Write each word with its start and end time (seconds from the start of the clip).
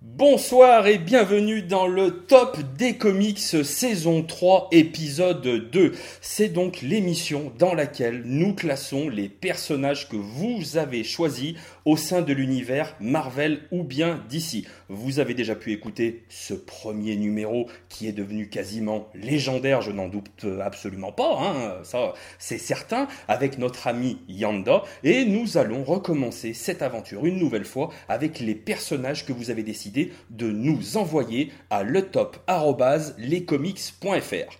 Bonsoir 0.00 0.86
et 0.86 0.96
bienvenue 0.96 1.60
dans 1.60 1.88
le 1.88 2.20
top 2.20 2.58
des 2.76 2.96
comics 2.96 3.40
saison 3.40 4.22
3 4.22 4.68
épisode 4.70 5.42
2. 5.42 5.92
C'est 6.20 6.50
donc 6.50 6.82
l'émission 6.82 7.52
dans 7.58 7.74
laquelle 7.74 8.22
nous 8.24 8.54
classons 8.54 9.08
les 9.08 9.28
personnages 9.28 10.08
que 10.08 10.14
vous 10.14 10.76
avez 10.76 11.02
choisis 11.02 11.54
au 11.88 11.96
sein 11.96 12.20
de 12.20 12.34
l'univers 12.34 12.94
Marvel 13.00 13.60
ou 13.70 13.82
bien 13.82 14.22
d'ici. 14.28 14.66
Vous 14.90 15.20
avez 15.20 15.32
déjà 15.32 15.54
pu 15.54 15.72
écouter 15.72 16.22
ce 16.28 16.52
premier 16.52 17.16
numéro 17.16 17.66
qui 17.88 18.06
est 18.06 18.12
devenu 18.12 18.50
quasiment 18.50 19.08
légendaire, 19.14 19.80
je 19.80 19.90
n'en 19.90 20.06
doute 20.06 20.44
absolument 20.62 21.12
pas, 21.12 21.38
hein, 21.40 21.78
ça 21.84 22.12
c'est 22.38 22.58
certain, 22.58 23.08
avec 23.26 23.56
notre 23.56 23.86
ami 23.86 24.18
Yanda. 24.28 24.82
Et 25.02 25.24
nous 25.24 25.56
allons 25.56 25.82
recommencer 25.82 26.52
cette 26.52 26.82
aventure 26.82 27.24
une 27.24 27.38
nouvelle 27.38 27.64
fois 27.64 27.88
avec 28.10 28.38
les 28.38 28.54
personnages 28.54 29.24
que 29.24 29.32
vous 29.32 29.50
avez 29.50 29.62
décidé 29.62 30.12
de 30.28 30.52
nous 30.52 30.98
envoyer 30.98 31.50
à 31.70 31.84
letop.lescomics.fr. 31.84 34.58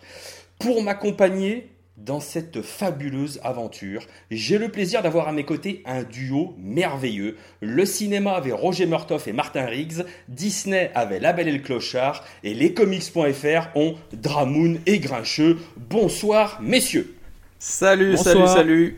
Pour 0.58 0.82
m'accompagner, 0.82 1.68
dans 2.04 2.20
cette 2.20 2.62
fabuleuse 2.62 3.40
aventure, 3.42 4.06
j'ai 4.30 4.58
le 4.58 4.68
plaisir 4.68 5.02
d'avoir 5.02 5.28
à 5.28 5.32
mes 5.32 5.44
côtés 5.44 5.82
un 5.84 6.02
duo 6.02 6.54
merveilleux. 6.58 7.36
Le 7.60 7.84
cinéma 7.84 8.32
avait 8.32 8.52
Roger 8.52 8.86
Murtoff 8.86 9.28
et 9.28 9.32
Martin 9.32 9.66
Riggs, 9.66 10.04
Disney 10.28 10.90
avait 10.94 11.20
La 11.20 11.32
Belle 11.32 11.48
et 11.48 11.52
le 11.52 11.58
Clochard, 11.58 12.24
et 12.44 12.54
les 12.54 12.72
comics.fr 12.72 13.68
ont 13.74 13.94
Dramoun 14.12 14.80
et 14.86 14.98
Grincheux. 15.00 15.58
Bonsoir 15.76 16.60
messieurs 16.62 17.14
Salut, 17.58 18.16
salut, 18.16 18.46
salut 18.46 18.96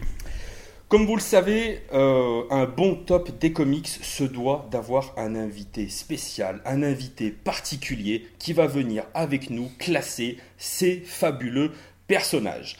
comme 0.90 1.06
vous 1.06 1.14
le 1.14 1.22
savez, 1.22 1.82
euh, 1.92 2.42
un 2.50 2.66
bon 2.66 2.96
top 2.96 3.38
des 3.38 3.52
comics 3.52 3.86
se 3.86 4.24
doit 4.24 4.66
d'avoir 4.72 5.14
un 5.16 5.36
invité 5.36 5.88
spécial, 5.88 6.60
un 6.64 6.82
invité 6.82 7.30
particulier 7.30 8.26
qui 8.40 8.52
va 8.52 8.66
venir 8.66 9.04
avec 9.14 9.50
nous 9.50 9.70
classer 9.78 10.38
ces 10.58 10.96
fabuleux 11.06 11.70
personnages. 12.10 12.76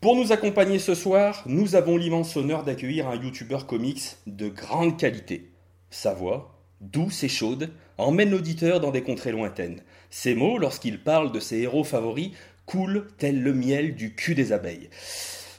Pour 0.00 0.14
nous 0.14 0.30
accompagner 0.30 0.78
ce 0.78 0.94
soir, 0.94 1.42
nous 1.46 1.74
avons 1.74 1.96
l'immense 1.96 2.36
honneur 2.36 2.62
d'accueillir 2.62 3.08
un 3.08 3.16
youtubeur 3.16 3.66
comics 3.66 4.18
de 4.28 4.48
grande 4.48 4.96
qualité. 4.96 5.50
Sa 5.90 6.14
voix, 6.14 6.62
douce 6.80 7.24
et 7.24 7.28
chaude, 7.28 7.70
emmène 7.96 8.30
l'auditeur 8.30 8.78
dans 8.78 8.92
des 8.92 9.02
contrées 9.02 9.32
lointaines. 9.32 9.82
Ses 10.10 10.36
mots, 10.36 10.58
lorsqu'il 10.58 11.02
parle 11.02 11.32
de 11.32 11.40
ses 11.40 11.58
héros 11.58 11.82
favoris, 11.82 12.30
coulent 12.66 13.08
tel 13.18 13.42
le 13.42 13.52
miel 13.52 13.96
du 13.96 14.14
cul 14.14 14.36
des 14.36 14.52
abeilles. 14.52 14.90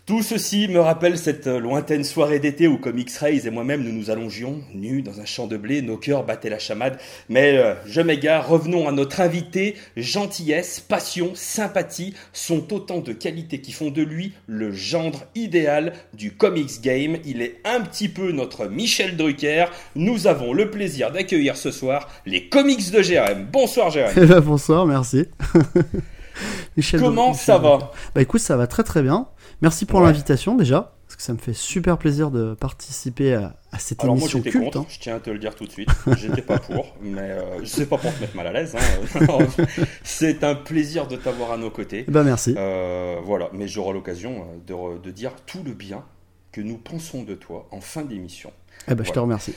Tout 0.10 0.24
ceci 0.24 0.68
me 0.68 0.80
rappelle 0.80 1.20
cette 1.20 1.46
lointaine 1.46 2.04
soirée 2.04 2.40
d'été 2.40 2.68
où 2.68 2.80
comme 2.80 2.98
X-Rays 2.98 3.46
et 3.46 3.52
moi-même 3.52 3.84
nous 3.84 3.92
nous 3.92 4.10
allongions, 4.10 4.60
nus 4.74 5.04
dans 5.04 5.22
un 5.22 5.26
champ 5.26 5.46
de 5.46 5.56
blé, 5.56 5.84
nos 5.84 5.98
cœurs 5.98 6.26
battaient 6.26 6.50
la 6.50 6.58
chamade. 6.58 6.98
Mais 7.30 7.60
euh, 7.60 7.76
je 7.86 8.02
m'égare, 8.02 8.50
revenons 8.50 8.88
à 8.88 8.92
notre 8.92 9.22
invité. 9.22 9.76
Gentillesse, 9.98 10.80
passion, 10.80 11.34
sympathie 11.36 12.16
sont 12.34 12.74
autant 12.74 13.02
de 13.02 13.14
qualités 13.14 13.62
qui 13.62 13.72
font 13.72 13.92
de 13.92 14.02
lui 14.02 14.34
le 14.48 14.72
gendre 14.72 15.26
idéal 15.36 15.94
du 16.16 16.32
comics 16.32 16.82
game. 16.82 17.18
Il 17.23 17.44
est 17.44 17.58
un 17.64 17.82
petit 17.82 18.10
peu 18.10 18.32
notre 18.32 18.66
Michel 18.66 19.16
Drucker. 19.16 19.66
Nous 19.96 20.26
avons 20.26 20.54
le 20.54 20.72
plaisir 20.72 21.12
d'accueillir 21.12 21.56
ce 21.56 21.70
soir 21.70 22.10
les 22.26 22.50
comics 22.50 22.90
de 22.90 23.04
Jérém. 23.04 23.48
Bonsoir 23.54 23.92
Jérém. 23.92 24.16
Eh 24.18 24.26
ben, 24.26 24.40
bonsoir, 24.40 24.88
merci. 24.88 25.28
Michel 26.78 27.00
Comment 27.00 27.34
ça 27.34 27.60
va? 27.60 27.92
Bah 28.16 28.22
écoute, 28.22 28.42
ça 28.42 28.58
va 28.58 28.68
très 28.68 28.84
très 28.84 29.02
bien. 29.02 29.28
Merci 29.62 29.86
pour 29.86 30.02
l'invitation 30.02 30.56
déjà, 30.56 30.94
parce 31.06 31.18
que 31.18 31.22
ça 31.22 31.34
me 31.34 31.38
fait 31.38 31.54
super 31.54 31.98
plaisir 31.98 32.32
de 32.32 32.54
participer 32.54 33.34
à, 33.34 33.54
cette 33.78 34.02
Alors 34.04 34.16
émission 34.16 34.40
moi, 34.40 34.52
culte. 34.52 34.64
Contre, 34.64 34.78
hein. 34.80 34.86
Je 34.88 35.00
tiens 35.00 35.16
à 35.16 35.20
te 35.20 35.30
le 35.30 35.38
dire 35.38 35.54
tout 35.56 35.66
de 35.66 35.72
suite. 35.72 35.90
J'étais 36.18 36.42
pas 36.42 36.60
pour, 36.60 36.96
mais 37.02 37.20
euh, 37.20 37.60
je 37.60 37.66
sais 37.66 37.86
pas 37.86 37.98
pour 37.98 38.14
te 38.14 38.22
mettre 38.22 38.36
mal 38.36 38.48
à 38.48 38.54
l'aise. 38.54 38.76
Hein. 38.76 39.48
C'est 40.04 40.44
un 40.46 40.56
plaisir 40.56 41.08
de 41.08 41.18
t'avoir 41.18 41.52
à 41.52 41.58
nos 41.58 41.72
côtés. 41.72 42.06
Bah 42.08 42.24
merci. 42.24 42.56
Euh, 42.58 43.18
voilà, 43.24 43.50
mais 43.52 43.68
j'aurai 43.68 43.94
l'occasion 43.94 44.45
euh, 44.70 44.98
de, 44.98 45.02
de, 45.02 45.11
dire 45.11 45.33
tout 45.45 45.64
le 45.66 45.73
bien 45.73 46.06
que 46.54 46.62
nous 46.62 46.78
pensons 46.78 47.23
de 47.23 47.36
toi 47.36 47.67
en 47.72 47.82
fin 47.82 48.04
d'émission. 48.04 48.52
Eh 48.88 48.95
ben, 48.95 49.04
je 49.04 49.12
te 49.12 49.20
remercie. 49.20 49.56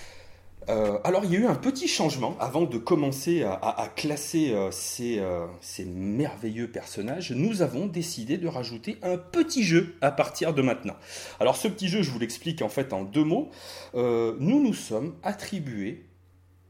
Euh, 0.69 0.99
alors, 1.05 1.25
il 1.25 1.33
y 1.33 1.37
a 1.37 1.41
eu 1.41 1.47
un 1.47 1.55
petit 1.55 1.89
changement 1.89 2.37
avant 2.41 2.63
de 2.63 2.79
commencer 2.79 3.43
à, 3.43 3.89
classer 3.95 4.53
euh, 4.53 4.71
euh, 5.01 5.47
ces, 5.61 5.85
merveilleux 5.85 6.71
personnages. 6.71 7.33
Nous 7.33 7.63
avons 7.63 7.87
décidé 7.87 8.39
de 8.39 8.49
rajouter 8.49 8.99
un 9.03 9.17
petit 9.17 9.65
jeu 9.65 9.97
à 10.01 10.11
partir 10.11 10.55
de 10.55 10.63
maintenant. 10.63 10.97
Alors, 11.41 11.57
ce 11.57 11.69
petit 11.69 11.89
jeu, 11.89 12.03
je 12.03 12.11
vous 12.11 12.19
l'explique 12.19 12.63
en 12.63 12.69
fait 12.69 12.93
en 12.93 13.03
deux 13.03 13.25
mots. 13.25 13.51
nous 13.95 14.63
nous 14.63 14.75
sommes 14.75 15.15
attribués 15.23 16.07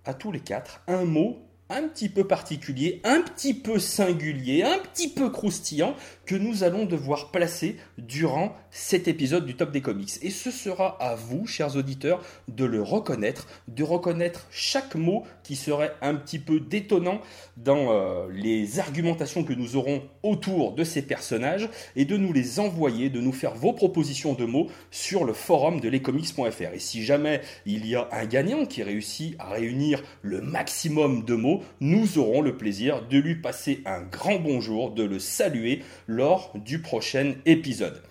à 0.05 0.15
tous 0.15 0.33
les 0.33 0.41
quatre 0.41 0.83
un 0.89 1.05
mot 1.05 1.39
un 1.73 1.89
petit 1.89 2.09
peu 2.09 2.27
particulier, 2.27 3.01
un 3.05 3.23
petit 3.23 3.55
peu 3.55 3.79
singulier, 3.79 4.63
un 4.63 4.79
petit 4.79 5.09
peu 5.09 5.31
croustillant 5.31 5.95
que 6.27 6.35
nous 6.35 6.65
allons 6.65 6.85
devoir 6.85 7.31
placer 7.31 7.77
durant 7.99 8.57
cet 8.71 9.09
épisode 9.09 9.45
du 9.45 9.55
Top 9.55 9.71
des 9.71 9.81
Comics. 9.81 10.19
Et 10.23 10.31
ce 10.31 10.51
sera 10.51 10.97
à 11.01 11.15
vous, 11.15 11.47
chers 11.47 11.77
auditeurs, 11.77 12.23
de 12.49 12.65
le 12.65 12.83
reconnaître, 12.83 13.47
de 13.69 13.83
reconnaître 13.83 14.47
chaque 14.51 14.95
mot 14.95 15.25
qui 15.43 15.57
serait 15.57 15.95
un 16.01 16.15
petit 16.15 16.39
peu 16.39 16.61
détonnant 16.61 17.21
dans 17.57 17.93
euh, 17.93 18.29
les 18.33 18.79
argumentations 18.79 19.45
que 19.45 19.53
nous 19.53 19.77
aurons 19.77 20.03
autour 20.23 20.73
de 20.73 20.85
ces 20.85 21.03
personnages 21.03 21.69
et 21.97 22.05
de 22.05 22.17
nous 22.17 22.33
les 22.33 22.61
envoyer, 22.61 23.11
de 23.11 23.21
nous 23.21 23.33
faire 23.33 23.55
vos 23.55 23.73
propositions 23.73 24.35
de 24.35 24.45
mots 24.45 24.69
sur 24.91 25.25
le 25.25 25.33
forum 25.33 25.81
de 25.81 25.89
lescomics.fr. 25.89 26.75
Et 26.75 26.79
si 26.79 27.03
jamais 27.05 27.41
il 27.67 27.87
y 27.87 27.95
a 27.95 28.09
un 28.13 28.27
gagnant 28.27 28.65
qui 28.65 28.83
réussit 28.83 29.35
à 29.39 29.51
réunir 29.51 30.03
le 30.23 30.41
maximum 30.41 31.25
de 31.25 31.35
mots, 31.35 31.63
nous 31.81 32.19
aurons 32.19 32.41
le 32.41 32.57
plaisir 32.57 33.07
de 33.07 33.19
lui 33.19 33.35
passer 33.35 33.83
un 33.85 34.03
grand 34.03 34.39
bonjour, 34.39 34.93
de 34.93 35.03
le 35.03 35.19
saluer 35.19 35.83
lors 36.13 36.53
du 36.55 36.81
prochain 36.81 37.35
épisode. 37.47 38.03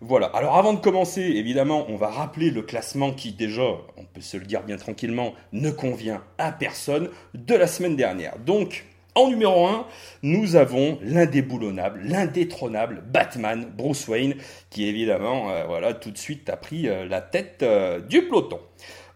Voilà, 0.00 0.26
alors 0.26 0.56
avant 0.56 0.72
de 0.72 0.80
commencer, 0.80 1.20
évidemment, 1.20 1.86
on 1.88 1.96
va 1.96 2.08
rappeler 2.08 2.50
le 2.50 2.62
classement 2.62 3.12
qui 3.12 3.32
déjà, 3.32 3.62
on 3.96 4.04
peut 4.12 4.20
se 4.20 4.36
le 4.36 4.44
dire 4.44 4.64
bien 4.64 4.76
tranquillement, 4.76 5.32
ne 5.52 5.70
convient 5.70 6.24
à 6.38 6.50
personne 6.50 7.08
de 7.34 7.54
la 7.54 7.68
semaine 7.68 7.94
dernière. 7.94 8.38
Donc, 8.40 8.84
en 9.14 9.28
numéro 9.28 9.66
1, 9.66 9.86
nous 10.22 10.56
avons 10.56 10.98
l'indéboulonnable, 11.02 12.00
l'indétrônable 12.02 13.02
Batman, 13.06 13.70
Bruce 13.76 14.08
Wayne, 14.08 14.34
qui 14.70 14.88
évidemment, 14.88 15.50
euh, 15.50 15.64
voilà, 15.66 15.92
tout 15.92 16.10
de 16.10 16.16
suite 16.18 16.48
a 16.48 16.56
pris 16.56 16.88
euh, 16.88 17.06
la 17.06 17.20
tête 17.20 17.62
euh, 17.62 18.00
du 18.00 18.22
peloton. 18.22 18.58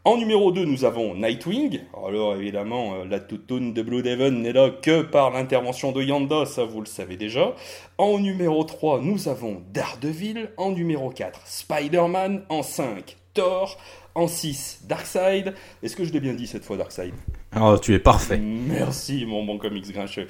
En 0.07 0.19
numéro 0.19 0.53
2, 0.53 0.65
nous 0.67 0.85
avons 0.85 1.17
Nightwing. 1.17 1.81
Alors 2.07 2.37
évidemment, 2.37 2.95
euh, 2.95 3.05
la 3.11 3.19
toutoune 3.19 3.75
de 3.75 3.83
Blue 3.83 4.05
Devon 4.05 4.31
n'est 4.31 4.53
là 4.53 4.71
que 4.71 5.03
par 5.03 5.33
l'intervention 5.33 5.91
de 5.91 6.01
Yanda, 6.01 6.47
ça 6.47 6.65
vous 6.65 6.79
le 6.79 6.87
savez 6.87 7.17
déjà. 7.17 7.57
En 7.99 8.21
numéro 8.21 8.63
3, 8.63 9.01
nous 9.01 9.27
avons 9.27 9.65
Daredevil. 9.75 10.51
En 10.59 10.71
numéro 10.71 11.11
4, 11.11 11.41
Spider-Man. 11.45 12.45
En 12.51 12.63
5, 12.63 13.17
Thor. 13.35 13.79
En 14.15 14.29
6, 14.29 14.83
Darkseid. 14.89 15.55
Est-ce 15.83 15.97
que 15.97 16.05
je 16.05 16.13
l'ai 16.13 16.21
bien 16.21 16.35
dit 16.35 16.47
cette 16.47 16.65
fois, 16.65 16.77
Darkseid? 16.77 17.13
Oh, 17.61 17.77
tu 17.77 17.93
es 17.93 17.99
parfait. 17.99 18.39
Merci, 18.39 19.27
mon 19.27 19.43
bon 19.45 19.59
comics 19.59 19.93
grincheux. 19.93 20.29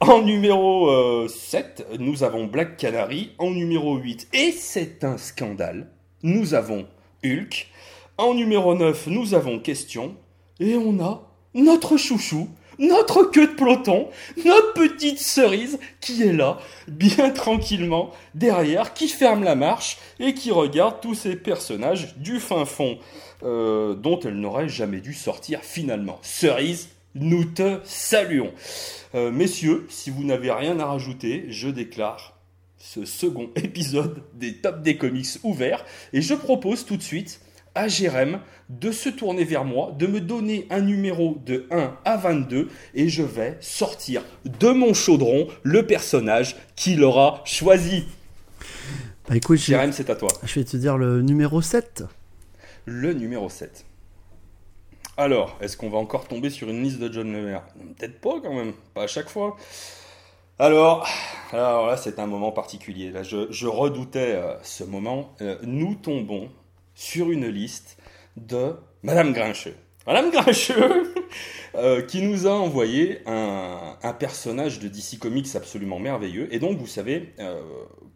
En 0.00 0.20
numéro 0.20 1.26
7, 1.26 1.86
euh, 1.90 1.96
nous 1.98 2.22
avons 2.22 2.44
Black 2.44 2.76
Canary. 2.76 3.30
En 3.38 3.50
numéro 3.50 3.96
8, 3.96 4.28
et 4.34 4.52
c'est 4.52 5.04
un 5.04 5.16
scandale, 5.16 5.88
nous 6.22 6.52
avons 6.52 6.86
Hulk. 7.24 7.70
En 8.18 8.32
numéro 8.32 8.74
9, 8.74 9.08
nous 9.08 9.34
avons 9.34 9.58
question. 9.58 10.16
Et 10.58 10.74
on 10.74 11.00
a 11.04 11.30
notre 11.52 11.98
chouchou, 11.98 12.48
notre 12.78 13.24
queue 13.24 13.48
de 13.48 13.52
peloton, 13.52 14.08
notre 14.42 14.72
petite 14.72 15.18
cerise 15.18 15.78
qui 16.00 16.22
est 16.22 16.32
là, 16.32 16.58
bien 16.88 17.28
tranquillement, 17.28 18.10
derrière, 18.34 18.94
qui 18.94 19.08
ferme 19.08 19.44
la 19.44 19.54
marche 19.54 19.98
et 20.18 20.32
qui 20.32 20.50
regarde 20.50 21.00
tous 21.02 21.14
ces 21.14 21.36
personnages 21.36 22.16
du 22.16 22.40
fin 22.40 22.64
fond 22.64 22.98
euh, 23.42 23.94
dont 23.94 24.18
elle 24.20 24.40
n'aurait 24.40 24.70
jamais 24.70 25.00
dû 25.00 25.12
sortir 25.12 25.60
finalement. 25.62 26.18
Cerise, 26.22 26.88
nous 27.14 27.44
te 27.44 27.80
saluons. 27.84 28.52
Euh, 29.14 29.30
messieurs, 29.30 29.86
si 29.90 30.08
vous 30.08 30.24
n'avez 30.24 30.50
rien 30.50 30.80
à 30.80 30.86
rajouter, 30.86 31.44
je 31.50 31.68
déclare 31.68 32.38
ce 32.78 33.04
second 33.04 33.50
épisode 33.56 34.22
des 34.32 34.54
Top 34.54 34.80
des 34.80 34.96
Comics 34.96 35.38
ouvert 35.42 35.84
et 36.14 36.22
je 36.22 36.32
propose 36.32 36.86
tout 36.86 36.96
de 36.96 37.02
suite 37.02 37.40
à 37.76 37.86
Jérém 37.86 38.40
de 38.68 38.90
se 38.90 39.08
tourner 39.08 39.44
vers 39.44 39.64
moi, 39.64 39.94
de 39.96 40.08
me 40.08 40.20
donner 40.20 40.66
un 40.70 40.80
numéro 40.80 41.36
de 41.46 41.68
1 41.70 41.96
à 42.04 42.16
22 42.16 42.68
et 42.94 43.08
je 43.08 43.22
vais 43.22 43.56
sortir 43.60 44.24
de 44.44 44.70
mon 44.70 44.92
chaudron 44.94 45.46
le 45.62 45.86
personnage 45.86 46.56
qu'il 46.74 47.04
aura 47.04 47.42
choisi. 47.44 48.04
Bah 49.28 49.36
écoute, 49.36 49.58
Jérém, 49.58 49.92
c'est 49.92 50.10
à 50.10 50.16
toi. 50.16 50.28
Je 50.42 50.54
vais 50.58 50.64
te 50.64 50.76
dire 50.76 50.96
le 50.98 51.22
numéro 51.22 51.62
7. 51.62 52.04
Le 52.86 53.12
numéro 53.12 53.48
7. 53.48 53.84
Alors, 55.16 55.56
est-ce 55.60 55.76
qu'on 55.76 55.88
va 55.88 55.98
encore 55.98 56.28
tomber 56.28 56.50
sur 56.50 56.68
une 56.68 56.82
liste 56.82 56.98
de 56.98 57.12
John 57.12 57.32
Lemaire? 57.32 57.62
Peut-être 57.96 58.20
pas 58.20 58.40
quand 58.42 58.52
même, 58.52 58.72
pas 58.94 59.04
à 59.04 59.06
chaque 59.06 59.28
fois. 59.28 59.56
Alors, 60.58 61.06
alors 61.52 61.86
là, 61.86 61.96
c'est 61.96 62.18
un 62.18 62.26
moment 62.26 62.52
particulier. 62.52 63.10
Là, 63.10 63.22
je, 63.22 63.66
redoutais 63.66 64.36
euh, 64.36 64.54
ce 64.62 64.84
moment. 64.84 65.34
Euh, 65.40 65.56
nous 65.62 65.94
tombons 65.94 66.50
sur 66.96 67.30
une 67.30 67.46
liste 67.46 67.98
de 68.36 68.74
Madame 69.04 69.32
Grincheux. 69.32 69.76
Madame 70.06 70.30
Grincheux, 70.30 71.14
euh, 71.76 72.00
qui 72.00 72.22
nous 72.22 72.46
a 72.46 72.52
envoyé 72.52 73.18
un, 73.26 73.96
personnage 74.18 74.78
de 74.78 74.88
DC 74.88 75.18
Comics 75.18 75.54
absolument 75.56 75.98
merveilleux. 75.98 76.48
Et 76.54 76.58
donc, 76.58 76.78
vous 76.78 76.86
savez, 76.86 77.34
euh, 77.38 77.60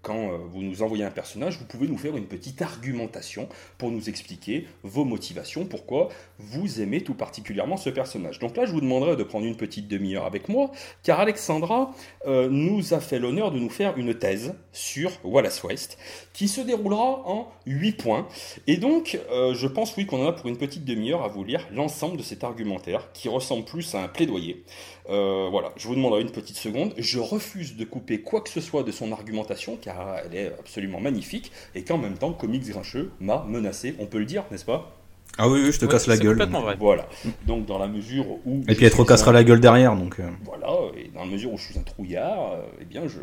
quand 0.00 0.30
euh, 0.30 0.38
vous 0.50 0.62
nous 0.62 0.82
envoyez 0.82 1.04
un 1.04 1.10
personnage, 1.10 1.58
vous 1.58 1.66
pouvez 1.66 1.88
nous 1.88 1.98
faire 1.98 2.16
une 2.16 2.24
petite 2.24 2.62
argumentation 2.62 3.48
pour 3.76 3.90
nous 3.90 4.08
expliquer 4.08 4.66
vos 4.82 5.04
motivations, 5.04 5.66
pourquoi 5.66 6.08
vous 6.38 6.80
aimez 6.80 7.02
tout 7.02 7.12
particulièrement 7.12 7.76
ce 7.76 7.90
personnage. 7.90 8.38
Donc 8.38 8.56
là, 8.56 8.64
je 8.64 8.72
vous 8.72 8.80
demanderai 8.80 9.16
de 9.16 9.24
prendre 9.24 9.44
une 9.44 9.56
petite 9.56 9.88
demi-heure 9.88 10.24
avec 10.24 10.48
moi, 10.48 10.70
car 11.02 11.20
Alexandra 11.20 11.92
nous 12.26 12.94
a 12.94 13.00
fait 13.00 13.18
l'honneur 13.18 13.50
de 13.50 13.58
nous 13.58 13.68
faire 13.68 13.98
une 13.98 14.14
thèse 14.14 14.54
sur 14.72 15.10
Wallace 15.24 15.62
West, 15.64 15.98
qui 16.32 16.48
se 16.48 16.60
déroulera 16.60 17.22
en 17.28 17.48
8 17.66 17.92
points. 17.92 18.26
Et 18.66 18.76
donc, 18.76 19.18
je 19.30 19.66
pense, 19.66 19.96
oui, 19.96 20.06
qu'on 20.06 20.24
en 20.24 20.28
a 20.28 20.32
pour 20.32 20.46
une 20.46 20.56
petite 20.56 20.84
demi-heure 20.84 21.24
à 21.24 21.28
vous 21.28 21.44
lire 21.44 21.66
l'ensemble 21.72 22.16
de 22.16 22.22
cet 22.22 22.44
argumentaire, 22.44 23.12
qui 23.12 23.28
ressemble 23.28 23.49
plus 23.62 23.94
à 23.94 24.02
un 24.02 24.08
plaidoyer. 24.08 24.64
Euh, 25.08 25.48
voilà, 25.50 25.72
je 25.76 25.88
vous 25.88 25.94
demanderai 25.94 26.22
une 26.22 26.30
petite 26.30 26.56
seconde. 26.56 26.94
Je 26.96 27.18
refuse 27.18 27.76
de 27.76 27.84
couper 27.84 28.20
quoi 28.20 28.40
que 28.40 28.50
ce 28.50 28.60
soit 28.60 28.82
de 28.82 28.92
son 28.92 29.12
argumentation, 29.12 29.76
car 29.76 30.18
elle 30.24 30.34
est 30.34 30.52
absolument 30.58 31.00
magnifique, 31.00 31.52
et 31.74 31.82
qu'en 31.82 31.98
même 31.98 32.16
temps, 32.16 32.32
Comics 32.32 32.68
Grincheux 32.68 33.10
m'a 33.20 33.44
menacé, 33.48 33.94
on 33.98 34.06
peut 34.06 34.18
le 34.18 34.26
dire, 34.26 34.44
n'est-ce 34.50 34.64
pas? 34.64 34.96
Ah 35.38 35.48
oui, 35.48 35.60
oui, 35.64 35.72
je 35.72 35.78
te 35.78 35.86
casse 35.86 36.06
la 36.06 36.16
gueule. 36.16 36.36
Vrai. 36.42 36.76
Voilà. 36.78 37.08
Donc 37.46 37.66
dans 37.66 37.78
la 37.78 37.86
mesure 37.86 38.26
où. 38.44 38.62
Et 38.68 38.74
puis 38.74 38.84
elle 38.84 38.92
te 38.92 38.96
recassera 38.96 39.32
la 39.32 39.44
gueule 39.44 39.60
derrière, 39.60 39.96
donc. 39.96 40.18
Euh. 40.20 40.28
Voilà. 40.44 40.66
Et 40.96 41.08
dans 41.14 41.20
la 41.20 41.30
mesure 41.30 41.52
où 41.52 41.56
je 41.56 41.64
suis 41.64 41.78
un 41.78 41.82
trouillard, 41.82 42.52
euh, 42.52 42.62
eh 42.80 42.84
bien 42.84 43.02
je, 43.06 43.20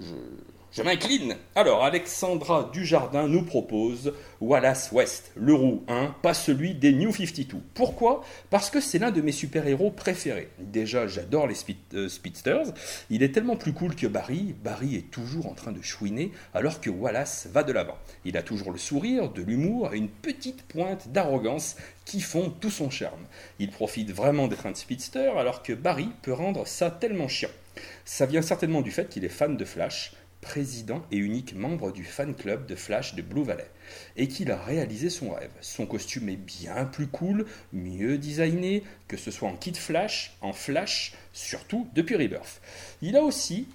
je, 0.00 0.12
je 0.72 0.82
m'incline. 0.82 1.36
Alors, 1.56 1.84
Alexandra 1.84 2.70
Dujardin 2.72 3.26
nous 3.26 3.42
propose 3.42 4.12
Wallace 4.40 4.92
West, 4.92 5.32
le 5.34 5.52
roux 5.52 5.82
1, 5.88 6.14
pas 6.22 6.32
celui 6.32 6.74
des 6.74 6.92
New 6.92 7.12
52. 7.12 7.58
Pourquoi? 7.74 8.22
Parce 8.50 8.70
que 8.70 8.80
c'est 8.80 9.00
l'un 9.00 9.10
de 9.10 9.20
mes 9.20 9.32
super-héros 9.32 9.90
préférés. 9.90 10.48
Déjà, 10.58 11.08
j'adore 11.08 11.48
les 11.48 11.56
euh, 11.94 12.08
Speedsters. 12.08 12.66
Il 13.10 13.24
est 13.24 13.32
tellement 13.32 13.56
plus 13.56 13.72
cool 13.72 13.96
que 13.96 14.06
Barry. 14.06 14.54
Barry 14.62 14.94
est 14.94 15.10
toujours 15.10 15.48
en 15.48 15.54
train 15.54 15.72
de 15.72 15.82
chouiner, 15.82 16.30
alors 16.54 16.80
que 16.80 16.88
Wallace 16.88 17.48
va 17.52 17.64
de 17.64 17.72
l'avant. 17.72 17.98
Il 18.24 18.36
a 18.36 18.42
toujours 18.42 18.70
le 18.70 18.78
sourire, 18.78 19.28
de 19.30 19.42
l'humour 19.42 19.92
et 19.92 19.98
une 19.98 20.08
petite 20.08 20.62
pointe 20.62 21.08
d'arrogance 21.08 21.74
qui 22.04 22.20
font 22.20 22.48
tout 22.48 22.70
son 22.70 22.90
charme. 22.90 23.26
Il 23.58 23.70
profite 23.70 24.12
vraiment 24.12 24.46
d'être 24.46 24.66
un 24.66 24.74
speedster, 24.74 25.32
alors 25.36 25.64
que 25.64 25.72
Barry 25.72 26.10
peut 26.22 26.32
rendre 26.32 26.66
ça 26.66 26.92
tellement 26.92 27.28
chiant. 27.28 27.50
Ça 28.04 28.26
vient 28.26 28.42
certainement 28.42 28.82
du 28.82 28.90
fait 28.90 29.08
qu'il 29.08 29.24
est 29.24 29.28
fan 29.28 29.56
de 29.56 29.64
Flash 29.64 30.12
président 30.40 31.04
et 31.10 31.16
unique 31.16 31.54
membre 31.54 31.92
du 31.92 32.04
fan 32.04 32.34
club 32.34 32.66
de 32.66 32.74
Flash 32.74 33.14
de 33.14 33.22
Blue 33.22 33.44
Valley, 33.44 33.70
et 34.16 34.28
qu'il 34.28 34.50
a 34.50 34.56
réalisé 34.56 35.10
son 35.10 35.30
rêve. 35.30 35.50
Son 35.60 35.86
costume 35.86 36.28
est 36.28 36.36
bien 36.36 36.84
plus 36.84 37.06
cool, 37.06 37.46
mieux 37.72 38.18
designé, 38.18 38.82
que 39.08 39.16
ce 39.16 39.30
soit 39.30 39.48
en 39.48 39.56
kit 39.56 39.74
Flash, 39.74 40.36
en 40.40 40.52
Flash, 40.52 41.14
surtout 41.32 41.88
depuis 41.94 42.16
Rebirth. 42.16 42.60
Il 43.02 43.16
a 43.16 43.22
aussi 43.22 43.68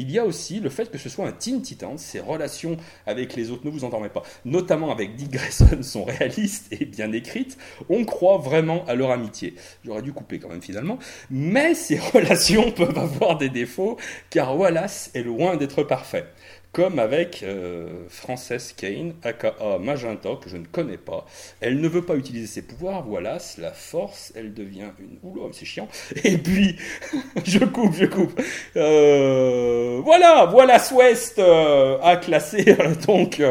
il 0.00 0.10
y 0.10 0.18
a 0.18 0.24
aussi 0.24 0.60
le 0.60 0.70
fait 0.70 0.90
que 0.90 0.98
ce 0.98 1.08
soit 1.08 1.26
un 1.26 1.32
Teen 1.32 1.62
Titans, 1.62 1.98
ses 1.98 2.20
relations 2.20 2.76
avec 3.06 3.36
les 3.36 3.50
autres, 3.50 3.64
ne 3.64 3.70
vous 3.70 3.84
endormez 3.84 4.08
pas, 4.08 4.22
notamment 4.44 4.90
avec 4.90 5.16
Dick 5.16 5.30
Grayson, 5.30 5.68
sont 5.82 6.04
réalistes 6.04 6.66
et 6.72 6.84
bien 6.84 7.12
écrites. 7.12 7.58
On 7.88 8.04
croit 8.04 8.38
vraiment 8.38 8.84
à 8.86 8.94
leur 8.94 9.10
amitié. 9.10 9.54
J'aurais 9.84 10.02
dû 10.02 10.12
couper 10.12 10.38
quand 10.38 10.48
même 10.48 10.62
finalement. 10.62 10.98
Mais 11.30 11.74
ces 11.74 11.98
relations 12.12 12.70
peuvent 12.72 12.98
avoir 12.98 13.36
des 13.38 13.48
défauts, 13.48 13.96
car 14.30 14.58
Wallace 14.58 15.10
est 15.14 15.22
loin 15.22 15.56
d'être 15.56 15.82
parfait 15.82 16.26
comme 16.72 16.98
avec 17.00 17.42
euh, 17.42 18.04
Frances 18.08 18.72
Kane, 18.76 19.14
aka 19.24 19.54
Magenta, 19.80 20.36
que 20.40 20.48
je 20.48 20.56
ne 20.56 20.66
connais 20.66 20.98
pas. 20.98 21.26
Elle 21.60 21.80
ne 21.80 21.88
veut 21.88 22.04
pas 22.04 22.14
utiliser 22.14 22.46
ses 22.46 22.62
pouvoirs, 22.62 23.02
voilà, 23.02 23.38
la 23.58 23.72
force, 23.72 24.32
elle 24.36 24.54
devient 24.54 24.90
une... 25.00 25.18
Oula, 25.22 25.48
c'est 25.52 25.64
chiant. 25.64 25.88
Et 26.24 26.38
puis, 26.38 26.76
je 27.44 27.64
coupe, 27.64 27.94
je 27.94 28.06
coupe. 28.06 28.40
Euh, 28.76 30.00
voilà, 30.04 30.46
voilà 30.46 30.80
West 30.92 31.38
euh, 31.38 31.98
a 32.02 32.16
classé 32.16 32.76
donc 33.06 33.42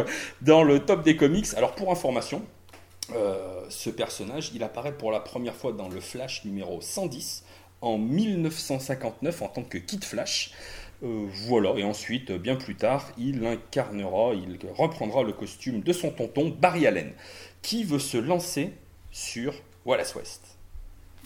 dans 0.41 0.63
le 0.63 0.79
top 0.79 1.03
des 1.03 1.15
comics. 1.15 1.47
Alors 1.57 1.75
pour 1.75 1.91
information, 1.91 2.41
ce 3.69 3.89
personnage, 3.89 4.51
il 4.53 4.63
apparaît 4.63 4.93
pour 4.93 5.11
la 5.11 5.19
première 5.19 5.55
fois 5.55 5.73
dans 5.73 5.89
le 5.89 5.99
Flash 5.99 6.45
numéro 6.45 6.79
110 6.79 7.43
en 7.81 7.97
1959 7.97 9.41
en 9.41 9.47
tant 9.47 9.63
que 9.63 9.77
Kid 9.77 10.03
Flash. 10.03 10.51
Euh, 11.01 11.27
voilà, 11.47 11.73
et 11.77 11.83
ensuite, 11.83 12.31
bien 12.31 12.55
plus 12.55 12.75
tard, 12.75 13.11
il 13.17 13.45
incarnera, 13.45 14.33
il 14.33 14.59
reprendra 14.75 15.23
le 15.23 15.31
costume 15.31 15.81
de 15.81 15.93
son 15.93 16.11
tonton 16.11 16.55
Barry 16.59 16.87
Allen, 16.87 17.13
qui 17.61 17.83
veut 17.85 17.99
se 17.99 18.17
lancer 18.17 18.73
sur 19.11 19.53
Wallace 19.85 20.15
West. 20.15 20.57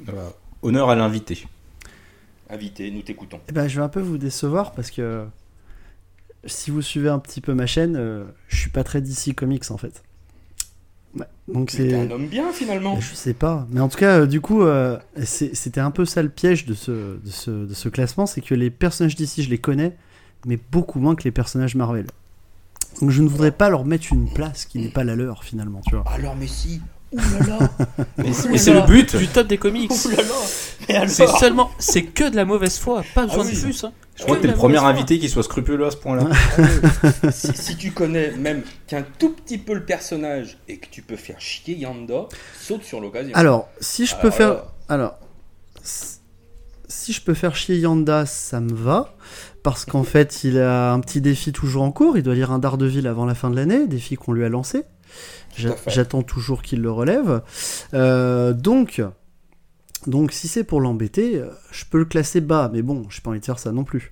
Euh, 0.10 0.30
honneur 0.62 0.90
à 0.90 0.96
l'invité. 0.96 1.46
Invité, 2.50 2.92
nous 2.92 3.02
t'écoutons. 3.02 3.40
Eh 3.50 3.52
ben, 3.52 3.68
je 3.68 3.78
vais 3.78 3.84
un 3.84 3.90
peu 3.90 4.00
vous 4.00 4.18
décevoir 4.18 4.74
parce 4.74 4.92
que 4.92 5.26
si 6.46 6.72
vous 6.72 6.82
suivez 6.82 7.10
un 7.10 7.20
petit 7.20 7.42
peu 7.42 7.54
ma 7.54 7.66
chaîne, 7.66 7.96
euh, 7.96 8.26
je 8.48 8.58
suis 8.58 8.70
pas 8.70 8.84
très 8.84 9.02
DC 9.02 9.34
Comics 9.36 9.72
en 9.72 9.78
fait. 9.78 10.04
Donc 11.48 11.72
c'est 11.72 11.94
un 11.94 12.10
homme 12.10 12.28
bien 12.28 12.52
finalement. 12.52 13.00
Je 13.00 13.14
sais 13.14 13.34
pas, 13.34 13.68
mais 13.70 13.82
en 13.82 13.90
tout 13.90 13.98
cas, 13.98 14.22
euh, 14.22 14.26
du 14.26 14.42
coup, 14.42 14.64
euh, 14.64 14.98
c'était 15.24 15.82
un 15.82 15.92
peu 15.92 16.06
ça 16.06 16.24
le 16.24 16.30
piège 16.30 16.66
de 16.66 16.74
ce, 16.74 16.92
de 16.92 17.30
ce, 17.30 17.52
de 17.52 17.74
ce 17.74 17.90
classement, 17.90 18.26
c'est 18.26 18.42
que 18.42 18.56
les 18.56 18.70
personnages 18.70 19.16
d'ici, 19.16 19.44
je 19.44 19.50
les 19.50 19.58
connais, 19.58 19.96
mais 20.46 20.58
beaucoup 20.72 21.00
moins 21.00 21.16
que 21.16 21.24
les 21.24 21.32
personnages 21.32 21.76
Marvel. 21.76 22.08
Donc 23.02 23.10
je 23.10 23.22
ne 23.22 23.28
voudrais 23.28 23.52
pas 23.52 23.70
leur 23.70 23.86
mettre 23.86 24.14
une 24.14 24.32
place 24.32 24.66
qui 24.66 24.80
n'est 24.80 24.90
pas 24.90 25.04
la 25.04 25.16
leur 25.16 25.44
finalement, 25.44 25.82
tu 25.88 25.96
vois. 25.96 26.06
Alors 26.08 26.36
mais 26.36 26.48
si, 26.48 26.82
Oulala 27.14 27.70
Mais 28.18 28.34
c'est 28.58 28.74
le 28.74 28.86
but 28.86 29.16
du 29.16 29.28
top 29.28 29.48
des 29.48 29.58
comics. 29.58 29.92
C'est 31.08 31.28
seulement, 31.40 31.72
c'est 31.80 32.04
que 32.04 32.30
de 32.30 32.36
la 32.36 32.46
mauvaise 32.46 32.78
foi, 32.78 33.04
pas 33.16 33.26
besoin 33.26 33.46
ah 33.48 33.52
de 33.52 33.60
plus. 33.60 33.84
Hein. 33.84 33.94
Je 34.16 34.24
crois 34.24 34.38
que 34.38 34.42
t'es 34.42 34.48
le 34.48 34.54
premier 34.54 34.78
invité 34.78 35.18
qui 35.18 35.30
soit 35.30 35.44
scrupuleux 35.44 35.86
à 35.86 35.92
ce 35.92 35.98
point-là. 35.98 36.30
Ah 36.58 37.32
si, 37.32 37.78
tu 37.78 37.92
connais 37.92 38.32
même 38.32 38.62
qu'un 38.88 39.04
tout 39.18 39.32
petit 39.32 39.58
peu 39.58 39.74
le 39.74 39.86
personnage 39.86 40.58
et 40.68 40.78
que 40.78 40.88
tu 40.90 41.02
peux 41.02 41.16
faire 41.16 41.40
chier 41.40 41.76
Yanda, 41.76 42.28
saute 42.60 42.84
sur 42.84 43.00
l'occasion. 43.00 43.32
Alors, 43.34 43.70
si 43.80 44.06
je 44.06 44.16
peux 44.16 44.30
faire, 44.30 44.66
alors, 44.88 45.18
si 46.88 47.14
je 47.14 47.22
peux 47.22 47.34
faire 47.34 47.56
chier 47.56 47.78
Yanda, 47.78 48.26
ça 48.26 48.60
me 48.60 48.74
va. 48.74 49.16
Parce 49.64 49.86
qu'en 49.86 50.04
fait, 50.04 50.44
il 50.44 50.60
a 50.60 50.92
un 50.92 51.00
petit 51.00 51.22
défi 51.22 51.54
toujours 51.54 51.84
en 51.84 51.92
cours. 51.92 52.18
Il 52.18 52.24
doit 52.24 52.36
lire 52.36 52.52
un 52.52 52.60
Daredevil 52.60 53.08
avant 53.08 53.26
la 53.26 53.34
fin 53.34 53.50
de 53.50 53.56
l'année, 53.56 53.88
défi 53.88 54.16
qu'on 54.16 54.34
lui 54.34 54.44
a 54.44 54.50
lancé. 54.50 54.84
J'attends 55.88 56.24
toujours 56.24 56.62
qu'il 56.62 56.82
le 56.82 56.92
relève. 56.92 57.42
Euh, 57.94 58.54
donc, 58.54 59.02
donc, 60.08 60.32
si 60.32 60.48
c'est 60.48 60.64
pour 60.64 60.82
l'embêter, 60.82 61.38
euh, 61.38 61.48
je 61.72 61.86
peux 61.86 62.00
le 62.00 62.06
classer 62.06 62.42
bas, 62.42 62.70
mais 62.74 62.82
bon, 62.82 63.06
j'ai 63.10 63.22
pas 63.22 63.30
envie 63.30 63.40
de 63.40 63.46
faire 63.46 63.60
ça 63.60 63.72
non 63.72 63.84
plus. 63.84 64.12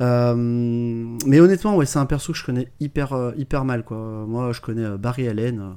Euh, 0.00 0.34
mais 0.34 1.40
honnêtement, 1.40 1.76
ouais, 1.76 1.86
c'est 1.86 1.98
un 1.98 2.06
perso 2.06 2.32
que 2.32 2.38
je 2.38 2.44
connais 2.44 2.68
hyper, 2.80 3.32
hyper 3.36 3.64
mal. 3.64 3.84
Quoi. 3.84 3.96
Moi, 4.26 4.52
je 4.52 4.60
connais 4.60 4.98
Barry 4.98 5.28
Allen, 5.28 5.76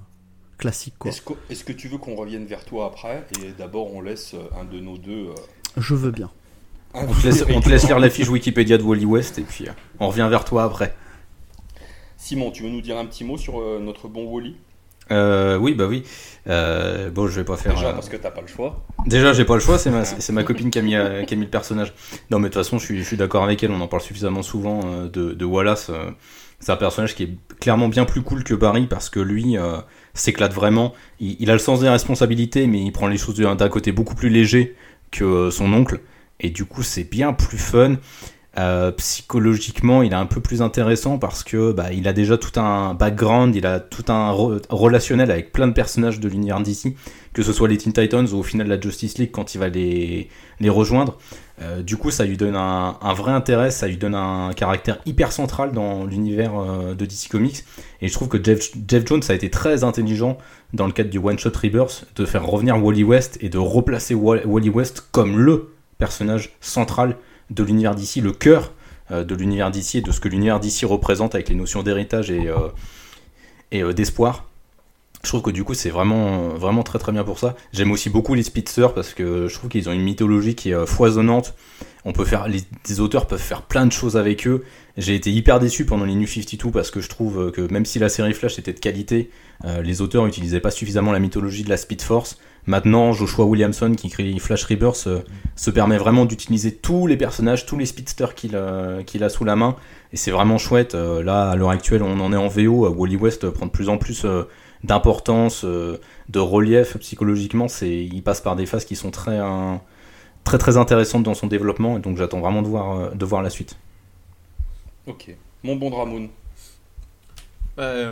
classique. 0.58 0.96
Est-ce 1.06 1.22
que, 1.22 1.34
est 1.50 1.64
que, 1.64 1.74
tu 1.74 1.88
veux 1.88 1.98
qu'on 1.98 2.16
revienne 2.16 2.46
vers 2.46 2.66
toi 2.66 2.88
après 2.88 3.26
Et 3.42 3.52
d'abord, 3.58 3.94
on 3.94 4.02
laisse 4.02 4.36
un 4.60 4.66
de 4.66 4.80
nos 4.80 4.98
deux. 4.98 5.28
Je 5.78 5.96
veux 5.96 6.12
bien. 6.12 6.30
On 6.94 7.06
te, 7.06 7.28
laisse, 7.28 7.46
on 7.54 7.62
te 7.62 7.70
laisse 7.70 7.86
lire 7.86 8.00
la 8.00 8.10
fiche 8.10 8.30
Wikipédia 8.30 8.80
de 8.80 8.84
Wally 8.84 9.06
West 9.06 9.38
et 9.38 9.44
puis 9.44 9.66
on 10.00 10.08
revient 10.08 10.28
vers 10.28 10.44
toi 10.44 10.64
après. 10.64 10.96
Simon, 12.20 12.52
tu 12.52 12.62
veux 12.62 12.70
nous 12.70 12.82
dire 12.82 12.98
un 12.98 13.06
petit 13.06 13.24
mot 13.24 13.38
sur 13.38 13.60
notre 13.80 14.08
bon 14.08 14.26
Wally? 14.26 14.56
Euh, 15.12 15.58
oui, 15.58 15.74
bah 15.74 15.86
oui. 15.88 16.04
Euh, 16.48 17.10
bon, 17.10 17.28
je 17.28 17.40
vais 17.40 17.46
pas 17.46 17.58
faire. 17.58 17.74
Déjà, 17.74 17.94
parce 17.94 18.10
que 18.10 18.18
t'as 18.18 18.32
pas 18.32 18.42
le 18.42 18.48
choix. 18.48 18.86
Déjà, 19.06 19.34
j'ai 19.34 19.46
pas 19.46 19.56
le 19.56 19.60
choix, 19.60 19.78
c'est 19.78 19.90
ma, 19.90 20.06
c'est 20.06 20.34
ma 20.34 20.44
copine 20.44 20.70
qui 20.70 20.80
a, 20.80 20.82
mis, 20.82 20.96
euh, 20.96 21.24
qui 21.24 21.34
a 21.34 21.38
mis 21.38 21.46
le 21.46 21.50
personnage. 21.50 21.94
Non, 22.30 22.40
mais 22.40 22.50
de 22.50 22.54
toute 22.54 22.64
façon, 22.64 22.78
je 22.78 22.86
suis, 22.86 23.00
je 23.00 23.04
suis 23.04 23.18
d'accord 23.18 23.44
avec 23.44 23.64
elle, 23.64 23.72
on 23.72 23.82
en 23.82 23.88
parle 23.88 24.04
suffisamment 24.04 24.44
souvent 24.44 24.82
euh, 24.86 25.10
de, 25.10 25.34
de 25.34 25.46
Wallace. 25.46 25.92
c'est 26.60 26.72
un 26.72 26.76
personnage 26.76 27.16
qui 27.16 27.24
est 27.24 27.32
clairement 27.60 27.88
bien 27.88 28.06
plus 28.06 28.22
cool 28.22 28.44
que 28.44 28.54
Barry 28.54 28.88
parce 28.88 29.10
que 29.10 29.20
lui 29.20 29.56
s'éclate 30.14 30.54
vraiment. 30.54 30.94
Il, 31.20 31.38
il, 31.40 31.50
a 31.50 31.54
le 31.54 31.60
sens 31.60 31.80
des 31.80 31.90
responsabilités, 31.90 32.68
mais 32.68 32.82
il 32.82 32.92
prend 32.92 33.08
les 33.08 33.18
choses 33.18 33.36
d'un 33.36 33.70
côté 33.70 33.92
beaucoup 33.92 34.16
plus 34.16 34.30
léger 34.30 34.76
que 35.12 35.50
son 35.50 35.74
oncle. 35.74 36.00
Et 36.40 36.50
du 36.52 36.66
coup, 36.66 36.84
c'est 36.84 37.04
bien 37.04 37.34
plus 37.34 37.58
fun. 37.58 37.96
Euh, 38.58 38.92
psychologiquement, 38.94 40.02
il 40.02 40.12
est 40.12 40.16
un 40.16 40.26
peu 40.26 40.42
plus 40.42 40.62
intéressant 40.62 41.20
parce 41.20 41.44
que 41.44 41.72
bah, 41.72 41.94
il 41.94 42.08
a 42.08 42.14
déjà 42.14 42.38
tout 42.38 42.60
un 42.60 42.96
background, 42.96 43.56
il 43.56 43.66
a 43.66 43.80
tout 43.80 44.06
un 44.12 44.32
relationnel 44.32 45.30
avec 45.30 45.52
plein 45.52 45.68
de 45.68 45.74
personnages 45.74 46.20
de 46.20 46.28
l'univers 46.28 46.60
d'ici, 46.60 46.96
que 47.34 47.44
ce 47.44 47.54
soit 47.54 47.68
les 47.68 47.78
Teen 47.78 47.94
Titans 47.94 48.28
ou 48.34 48.38
au 48.38 48.44
final 48.44 48.68
la 48.68 48.82
Justice 48.82 49.20
League 49.20 49.30
quand 49.32 49.54
il 49.54 49.60
va 49.60 49.70
les, 49.70 50.30
les 50.60 50.70
rejoindre. 50.70 51.18
Euh, 51.62 51.84
du 51.84 51.98
coup, 51.98 52.10
ça 52.10 52.26
lui 52.26 52.38
donne 52.38 52.56
un, 52.56 53.14
vrai 53.14 53.32
intérêt, 53.32 53.70
ça 53.70 53.88
lui 53.88 53.98
donne 53.98 54.16
un 54.16 54.52
caractère 54.54 55.00
hyper 55.06 55.32
central 55.32 55.72
dans 55.72 56.06
l'univers 56.06 56.58
euh, 56.58 56.96
de 56.96 57.06
DC 57.06 57.28
Comics. 57.30 57.64
Et 58.02 58.08
je 58.08 58.14
trouve 58.14 58.30
que 58.30 58.44
Jeff, 58.44 58.72
Jeff, 58.88 59.06
Jones 59.06 59.22
a 59.30 59.34
été 59.34 59.50
très 59.50 59.84
intelligent 59.84 60.38
dans 60.74 60.88
le 60.88 60.94
cadre 60.94 61.10
du 61.10 61.20
One 61.20 61.38
Shot 61.38 61.52
Rebirth 61.62 62.06
de 62.16 62.26
faire 62.26 62.46
revenir 62.46 62.84
Wally 62.84 63.04
West 63.04 63.38
et 63.42 63.50
de 63.50 63.58
replacer 63.58 64.16
Wally 64.16 64.70
West 64.70 65.08
comme 65.12 65.38
le 65.38 65.74
personnage 65.98 66.52
central 66.62 67.16
de 67.50 67.64
l'univers 67.64 67.96
d'ici, 67.96 68.22
le 68.22 68.32
cœur 68.32 68.72
euh, 69.12 69.24
de 69.24 69.34
l'univers 69.34 69.72
d'ici 69.72 69.98
et 69.98 70.02
de 70.02 70.12
ce 70.12 70.20
que 70.20 70.30
l'univers 70.30 70.60
d'ici 70.60 70.86
représente 70.86 71.34
avec 71.34 71.50
les 71.50 71.56
notions 71.56 71.82
d'héritage 71.82 72.30
et, 72.30 72.48
euh, 72.48 72.70
euh, 73.74 73.94
d'espoir. 73.94 74.46
je 75.24 75.30
trouve 75.30 75.42
que 75.42 75.50
du 75.50 75.64
coup 75.64 75.74
c'est 75.74 75.90
vraiment 75.90 76.84
très 76.84 77.00
très 77.00 77.12
bien 77.12 77.24
pour 77.24 77.40
ça. 77.40 77.56
J'aime 77.74 77.92
aussi 77.92 78.10
beaucoup 78.10 78.36
les 78.36 78.44
speedsters 78.44 78.94
parce 78.94 79.14
que 79.14 79.48
je 79.48 79.54
trouve 79.56 79.70
qu'ils 79.70 79.90
ont 79.90 79.94
une 79.94 80.04
mythologie 80.04 80.54
qui 80.54 80.72
est 80.72 80.86
foisonnante. 80.86 81.56
On 82.06 82.14
peut 82.14 82.24
faire 82.24 82.48
les, 82.48 83.00
auteurs 83.00 83.28
peuvent 83.28 83.42
faire 83.42 83.64
plein 83.64 83.86
de 83.86 83.92
choses 83.92 84.16
avec 84.16 84.48
eux. 84.48 84.64
J'ai 84.96 85.16
été 85.16 85.32
hyper 85.32 85.60
déçu 85.60 85.86
pendant 85.86 86.06
les 86.06 86.16
New 86.16 86.28
52 86.28 86.72
parce 86.72 86.92
que 86.92 87.02
je 87.02 87.10
trouve 87.10 87.52
que 87.52 87.62
même 87.74 87.86
si 87.86 88.00
la 88.00 88.10
série 88.10 88.34
Flash 88.34 88.60
était 88.60 88.74
de 88.74 88.80
qualité, 88.80 89.30
les 89.82 90.02
auteurs 90.02 90.24
n'utilisaient 90.26 90.62
pas 90.62 90.72
suffisamment 90.72 91.12
la 91.12 91.20
mythologie 91.20 91.64
de 91.64 91.70
la 91.70 91.78
Speed 91.78 92.02
Force. 92.02 92.38
Maintenant, 92.70 93.14
Joshua 93.14 93.46
Williamson 93.46 93.96
qui 93.98 94.10
crée 94.10 94.32
Flash 94.38 94.66
Rebirth 94.66 95.06
euh, 95.08 95.22
se 95.56 95.72
permet 95.72 95.98
vraiment 95.98 96.26
d'utiliser 96.26 96.76
tous 96.76 97.08
les 97.08 97.18
personnages, 97.18 97.66
tous 97.66 97.80
les 97.80 97.88
speedsters 97.88 98.36
qu'il 98.36 98.56
a 98.56 99.30
sous 99.30 99.44
la 99.44 99.56
main 99.56 99.76
et 100.14 100.18
c'est 100.18 100.30
vraiment 100.30 100.60
chouette. 100.60 100.94
là, 100.94 101.50
à 101.50 101.56
l'heure 101.56 101.72
actuelle, 101.72 102.04
on 102.04 102.20
en 102.20 102.32
est 102.32 102.38
en 102.38 102.48
VO. 102.48 102.88
Wally 102.88 103.16
West 103.16 103.50
prend 103.50 103.66
de 103.66 103.72
plus 103.72 103.90
en 103.90 103.98
plus 103.98 104.24
d'importance, 104.84 105.66
euh, 105.66 106.00
de 106.30 106.40
relief 106.40 106.98
psychologiquement. 106.98 107.68
C'est, 107.68 108.06
il 108.06 108.22
passe 108.22 108.42
par 108.42 108.56
des 108.56 108.68
phases 108.68 108.86
qui 108.86 108.96
sont 108.96 109.10
très, 109.10 109.40
très 110.44 110.60
très 110.60 110.78
intéressantes 110.78 111.24
dans 111.24 111.34
son 111.34 111.48
développement, 111.48 111.98
et 111.98 112.02
donc 112.02 112.18
j'attends 112.18 112.40
vraiment 112.40 112.62
de 112.62 112.68
voir, 112.68 113.00
euh, 113.00 113.10
de 113.10 113.26
voir 113.26 113.42
la 113.42 113.50
suite. 113.50 113.78
Ok, 115.08 115.36
mon 115.64 115.76
bon 115.76 115.90
Dramoun. 115.90 116.30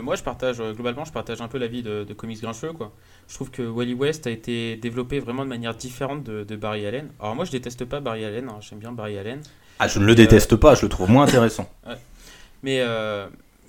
Moi, 0.02 0.16
je 0.16 0.22
partage 0.22 0.62
globalement, 0.62 1.04
je 1.04 1.12
partage 1.12 1.42
un 1.42 1.48
peu 1.48 1.58
l'avis 1.58 1.82
de, 1.82 2.02
de 2.02 2.14
Comics 2.14 2.40
Grincheux. 2.40 2.72
Quoi. 2.72 2.90
Je 3.28 3.34
trouve 3.34 3.50
que 3.50 3.62
Wally 3.62 3.94
West 3.94 4.26
a 4.26 4.30
été 4.30 4.76
développé 4.76 5.20
vraiment 5.20 5.44
de 5.44 5.48
manière 5.48 5.74
différente 5.74 6.24
de, 6.24 6.56
Barry 6.56 6.86
Allen. 6.86 7.10
Alors 7.20 7.34
moi, 7.34 7.44
je 7.44 7.50
déteste 7.50 7.84
pas 7.84 8.00
Barry 8.00 8.24
Allen, 8.24 8.48
hein, 8.48 8.58
j'aime 8.60 8.78
bien 8.78 8.92
Barry 8.92 9.18
Allen. 9.18 9.40
Ah, 9.78 9.86
je 9.86 9.98
ne 9.98 10.06
le 10.06 10.14
déteste 10.14 10.56
pas, 10.56 10.74
je 10.74 10.82
le 10.82 10.88
trouve 10.88 11.10
moins 11.10 11.24
intéressant. 11.24 11.70
Mais, 12.64 12.82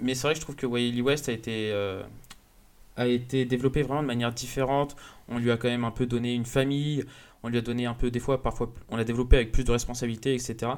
mais 0.01 0.15
c'est 0.15 0.23
vrai 0.23 0.33
que 0.33 0.39
je 0.39 0.43
trouve 0.43 0.55
que 0.55 0.65
Wally 0.65 1.03
West 1.03 1.29
a 1.29 1.31
été, 1.31 1.71
a 2.97 3.05
été 3.05 3.45
développé 3.45 3.83
vraiment 3.83 4.01
de 4.01 4.07
manière 4.07 4.33
différente. 4.33 4.95
On 5.27 5.37
lui 5.37 5.51
a 5.51 5.57
quand 5.57 5.67
même 5.67 5.83
un 5.83 5.91
peu 5.91 6.07
donné 6.07 6.33
une 6.33 6.45
famille, 6.45 7.05
on 7.43 7.49
lui 7.49 7.57
a 7.57 7.61
donné 7.61 7.85
un 7.85 7.93
peu, 7.93 8.11
des 8.11 8.19
fois, 8.19 8.41
parfois, 8.41 8.71
on 8.89 8.97
l'a 8.97 9.03
développé 9.03 9.37
avec 9.37 9.51
plus 9.51 9.63
de 9.63 9.71
responsabilités, 9.71 10.33
etc. 10.33 10.71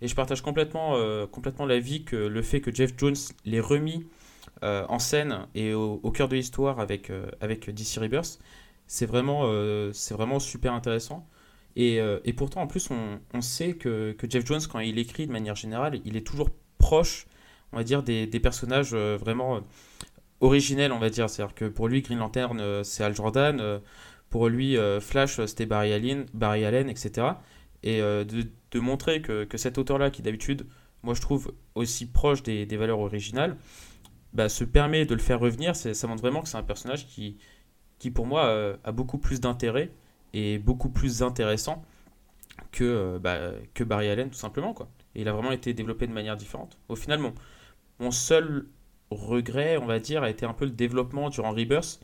Et 0.00 0.08
je 0.08 0.14
partage 0.14 0.40
complètement, 0.40 0.94
euh, 0.94 1.26
complètement 1.26 1.66
l'avis 1.66 2.04
que 2.04 2.16
le 2.16 2.42
fait 2.42 2.60
que 2.60 2.74
Jeff 2.74 2.92
Jones 2.96 3.16
l'ait 3.44 3.60
remis 3.60 4.04
euh, 4.04 4.25
en 4.62 4.98
scène 4.98 5.46
et 5.54 5.74
au, 5.74 6.10
cœur 6.10 6.28
de 6.28 6.36
l'histoire 6.36 6.80
avec, 6.80 7.10
euh, 7.10 7.26
avec 7.40 7.68
DC 7.70 7.98
Rebirth, 8.00 8.38
c'est 8.86 9.06
vraiment, 9.06 9.50
c'est 9.92 10.14
vraiment 10.14 10.38
super 10.38 10.72
intéressant. 10.72 11.26
Et, 11.76 11.96
et, 12.24 12.32
pourtant, 12.32 12.62
en 12.62 12.66
plus, 12.66 12.90
on, 12.90 13.20
on 13.34 13.40
sait 13.42 13.74
que, 13.74 14.12
que, 14.12 14.30
Jeff 14.30 14.46
Jones, 14.46 14.62
quand 14.70 14.80
il 14.80 14.98
écrit 14.98 15.26
de 15.26 15.32
manière 15.32 15.56
générale, 15.56 16.00
il 16.04 16.16
est 16.16 16.26
toujours 16.26 16.48
proche, 16.78 17.26
on 17.72 17.76
va 17.76 17.84
dire, 17.84 18.02
des, 18.02 18.26
des 18.26 18.40
personnages 18.40 18.94
vraiment 18.94 19.60
originel, 20.40 20.92
on 20.92 20.98
va 20.98 21.10
dire. 21.10 21.28
C'est-à-dire 21.28 21.54
que 21.54 21.64
pour 21.66 21.88
lui, 21.88 22.02
Green 22.02 22.18
Lantern, 22.18 22.58
euh, 22.60 22.82
c'est 22.82 23.04
Al 23.04 23.14
Jordan. 23.14 23.60
Euh, 23.60 23.78
pour 24.30 24.48
lui, 24.48 24.76
euh, 24.76 25.00
Flash, 25.00 25.44
c'était 25.46 25.66
Barry 25.66 25.92
Allen, 25.92 26.26
Barry 26.34 26.64
Allen, 26.64 26.88
etc. 26.88 27.28
Et 27.82 28.00
de, 28.00 28.80
montrer 28.80 29.22
que, 29.22 29.46
cet 29.54 29.78
auteur-là, 29.78 30.10
qui 30.10 30.20
d'habitude, 30.20 30.66
moi 31.02 31.14
je 31.14 31.20
trouve 31.20 31.52
aussi 31.76 32.06
proche 32.06 32.42
des, 32.42 32.66
valeurs 32.76 32.98
originales, 32.98 33.56
bah, 34.36 34.48
se 34.48 34.64
permet 34.64 35.06
de 35.06 35.14
le 35.14 35.20
faire 35.20 35.40
revenir. 35.40 35.74
Ça 35.76 36.06
montre 36.06 36.22
vraiment 36.22 36.42
que 36.42 36.48
c'est 36.48 36.56
un 36.56 36.62
personnage 36.62 37.06
qui, 37.06 37.38
qui 37.98 38.10
pour 38.10 38.26
moi, 38.26 38.76
a 38.84 38.92
beaucoup 38.92 39.18
plus 39.18 39.40
d'intérêt 39.40 39.90
et 40.34 40.58
beaucoup 40.58 40.90
plus 40.90 41.22
intéressant 41.22 41.84
que, 42.72 43.18
bah, 43.18 43.52
que 43.74 43.84
Barry 43.84 44.08
Allen, 44.08 44.30
tout 44.30 44.38
simplement. 44.38 44.74
Quoi. 44.74 44.88
Il 45.14 45.28
a 45.28 45.32
vraiment 45.32 45.52
été 45.52 45.72
développé 45.74 46.06
de 46.06 46.12
manière 46.12 46.36
différente. 46.36 46.78
Au 46.88 46.96
final, 46.96 47.18
mon, 47.20 47.34
mon 47.98 48.10
seul 48.10 48.66
regret, 49.10 49.78
on 49.78 49.86
va 49.86 49.98
dire, 49.98 50.22
a 50.22 50.30
été 50.30 50.46
un 50.46 50.52
peu 50.52 50.66
le 50.66 50.72
développement 50.72 51.30
durant 51.30 51.52
Rebirth. 51.52 52.00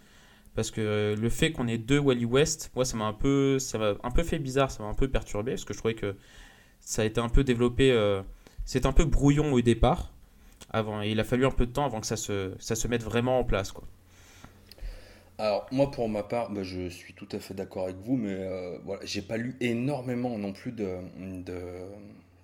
Parce 0.54 0.70
que 0.70 1.14
le 1.18 1.28
fait 1.30 1.52
qu'on 1.52 1.66
ait 1.66 1.78
deux 1.78 1.98
Wally 1.98 2.26
West, 2.26 2.72
moi 2.74 2.84
ça 2.84 2.96
m'a 2.98 3.06
un 3.06 3.14
peu 3.14 3.58
ça 3.58 3.78
m'a 3.78 3.94
un 4.02 4.10
peu 4.10 4.22
fait 4.22 4.38
bizarre, 4.38 4.70
ça 4.70 4.82
m'a 4.82 4.90
un 4.90 4.94
peu 4.94 5.08
perturbé 5.08 5.52
parce 5.52 5.64
que 5.64 5.72
je 5.72 5.78
trouvais 5.78 5.94
que 5.94 6.14
ça 6.78 7.00
a 7.00 7.04
été 7.06 7.22
un 7.22 7.30
peu 7.30 7.42
développé 7.42 7.90
euh, 7.90 8.22
c'est 8.66 8.86
un 8.86 8.92
peu 8.92 9.04
brouillon 9.04 9.52
au 9.52 9.60
départ. 9.62 10.11
Avant, 10.72 11.00
il 11.02 11.20
a 11.20 11.24
fallu 11.24 11.46
un 11.46 11.50
peu 11.50 11.66
de 11.66 11.72
temps 11.72 11.84
avant 11.84 12.00
que 12.00 12.06
ça 12.06 12.16
se 12.16 12.54
ça 12.58 12.74
se 12.74 12.88
mette 12.88 13.02
vraiment 13.02 13.38
en 13.38 13.44
place 13.44 13.72
quoi. 13.72 13.84
Alors 15.38 15.66
moi 15.72 15.90
pour 15.90 16.08
ma 16.08 16.22
part, 16.22 16.50
bah, 16.50 16.62
je 16.62 16.88
suis 16.88 17.14
tout 17.14 17.28
à 17.32 17.38
fait 17.38 17.54
d'accord 17.54 17.84
avec 17.84 17.96
vous, 17.96 18.16
mais 18.16 18.34
euh, 18.34 18.78
voilà, 18.84 19.04
j'ai 19.04 19.22
pas 19.22 19.36
lu 19.36 19.56
énormément 19.60 20.38
non 20.38 20.52
plus 20.52 20.72
de, 20.72 20.98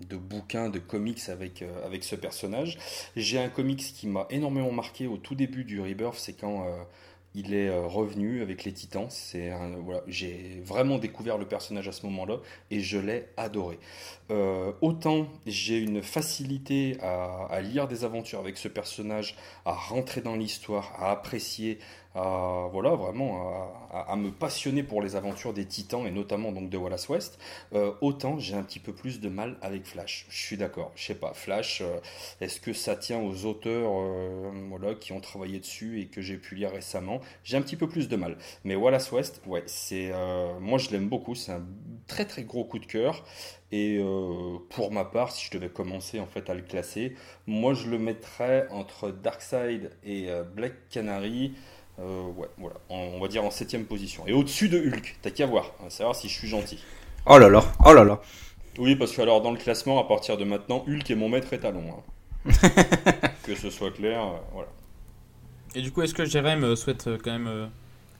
de 0.06 0.16
bouquins, 0.16 0.68
de 0.70 0.78
comics 0.78 1.28
avec, 1.28 1.62
euh, 1.62 1.86
avec 1.86 2.04
ce 2.04 2.16
personnage. 2.16 2.78
J'ai 3.16 3.38
un 3.38 3.48
comics 3.48 3.78
qui 3.80 4.06
m'a 4.06 4.26
énormément 4.30 4.72
marqué 4.72 5.06
au 5.06 5.16
tout 5.16 5.34
début 5.34 5.64
du 5.64 5.80
Rebirth, 5.80 6.16
c'est 6.18 6.34
quand 6.34 6.66
euh, 6.66 6.82
il 7.34 7.54
est 7.54 7.68
euh, 7.68 7.86
revenu 7.86 8.42
avec 8.42 8.64
les 8.64 8.72
Titans. 8.72 9.08
Voilà, 9.84 10.02
j'ai 10.06 10.60
vraiment 10.64 10.98
découvert 10.98 11.38
le 11.38 11.46
personnage 11.46 11.88
à 11.88 11.92
ce 11.92 12.06
moment-là 12.06 12.38
et 12.70 12.80
je 12.80 12.98
l'ai 12.98 13.26
adoré. 13.36 13.78
Autant 14.80 15.26
j'ai 15.46 15.78
une 15.78 16.02
facilité 16.02 16.98
à, 17.00 17.60
lire 17.60 17.88
des 17.88 18.04
aventures 18.04 18.38
avec 18.38 18.58
ce 18.58 18.68
personnage, 18.68 19.36
à 19.64 19.72
rentrer 19.72 20.20
dans 20.20 20.36
l'histoire, 20.36 20.92
à 20.98 21.10
apprécier, 21.10 21.78
à, 22.14 22.68
voilà, 22.72 22.94
vraiment 22.94 23.70
à, 23.92 24.16
me 24.16 24.30
passionner 24.30 24.82
pour 24.82 25.02
les 25.02 25.16
aventures 25.16 25.52
des 25.52 25.66
titans 25.66 26.06
et 26.06 26.10
notamment 26.10 26.52
donc 26.52 26.70
de 26.70 26.76
Wallace 26.76 27.08
West, 27.08 27.38
euh, 27.74 27.92
autant 28.00 28.38
j'ai 28.38 28.54
un 28.54 28.62
petit 28.62 28.80
peu 28.80 28.92
plus 28.92 29.20
de 29.20 29.28
mal 29.28 29.56
avec 29.62 29.86
Flash. 29.86 30.26
Je 30.28 30.38
suis 30.38 30.56
d'accord, 30.56 30.92
je 30.94 31.04
sais 31.06 31.14
pas, 31.14 31.32
Flash, 31.34 31.80
euh, 31.80 31.98
est-ce 32.40 32.60
que 32.60 32.72
ça 32.72 32.96
tient 32.96 33.20
aux 33.20 33.44
auteurs 33.44 33.92
euh, 33.94 34.50
voilà, 34.68 34.94
qui 34.94 35.12
ont 35.12 35.20
travaillé 35.20 35.58
dessus 35.60 36.00
et 36.00 36.06
que 36.06 36.20
j'ai 36.20 36.36
pu 36.36 36.54
lire 36.54 36.70
récemment? 36.70 37.20
J'ai 37.44 37.56
un 37.56 37.62
petit 37.62 37.76
peu 37.76 37.88
plus 37.88 38.08
de 38.08 38.16
mal. 38.16 38.36
Mais 38.64 38.74
Wallace 38.74 39.12
West, 39.12 39.40
ouais, 39.46 39.62
c'est, 39.66 40.12
moi 40.60 40.78
je 40.78 40.90
l'aime 40.90 41.08
beaucoup, 41.08 41.34
c'est 41.34 41.52
un 41.52 41.64
très 42.06 42.24
très 42.24 42.42
gros 42.42 42.64
coup 42.64 42.78
de 42.78 42.86
cœur. 42.86 43.24
Et 43.70 44.00
pour 44.70 44.92
ma 44.92 45.04
part, 45.04 45.30
si 45.30 45.44
je 45.44 45.50
devais 45.50 45.68
commencer 45.68 46.20
en 46.20 46.26
fait 46.26 46.48
à 46.48 46.54
le 46.54 46.62
classer, 46.62 47.14
moi 47.46 47.74
je 47.74 47.90
le 47.90 47.98
mettrais 47.98 48.66
entre 48.70 49.10
Darkseid 49.10 49.90
et 50.04 50.28
Black 50.54 50.72
Canary. 50.88 51.52
Euh, 52.00 52.28
ouais, 52.36 52.48
voilà. 52.58 52.76
On, 52.88 53.18
va 53.18 53.28
dire 53.28 53.44
en 53.44 53.50
septième 53.50 53.84
position. 53.84 54.24
Et 54.26 54.32
au-dessus 54.32 54.68
de 54.68 54.78
Hulk, 54.78 55.16
t'as 55.22 55.30
qu'à 55.30 55.46
voir, 55.46 55.72
à 55.84 55.90
savoir 55.90 56.14
si 56.14 56.28
je 56.28 56.34
suis 56.34 56.48
gentil. 56.48 56.78
Oh 57.26 57.38
là 57.38 57.48
là, 57.48 57.64
oh 57.84 57.92
là 57.92 58.04
là. 58.04 58.20
Oui, 58.78 58.94
parce 58.94 59.12
que 59.12 59.20
alors 59.20 59.42
dans 59.42 59.50
le 59.50 59.58
classement, 59.58 59.98
à 59.98 60.04
partir 60.04 60.36
de 60.36 60.44
maintenant, 60.44 60.84
Hulk 60.86 61.10
est 61.10 61.16
mon 61.16 61.28
maître 61.28 61.52
étalon. 61.52 61.82
Hein. 61.90 62.52
que 63.42 63.54
ce 63.56 63.70
soit 63.70 63.90
clair, 63.90 64.22
euh, 64.22 64.38
voilà. 64.52 64.68
Et 65.74 65.82
du 65.82 65.90
coup, 65.90 66.02
est-ce 66.02 66.14
que 66.14 66.24
Jérém 66.24 66.62
euh, 66.62 66.76
souhaite 66.76 67.08
quand 67.22 67.32
même, 67.32 67.70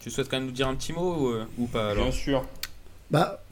tu 0.01 0.11
souhaites 0.11 0.29
quand 0.29 0.39
même 0.39 0.47
nous 0.47 0.53
dire 0.53 0.69
un 0.69 0.75
petit 0.75 0.93
mot 0.93 1.33
ou, 1.57 1.67
pas 1.67 1.91
alors? 1.91 2.05
Bien 2.05 2.13
sûr. 2.13 2.45
Bah 3.11 3.43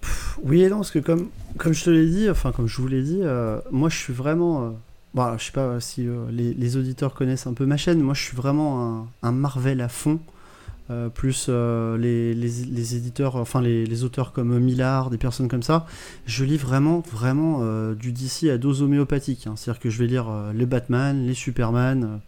oui 0.43 0.63
et 0.63 0.69
non, 0.69 0.77
parce 0.77 0.91
que 0.91 0.99
comme 0.99 1.29
comme 1.59 1.73
je 1.73 1.85
te 1.85 1.91
l'ai 1.91 2.07
dit, 2.07 2.29
enfin 2.31 2.53
comme 2.53 2.67
je 2.67 2.77
vous 2.81 2.89
l'ai 2.89 3.03
dit, 3.03 3.21
moi 3.71 3.89
je 3.89 3.97
suis 3.97 4.13
vraiment 4.13 4.77
Bon, 5.17 5.39
je 5.39 5.47
sais 5.47 5.53
pas 5.53 5.81
si 5.81 6.07
euh, 6.07 6.31
les, 6.31 6.77
auditeurs 6.77 7.15
connaissent 7.15 7.47
un 7.47 7.55
peu 7.55 7.65
ma 7.65 7.79
chaîne. 7.79 8.03
Moi, 8.03 8.13
je 8.13 8.21
suis 8.21 8.37
vraiment 8.37 9.09
un, 9.23 9.33
Marvel 9.33 9.81
à 9.81 9.89
fond. 9.89 10.21
Euh, 10.91 11.09
plus 11.09 11.47
euh, 11.49 11.97
les, 11.97 12.95
éditeurs, 12.95 13.37
enfin 13.37 13.63
les, 13.63 14.05
auteurs 14.05 14.35
comme 14.35 14.59
Millard, 14.59 15.09
des 15.09 15.17
personnes 15.17 15.49
comme 15.49 15.63
ça. 15.63 15.87
Je 16.27 16.45
lis 16.45 16.59
vraiment, 16.59 17.03
vraiment 17.11 17.63
du 17.95 18.13
DC 18.13 18.51
à 18.51 18.59
dose 18.59 18.83
homéopathique. 18.83 19.47
Hein. 19.47 19.55
C'est-à-dire 19.57 19.81
que 19.81 19.89
je 19.89 19.99
vais 19.99 20.07
lire 20.07 20.27
les 20.55 20.67
Batman, 20.67 21.27
les 21.27 21.33
Superman, 21.33 22.21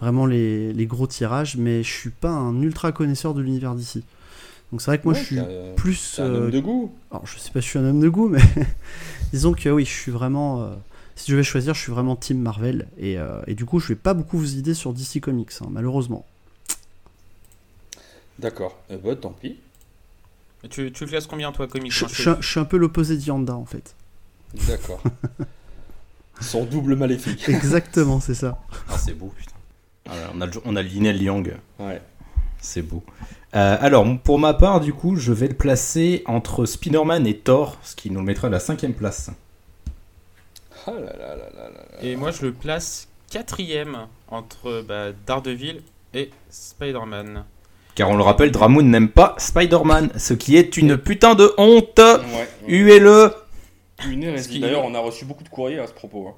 vraiment 0.00 0.24
les, 0.24 0.86
gros 0.86 1.06
tirages, 1.06 1.58
mais 1.58 1.82
je 1.82 1.92
suis 1.92 2.08
pas 2.08 2.30
un 2.30 2.62
ultra 2.62 2.92
connaisseur 2.92 3.34
de 3.34 3.42
l'univers 3.42 3.74
DC. 3.74 3.98
Donc 4.72 4.82
c'est 4.82 4.90
vrai 4.90 4.98
que 4.98 5.04
moi 5.04 5.14
je 5.14 5.22
suis 5.22 5.38
plus. 5.76 6.18
un 6.18 6.34
homme 6.34 6.50
de 6.50 6.60
goût. 6.60 6.92
Alors 7.10 7.26
je 7.26 7.38
sais 7.38 7.50
pas 7.50 7.60
si 7.60 7.66
je 7.66 7.70
suis 7.70 7.78
un 7.78 7.84
homme 7.84 8.00
de 8.00 8.08
goût, 8.08 8.28
mais 8.28 8.42
disons 9.32 9.52
que 9.52 9.68
oui, 9.68 9.84
je 9.84 9.90
suis 9.90 10.12
vraiment 10.12 10.76
si 11.16 11.32
je 11.32 11.36
vais 11.36 11.42
choisir, 11.42 11.74
je 11.74 11.80
suis 11.80 11.90
vraiment 11.90 12.14
Team 12.14 12.38
Marvel. 12.38 12.86
Et, 12.98 13.18
euh, 13.18 13.42
du 13.48 13.64
coup, 13.64 13.80
je 13.80 13.88
vais 13.88 13.94
pas 13.94 14.14
beaucoup 14.14 14.38
vous 14.38 14.58
aider 14.58 14.74
sur 14.74 14.92
DC 14.92 15.20
Comics, 15.20 15.50
hein, 15.62 15.68
malheureusement. 15.70 16.26
D'accord. 18.38 18.78
Eh 18.90 18.96
ben, 18.96 19.16
tant 19.16 19.30
pis. 19.30 19.56
tu, 20.68 20.92
tu 20.92 21.04
le 21.04 21.10
classes 21.10 21.26
combien, 21.26 21.52
toi, 21.52 21.66
comics 21.66 21.90
je, 21.90 22.36
suis 22.42 22.60
un 22.60 22.64
peu 22.66 22.76
l'opposé 22.76 23.16
d'Yanda, 23.16 23.56
en 23.56 23.64
fait. 23.64 23.96
D'accord. 24.68 25.02
Son 26.42 26.66
double 26.66 26.96
maléfique. 26.96 27.48
Exactement, 27.48 28.20
c'est 28.20 28.34
ça. 28.34 28.62
Ah, 28.90 28.98
c'est 28.98 29.14
beau, 29.14 29.32
putain. 29.34 29.56
on 30.34 30.40
a, 30.42 30.46
on 30.66 30.76
a 30.76 30.82
Liang. 30.82 31.44
Ouais. 31.78 32.02
C'est 32.60 32.82
beau. 32.82 33.02
Euh, 33.56 33.78
alors, 33.80 34.04
pour 34.22 34.38
ma 34.38 34.52
part, 34.52 34.80
du 34.80 34.92
coup, 34.92 35.16
je 35.16 35.32
vais 35.32 35.48
le 35.48 35.54
placer 35.54 36.22
entre 36.26 36.66
Spider-Man 36.66 37.26
et 37.26 37.38
Thor, 37.38 37.78
ce 37.82 37.96
qui 37.96 38.10
nous 38.10 38.20
le 38.20 38.26
mettra 38.26 38.48
à 38.48 38.50
la 38.50 38.60
cinquième 38.60 38.92
place. 38.92 39.30
Ah 40.86 40.92
et 42.02 42.16
moi, 42.16 42.30
je 42.30 42.42
le 42.42 42.52
place 42.52 43.08
quatrième 43.30 44.06
entre 44.28 44.84
bah, 44.86 45.06
Daredevil 45.26 45.80
et 46.12 46.30
Spider-Man. 46.50 47.44
Car 47.94 48.10
on 48.10 48.16
le 48.16 48.22
rappelle, 48.22 48.50
Dramoun 48.50 48.90
n'aime 48.90 49.08
pas 49.08 49.34
Spider-Man, 49.38 50.10
ce 50.18 50.34
qui 50.34 50.56
est 50.56 50.76
une 50.76 50.98
putain 50.98 51.34
de 51.34 51.50
honte. 51.56 51.98
Ouais, 51.98 52.48
Huez-le. 52.68 53.32
Une 54.06 54.36
D'ailleurs, 54.60 54.84
on 54.84 54.94
a 54.94 55.00
reçu 55.00 55.24
beaucoup 55.24 55.44
de 55.44 55.48
courriers 55.48 55.78
à 55.78 55.86
ce 55.86 55.94
propos. 55.94 56.28
Hein. 56.28 56.34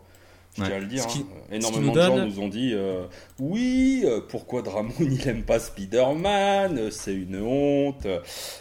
Je 0.57 0.63
Ouais. 0.63 0.69
tiens 0.69 0.77
à 0.77 0.81
le 0.81 0.87
dire. 0.87 1.07
Qui- 1.07 1.21
hein. 1.21 1.43
Énormément 1.53 1.87
nous 1.93 1.99
de 1.99 2.01
gens 2.03 2.27
nous 2.27 2.41
ont 2.41 2.49
dit 2.49 2.73
euh, 2.75 3.05
oui, 3.39 4.03
euh, 4.05 4.21
pourquoi 4.29 4.63
Dramoun 4.63 4.93
il 5.01 5.29
aime 5.29 5.43
pas 5.45 5.59
Spider-Man? 5.61 6.91
C'est 6.91 7.15
une 7.15 7.41
honte. 7.43 8.07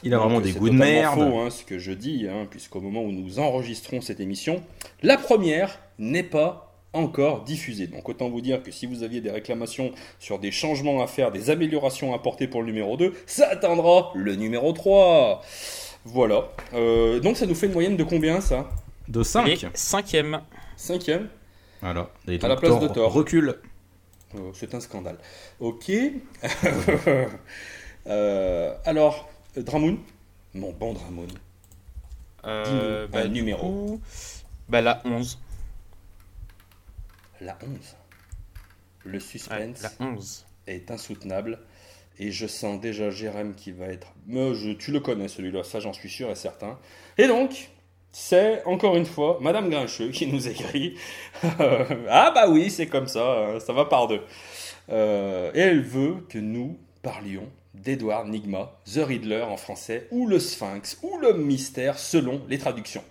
Il 0.04 0.14
a 0.14 0.18
Donc, 0.18 0.26
vraiment 0.26 0.42
des 0.42 0.52
c'est 0.54 0.60
goûts 0.60 0.70
de 0.70 0.76
merde. 0.76 1.16
faux, 1.16 1.40
hein, 1.40 1.50
ce 1.50 1.64
que 1.64 1.80
je 1.80 1.92
dis, 1.92 2.28
hein, 2.30 2.46
puisqu'au 2.50 2.82
moment 2.82 3.02
où 3.02 3.12
nous 3.12 3.40
enregistrons 3.40 4.02
cette 4.02 4.20
émission, 4.20 4.62
la 5.02 5.18
première 5.18 5.80
n'est 5.98 6.24
pas 6.24 6.64
encore 6.94 7.44
diffusée. 7.44 7.88
Donc 7.88 8.08
autant 8.10 8.30
vous 8.30 8.42
dire 8.42 8.64
que 8.64 8.72
si 8.72 8.86
vous 8.86 9.04
aviez 9.04 9.22
des 9.22 9.30
réclamations 9.32 9.92
sur 10.20 10.40
des 10.40 10.52
changements 10.52 11.02
à 11.04 11.08
faire, 11.08 11.32
des 11.32 11.50
améliorations 11.50 12.14
à 12.14 12.16
apporter 12.18 12.48
pour 12.48 12.62
le 12.62 12.68
numéro 12.68 12.96
2, 12.98 13.14
ça 13.26 13.48
attendra 13.50 14.12
le 14.16 14.36
numéro 14.36 14.72
3. 14.72 15.42
Voilà. 16.06 16.50
Euh, 16.74 17.20
donc 17.20 17.38
ça 17.38 17.46
nous 17.46 17.56
fait 17.56 17.68
une 17.68 17.74
moyenne 17.74 17.98
de 17.98 18.04
combien 18.04 18.40
ça? 18.40 18.70
De 19.08 19.22
Et 19.22 19.24
5. 19.24 19.66
cinquième. 19.74 20.42
Cinquième? 20.76 21.28
Voilà. 21.82 22.10
Et 22.28 22.44
À 22.44 22.48
la 22.48 22.56
place 22.56 22.80
de 22.80 22.88
Thor. 22.88 23.12
Recule. 23.14 23.60
Oh, 24.36 24.52
C'est 24.54 24.74
un 24.76 24.80
scandale. 24.80 25.18
Ok. 25.60 25.92
Euh, 28.10 28.74
alors, 28.86 29.28
Dramoun 29.58 29.98
Mon 30.54 30.72
bon 30.72 30.94
Dramoun. 30.94 31.28
Euh, 32.46 33.06
un 33.12 33.26
du 33.26 33.32
numéro. 33.32 33.68
coup, 33.70 34.02
bah 34.70 34.82
la 34.82 35.02
11. 35.04 35.38
La 37.42 37.58
11. 37.62 37.96
Le 39.04 39.14
Ouais, 39.16 39.20
suspense. 39.20 39.82
la 39.82 39.92
11. 40.00 40.46
est 40.68 40.90
insoutenable. 40.90 41.60
Et 42.20 42.32
je 42.32 42.48
sens 42.48 42.80
déjà 42.80 43.10
Jérém 43.12 43.54
qui 43.56 43.72
va 43.74 43.88
être. 43.88 44.08
Mais 44.26 44.56
je- 44.56 44.72
tu 44.72 44.92
le 44.92 45.02
connais 45.02 45.28
celui-là, 45.28 45.64
ça 45.66 45.80
j'en 45.82 45.92
suis 45.94 46.10
sûr 46.10 46.30
et 46.32 46.36
certain. 46.36 46.80
Et 47.18 47.28
donc, 47.28 47.70
c'est 48.20 48.64
encore 48.66 48.96
une 48.96 49.06
fois 49.06 49.38
Madame 49.42 49.70
Grincheux 49.70 50.10
qui 50.10 50.26
nous 50.26 50.48
écrit. 50.48 50.96
ah 52.10 52.32
bah 52.34 52.50
oui, 52.50 52.72
c'est 52.72 52.88
comme 52.88 53.08
ça, 53.08 53.22
hein, 53.22 53.60
ça 53.60 53.74
va 53.74 53.86
par 53.86 54.08
deux. 54.08 54.22
Euh, 54.90 55.52
et 55.54 55.60
elle 55.60 55.84
veut 55.84 56.26
que 56.28 56.40
nous 56.40 56.80
parlions 57.04 57.48
d'Edward 57.76 58.28
Nigma, 58.28 58.80
The 58.92 59.02
Riddler 59.06 59.44
en 59.44 59.56
français, 59.56 60.08
ou 60.10 60.26
le 60.26 60.40
Sphinx, 60.40 60.98
ou 61.04 61.20
le 61.20 61.34
mystère 61.34 62.00
selon 62.00 62.42
les 62.50 62.58
traductions. 62.58 63.04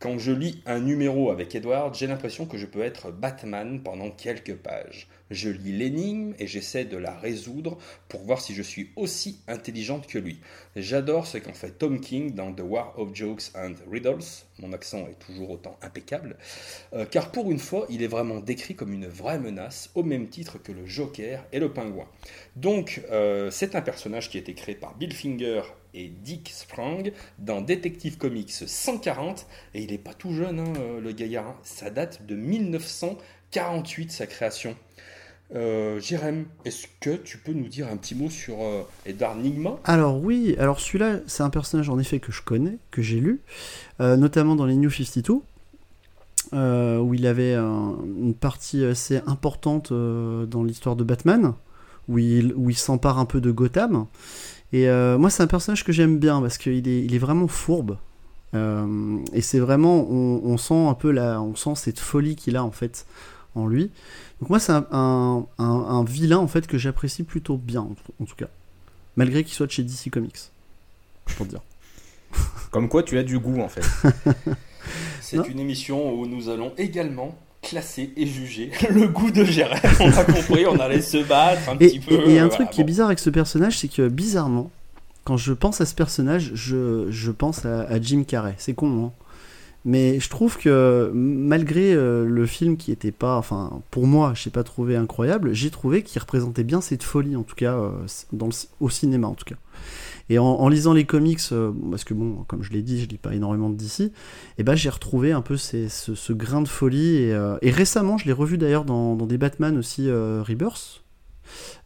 Quand 0.00 0.18
je 0.18 0.32
lis 0.32 0.60
un 0.66 0.80
numéro 0.80 1.30
avec 1.30 1.54
Edward, 1.54 1.94
j'ai 1.94 2.08
l'impression 2.08 2.44
que 2.44 2.58
je 2.58 2.66
peux 2.66 2.82
être 2.82 3.12
Batman 3.12 3.80
pendant 3.80 4.10
quelques 4.10 4.56
pages. 4.56 5.06
Je 5.30 5.50
lis 5.50 5.72
l'énigme 5.72 6.34
et 6.38 6.46
j'essaie 6.46 6.84
de 6.84 6.96
la 6.96 7.14
résoudre 7.14 7.78
pour 8.08 8.22
voir 8.22 8.40
si 8.40 8.54
je 8.54 8.62
suis 8.62 8.90
aussi 8.96 9.40
intelligente 9.46 10.06
que 10.06 10.18
lui. 10.18 10.40
J'adore 10.76 11.26
ce 11.26 11.38
qu'en 11.38 11.52
fait 11.52 11.72
Tom 11.72 12.00
King 12.00 12.34
dans 12.34 12.52
The 12.52 12.62
War 12.62 12.94
of 12.98 13.14
Jokes 13.14 13.50
and 13.54 13.74
Riddles. 13.90 14.24
Mon 14.60 14.72
accent 14.72 15.06
est 15.06 15.18
toujours 15.18 15.50
autant 15.50 15.78
impeccable. 15.82 16.36
Euh, 16.94 17.04
car 17.04 17.30
pour 17.30 17.50
une 17.50 17.58
fois, 17.58 17.86
il 17.90 18.02
est 18.02 18.08
vraiment 18.08 18.40
décrit 18.40 18.74
comme 18.74 18.92
une 18.92 19.06
vraie 19.06 19.38
menace, 19.38 19.90
au 19.94 20.02
même 20.02 20.28
titre 20.28 20.58
que 20.58 20.72
le 20.72 20.86
Joker 20.86 21.44
et 21.52 21.60
le 21.60 21.72
Pingouin. 21.72 22.08
Donc, 22.56 23.02
euh, 23.10 23.50
c'est 23.50 23.74
un 23.76 23.82
personnage 23.82 24.30
qui 24.30 24.36
a 24.36 24.40
été 24.40 24.54
créé 24.54 24.74
par 24.74 24.96
Bill 24.96 25.12
Finger 25.14 25.62
et 25.94 26.08
Dick 26.08 26.50
Sprang 26.54 27.10
dans 27.38 27.60
Detective 27.60 28.18
Comics 28.18 28.50
140, 28.50 29.46
et 29.74 29.82
il 29.82 29.90
n'est 29.90 29.98
pas 29.98 30.14
tout 30.14 30.32
jeune, 30.32 30.58
hein, 30.60 30.72
euh, 30.78 31.00
le 31.00 31.12
gaillard. 31.12 31.46
hein. 31.48 31.56
Ça 31.62 31.90
date 31.90 32.26
de 32.26 32.34
1948, 32.34 34.10
sa 34.10 34.26
création. 34.26 34.76
Euh, 35.54 35.98
Jérém, 35.98 36.44
est-ce 36.66 36.86
que 37.00 37.16
tu 37.16 37.38
peux 37.38 37.52
nous 37.52 37.68
dire 37.68 37.88
un 37.88 37.96
petit 37.96 38.14
mot 38.14 38.28
sur 38.28 38.56
euh, 38.60 38.82
Nigma? 39.40 39.78
Alors 39.84 40.22
oui, 40.22 40.54
alors 40.58 40.78
celui-là, 40.78 41.20
c'est 41.26 41.42
un 41.42 41.50
personnage 41.50 41.88
en 41.88 41.98
effet 41.98 42.20
que 42.20 42.32
je 42.32 42.42
connais, 42.42 42.78
que 42.90 43.00
j'ai 43.00 43.18
lu, 43.20 43.40
euh, 44.00 44.16
notamment 44.16 44.56
dans 44.56 44.66
les 44.66 44.76
New 44.76 44.90
52, 44.90 45.36
euh, 46.52 46.98
où 46.98 47.14
il 47.14 47.26
avait 47.26 47.54
un- 47.54 47.96
une 48.20 48.34
partie 48.34 48.84
assez 48.84 49.20
importante 49.26 49.90
dans 49.92 50.62
l'histoire 50.64 50.96
de 50.96 51.04
Batman, 51.04 51.54
où 52.08 52.18
il, 52.18 52.76
s'empare 52.76 53.18
un 53.18 53.24
peu 53.24 53.40
de 53.40 53.50
Gotham. 53.50 54.06
Et 54.72 54.86
moi, 55.18 55.30
c'est 55.30 55.42
un 55.42 55.46
personnage 55.46 55.84
que 55.84 55.92
j'aime 55.92 56.18
bien 56.18 56.40
parce 56.42 56.58
qu'il 56.58 56.86
est, 56.88 57.04
il 57.04 57.14
est 57.14 57.18
vraiment 57.18 57.48
fourbe. 57.48 57.96
Et 58.54 59.40
c'est 59.42 59.58
vraiment, 59.58 60.06
on, 60.10 60.40
on 60.44 60.56
sent 60.56 60.86
un 60.86 60.94
peu 60.94 61.10
la, 61.10 61.40
on 61.42 61.54
sent 61.54 61.74
cette 61.76 61.98
folie 61.98 62.36
qu'il 62.36 62.56
a 62.56 62.64
en 62.64 62.70
fait 62.70 63.06
en 63.54 63.66
lui. 63.66 63.90
Donc 64.40 64.50
moi, 64.50 64.58
c'est 64.60 64.72
un, 64.72 64.86
un- 64.92 65.46
un- 65.58 65.64
un 65.64 66.04
vilain 66.04 66.38
en 66.38 66.46
fait 66.48 66.66
que 66.66 66.78
j'apprécie 66.78 67.24
plutôt 67.24 67.56
bien 67.56 67.80
en, 67.82 67.94
en 68.20 68.24
tout 68.24 68.36
cas, 68.36 68.46
malgré 69.16 69.42
qu'il 69.44 69.54
soit 69.54 69.66
de 69.66 69.72
chez 69.72 69.82
DC 69.82 70.10
Comics. 70.10 70.50
Pour 71.36 71.46
te 71.46 71.50
dire. 71.50 71.60
Comme 72.70 72.88
quoi, 72.88 73.02
tu 73.02 73.18
as 73.18 73.22
du 73.24 73.38
goût 73.38 73.60
en 73.60 73.68
fait. 73.68 73.82
C'est 75.20 75.36
Non. 75.38 75.44
une 75.44 75.58
émission 75.60 76.14
où 76.14 76.26
nous 76.26 76.48
allons 76.48 76.72
également 76.78 77.36
classer 77.62 78.12
et 78.16 78.26
juger 78.26 78.70
le 78.90 79.08
goût 79.08 79.30
de 79.30 79.44
Jérém. 79.44 79.78
On 80.00 80.10
a 80.12 80.24
compris, 80.24 80.64
on 80.66 80.78
allait 80.78 81.02
se 81.02 81.18
battre 81.18 81.68
un 81.68 81.74
Et 81.74 81.88
petit 81.88 82.00
peu. 82.00 82.14
et- 82.14 82.34
et 82.34 82.38
un 82.38 82.46
voilà, 82.46 82.48
truc 82.64 82.70
qui 82.70 82.80
est 82.80 82.84
bizarre 82.84 83.06
avec 83.08 83.18
ce 83.18 83.30
personnage, 83.30 83.78
c'est 83.78 83.88
que 83.88 84.08
bizarrement, 84.08 84.70
quand 85.24 85.36
je 85.36 85.52
pense 85.52 85.80
à 85.80 85.86
ce 85.86 85.94
personnage, 85.94 86.52
je, 86.54 87.10
je 87.10 87.30
pense 87.32 87.66
à, 87.66 87.80
à 87.82 88.00
Jim 88.00 88.22
Carrey. 88.26 88.54
C'est 88.58 88.72
con, 88.74 89.06
hein 89.06 89.12
mais 89.84 90.20
je 90.20 90.28
trouve 90.28 90.58
que 90.58 91.10
malgré 91.14 91.94
euh, 91.94 92.24
le 92.24 92.46
film 92.46 92.76
qui 92.76 92.92
était 92.92 93.12
pas, 93.12 93.36
enfin 93.36 93.80
pour 93.90 94.06
moi, 94.06 94.32
je 94.34 94.48
n'ai 94.48 94.52
pas 94.52 94.64
trouvé 94.64 94.96
incroyable, 94.96 95.54
j'ai 95.54 95.70
trouvé 95.70 96.02
qu'il 96.02 96.20
représentait 96.20 96.64
bien 96.64 96.80
cette 96.80 97.02
folie, 97.02 97.36
en 97.36 97.42
tout 97.42 97.54
cas 97.54 97.74
euh, 97.74 97.90
dans 98.32 98.50
au 98.80 98.90
cinéma 98.90 99.28
en 99.28 99.34
tout 99.34 99.44
cas. 99.44 99.56
Et 100.30 100.38
en, 100.38 100.68
lisant 100.68 100.92
les 100.92 101.04
comics, 101.04 101.40
euh, 101.52 101.72
parce 101.90 102.04
que 102.04 102.12
bon, 102.12 102.44
comme 102.48 102.62
je 102.62 102.70
l'ai 102.70 102.82
dit, 102.82 103.00
je 103.00 103.06
lis 103.06 103.16
pas 103.16 103.34
énormément 103.34 103.70
de 103.70 103.76
DC, 103.76 104.12
et 104.58 104.62
ben 104.62 104.74
j'ai 104.74 104.90
retrouvé 104.90 105.32
un 105.32 105.40
peu 105.40 105.56
ce, 105.56 106.32
grain 106.34 106.60
de 106.60 106.68
folie. 106.68 107.16
Et, 107.16 107.56
et 107.62 107.70
récemment, 107.70 108.18
je 108.18 108.26
l'ai 108.26 108.32
revu 108.32 108.58
d'ailleurs 108.58 108.84
dans, 108.84 109.16
dans 109.16 109.24
des 109.26 109.38
Batman 109.38 109.78
aussi 109.78 110.10
euh, 110.10 110.42
Rebirth. 110.46 111.02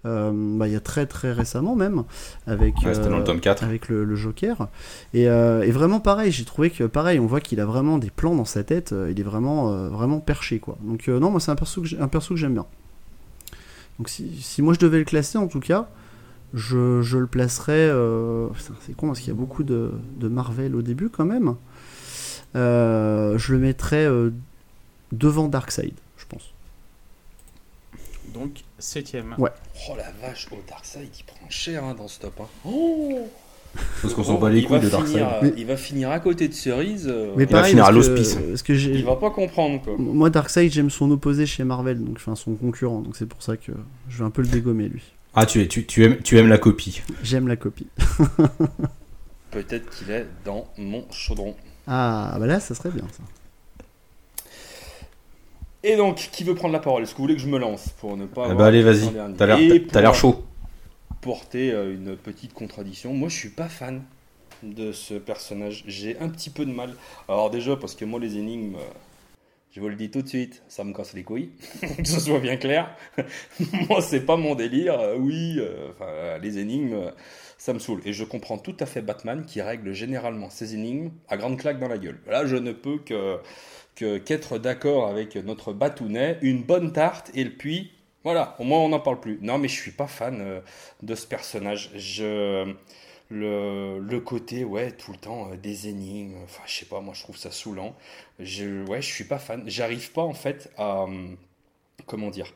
Euh, 0.05 0.33
bah, 0.35 0.67
il 0.67 0.73
y 0.73 0.77
a 0.77 0.81
très 0.81 1.07
très 1.07 1.33
récemment 1.33 1.77
même 1.77 2.03
avec 2.47 2.75
Ouais, 2.85 2.93
C'était 2.95 3.09
dans 3.09 3.17
le 3.17 3.23
euh, 3.23 3.27
tome 3.27 3.41
4. 3.41 3.63
avec 3.63 3.89
le, 3.89 4.05
le 4.05 4.17
Joker. 4.17 4.69
Et, 5.15 5.29
euh, 5.29 5.63
et 5.63 5.71
vraiment 5.71 6.01
pareil 6.01 6.33
j'ai 6.33 6.45
trouvé 6.45 6.71
que 6.71 6.85
pareil 6.85 7.21
on 7.21 7.27
voit 7.27 7.41
qu'il 7.41 7.61
a 7.61 7.67
vraiment 7.67 7.99
des 7.99 8.11
plans 8.11 8.35
dans 8.35 8.45
sa 8.45 8.65
tête 8.65 8.93
il 9.11 9.19
est 9.21 9.23
vraiment 9.25 9.73
euh, 9.73 9.89
vraiment 9.89 10.19
perché 10.21 10.59
quoi. 10.59 10.77
Donc 10.83 11.09
euh, 11.09 11.19
non 11.21 11.31
moi 11.31 11.39
c'est 11.41 11.51
un 11.53 11.57
perso 11.57 11.81
que 11.83 11.87
j'ai- 11.87 12.01
un 12.01 12.09
perso 12.09 12.35
que 12.35 12.41
j'aime 12.41 12.55
bien. 12.55 12.67
Donc 13.99 14.09
si, 14.09 14.41
si 14.43 14.63
moi 14.63 14.75
je 14.75 14.81
devais 14.81 14.99
le 14.99 15.05
classer 15.05 15.39
en 15.39 15.47
tout 15.47 15.61
cas 15.61 15.89
je, 16.55 17.01
je 17.03 17.17
le 17.19 17.27
placerais 17.27 17.73
euh, 17.89 18.49
c'est 18.81 18.95
con 18.97 19.07
parce 19.07 19.21
qu'il 19.21 19.29
y 19.29 19.37
a 19.37 19.39
beaucoup 19.39 19.63
de, 19.63 19.93
de 20.19 20.29
Marvel 20.29 20.75
au 20.75 20.83
début 20.83 21.09
quand 21.09 21.25
même. 21.25 21.55
Euh, 22.57 23.39
je 23.39 23.53
le 23.53 23.59
mettrais 23.59 24.05
euh, 24.05 24.31
devant 25.13 25.49
Darkseid 25.49 25.95
je 26.19 26.25
pense. 26.27 26.53
Donc, 28.35 28.63
septième. 28.83 29.35
Ouais. 29.39 29.51
Oh 29.89 29.93
la 29.97 30.11
vache, 30.27 30.47
oh 30.53 30.57
Darkseid, 30.69 31.09
il 31.19 31.25
prend 31.25 31.49
cher 31.49 31.85
hein, 31.85 31.95
dans 31.97 32.09
ce 32.09 32.21
top. 32.21 32.35
hein. 32.41 32.47
Oh 32.65 33.29
Parce 34.03 34.13
qu'on 34.15 34.23
s'en 34.25 34.35
Oh, 34.35 34.39
bat 34.39 34.51
les 34.51 34.59
il 34.59 34.67
couilles 34.67 34.79
va 34.79 34.85
de 34.85 34.91
Darkseid. 34.91 35.27
Mais- 35.43 35.53
Il 35.57 35.67
va 35.67 35.77
finir 35.77 36.11
à 36.11 36.21
côté 36.21 36.49
de 36.49 36.53
Cerise. 36.55 37.07
euh, 37.11 37.33
mais 37.37 37.45
va 37.47 37.51
pareil 37.53 37.71
finir 37.71 37.85
à 37.87 37.89
que- 37.91 37.95
l'hospice. 37.95 38.35
parce 38.49 38.63
que 38.63 38.75
j'ai 38.75 38.91
il 38.93 39.05
va 39.05 39.17
pas 39.17 39.31
comprendre 39.31 39.81
quoi. 39.83 39.95
Moi, 39.99 40.29
Darkseid, 40.31 40.71
j'aime 40.73 40.91
son 40.91 41.11
opposé 41.11 41.47
chez 41.47 41.65
Marvel, 41.65 42.03
donc 42.05 42.17
enfin 42.17 42.35
son 42.37 42.55
concurrent, 42.55 43.01
donc 43.01 43.17
c'est 43.17 43.27
pour 43.27 43.43
ça 43.43 43.57
que 43.57 43.73
je 44.09 44.19
vais 44.19 44.25
un 44.25 44.31
peu 44.31 44.43
le 44.43 44.49
dégommer 44.49 44.89
lui. 44.89 45.03
Ah, 45.35 45.47
tu, 45.47 45.63
es- 45.63 45.69
tu, 45.69 45.87
tu, 45.87 46.05
aimes, 46.05 46.19
tu 46.23 46.37
aimes 46.39 46.49
la 46.49 46.59
copie. 46.59 47.01
J'aime 47.23 47.49
la 47.49 47.57
copie. 47.57 47.87
Peut-être 49.51 49.91
qu'il 49.91 50.11
est 50.11 50.27
dans 50.45 50.67
mon 50.79 51.05
chaudron. 51.11 51.55
Ah, 51.87 52.37
bah 52.39 52.47
là, 52.47 52.61
ça 52.61 52.75
serait 52.75 52.91
bien 52.91 53.05
ça. 53.13 53.23
Et 55.85 55.97
donc, 55.97 56.17
qui 56.33 56.45
veut 56.45 56.55
prendre 56.55 56.73
la 56.73 56.79
parole? 56.81 57.03
Est-ce 57.03 57.13
que 57.13 57.17
vous 57.19 57.25
voulez 57.25 57.35
que 57.35 57.41
je 57.41 57.49
me 57.49 57.59
lance 57.59 57.89
pour 58.01 58.17
ne 58.17 58.27
pas 58.27 58.49
Ah 58.51 58.55
bah 58.55 58.67
allez, 58.67 58.83
le 58.83 58.91
vas-y. 58.91 59.09
T'as 59.37 59.47
l'air- 59.47 59.81
t'as- 59.91 60.01
l'air 60.01 60.15
chaud. 60.15 60.45
Porter 61.21 61.73
euh, 61.73 61.95
une 61.95 62.17
petite 62.17 62.53
contradiction. 62.55 63.13
Moi, 63.15 63.29
je 63.29 63.37
suis 63.37 63.49
pas 63.51 63.69
fan 63.69 64.03
de 64.63 64.93
ce 64.93 65.15
personnage. 65.15 65.83
J'ai 65.87 66.19
un 66.19 66.29
petit 66.29 66.51
peu 66.51 66.65
de 66.65 66.73
mal. 66.73 66.95
Alors 67.29 67.51
déjà, 67.51 67.77
parce 67.77 67.95
que 67.97 68.05
moi, 68.05 68.21
les 68.21 68.37
énigmes, 68.39 68.77
euh, 68.77 68.93
je 69.75 69.81
vous 69.81 69.89
le 69.89 69.97
dis 69.97 70.11
tout 70.11 70.23
de 70.23 70.29
suite, 70.29 70.63
ça 70.69 70.85
me 70.85 70.93
casse 70.93 71.15
les 71.15 71.25
couilles. 71.25 71.51
que 71.97 72.07
ce 72.07 72.21
soit 72.21 72.39
bien 72.41 72.57
clair. 72.57 72.95
moi, 73.89 74.01
c'est 74.03 74.21
pas 74.25 74.37
mon 74.37 74.55
délire. 74.55 74.99
Euh, 75.01 75.17
oui, 75.19 75.57
euh, 75.59 75.89
enfin, 75.91 76.07
euh, 76.09 76.39
les 76.39 76.59
énigmes, 76.59 76.95
euh, 76.95 77.11
ça 77.59 77.73
me 77.73 77.79
saoule. 77.81 78.03
Et 78.05 78.13
je 78.13 78.23
comprends 78.25 78.59
tout 78.59 78.77
à 78.81 78.87
fait 78.87 79.03
Batman 79.03 79.45
qui 79.45 79.61
règle 79.63 79.93
généralement 79.93 80.51
ses 80.51 80.75
énigmes 80.75 81.11
à 81.29 81.37
grande 81.37 81.57
claque 81.59 81.81
dans 81.81 81.89
la 81.89 81.99
gueule. 81.99 82.21
Là, 82.29 82.47
je 82.47 82.57
ne 82.57 82.71
peux 82.73 82.99
que 82.99 83.39
qu'être 83.95 84.59
d'accord 84.59 85.07
avec 85.09 85.37
notre 85.37 85.73
batounet, 85.73 86.39
une 86.43 86.63
bonne 86.63 86.93
tarte 86.93 87.31
et 87.35 87.45
puis 87.47 87.93
voilà, 88.25 88.57
au 88.61 88.65
moins 88.65 88.79
on 88.79 88.89
n'en 88.91 89.01
parle 89.01 89.21
plus. 89.21 89.39
Non, 89.43 89.59
mais 89.59 89.69
je 89.69 89.75
suis 89.81 89.91
pas 89.91 90.07
fan 90.07 90.41
euh, 90.41 90.61
de 91.03 91.15
ce 91.15 91.27
personnage. 91.27 91.91
Je 91.97 92.73
le, 93.31 93.99
le 93.99 94.21
côté 94.21 94.65
ouais 94.65 94.93
tout 94.93 95.13
le 95.13 95.19
temps 95.19 95.51
euh, 95.53 95.57
des 95.57 95.89
énigmes. 95.89 96.37
Enfin, 96.45 96.63
je 96.67 96.73
sais 96.79 96.87
pas, 96.87 97.01
moi 97.01 97.15
je 97.15 97.23
trouve 97.23 97.37
ça 97.37 97.51
saoulant. 97.51 97.97
Je 98.39 98.85
ouais, 98.85 99.03
je 99.03 99.13
suis 99.13 99.25
pas 99.25 99.39
fan. 99.39 99.65
J'arrive 99.67 100.13
pas 100.13 100.23
en 100.23 100.35
fait 100.35 100.71
à 100.79 101.07
comment 102.07 102.31
dire. 102.31 102.53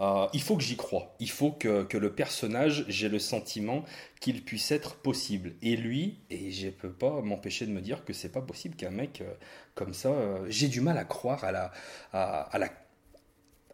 euh, 0.00 0.26
il 0.32 0.42
faut 0.42 0.56
que 0.56 0.62
j'y 0.62 0.76
croie. 0.76 1.14
Il 1.20 1.30
faut 1.30 1.50
que, 1.52 1.86
le 1.96 2.12
personnage, 2.12 2.84
j'ai 2.88 3.08
le 3.08 3.18
sentiment 3.18 3.84
qu'il 4.20 4.44
puisse 4.44 4.70
être 4.70 4.96
possible. 4.96 5.54
Et 5.62 5.76
lui, 5.76 6.18
et 6.30 6.50
je 6.50 6.68
peux 6.68 6.90
pas 6.90 7.20
m'empêcher 7.22 7.66
de 7.66 7.72
me 7.72 7.80
dire 7.80 8.04
que 8.04 8.12
c'est 8.12 8.30
pas 8.32 8.42
possible 8.42 8.76
qu'un 8.76 8.90
mec 8.90 9.20
euh, 9.20 9.32
comme 9.74 9.94
ça, 9.94 10.08
euh, 10.10 10.46
j'ai 10.48 10.68
du 10.68 10.80
mal 10.80 10.98
à 10.98 11.04
croire 11.04 11.44
à 11.44 11.52
la, 11.52 11.70
à, 12.12 12.58
la, 12.58 12.68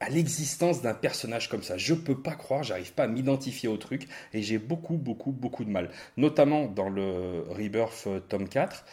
à 0.00 0.08
l'existence 0.10 0.82
d'un 0.82 0.94
personnage 0.94 1.48
comme 1.48 1.62
ça. 1.62 1.78
Je 1.78 1.94
peux 1.94 2.20
pas 2.20 2.34
croire, 2.34 2.62
j'arrive 2.62 2.92
pas 2.92 3.04
à 3.04 3.08
m'identifier 3.08 3.68
au 3.68 3.76
truc 3.76 4.06
et 4.34 4.42
j'ai 4.42 4.58
beaucoup, 4.58 4.96
beaucoup, 4.96 5.32
beaucoup 5.32 5.64
de 5.64 5.70
mal. 5.70 5.90
Notamment 6.16 6.66
dans 6.66 6.88
le 6.90 7.44
Rebirth 7.48 8.08
tome 8.28 8.48
4. 8.48 8.84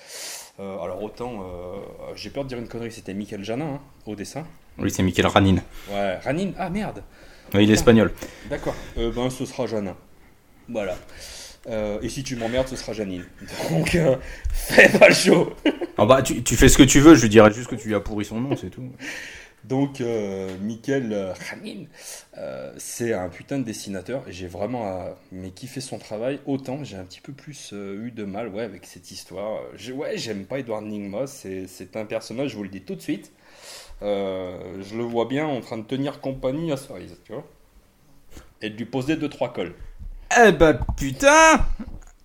Euh, 0.60 0.80
alors 0.80 1.02
autant, 1.04 1.44
j'ai 2.16 2.30
peur 2.30 2.44
de 2.44 2.50
dire 2.50 2.58
une 2.60 2.68
connerie, 2.68 2.92
c'était 2.92 3.14
Michael 3.14 3.44
Janin 3.44 3.76
hein, 3.76 3.82
au 4.06 4.16
dessin. 4.16 4.46
Oui, 4.82 4.91
c'est 4.91 5.04
Michael 5.04 5.28
Ranin. 5.28 5.58
Ouais, 5.89 6.17
Ranin, 6.17 6.52
ah 6.58 6.70
merde. 6.70 7.04
Oui, 7.54 7.63
il 7.63 7.70
est 7.70 7.74
espagnol. 7.74 8.12
D'accord, 8.50 8.76
ben 8.96 9.30
ce 9.30 9.46
sera 9.46 9.67
Janin. 9.67 9.96
Voilà. 10.70 10.96
et 12.02 12.10
si 12.10 12.24
tu 12.24 12.36
m'emmerdes, 12.36 12.67
ce 12.67 12.76
sera 12.76 12.94
Janine. 12.94 13.26
Donc, 13.70 13.98
fais 14.54 14.89
pas 14.98 15.10
le 15.10 15.13
show. 15.13 15.54
ah 15.98 16.06
bah, 16.06 16.22
tu, 16.22 16.44
tu, 16.44 16.56
fais 16.56 16.70
ce 16.70 16.78
que 16.78 16.84
tu 16.84 17.00
veux, 17.00 17.15
je 17.15 17.24
lui 17.24 17.30
dirais 17.30 17.52
juste 17.52 17.70
que 17.70 17.76
tu 17.76 17.89
lui 17.89 17.96
as 17.96 18.00
pourri 18.00 18.26
son 18.26 18.39
nom, 18.39 18.56
c'est 18.56 18.70
tout. 18.70 18.89
Donc, 19.63 20.02
euh, 20.02 20.50
Michael 20.60 21.34
Ranin, 21.50 21.86
euh, 22.38 22.74
c'est 22.78 23.13
un 23.13 23.30
putain 23.30 23.60
de 23.60 23.63
dessinateur 23.63 24.28
et 24.28 24.32
j'ai 24.32 24.48
vraiment 24.48 24.88
euh, 24.88 25.12
mais 25.32 25.52
kiffé 25.52 25.82
son 25.82 26.00
travail. 26.00 26.39
Autant 26.48 26.84
j'ai 26.84 26.98
un 26.98 27.04
petit 27.04 27.22
peu 27.22 27.32
plus 27.32 27.72
eu 27.74 28.12
de 28.12 28.24
mal 28.24 28.48
ouais, 28.48 28.63
avec 28.63 28.86
cette 28.86 29.12
histoire. 29.12 29.62
ouais, 29.94 30.17
j'aime 30.17 30.46
pas 30.46 30.60
Edward 30.60 30.84
Ningma, 30.84 31.28
c'est 31.28 31.96
un 31.96 32.06
personnage, 32.06 32.52
je 32.52 32.56
vous 32.56 32.63
le 32.63 32.70
dis 32.70 32.82
tout 32.82 32.96
de 32.96 33.02
suite. 33.02 33.32
Je 34.02 34.96
le 34.96 35.04
vois 35.04 35.26
bien 35.26 35.46
en 35.46 35.62
train 35.62 35.78
de 35.78 35.84
tenir 35.84 36.22
compagnie 36.22 36.72
à 36.72 36.78
Cerise, 36.78 37.18
tu 37.26 37.34
vois. 37.34 37.46
Et 38.62 38.70
de 38.70 38.78
lui 38.78 38.86
poser 38.86 39.16
deux 39.16 39.30
trois 39.30 39.54
cols. 39.54 39.74
Eh 40.46 40.52
bah 40.52 40.74
putain 40.96 41.66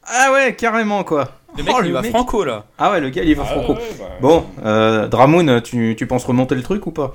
Ah 0.04 0.32
ouais, 0.32 0.54
carrément 0.54 1.02
quoi 1.04 1.40
le 1.56 1.62
mec, 1.62 1.74
oh, 1.76 1.82
il 1.84 1.92
va 1.92 2.02
franco 2.02 2.44
là. 2.44 2.66
Ah 2.78 2.90
ouais, 2.90 3.00
le 3.00 3.10
gars, 3.10 3.22
il 3.22 3.34
va 3.34 3.44
ah 3.46 3.52
franco. 3.52 3.74
Bah, 3.74 4.10
bon, 4.20 4.44
euh, 4.64 5.08
Dramoun, 5.08 5.62
tu, 5.62 5.94
tu, 5.96 6.06
penses 6.06 6.24
remonter 6.24 6.54
le 6.54 6.62
truc 6.62 6.86
ou 6.86 6.90
pas? 6.90 7.14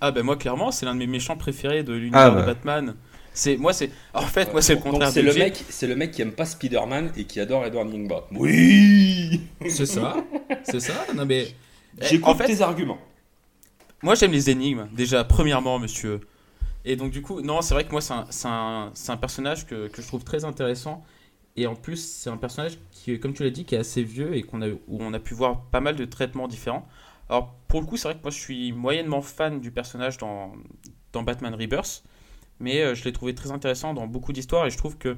Ah 0.00 0.10
ben 0.10 0.24
moi, 0.24 0.36
clairement, 0.36 0.72
c'est 0.72 0.84
l'un 0.84 0.94
de 0.94 0.98
mes 0.98 1.06
méchants 1.06 1.36
préférés 1.36 1.82
de 1.82 1.92
l'univers 1.92 2.20
ah, 2.20 2.30
de 2.30 2.36
bah. 2.36 2.46
Batman. 2.46 2.94
C'est 3.34 3.56
moi, 3.56 3.72
c'est 3.72 3.90
en 4.14 4.22
fait, 4.22 4.52
moi, 4.52 4.60
c'est 4.60 4.74
le 4.74 4.80
contraire. 4.80 5.10
C'est 5.10 5.22
le 5.22 5.32
mec, 5.32 5.64
c'est 5.68 5.86
le 5.86 5.96
mec 5.96 6.10
qui 6.10 6.22
aime 6.22 6.32
pas 6.32 6.44
Spider-Man 6.44 7.12
et 7.16 7.24
qui 7.24 7.40
adore 7.40 7.64
Edward 7.64 7.88
Ningbot. 7.88 8.24
Oui. 8.32 9.40
C'est 9.68 9.86
ça, 9.86 10.16
c'est 10.64 10.80
ça. 10.80 10.92
Non 11.14 11.24
mais. 11.24 11.46
J'écoute 12.00 12.34
en 12.34 12.36
fait, 12.36 12.46
tes 12.46 12.62
arguments. 12.62 12.98
Moi, 14.02 14.14
j'aime 14.14 14.32
les 14.32 14.50
énigmes. 14.50 14.88
Déjà, 14.92 15.24
premièrement, 15.24 15.78
monsieur. 15.78 16.20
Et 16.84 16.96
donc, 16.96 17.12
du 17.12 17.22
coup, 17.22 17.40
non, 17.40 17.62
c'est 17.62 17.74
vrai 17.74 17.84
que 17.84 17.92
moi, 17.92 18.00
c'est 18.00 18.12
un, 18.12 18.26
un, 18.44 18.92
un, 19.08 19.16
personnage 19.16 19.66
que, 19.66 19.88
que 19.88 20.02
je 20.02 20.06
trouve 20.08 20.24
très 20.24 20.44
intéressant 20.44 21.04
et 21.56 21.66
en 21.66 21.74
plus, 21.74 21.96
c'est 21.96 22.30
un 22.30 22.36
personnage 22.36 22.78
qui, 22.90 23.18
comme 23.20 23.34
tu 23.34 23.42
l'as 23.42 23.50
dit, 23.50 23.64
qui 23.64 23.74
est 23.74 23.78
assez 23.78 24.02
vieux 24.02 24.34
et 24.34 24.42
qu'on 24.42 24.62
a, 24.62 24.68
où 24.68 24.98
on 25.00 25.12
a 25.12 25.18
pu 25.18 25.34
voir 25.34 25.62
pas 25.66 25.80
mal 25.80 25.96
de 25.96 26.04
traitements 26.04 26.48
différents. 26.48 26.88
Alors, 27.28 27.54
pour 27.68 27.80
le 27.80 27.86
coup, 27.86 27.96
c'est 27.96 28.08
vrai 28.08 28.16
que 28.16 28.22
moi, 28.22 28.30
je 28.30 28.38
suis 28.38 28.72
moyennement 28.72 29.20
fan 29.20 29.60
du 29.60 29.70
personnage 29.70 30.18
dans, 30.18 30.52
dans 31.12 31.22
Batman 31.22 31.54
Rebirth, 31.54 32.04
mais 32.58 32.80
euh, 32.82 32.94
je 32.94 33.04
l'ai 33.04 33.12
trouvé 33.12 33.34
très 33.34 33.50
intéressant 33.52 33.94
dans 33.94 34.06
beaucoup 34.06 34.32
d'histoires 34.32 34.66
et 34.66 34.70
je 34.70 34.78
trouve 34.78 34.96
que, 34.96 35.16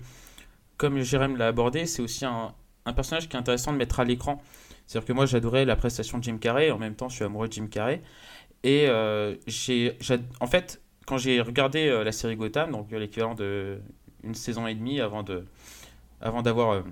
comme 0.77 1.01
Jérém 1.03 1.37
l'a 1.37 1.49
abordé, 1.49 1.87
c'est 1.87 2.03
aussi 2.03 2.25
un, 2.25 2.55
un, 2.85 2.93
personnage 2.93 3.29
qui 3.29 3.37
est 3.37 3.39
intéressant 3.39 3.73
de 3.73 3.79
mettre 3.79 4.01
à 4.01 4.05
l'écran. 4.05 4.43
C'est-à-dire 4.87 5.07
que 5.07 5.13
moi, 5.13 5.27
j'adorais 5.27 5.65
la 5.65 5.77
prestation 5.77 6.19
de 6.19 6.25
Jim 6.25 6.39
Carrey, 6.39 6.71
en 6.71 6.79
même 6.79 6.95
temps, 6.97 7.09
je 7.09 7.17
suis 7.17 7.25
amoureux 7.25 7.49
de 7.49 7.53
Jim 7.53 7.69
Carrey. 7.69 8.03
Et 8.65 8.89
euh, 8.89 9.37
j'ai, 9.47 9.97
en 10.41 10.47
fait, 10.49 10.83
quand 11.07 11.19
j'ai 11.19 11.41
regardé 11.41 11.87
euh, 11.87 12.03
la 12.03 12.11
série 12.11 12.35
Gotham, 12.35 12.73
donc 12.73 12.91
l'équivalent 12.91 13.35
de 13.35 13.79
une 14.25 14.35
saison 14.35 14.67
et 14.67 14.75
demie 14.75 15.01
avant 15.01 15.23
de 15.23 15.45
avant 16.21 16.43
d'avoir 16.43 16.71
euh, 16.73 16.83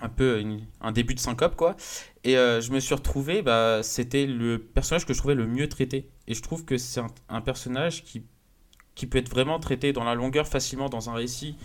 un 0.00 0.08
peu 0.08 0.44
un 0.80 0.92
début 0.92 1.14
de 1.14 1.20
syncope 1.20 1.56
quoi 1.56 1.76
et 2.24 2.36
euh, 2.36 2.60
je 2.60 2.72
me 2.72 2.80
suis 2.80 2.94
retrouvé 2.94 3.42
bah, 3.42 3.82
c'était 3.82 4.26
le 4.26 4.58
personnage 4.58 5.06
que 5.06 5.14
je 5.14 5.18
trouvais 5.18 5.34
le 5.34 5.46
mieux 5.46 5.68
traité. 5.68 6.10
Et 6.26 6.34
je 6.34 6.42
trouve 6.42 6.64
que 6.64 6.76
c'est 6.76 7.00
un, 7.28 7.40
personnage 7.40 8.04
qui 8.04 8.24
qui 8.94 9.06
peut 9.06 9.18
être 9.18 9.28
vraiment 9.28 9.58
traité 9.58 9.92
dans 9.92 10.04
la 10.04 10.14
longueur 10.14 10.46
facilement 10.48 10.88
dans 10.88 11.10
un 11.10 11.14
récit 11.14 11.56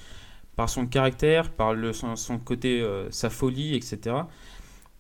par 0.55 0.69
son 0.69 0.85
caractère 0.85 1.51
par 1.51 1.73
le 1.73 1.93
son, 1.93 2.39
côté 2.39 2.81
euh, 2.81 3.09
sa 3.09 3.29
folie 3.29 3.75
etc 3.75 4.15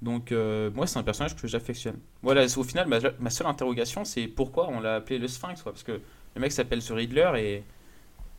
donc 0.01 0.31
moi 0.73 0.87
c'est 0.87 0.97
un 0.97 1.03
personnage 1.03 1.35
que 1.35 1.47
j'affectionne 1.47 1.97
voilà 2.21 2.45
au 2.57 2.63
final 2.63 2.87
ma, 2.87 3.29
seule 3.29 3.47
interrogation 3.47 4.03
c'est 4.03 4.27
pourquoi 4.27 4.67
on 4.69 4.79
l'a 4.79 4.95
appelé 4.95 5.19
le 5.19 5.27
Sphinx 5.27 5.61
quoi, 5.61 5.71
parce 5.71 5.83
que 5.83 6.01
le 6.35 6.41
mec 6.41 6.51
s'appelle 6.51 6.83
The 6.83 6.91
Riddler 6.91 7.31
et 7.37 7.63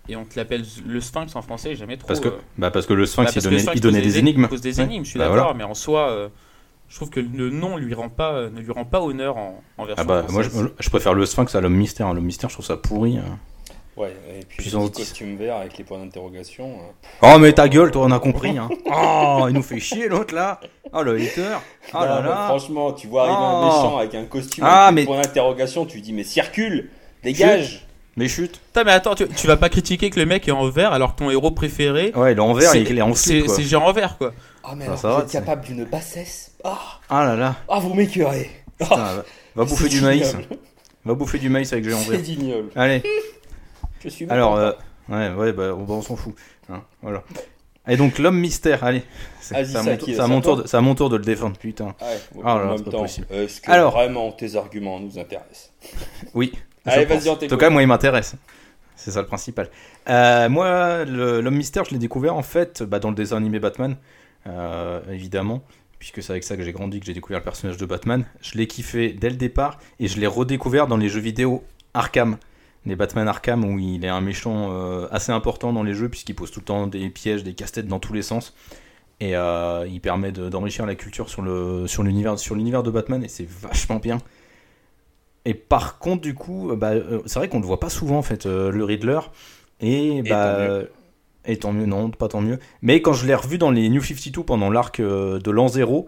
et 0.08 0.16
on 0.16 0.24
te 0.24 0.36
l'appelle 0.36 0.64
le 0.86 1.00
Sphinx 1.00 1.36
en 1.36 1.42
français, 1.42 1.76
jamais 1.76 1.96
trop. 1.96 2.08
Parce 2.08 2.20
que, 2.20 2.28
euh, 2.28 2.38
bah 2.58 2.70
parce 2.70 2.86
que 2.86 2.92
le 2.92 3.06
Sphinx, 3.06 3.34
bah, 3.34 3.72
il, 3.74 3.80
donnait, 3.80 4.00
des, 4.02 4.18
énigmes. 4.18 4.42
Il 4.42 4.48
pose 4.48 4.60
des 4.60 4.80
énigmes, 4.80 5.04
je 5.04 5.10
suis 5.10 5.18
bah, 5.18 5.28
d'accord, 5.28 5.54
mais 5.54 5.64
en 5.64 5.74
soi, 5.74 6.10
euh, 6.10 6.28
je 6.88 6.96
trouve 6.96 7.10
que 7.10 7.20
le 7.20 7.50
nom 7.50 7.76
lui 7.76 7.94
rend 7.94 8.08
pas, 8.08 8.32
euh, 8.32 8.50
ne 8.50 8.60
lui 8.60 8.72
rend 8.72 8.84
pas 8.84 9.00
honneur 9.00 9.36
en, 9.36 9.62
en 9.78 9.84
version 9.84 10.04
ah 10.04 10.22
bah, 10.22 10.26
Moi, 10.28 10.42
je, 10.42 10.90
préfère 10.90 11.14
le 11.14 11.24
Sphinx 11.24 11.54
à 11.54 11.60
l'homme 11.60 11.76
mystère. 11.76 12.12
L'homme 12.12 12.24
mystère, 12.24 12.50
je 12.50 12.56
trouve 12.56 12.66
ça 12.66 12.76
pourri. 12.76 13.18
Hein. 13.18 13.38
Ouais, 13.94 14.16
et 14.30 14.44
puis 14.46 14.70
le 14.70 14.88
costume 14.88 15.36
vert 15.36 15.56
avec 15.56 15.76
les 15.76 15.84
points 15.84 15.98
d'interrogation. 15.98 16.78
Oh, 17.20 17.36
mais 17.38 17.52
ta 17.52 17.68
gueule, 17.68 17.90
toi, 17.90 18.06
on 18.06 18.10
a 18.10 18.18
compris. 18.18 18.56
Hein. 18.56 18.70
oh, 18.86 19.44
il 19.48 19.54
nous 19.54 19.62
fait 19.62 19.80
chier 19.80 20.08
l'autre 20.08 20.34
là. 20.34 20.60
Oh, 20.94 21.02
le 21.02 21.16
hater. 21.16 21.58
Oh 21.92 21.98
là 21.98 22.22
là. 22.22 22.46
Franchement, 22.48 22.92
tu 22.92 23.06
vois 23.06 23.24
arriver 23.24 23.36
un 23.36 23.60
oh. 23.60 23.64
méchant 23.66 23.98
avec 23.98 24.14
un 24.14 24.24
costume 24.24 24.64
ah, 24.66 24.86
avec 24.86 24.94
mais... 24.94 25.00
des 25.02 25.06
points 25.06 25.20
d'interrogation, 25.20 25.84
tu 25.84 26.00
dis, 26.00 26.14
mais 26.14 26.24
circule, 26.24 26.90
dégage. 27.22 27.86
Mais 28.16 28.28
chute. 28.28 28.60
Putain, 28.66 28.84
mais 28.84 28.92
attends, 28.92 29.14
tu, 29.14 29.26
tu, 29.28 29.46
vas 29.46 29.56
pas 29.56 29.68
critiquer 29.68 30.10
que 30.10 30.20
le 30.20 30.26
mec 30.26 30.46
est 30.46 30.52
en 30.52 30.68
vert 30.68 30.92
alors 30.92 31.14
que 31.14 31.20
ton 31.20 31.30
héros 31.30 31.50
préféré. 31.50 32.12
Ouais, 32.14 32.32
il 32.32 32.38
est 32.38 32.40
en 32.40 32.52
vert, 32.52 32.74
il 32.74 32.98
est 32.98 33.02
en 33.02 33.14
slip. 33.14 33.46
C'est 33.48 33.62
genre 33.62 33.84
en 33.84 33.92
vert, 33.92 34.16
quoi. 34.16 34.32
Oh, 34.64 34.68
mais 34.76 34.84
alors, 34.84 34.98
vous 34.98 35.22
êtes 35.22 35.30
capable 35.30 35.64
d'une 35.64 35.84
bassesse. 35.84 36.52
Ah 36.64 36.78
ah 37.08 37.24
là 37.24 37.36
là. 37.36 37.56
Ah, 37.68 37.78
vous 37.78 37.92
m'écœurez. 37.94 38.50
va, 38.80 39.24
va 39.54 39.64
bouffer 39.66 39.88
du 39.88 40.00
maïs. 40.00 40.36
Va 41.04 41.14
bouffer 41.14 41.38
du 41.38 41.48
maïs 41.48 41.72
avec 41.72 41.84
géant 41.88 41.98
vert. 41.98 42.20
C'est. 42.24 42.78
Allez. 42.78 43.02
Je 44.02 44.08
suis 44.08 44.28
Alors, 44.28 44.56
euh, 44.56 44.72
ouais, 45.08 45.30
ouais, 45.30 45.52
bah, 45.52 45.74
on, 45.74 46.02
s'en 46.02 46.16
fout. 46.16 46.34
Hein, 46.70 46.82
voilà. 47.02 47.22
Et 47.88 47.96
donc 47.96 48.18
l'homme 48.18 48.38
mystère, 48.38 48.84
allez, 48.84 49.02
c'est 49.40 49.56
à, 49.56 49.82
mon, 49.82 50.40
tour 50.40 50.56
de, 50.56 50.76
à 50.76 50.80
mon 50.80 50.94
tour 50.94 51.10
de 51.10 51.16
le 51.16 51.24
défendre, 51.24 51.56
putain. 51.56 51.96
Ouais, 52.00 52.42
là, 52.44 52.54
en 52.54 52.74
même 52.74 52.84
temps, 52.84 53.04
est-ce 53.04 53.60
que 53.60 53.70
Alors, 53.70 53.92
vraiment 53.92 54.30
tes 54.30 54.54
arguments 54.54 55.00
nous 55.00 55.18
intéressent? 55.18 55.72
Oui, 56.34 56.52
Allez, 56.84 57.04
vas-y, 57.04 57.28
En 57.28 57.36
tout 57.36 57.56
cas, 57.56 57.70
moi, 57.70 57.82
il 57.82 57.88
m'intéresse. 57.88 58.34
C'est 58.96 59.10
ça 59.10 59.20
le 59.20 59.26
principal. 59.26 59.68
Euh, 60.08 60.48
moi, 60.48 61.04
l'homme 61.04 61.56
mystère, 61.56 61.84
je 61.84 61.90
l'ai 61.90 61.98
découvert 61.98 62.36
en 62.36 62.42
fait 62.42 62.82
bah, 62.82 63.00
dans 63.00 63.08
le 63.08 63.16
dessin 63.16 63.36
animé 63.36 63.58
Batman, 63.58 63.96
euh, 64.46 65.00
évidemment, 65.10 65.62
puisque 65.98 66.22
c'est 66.22 66.32
avec 66.32 66.44
ça 66.44 66.56
que 66.56 66.62
j'ai 66.62 66.72
grandi, 66.72 67.00
que 67.00 67.06
j'ai 67.06 67.14
découvert 67.14 67.38
le 67.38 67.44
personnage 67.44 67.76
de 67.76 67.86
Batman. 67.86 68.24
Je 68.40 68.56
l'ai 68.58 68.66
kiffé 68.66 69.12
dès 69.12 69.30
le 69.30 69.36
départ 69.36 69.78
et 69.98 70.06
je 70.06 70.20
l'ai 70.20 70.26
redécouvert 70.26 70.86
dans 70.86 70.96
les 70.96 71.08
jeux 71.08 71.20
vidéo 71.20 71.64
Arkham. 71.94 72.36
Les 72.84 72.96
Batman 72.96 73.28
Arkham, 73.28 73.64
où 73.64 73.78
il 73.78 74.04
est 74.04 74.08
un 74.08 74.20
méchant 74.20 74.70
euh, 74.72 75.06
assez 75.10 75.30
important 75.32 75.72
dans 75.72 75.82
les 75.82 75.94
jeux, 75.94 76.08
puisqu'il 76.08 76.34
pose 76.34 76.50
tout 76.50 76.60
le 76.60 76.64
temps 76.64 76.86
des 76.86 77.08
pièges, 77.10 77.44
des 77.44 77.54
casse-têtes 77.54 77.86
dans 77.86 78.00
tous 78.00 78.12
les 78.12 78.22
sens. 78.22 78.54
Et 79.20 79.34
il 79.34 80.00
permet 80.00 80.32
d'enrichir 80.32 80.84
la 80.84 80.96
culture 80.96 81.30
sur 81.30 81.42
l'univers 82.02 82.38
sur 82.40 82.56
de 82.56 82.90
Batman, 82.90 83.22
et 83.22 83.28
c'est 83.28 83.48
vachement 83.48 84.00
bien. 84.00 84.18
Et 85.44 85.54
par 85.54 85.98
contre, 85.98 86.22
du 86.22 86.34
coup, 86.34 86.70
euh, 86.70 86.76
bah, 86.76 86.90
euh, 86.90 87.20
c'est 87.26 87.38
vrai 87.38 87.48
qu'on 87.48 87.58
ne 87.58 87.62
le 87.62 87.66
voit 87.66 87.80
pas 87.80 87.90
souvent, 87.90 88.18
en 88.18 88.22
fait, 88.22 88.46
euh, 88.46 88.70
le 88.70 88.84
Riddler. 88.84 89.20
Et, 89.80 90.22
bah. 90.22 90.82
Et 91.44 91.56
tant 91.56 91.72
mieux, 91.72 91.86
non, 91.86 92.10
pas 92.10 92.28
tant 92.28 92.40
mieux. 92.40 92.60
Mais 92.82 93.02
quand 93.02 93.14
je 93.14 93.26
l'ai 93.26 93.34
revu 93.34 93.58
dans 93.58 93.72
les 93.72 93.88
New 93.88 94.00
52 94.00 94.44
pendant 94.44 94.70
l'arc 94.70 95.00
de 95.00 95.50
l'an 95.50 95.66
0, 95.66 96.06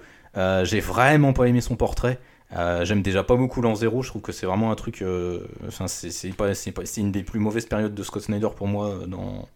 j'ai 0.63 0.79
vraiment 0.79 1.33
pas 1.33 1.47
aimé 1.47 1.61
son 1.61 1.75
portrait. 1.75 2.21
J'aime 2.83 3.03
déjà 3.03 3.23
pas 3.25 3.37
beaucoup 3.37 3.61
l'an 3.63 3.75
0, 3.75 4.03
je 4.03 4.09
trouve 4.09 4.23
que 4.23 4.33
c'est 4.33 4.47
vraiment 4.47 4.71
un 4.71 4.75
truc. 4.75 5.05
Enfin, 5.67 5.87
c'est 5.89 6.31
une 6.97 7.13
des 7.13 7.23
plus 7.23 7.41
mauvaises 7.41 7.67
périodes 7.67 7.95
de 7.95 8.03
Scott 8.03 8.23
Snyder 8.23 8.49
pour 8.57 8.69
moi 8.69 9.01
dans, 9.07 9.49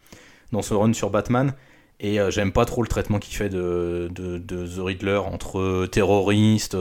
dans 0.53 0.63
ce 0.63 0.75
run 0.75 0.93
sur 0.93 1.11
Batman. 1.11 1.55
Et 2.01 2.19
j'aime 2.31 2.53
pas 2.53 2.65
trop 2.65 2.83
le 2.83 2.89
traitement 2.89 3.19
qu'il 3.19 3.37
fait 3.37 3.49
de, 3.49 4.11
de, 4.13 4.67
The 4.67 4.81
Riddler 4.81 5.19
entre 5.19 5.87
terroristes 5.87 6.77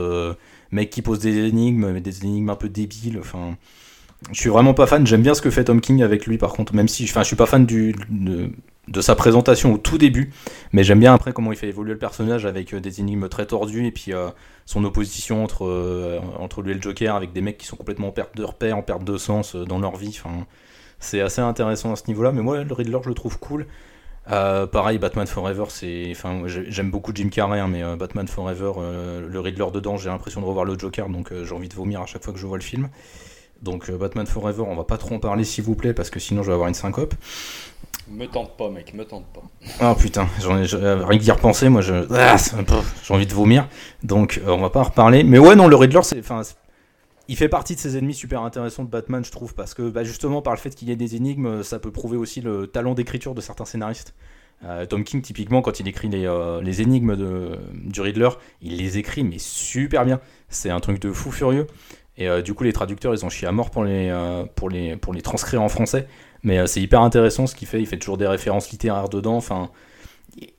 mec 0.70 0.90
qui 0.90 1.02
pose 1.02 1.20
des 1.20 1.48
énigmes, 1.48 1.90
mais 1.90 2.00
des 2.00 2.24
énigmes 2.24 2.50
un 2.50 2.56
peu 2.56 2.68
débiles. 2.68 3.18
Enfin, 3.18 3.56
je 4.32 4.40
suis 4.40 4.50
vraiment 4.50 4.74
pas 4.74 4.86
fan. 4.86 5.06
J'aime 5.06 5.22
bien 5.22 5.34
ce 5.34 5.42
que 5.42 5.50
fait 5.50 5.64
Tom 5.64 5.80
King 5.80 6.02
avec 6.02 6.26
lui, 6.26 6.38
par 6.38 6.52
contre, 6.52 6.74
même 6.74 6.88
si, 6.88 7.04
enfin, 7.04 7.22
je 7.22 7.28
suis 7.28 7.36
pas 7.36 7.46
fan 7.46 7.66
de, 7.66 8.50
sa 9.00 9.14
présentation 9.14 9.74
au 9.74 9.78
tout 9.78 9.98
début, 9.98 10.32
mais 10.72 10.82
j'aime 10.82 11.00
bien 11.00 11.14
après 11.14 11.32
comment 11.32 11.52
il 11.52 11.58
fait 11.58 11.68
évoluer 11.68 11.92
le 11.92 11.98
personnage 11.98 12.46
avec 12.46 12.74
euh, 12.74 12.80
des 12.80 13.00
énigmes 13.00 13.28
très 13.28 13.46
tordues 13.46 13.86
et 13.86 13.92
puis 13.92 14.12
euh, 14.12 14.28
son 14.66 14.82
opposition 14.84 15.44
entre, 15.44 15.66
euh, 15.66 16.18
entre 16.38 16.62
lui 16.62 16.72
et 16.72 16.74
le 16.74 16.82
Joker 16.82 17.14
avec 17.14 17.32
des 17.32 17.40
mecs 17.40 17.58
qui 17.58 17.66
sont 17.66 17.76
complètement 17.76 18.08
en 18.08 18.12
perte 18.12 18.36
de 18.36 18.42
repère, 18.42 18.76
en 18.76 18.82
perte 18.82 19.04
de 19.04 19.16
sens 19.16 19.54
dans 19.54 19.78
leur 19.78 19.96
vie. 19.96 20.16
Enfin, 20.18 20.46
c'est 20.98 21.20
assez 21.20 21.40
intéressant 21.40 21.92
à 21.92 21.96
ce 21.96 22.04
niveau-là, 22.08 22.32
mais 22.32 22.42
moi, 22.42 22.64
le 22.64 22.74
Riddler, 22.74 22.98
je 23.02 23.08
le 23.08 23.14
trouve 23.14 23.38
cool. 23.38 23.66
Pareil, 24.26 24.98
Batman 24.98 25.26
Forever, 25.26 25.64
c'est, 25.68 26.08
enfin, 26.10 26.42
j'aime 26.46 26.90
beaucoup 26.90 27.12
Jim 27.14 27.30
Carrey, 27.30 27.60
hein, 27.60 27.68
mais 27.68 27.82
Batman 27.96 28.28
Forever, 28.28 28.72
le 29.26 29.40
Riddler 29.40 29.70
dedans, 29.72 29.96
j'ai 29.96 30.10
l'impression 30.10 30.42
de 30.42 30.46
revoir 30.46 30.66
le 30.66 30.78
Joker, 30.78 31.08
donc 31.08 31.32
j'ai 31.32 31.54
envie 31.54 31.70
de 31.70 31.74
vomir 31.74 32.02
à 32.02 32.06
chaque 32.06 32.22
fois 32.22 32.34
que 32.34 32.38
je 32.38 32.46
vois 32.46 32.58
le 32.58 32.62
film. 32.62 32.90
Donc 33.62 33.90
Batman 33.90 34.26
Forever, 34.26 34.62
on 34.66 34.76
va 34.76 34.84
pas 34.84 34.98
trop 34.98 35.14
en 35.14 35.18
parler 35.18 35.44
s'il 35.44 35.64
vous 35.64 35.74
plaît, 35.74 35.94
parce 35.94 36.10
que 36.10 36.20
sinon 36.20 36.42
je 36.42 36.48
vais 36.48 36.54
avoir 36.54 36.68
une 36.68 36.74
syncope. 36.74 37.14
Me 38.10 38.26
tente 38.26 38.56
pas, 38.56 38.70
mec, 38.70 38.94
me 38.94 39.04
tente 39.04 39.26
pas. 39.26 39.42
Ah 39.80 39.94
putain, 39.94 40.28
j'en 40.40 40.56
ai, 40.56 40.64
rien 40.64 41.18
qu'y 41.18 41.30
repenser, 41.30 41.68
moi, 41.68 41.82
ah, 42.10 42.36
j'ai 43.02 43.14
envie 43.14 43.26
de 43.26 43.34
vomir. 43.34 43.68
Donc 44.02 44.40
on 44.46 44.58
va 44.58 44.70
pas 44.70 44.80
en 44.80 44.84
reparler. 44.84 45.24
Mais 45.24 45.38
ouais, 45.38 45.56
non, 45.56 45.66
le 45.66 45.76
Riddler, 45.76 46.02
c'est, 46.02 46.20
enfin, 46.20 46.42
il 47.28 47.36
fait 47.36 47.48
partie 47.50 47.74
de 47.74 47.80
ces 47.80 47.98
ennemis 47.98 48.14
super 48.14 48.42
intéressants 48.42 48.84
de 48.84 48.88
Batman, 48.88 49.22
je 49.24 49.30
trouve, 49.30 49.54
parce 49.54 49.74
que 49.74 49.90
bah, 49.90 50.02
justement, 50.02 50.40
par 50.40 50.54
le 50.54 50.58
fait 50.58 50.74
qu'il 50.74 50.88
y 50.88 50.92
ait 50.92 50.96
des 50.96 51.14
énigmes, 51.14 51.62
ça 51.62 51.78
peut 51.78 51.90
prouver 51.90 52.16
aussi 52.16 52.40
le 52.40 52.66
talent 52.66 52.94
d'écriture 52.94 53.34
de 53.34 53.42
certains 53.42 53.66
scénaristes. 53.66 54.14
Euh, 54.64 54.86
Tom 54.86 55.04
King, 55.04 55.20
typiquement, 55.20 55.60
quand 55.60 55.78
il 55.78 55.86
écrit 55.86 56.08
les, 56.08 56.26
euh, 56.26 56.60
les 56.62 56.80
énigmes 56.80 57.16
de, 57.16 57.58
du 57.74 58.00
Riddler, 58.00 58.30
il 58.62 58.78
les 58.78 58.98
écrit, 58.98 59.22
mais 59.22 59.38
super 59.38 60.04
bien. 60.04 60.20
C'est 60.48 60.70
un 60.70 60.80
truc 60.80 61.00
de 61.00 61.12
fou 61.12 61.30
furieux. 61.30 61.66
Et 62.18 62.28
euh, 62.28 62.42
du 62.42 62.52
coup, 62.52 62.64
les 62.64 62.72
traducteurs, 62.72 63.14
ils 63.14 63.24
ont 63.24 63.30
chié 63.30 63.48
à 63.48 63.52
mort 63.52 63.70
pour 63.70 63.84
les, 63.84 64.12
pour 64.54 64.68
les, 64.68 64.96
pour 64.96 65.14
les 65.14 65.22
transcrire 65.22 65.62
en 65.62 65.68
français. 65.68 66.06
Mais 66.42 66.66
c'est 66.66 66.80
hyper 66.80 67.00
intéressant 67.00 67.46
ce 67.46 67.54
qu'il 67.54 67.66
fait. 67.66 67.80
Il 67.80 67.86
fait 67.86 67.98
toujours 67.98 68.18
des 68.18 68.26
références 68.26 68.70
littéraires 68.70 69.08
dedans. 69.08 69.36
Enfin, 69.36 69.70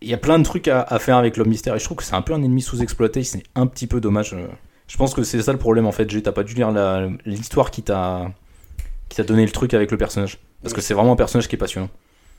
il 0.02 0.10
y 0.10 0.13
a 0.13 0.17
plein 0.17 0.39
de 0.39 0.43
trucs 0.43 0.67
à, 0.67 0.82
à 0.82 1.00
faire 1.00 1.17
avec 1.17 1.38
l'homme 1.38 1.50
mystère. 1.50 1.76
Et 1.76 1.80
je 1.80 1.86
trouve 1.86 1.98
que 1.98 2.04
c'est 2.04 2.15
un 2.15 2.22
peu 2.22 2.34
un 2.34 2.41
ennemi 2.41 2.62
sous-exploité. 2.62 3.24
C'est 3.24 3.43
un 3.56 3.67
petit 3.67 3.88
peu 3.88 4.02
dommage. 4.02 4.36
Je 4.88 4.98
pense 4.98 5.13
que 5.13 5.24
c'est 5.24 5.41
ça 5.41 5.54
le 5.54 5.60
problème 5.60 5.86
en 5.86 5.91
fait. 5.91 6.08
T'as 6.22 6.32
pas 6.32 6.43
dû 6.43 6.56
lire 6.56 6.72
l'histoire 7.26 7.72
qui 7.72 7.84
t'a 7.84 8.32
qui 9.10 9.17
t'a 9.17 9.24
donné 9.24 9.45
le 9.45 9.52
truc 9.52 9.74
avec 9.74 9.91
le 9.91 9.98
personnage. 9.98 10.39
Parce 10.62 10.74
que 10.74 10.82
c'est 10.82 10.93
vraiment 10.93 11.13
un 11.13 11.17
personnage 11.17 11.48
qui 11.48 11.56
est 11.56 11.60
passionnant. 11.60 11.89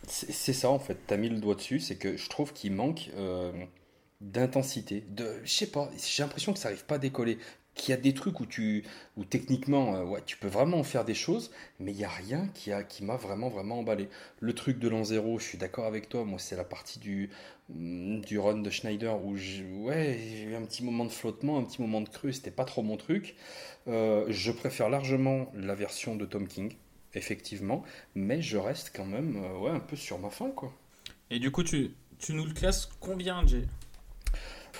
C'est 0.06 0.52
ça 0.52 0.70
en 0.70 0.78
fait, 0.78 0.98
t'as 1.06 1.16
mis 1.16 1.28
le 1.28 1.38
doigt 1.38 1.54
dessus, 1.54 1.78
c'est 1.78 1.96
que 1.96 2.16
je 2.16 2.28
trouve 2.28 2.52
qu'il 2.52 2.72
manque 2.72 3.10
euh, 3.16 3.52
d'intensité. 4.20 5.04
De, 5.08 5.26
je 5.44 5.52
sais 5.52 5.66
pas, 5.66 5.90
j'ai 5.96 6.22
l'impression 6.22 6.52
que 6.52 6.58
ça 6.58 6.68
arrive 6.68 6.84
pas 6.84 6.94
à 6.96 6.98
décoller. 6.98 7.38
Qu'il 7.74 7.90
y 7.90 7.98
a 7.98 8.00
des 8.00 8.12
trucs 8.14 8.40
où 8.40 8.46
tu, 8.46 8.84
où 9.16 9.24
techniquement, 9.24 9.94
euh, 9.94 10.04
ouais, 10.04 10.20
tu 10.26 10.36
peux 10.36 10.48
vraiment 10.48 10.78
en 10.78 10.82
faire 10.82 11.04
des 11.04 11.14
choses, 11.14 11.50
mais 11.78 11.92
il 11.92 11.98
y 11.98 12.04
a 12.04 12.08
rien 12.08 12.48
qui 12.52 12.72
a, 12.72 12.82
qui 12.82 13.04
m'a 13.04 13.16
vraiment 13.16 13.48
vraiment 13.48 13.78
emballé. 13.78 14.08
Le 14.40 14.52
truc 14.54 14.78
de 14.78 14.88
l'an 14.88 15.04
zéro, 15.04 15.38
je 15.38 15.44
suis 15.44 15.58
d'accord 15.58 15.86
avec 15.86 16.08
toi. 16.08 16.24
Moi, 16.24 16.38
c'est 16.38 16.56
la 16.56 16.64
partie 16.64 16.98
du, 16.98 17.30
mm, 17.70 18.20
du 18.20 18.38
run 18.38 18.58
de 18.58 18.70
Schneider 18.70 19.24
où 19.24 19.34
ouais, 19.34 20.18
j'ai 20.18 20.42
eu 20.42 20.54
un 20.56 20.62
petit 20.62 20.84
moment 20.84 21.04
de 21.04 21.10
flottement, 21.10 21.58
un 21.58 21.64
petit 21.64 21.80
moment 21.80 22.00
de 22.00 22.08
creux. 22.08 22.32
C'était 22.32 22.50
pas 22.50 22.64
trop 22.64 22.82
mon 22.82 22.96
truc. 22.96 23.36
Euh, 23.88 24.26
je 24.28 24.52
préfère 24.52 24.90
largement 24.90 25.50
la 25.54 25.74
version 25.74 26.16
de 26.16 26.26
Tom 26.26 26.48
King 26.48 26.74
effectivement, 27.14 27.82
mais 28.14 28.42
je 28.42 28.56
reste 28.56 28.92
quand 28.94 29.04
même 29.04 29.36
euh, 29.36 29.58
ouais, 29.58 29.70
un 29.70 29.80
peu 29.80 29.96
sur 29.96 30.18
ma 30.18 30.30
faim, 30.30 30.50
quoi. 30.54 30.72
Et 31.30 31.38
du 31.38 31.50
coup, 31.50 31.62
tu, 31.62 31.92
tu 32.18 32.32
nous 32.32 32.44
le 32.44 32.52
classes 32.52 32.88
combien, 33.00 33.46
Jay? 33.46 33.66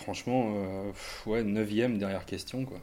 Franchement, 0.03 0.53
euh, 0.55 0.93
ouais, 1.27 1.43
9ème 1.43 1.99
derrière 1.99 2.25
question, 2.25 2.65
quoi. 2.65 2.79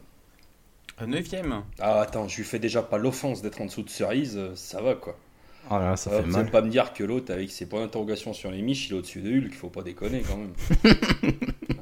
9ème 1.01 1.61
Ah, 1.79 2.01
attends, 2.01 2.27
je 2.27 2.37
lui 2.37 2.43
fais 2.43 2.59
déjà 2.59 2.81
pas 2.81 2.97
l'offense 2.97 3.41
d'être 3.41 3.61
en 3.61 3.65
dessous 3.65 3.83
de 3.83 3.89
cerise, 3.89 4.35
euh, 4.37 4.51
ça 4.55 4.81
va, 4.81 4.95
quoi. 4.95 5.17
Ah 5.69 5.79
là, 5.79 5.97
ça 5.97 6.11
fait 6.11 6.23
mal. 6.23 6.49
pas 6.49 6.61
me 6.61 6.69
dire 6.69 6.93
que 6.93 7.03
l'autre, 7.03 7.33
avec 7.33 7.51
ses 7.51 7.65
points 7.65 7.81
d'interrogation 7.81 8.33
sur 8.33 8.51
les 8.51 8.61
miches, 8.61 8.87
il 8.87 8.93
est 8.93 8.97
au-dessus 8.99 9.21
de 9.21 9.29
Hulk, 9.29 9.53
faut 9.53 9.69
pas 9.69 9.81
déconner 9.81 10.21
quand 10.21 10.37
même. 10.37 10.53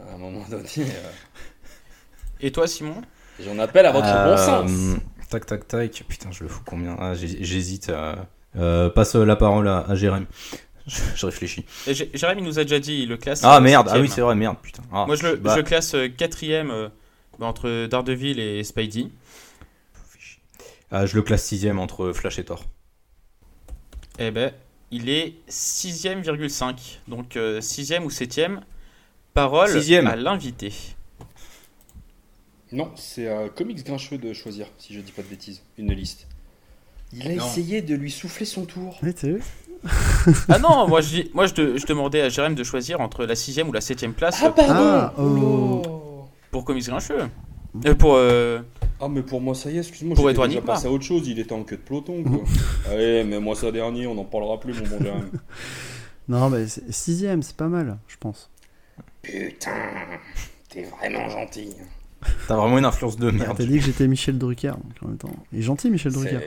à 0.09 0.15
un 0.15 0.17
moment 0.17 0.43
donné. 0.49 0.67
Et 2.41 2.51
toi, 2.51 2.67
Simon? 2.67 3.01
J'en 3.39 3.59
appelle 3.59 3.85
à 3.85 3.91
votre 3.91 4.07
bon 4.07 4.37
sens. 4.37 4.97
Tac, 5.29 5.45
tac, 5.45 5.67
tac. 5.67 6.03
Putain, 6.07 6.31
je 6.31 6.43
le 6.43 6.49
fous 6.49 6.63
combien? 6.65 6.95
Ah, 6.99 7.13
J'hésite. 7.13 7.91
Euh, 8.55 8.89
passe 8.89 9.15
la 9.15 9.35
parole 9.35 9.67
à, 9.67 9.81
à 9.81 9.95
Jérém. 9.95 10.25
Je, 10.87 11.25
réfléchis. 11.25 11.65
Jérém, 11.87 12.37
il 12.37 12.43
nous 12.43 12.59
a 12.59 12.63
déjà 12.63 12.79
dit, 12.79 13.01
il 13.03 13.09
le 13.09 13.17
classe. 13.17 13.41
Ah 13.43 13.59
merde, 13.59 13.89
ah 13.91 13.99
oui, 13.99 14.07
c'est 14.07 14.21
vrai, 14.21 14.35
merde, 14.35 14.57
putain. 14.61 14.83
Ah, 14.91 15.05
Moi, 15.07 15.15
je 15.15 15.27
le, 15.27 15.35
bah. 15.35 15.61
classe 15.63 15.95
euh, 15.95 16.07
quatrième 16.07 16.69
euh, 16.69 16.89
entre 17.39 17.87
Daredevil 17.87 18.39
et 18.39 18.63
Spidey. 18.63 19.07
Ah, 20.91 21.05
je 21.05 21.15
le 21.15 21.23
classe 21.23 21.43
sixième 21.43 21.79
entre 21.79 22.11
Flash 22.11 22.37
et 22.37 22.45
Thor. 22.45 22.63
Eh 24.19 24.29
ben, 24.31 24.51
il 24.91 25.09
est 25.09 25.33
6ème,5. 25.49 26.99
Donc 27.07 27.35
6ème 27.35 28.03
ou 28.03 28.09
7ème. 28.09 28.59
Parole 29.33 29.69
à 30.07 30.15
l'invité. 30.15 30.71
Non, 32.71 32.91
c'est 32.95 33.27
à 33.27 33.49
Comics 33.49 33.83
Grincheux 33.83 34.17
de 34.17 34.33
choisir, 34.33 34.67
si 34.77 34.93
je 34.93 35.01
dis 35.01 35.11
pas 35.11 35.21
de 35.21 35.27
bêtises, 35.27 35.61
une 35.77 35.91
liste. 35.91 36.27
Il 37.13 37.27
a 37.27 37.33
essayé 37.33 37.81
de 37.81 37.95
lui 37.95 38.11
souffler 38.11 38.45
son 38.45 38.65
tour. 38.65 38.97
Tu 38.99 39.41
ah 40.49 40.59
non, 40.59 40.87
moi 40.87 41.01
je, 41.01 41.23
moi 41.33 41.45
je, 41.45 41.85
demandais 41.85 42.21
à 42.21 42.29
Jérém 42.29 42.55
de 42.55 42.63
choisir 42.63 43.01
entre 43.01 43.25
la 43.25 43.35
6 43.35 43.61
ou 43.67 43.71
la 43.71 43.81
7 43.81 44.07
place. 44.13 44.41
Ah, 44.43 44.49
pardon 44.49 44.73
ah, 44.75 45.13
oh. 45.17 46.27
Pour 46.51 46.65
Comics 46.65 46.87
Grincheux. 46.87 47.29
Euh, 47.85 47.95
pour. 47.95 48.15
Euh, 48.15 48.61
ah, 48.99 49.07
mais 49.09 49.21
pour 49.21 49.41
moi, 49.41 49.53
ça 49.53 49.69
y 49.69 49.75
est, 49.75 49.79
excuse-moi. 49.79 50.15
Pour 50.15 50.29
Edouard 50.29 50.47
déjà 50.47 50.61
passé 50.61 50.87
à 50.87 50.91
autre 50.91 51.03
chose, 51.03 51.27
il 51.27 51.39
était 51.39 51.53
en 51.53 51.63
queue 51.63 51.77
de 51.77 51.81
peloton, 51.81 52.23
quoi. 52.23 52.43
Allez, 52.91 53.23
mais 53.23 53.39
moi, 53.39 53.55
ça 53.55 53.71
dernier, 53.71 54.07
on 54.07 54.15
n'en 54.15 54.23
parlera 54.23 54.59
plus, 54.59 54.73
mon 54.79 54.87
bon 54.87 55.03
Jérém. 55.03 55.29
non, 56.27 56.49
mais 56.49 56.67
6 56.67 57.25
c'est 57.41 57.57
pas 57.57 57.67
mal, 57.67 57.97
je 58.07 58.15
pense. 58.17 58.49
Putain, 59.21 59.71
t'es 60.69 60.83
vraiment 60.83 61.29
gentil. 61.29 61.75
T'as 62.47 62.55
vraiment 62.55 62.77
une 62.77 62.85
influence 62.85 63.17
de 63.17 63.29
merde. 63.29 63.57
T'as 63.57 63.65
dit 63.65 63.77
que 63.77 63.85
j'étais 63.85 64.07
Michel 64.07 64.37
Drucker 64.37 64.71
en 65.01 65.07
même 65.07 65.17
temps. 65.17 65.35
Il 65.51 65.59
est 65.59 65.63
gentil, 65.63 65.89
Michel 65.89 66.13
Drucker. 66.13 66.39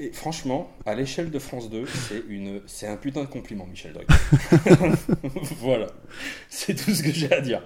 Et 0.00 0.12
franchement, 0.12 0.70
à 0.86 0.94
l'échelle 0.94 1.30
de 1.30 1.38
France 1.38 1.68
2, 1.68 1.84
c'est 1.84 2.22
une, 2.26 2.62
c'est 2.66 2.86
un 2.86 2.96
putain 2.96 3.20
de 3.20 3.26
compliment, 3.26 3.66
Michel 3.66 3.92
Drucker. 3.92 4.14
voilà, 5.60 5.88
c'est 6.48 6.74
tout 6.74 6.94
ce 6.94 7.02
que 7.02 7.12
j'ai 7.12 7.30
à 7.30 7.42
dire. 7.42 7.62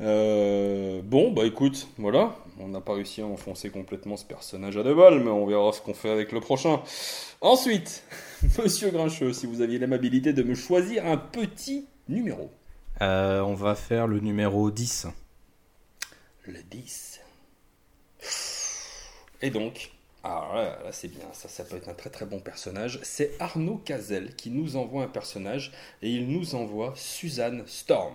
Euh, 0.00 1.02
bon, 1.04 1.30
bah 1.30 1.44
écoute, 1.44 1.88
voilà, 1.98 2.38
on 2.58 2.68
n'a 2.68 2.80
pas 2.80 2.94
réussi 2.94 3.20
à 3.20 3.26
enfoncer 3.26 3.68
complètement 3.68 4.16
ce 4.16 4.24
personnage 4.24 4.78
à 4.78 4.82
deux 4.82 4.94
balles, 4.94 5.20
mais 5.20 5.28
on 5.28 5.44
verra 5.44 5.72
ce 5.72 5.82
qu'on 5.82 5.92
fait 5.92 6.08
avec 6.08 6.32
le 6.32 6.40
prochain. 6.40 6.80
Ensuite, 7.42 8.02
Monsieur 8.58 8.88
Grincheux, 8.88 9.34
si 9.34 9.44
vous 9.44 9.60
aviez 9.60 9.78
l'amabilité 9.78 10.32
de 10.32 10.42
me 10.42 10.54
choisir 10.54 11.04
un 11.04 11.18
petit 11.18 11.86
numéro. 12.08 12.50
Euh, 13.02 13.42
on 13.42 13.52
va 13.52 13.74
faire 13.74 14.06
le 14.06 14.20
numéro 14.20 14.70
10. 14.70 15.08
Le 16.46 16.62
10. 16.62 17.20
Et 19.42 19.50
donc, 19.50 19.90
alors 20.24 20.54
là, 20.54 20.78
c'est 20.92 21.08
bien, 21.08 21.24
ça, 21.32 21.48
ça 21.48 21.64
peut 21.64 21.76
être 21.76 21.88
un 21.88 21.94
très 21.94 22.10
très 22.10 22.26
bon 22.26 22.38
personnage. 22.38 23.00
C'est 23.02 23.32
Arnaud 23.40 23.78
Cazel 23.78 24.36
qui 24.36 24.50
nous 24.50 24.76
envoie 24.76 25.02
un 25.02 25.08
personnage 25.08 25.72
et 26.00 26.10
il 26.10 26.28
nous 26.28 26.54
envoie 26.54 26.92
Suzanne 26.94 27.64
Storm. 27.66 28.14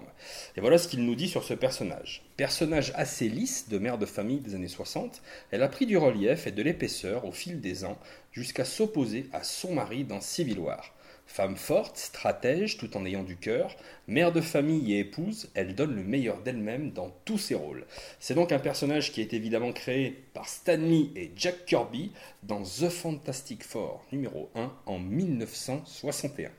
Et 0.56 0.62
voilà 0.62 0.78
ce 0.78 0.88
qu'il 0.88 1.04
nous 1.04 1.16
dit 1.16 1.28
sur 1.28 1.44
ce 1.44 1.54
personnage. 1.54 2.24
Personnage 2.38 2.94
assez 2.96 3.28
lisse 3.28 3.68
de 3.68 3.78
mère 3.78 3.98
de 3.98 4.06
famille 4.06 4.40
des 4.40 4.56
années 4.56 4.70
60, 4.70 5.22
elle 5.52 5.64
a 5.64 5.68
pris 5.68 5.86
du 5.86 5.98
relief 5.98 6.48
et 6.48 6.52
de 6.52 6.64
l'épaisseur 6.64 7.26
au 7.26 7.34
fil 7.34 7.60
des 7.60 7.84
ans 7.84 7.98
jusqu'à 8.32 8.64
s'opposer 8.64 9.30
à 9.34 9.44
son 9.44 9.74
mari 9.74 10.06
dans 10.06 10.22
Civil 10.22 10.60
War. 10.60 10.94
Femme 11.28 11.58
forte, 11.58 11.98
stratège, 11.98 12.78
tout 12.78 12.96
en 12.98 13.06
ayant 13.06 13.24
du 13.24 13.36
cœur, 13.36 13.76
mère 14.08 14.32
de 14.32 14.42
famille 14.42 14.94
et 14.94 15.00
épouse, 15.00 15.50
elle 15.54 15.76
donne 15.76 15.94
le 15.94 16.04
meilleur 16.04 16.42
d'elle-même 16.42 16.92
dans 16.92 17.12
tous 17.26 17.38
ses 17.38 17.54
rôles. 17.54 17.86
C'est 18.20 18.34
donc 18.34 18.52
un 18.52 18.60
personnage 18.60 19.12
qui 19.12 19.22
est 19.22 19.34
évidemment 19.34 19.74
créé 19.74 20.24
par 20.34 20.48
Stan 20.48 20.78
Lee 20.78 21.12
et 21.16 21.32
Jack 21.36 21.66
Kirby 21.66 22.12
dans 22.44 22.64
The 22.64 22.90
Fantastic 22.90 23.64
Four 23.64 24.04
numéro 24.12 24.50
1 24.56 24.72
en 24.86 25.00
1961. 25.00 26.50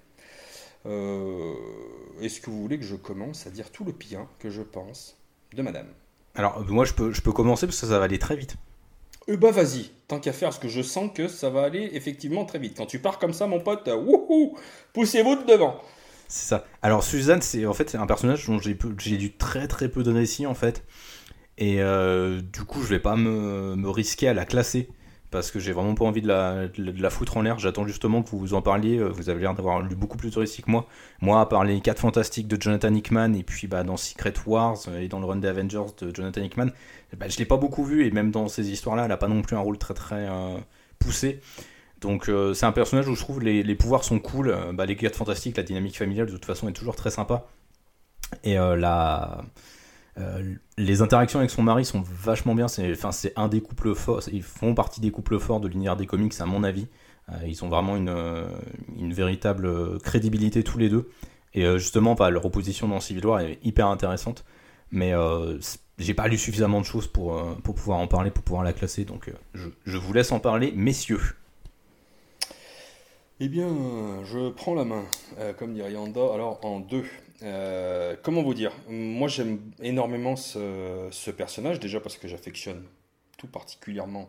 Euh, 0.87 1.54
est-ce 2.20 2.40
que 2.40 2.50
vous 2.50 2.61
voulez 2.61 2.78
que 2.78 2.85
je 2.85 2.94
commence 2.94 3.46
à 3.46 3.50
dire 3.50 3.70
tout 3.70 3.85
le 3.85 3.92
bien 3.92 4.28
que 4.38 4.50
je 4.50 4.62
pense 4.62 5.16
de 5.54 5.62
madame? 5.62 5.88
Alors, 6.35 6.64
moi 6.66 6.85
je 6.85 6.92
peux 6.92 7.33
commencer 7.33 7.66
parce 7.66 7.81
que 7.81 7.87
ça 7.87 7.98
va 7.98 8.04
aller 8.04 8.18
très 8.18 8.37
vite. 8.37 8.57
Euh, 9.29 9.37
bah 9.37 9.51
vas-y, 9.51 9.91
tant 10.09 10.19
qu'à 10.21 10.33
faire, 10.33 10.49
parce 10.49 10.59
que 10.59 10.69
je 10.69 10.83
sens 10.83 11.11
que 11.14 11.29
ça 11.29 11.51
va 11.51 11.62
aller 11.62 11.91
effectivement 11.93 12.45
très 12.45 12.59
vite. 12.59 12.77
Quand 12.77 12.87
tu 12.87 12.99
pars 12.99 13.19
comme 13.19 13.33
ça, 13.33 13.47
mon 13.47 13.61
pote, 13.61 13.88
wouhou, 13.88 14.57
poussez-vous 14.93 15.37
de 15.37 15.45
devant. 15.45 15.81
C'est 16.29 16.49
ça. 16.49 16.67
Alors 16.83 17.03
Suzanne, 17.03 17.43
c'est 17.43 17.64
en 17.67 17.73
fait 17.73 17.91
c'est 17.91 17.99
un 17.99 18.07
personnage 18.07 18.47
dont 18.47 18.59
j'ai 18.59 19.17
du 19.17 19.33
très 19.33 19.67
très 19.67 19.88
peu 19.88 20.03
de 20.03 20.12
récits 20.12 20.47
en 20.47 20.55
fait, 20.55 20.85
et 21.57 21.81
euh, 21.81 22.41
du 22.43 22.64
coup 22.64 22.83
je 22.83 22.88
vais 22.88 22.99
pas 23.01 23.17
me, 23.17 23.77
me 23.77 23.88
risquer 23.88 24.29
à 24.29 24.35
la 24.35 24.45
classer 24.45 24.88
parce 25.31 25.51
que 25.51 25.59
j'ai 25.59 25.73
vraiment 25.73 25.95
pas 25.95 26.05
envie 26.05 26.23
de 26.23 26.29
la, 26.29 27.11
foutre 27.11 27.37
en 27.37 27.43
l'air. 27.43 27.59
J'attends 27.59 27.87
justement 27.87 28.23
que 28.23 28.31
vous 28.31 28.38
vous 28.38 28.55
en 28.55 28.62
parliez. 28.62 28.99
Euh, 28.99 29.09
vous 29.09 29.29
avez 29.29 29.41
l'air 29.41 29.55
d'avoir 29.55 29.83
lu 29.83 29.95
beaucoup 29.95 30.17
plus 30.17 30.31
de 30.31 30.38
récits 30.38 30.62
que 30.62 30.71
moi. 30.71 30.87
Moi, 31.21 31.41
à 31.41 31.47
part 31.47 31.64
les 31.64 31.81
4 31.81 31.99
fantastiques 31.99 32.49
de 32.49 32.61
Jonathan 32.61 32.95
Hickman, 32.95 33.35
et 33.35 33.43
puis 33.43 33.67
bah, 33.67 33.85
dans 33.85 33.97
Secret 33.97 34.35
Wars 34.47 34.79
euh, 34.88 35.01
et 35.01 35.09
dans 35.09 35.21
le 35.21 35.27
Run 35.27 35.37
des 35.37 35.49
Avengers 35.49 35.93
de 36.01 36.14
Jonathan 36.14 36.43
Hickman, 36.43 36.71
bah, 37.17 37.29
je 37.29 37.37
l'ai 37.38 37.45
pas 37.45 37.57
beaucoup 37.57 37.85
vu, 37.85 38.07
et 38.07 38.11
même 38.11 38.31
dans 38.31 38.49
ces 38.49 38.71
histoires-là, 38.71 39.05
elle 39.05 39.12
a 39.12 39.17
pas 39.17 39.29
non 39.29 39.43
plus 39.43 39.57
un 39.57 39.61
rôle 39.61 39.79
très 39.79 39.95
très 39.95 40.27
euh, 40.29 40.57
poussé. 40.99 41.41
Donc 42.01 42.31
c'est 42.55 42.64
un 42.64 42.71
personnage 42.71 43.09
où 43.09 43.17
je 43.17 43.21
trouve 43.21 43.41
les, 43.41 43.64
les 43.64 43.75
pouvoirs 43.75 44.05
sont 44.05 44.21
cool. 44.21 44.57
Bah, 44.73 44.87
les 44.87 44.95
4 44.95 45.17
fantastiques, 45.17 45.57
la 45.57 45.64
dynamique 45.64 45.99
familiale 45.99 46.27
de 46.27 46.33
toute 46.33 46.45
façon 46.45 46.69
est 46.69 46.73
toujours 46.73 46.95
très 46.95 47.11
sympa. 47.11 47.49
Et 48.45 48.55
la 48.55 49.43
euh, 50.18 50.54
les 50.76 51.02
interactions 51.02 51.38
avec 51.38 51.50
son 51.50 51.62
mari 51.62 51.85
sont 51.85 52.02
vachement 52.02 52.54
bien. 52.54 52.68
C'est, 52.68 53.33
un 53.37 53.48
des 53.48 53.61
couples 53.61 53.94
forts. 53.94 54.22
Ils 54.33 54.42
font 54.42 54.74
partie 54.74 55.00
des 55.00 55.11
couples 55.11 55.38
forts 55.38 55.61
de 55.61 55.68
l'univers 55.68 55.96
des 55.96 56.07
comics, 56.07 56.35
à 56.40 56.46
mon 56.46 56.64
avis. 56.64 56.87
Euh, 57.31 57.35
ils 57.46 57.64
ont 57.64 57.68
vraiment 57.68 57.96
une, 57.96 58.09
euh, 58.09 58.48
une, 58.98 59.12
véritable 59.12 59.98
crédibilité 60.00 60.62
tous 60.62 60.78
les 60.78 60.88
deux. 60.88 61.09
Et 61.54 61.64
justement, 61.78 62.14
bah, 62.14 62.31
leur 62.31 62.44
opposition 62.44 62.88
dans 62.88 63.00
Civil 63.00 63.26
War 63.26 63.40
est 63.40 63.59
hyper 63.62 63.87
intéressante. 63.88 64.44
Mais 64.90 65.12
j'ai 65.98 66.14
pas 66.14 66.28
lu 66.28 66.38
suffisamment 66.38 66.81
de 66.81 66.85
choses 66.85 67.07
pour, 67.07 67.42
pouvoir 67.62 67.98
en 67.98 68.07
parler, 68.07 68.31
pour 68.31 68.44
pouvoir 68.44 68.62
la 68.62 68.72
classer. 68.72 69.04
Donc 69.04 69.33
je 69.54 69.96
vous 69.96 70.12
laisse 70.12 70.31
en 70.31 70.40
parler, 70.40 70.72
messieurs. 70.76 71.20
Eh 73.40 73.46
bien, 73.48 73.68
je 74.24 74.48
prends 74.51 74.74
la 74.74 74.85
main, 74.85 75.05
comme 75.59 75.72
dirait 75.72 75.92
Yanda, 75.92 76.35
alors 76.35 76.59
en 76.64 76.81
deux. 76.81 77.05
comment 78.22 78.42
vous 78.42 78.55
dire? 78.55 78.72
Moi, 78.88 79.29
j'aime 79.29 79.61
énormément 79.81 80.35
ce, 80.35 81.31
personnage, 81.31 81.79
déjà 81.79 82.01
parce 82.01 82.16
que 82.16 82.27
j'affectionne 82.27 82.83
tout 83.37 83.46
particulièrement 83.46 84.29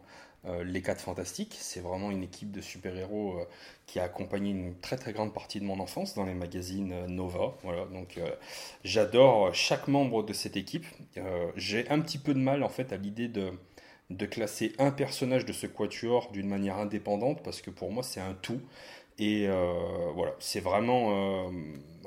les 0.64 0.84
4 0.84 1.02
Fantastiques. 1.02 1.58
C'est 1.60 1.80
vraiment 1.80 2.12
une 2.12 2.22
équipe 2.22 2.52
de 2.52 2.62
super-héros 2.62 3.40
qui 3.88 4.00
a 4.00 4.04
accompagné 4.04 4.52
une 4.52 4.76
très 4.76 4.96
très 4.96 5.12
grande 5.12 5.34
partie 5.34 5.60
de 5.60 5.66
mon 5.66 5.80
enfance 5.80 6.14
dans 6.14 6.26
les 6.26 6.36
magazines 6.36 7.08
Nova. 7.08 7.56
Voilà, 7.64 7.86
donc 7.86 8.20
j'adore 8.84 9.56
chaque 9.56 9.88
membre 9.88 10.22
de 10.22 10.34
cette 10.34 10.56
équipe. 10.56 10.86
J'ai 11.56 11.90
un 11.90 12.00
petit 12.00 12.20
peu 12.20 12.36
de 12.36 12.40
mal 12.40 12.62
en 12.62 12.70
fait 12.70 12.94
à 12.94 12.98
l'idée 12.98 13.28
de 13.28 13.54
de 14.10 14.26
classer 14.26 14.74
un 14.80 14.92
personnage 14.92 15.46
de 15.46 15.54
ce 15.54 15.68
quatuor 15.68 16.32
d'une 16.32 16.48
manière 16.48 16.78
indépendante 16.78 17.44
parce 17.44 17.62
que 17.62 17.70
pour 17.70 17.92
moi 17.92 18.04
c'est 18.04 18.20
un 18.20 18.34
tout 18.34 18.60
et 19.20 19.48
euh, 19.48 19.74
voilà 20.16 20.34
c'est 20.40 20.62
vraiment 20.62 21.12
euh, 21.12 21.50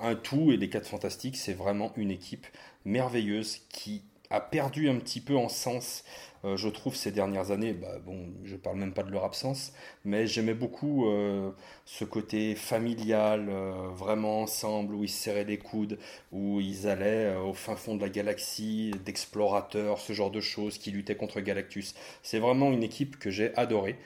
un 0.00 0.14
tout 0.14 0.50
et 0.50 0.56
les 0.56 0.68
quatre 0.68 0.88
fantastiques 0.88 1.36
c'est 1.36 1.52
vraiment 1.52 1.92
une 1.96 2.10
équipe 2.10 2.46
merveilleuse 2.84 3.58
qui 3.68 4.02
a 4.30 4.40
perdu 4.40 4.88
un 4.88 4.96
petit 4.96 5.20
peu 5.20 5.36
en 5.36 5.48
sens 5.48 6.04
euh, 6.44 6.56
je 6.56 6.68
trouve, 6.68 6.96
ces 6.96 7.12
dernières 7.12 7.50
années. 7.50 7.72
Bah, 7.72 7.98
bon, 8.04 8.28
je 8.44 8.56
parle 8.56 8.78
même 8.78 8.92
pas 8.92 9.02
de 9.02 9.10
leur 9.10 9.24
absence, 9.24 9.72
mais 10.04 10.26
j'aimais 10.26 10.54
beaucoup 10.54 11.06
euh, 11.06 11.50
ce 11.84 12.04
côté 12.04 12.54
familial, 12.54 13.48
euh, 13.48 13.72
vraiment 13.94 14.42
ensemble, 14.42 14.94
où 14.94 15.04
ils 15.04 15.08
se 15.08 15.22
serraient 15.22 15.44
les 15.44 15.58
coudes, 15.58 15.98
où 16.32 16.60
ils 16.60 16.88
allaient 16.88 17.36
au 17.36 17.52
fin 17.52 17.76
fond 17.76 17.96
de 17.96 18.00
la 18.00 18.08
galaxie, 18.08 18.92
d'explorateurs, 19.04 20.00
ce 20.00 20.12
genre 20.12 20.30
de 20.30 20.40
choses, 20.40 20.78
qui 20.78 20.90
luttaient 20.90 21.16
contre 21.16 21.40
Galactus. 21.40 21.94
C'est 22.22 22.38
vraiment 22.38 22.72
une 22.72 22.82
équipe 22.82 23.18
que 23.18 23.30
j'ai 23.30 23.54
adorée, 23.56 23.96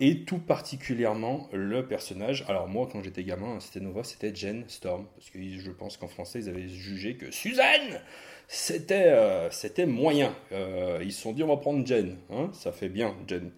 et 0.00 0.24
tout 0.24 0.38
particulièrement 0.38 1.48
le 1.52 1.86
personnage. 1.86 2.44
Alors 2.48 2.68
moi, 2.68 2.88
quand 2.90 3.02
j'étais 3.02 3.24
gamin, 3.24 3.58
c'était 3.60 3.80
Nova, 3.80 4.04
c'était 4.04 4.34
Jen 4.34 4.64
Storm, 4.68 5.06
parce 5.16 5.30
que 5.30 5.38
je 5.40 5.70
pense 5.70 5.96
qu'en 5.96 6.08
français, 6.08 6.40
ils 6.40 6.48
avaient 6.48 6.68
jugé 6.68 7.16
que 7.16 7.30
Suzanne 7.30 8.00
c'était 8.48 9.08
euh, 9.08 9.50
c'était 9.50 9.84
moyen. 9.84 10.34
Euh, 10.52 11.00
ils 11.02 11.12
se 11.12 11.20
sont 11.20 11.32
dit 11.32 11.42
on 11.42 11.48
va 11.48 11.58
prendre 11.58 11.86
Jen, 11.86 12.16
hein, 12.30 12.50
ça 12.54 12.72
fait 12.72 12.88
bien 12.88 13.14
Jen. 13.26 13.50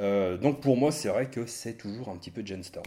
Euh, 0.00 0.36
donc 0.36 0.60
pour 0.60 0.76
moi 0.76 0.92
c'est 0.92 1.08
vrai 1.08 1.30
que 1.30 1.46
c'est 1.46 1.78
toujours 1.78 2.10
un 2.10 2.16
petit 2.18 2.30
peu 2.30 2.44
Jen 2.44 2.62
Storm. 2.62 2.86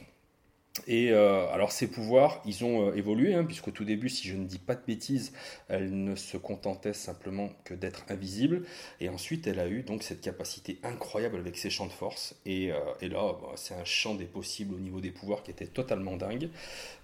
Et 0.88 1.12
alors 1.12 1.74
ses 1.74 1.88
pouvoirs, 1.88 2.42
ils 2.46 2.64
ont 2.64 2.94
évolué, 2.94 3.34
hein, 3.34 3.44
puisqu'au 3.44 3.72
tout 3.72 3.84
début, 3.84 4.08
si 4.08 4.30
je 4.30 4.38
ne 4.38 4.46
dis 4.46 4.58
pas 4.58 4.74
de 4.74 4.82
bêtises, 4.88 5.34
elle 5.68 6.04
ne 6.04 6.16
se 6.16 6.38
contentait 6.38 6.94
simplement 6.94 7.50
que 7.66 7.74
d'être 7.74 8.06
invisible. 8.08 8.64
Et 9.02 9.10
ensuite, 9.10 9.48
elle 9.48 9.60
a 9.60 9.68
eu 9.68 9.84
donc 9.84 10.02
cette 10.02 10.22
capacité 10.22 10.80
incroyable 10.84 11.36
avec 11.36 11.58
ses 11.58 11.70
champs 11.70 11.88
de 11.88 11.92
force. 11.92 12.36
Et, 12.46 12.72
et 13.02 13.10
là, 13.10 13.36
bah, 13.42 13.52
c'est 13.58 13.76
un 13.76 13.84
champ 13.84 14.16
des 14.16 14.26
possibles 14.26 14.74
au 14.74 14.80
niveau 14.80 15.02
des 15.02 15.12
pouvoirs 15.12 15.44
qui 15.44 15.52
était 15.52 15.68
totalement 15.68 16.16
dingue. 16.16 16.50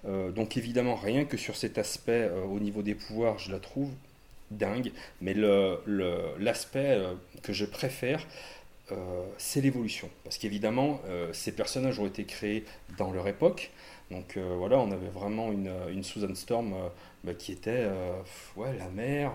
donc 0.05 0.55
évidemment, 0.55 0.95
rien 0.95 1.25
que 1.25 1.35
sur 1.35 1.57
cet 1.57 1.77
aspect 1.77 2.31
au 2.49 2.61
niveau 2.61 2.81
des 2.81 2.95
pouvoirs, 2.95 3.37
je 3.37 3.51
la 3.51 3.59
trouve 3.59 3.91
dingue, 4.51 4.91
mais 5.21 5.33
l'aspect 5.33 6.91
euh, 6.91 7.13
que 7.43 7.53
je 7.53 7.65
préfère, 7.65 8.25
euh, 8.91 9.25
c'est 9.37 9.61
l'évolution. 9.61 10.09
Parce 10.23 10.37
qu'évidemment, 10.37 11.01
euh, 11.07 11.31
ces 11.33 11.51
personnages 11.51 11.99
ont 11.99 12.07
été 12.07 12.23
créés 12.23 12.65
dans 12.97 13.11
leur 13.11 13.27
époque. 13.27 13.71
Donc 14.09 14.37
voilà, 14.37 14.79
on 14.79 14.89
avait 14.91 15.09
vraiment 15.09 15.51
une, 15.51 15.69
une 15.91 16.01
Susan 16.01 16.33
Storm 16.33 16.73
bah, 17.25 17.33
qui 17.33 17.51
était 17.51 17.89
ouais, 18.55 18.73
la 18.77 18.87
mère, 18.87 19.33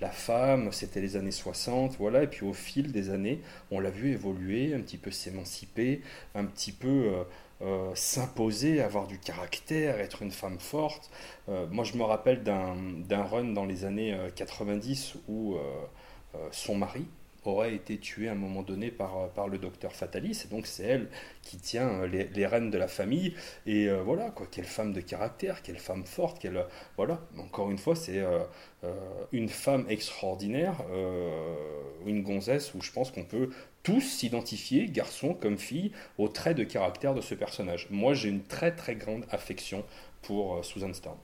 la 0.00 0.10
femme, 0.10 0.72
c'était 0.72 1.00
les 1.00 1.14
années 1.14 1.30
60, 1.30 1.94
voilà. 1.96 2.24
Et 2.24 2.26
puis 2.26 2.44
au 2.44 2.52
fil 2.52 2.90
des 2.90 3.10
années, 3.10 3.38
on 3.70 3.78
l'a 3.78 3.90
vu 3.90 4.10
évoluer, 4.10 4.74
un 4.74 4.80
petit 4.80 4.96
peu 4.96 5.12
s'émanciper, 5.12 6.00
un 6.34 6.46
petit 6.46 6.72
peu 6.72 7.12
euh, 7.62 7.90
s'imposer, 7.94 8.82
avoir 8.82 9.06
du 9.06 9.18
caractère, 9.18 9.98
être 9.98 10.20
une 10.20 10.30
femme 10.30 10.58
forte. 10.58 11.10
Euh, 11.48 11.66
moi, 11.70 11.84
je 11.84 11.96
me 11.96 12.02
rappelle 12.02 12.42
d'un 12.42 13.22
run 13.22 13.44
dans 13.44 13.64
les 13.64 13.86
années 13.86 14.14
90 14.34 15.14
euh, 15.16 15.18
où 15.28 15.56
son 16.50 16.74
mari 16.74 17.06
aurait 17.46 17.74
été 17.74 17.96
tué 17.98 18.28
à 18.28 18.32
un 18.32 18.34
moment 18.34 18.62
donné 18.62 18.90
par, 18.90 19.30
par 19.30 19.48
le 19.48 19.56
docteur 19.56 19.92
Fatalis, 19.92 20.42
et 20.44 20.48
donc 20.48 20.66
c'est 20.66 20.82
elle 20.82 21.08
qui 21.42 21.56
tient 21.56 22.04
les, 22.06 22.24
les, 22.24 22.46
rênes 22.46 22.70
de 22.70 22.76
la 22.76 22.88
famille, 22.88 23.34
et 23.66 23.88
voilà, 23.88 24.30
quoi, 24.30 24.48
quelle 24.50 24.64
femme 24.64 24.92
de 24.92 25.00
caractère, 25.00 25.62
quelle 25.62 25.78
femme 25.78 26.04
forte, 26.04 26.40
quelle, 26.40 26.66
voilà, 26.96 27.20
encore 27.38 27.70
une 27.70 27.78
fois, 27.78 27.94
c'est 27.94 28.20
une 29.30 29.48
femme 29.48 29.86
extraordinaire, 29.88 30.74
une 32.04 32.22
gonzesse 32.24 32.74
où 32.74 32.82
je 32.82 32.90
pense 32.90 33.12
qu'on 33.12 33.24
peut 33.24 33.50
tous 33.86 34.00
s'identifier, 34.00 34.88
garçon 34.88 35.32
comme 35.32 35.58
fille, 35.58 35.92
aux 36.18 36.26
traits 36.26 36.56
de 36.56 36.64
caractère 36.64 37.14
de 37.14 37.20
ce 37.20 37.36
personnage. 37.36 37.86
Moi, 37.88 38.14
j'ai 38.14 38.28
une 38.28 38.42
très 38.42 38.74
très 38.74 38.96
grande 38.96 39.24
affection 39.30 39.84
pour 40.22 40.56
euh, 40.56 40.62
Susan 40.64 40.92
Storm. 40.92 41.16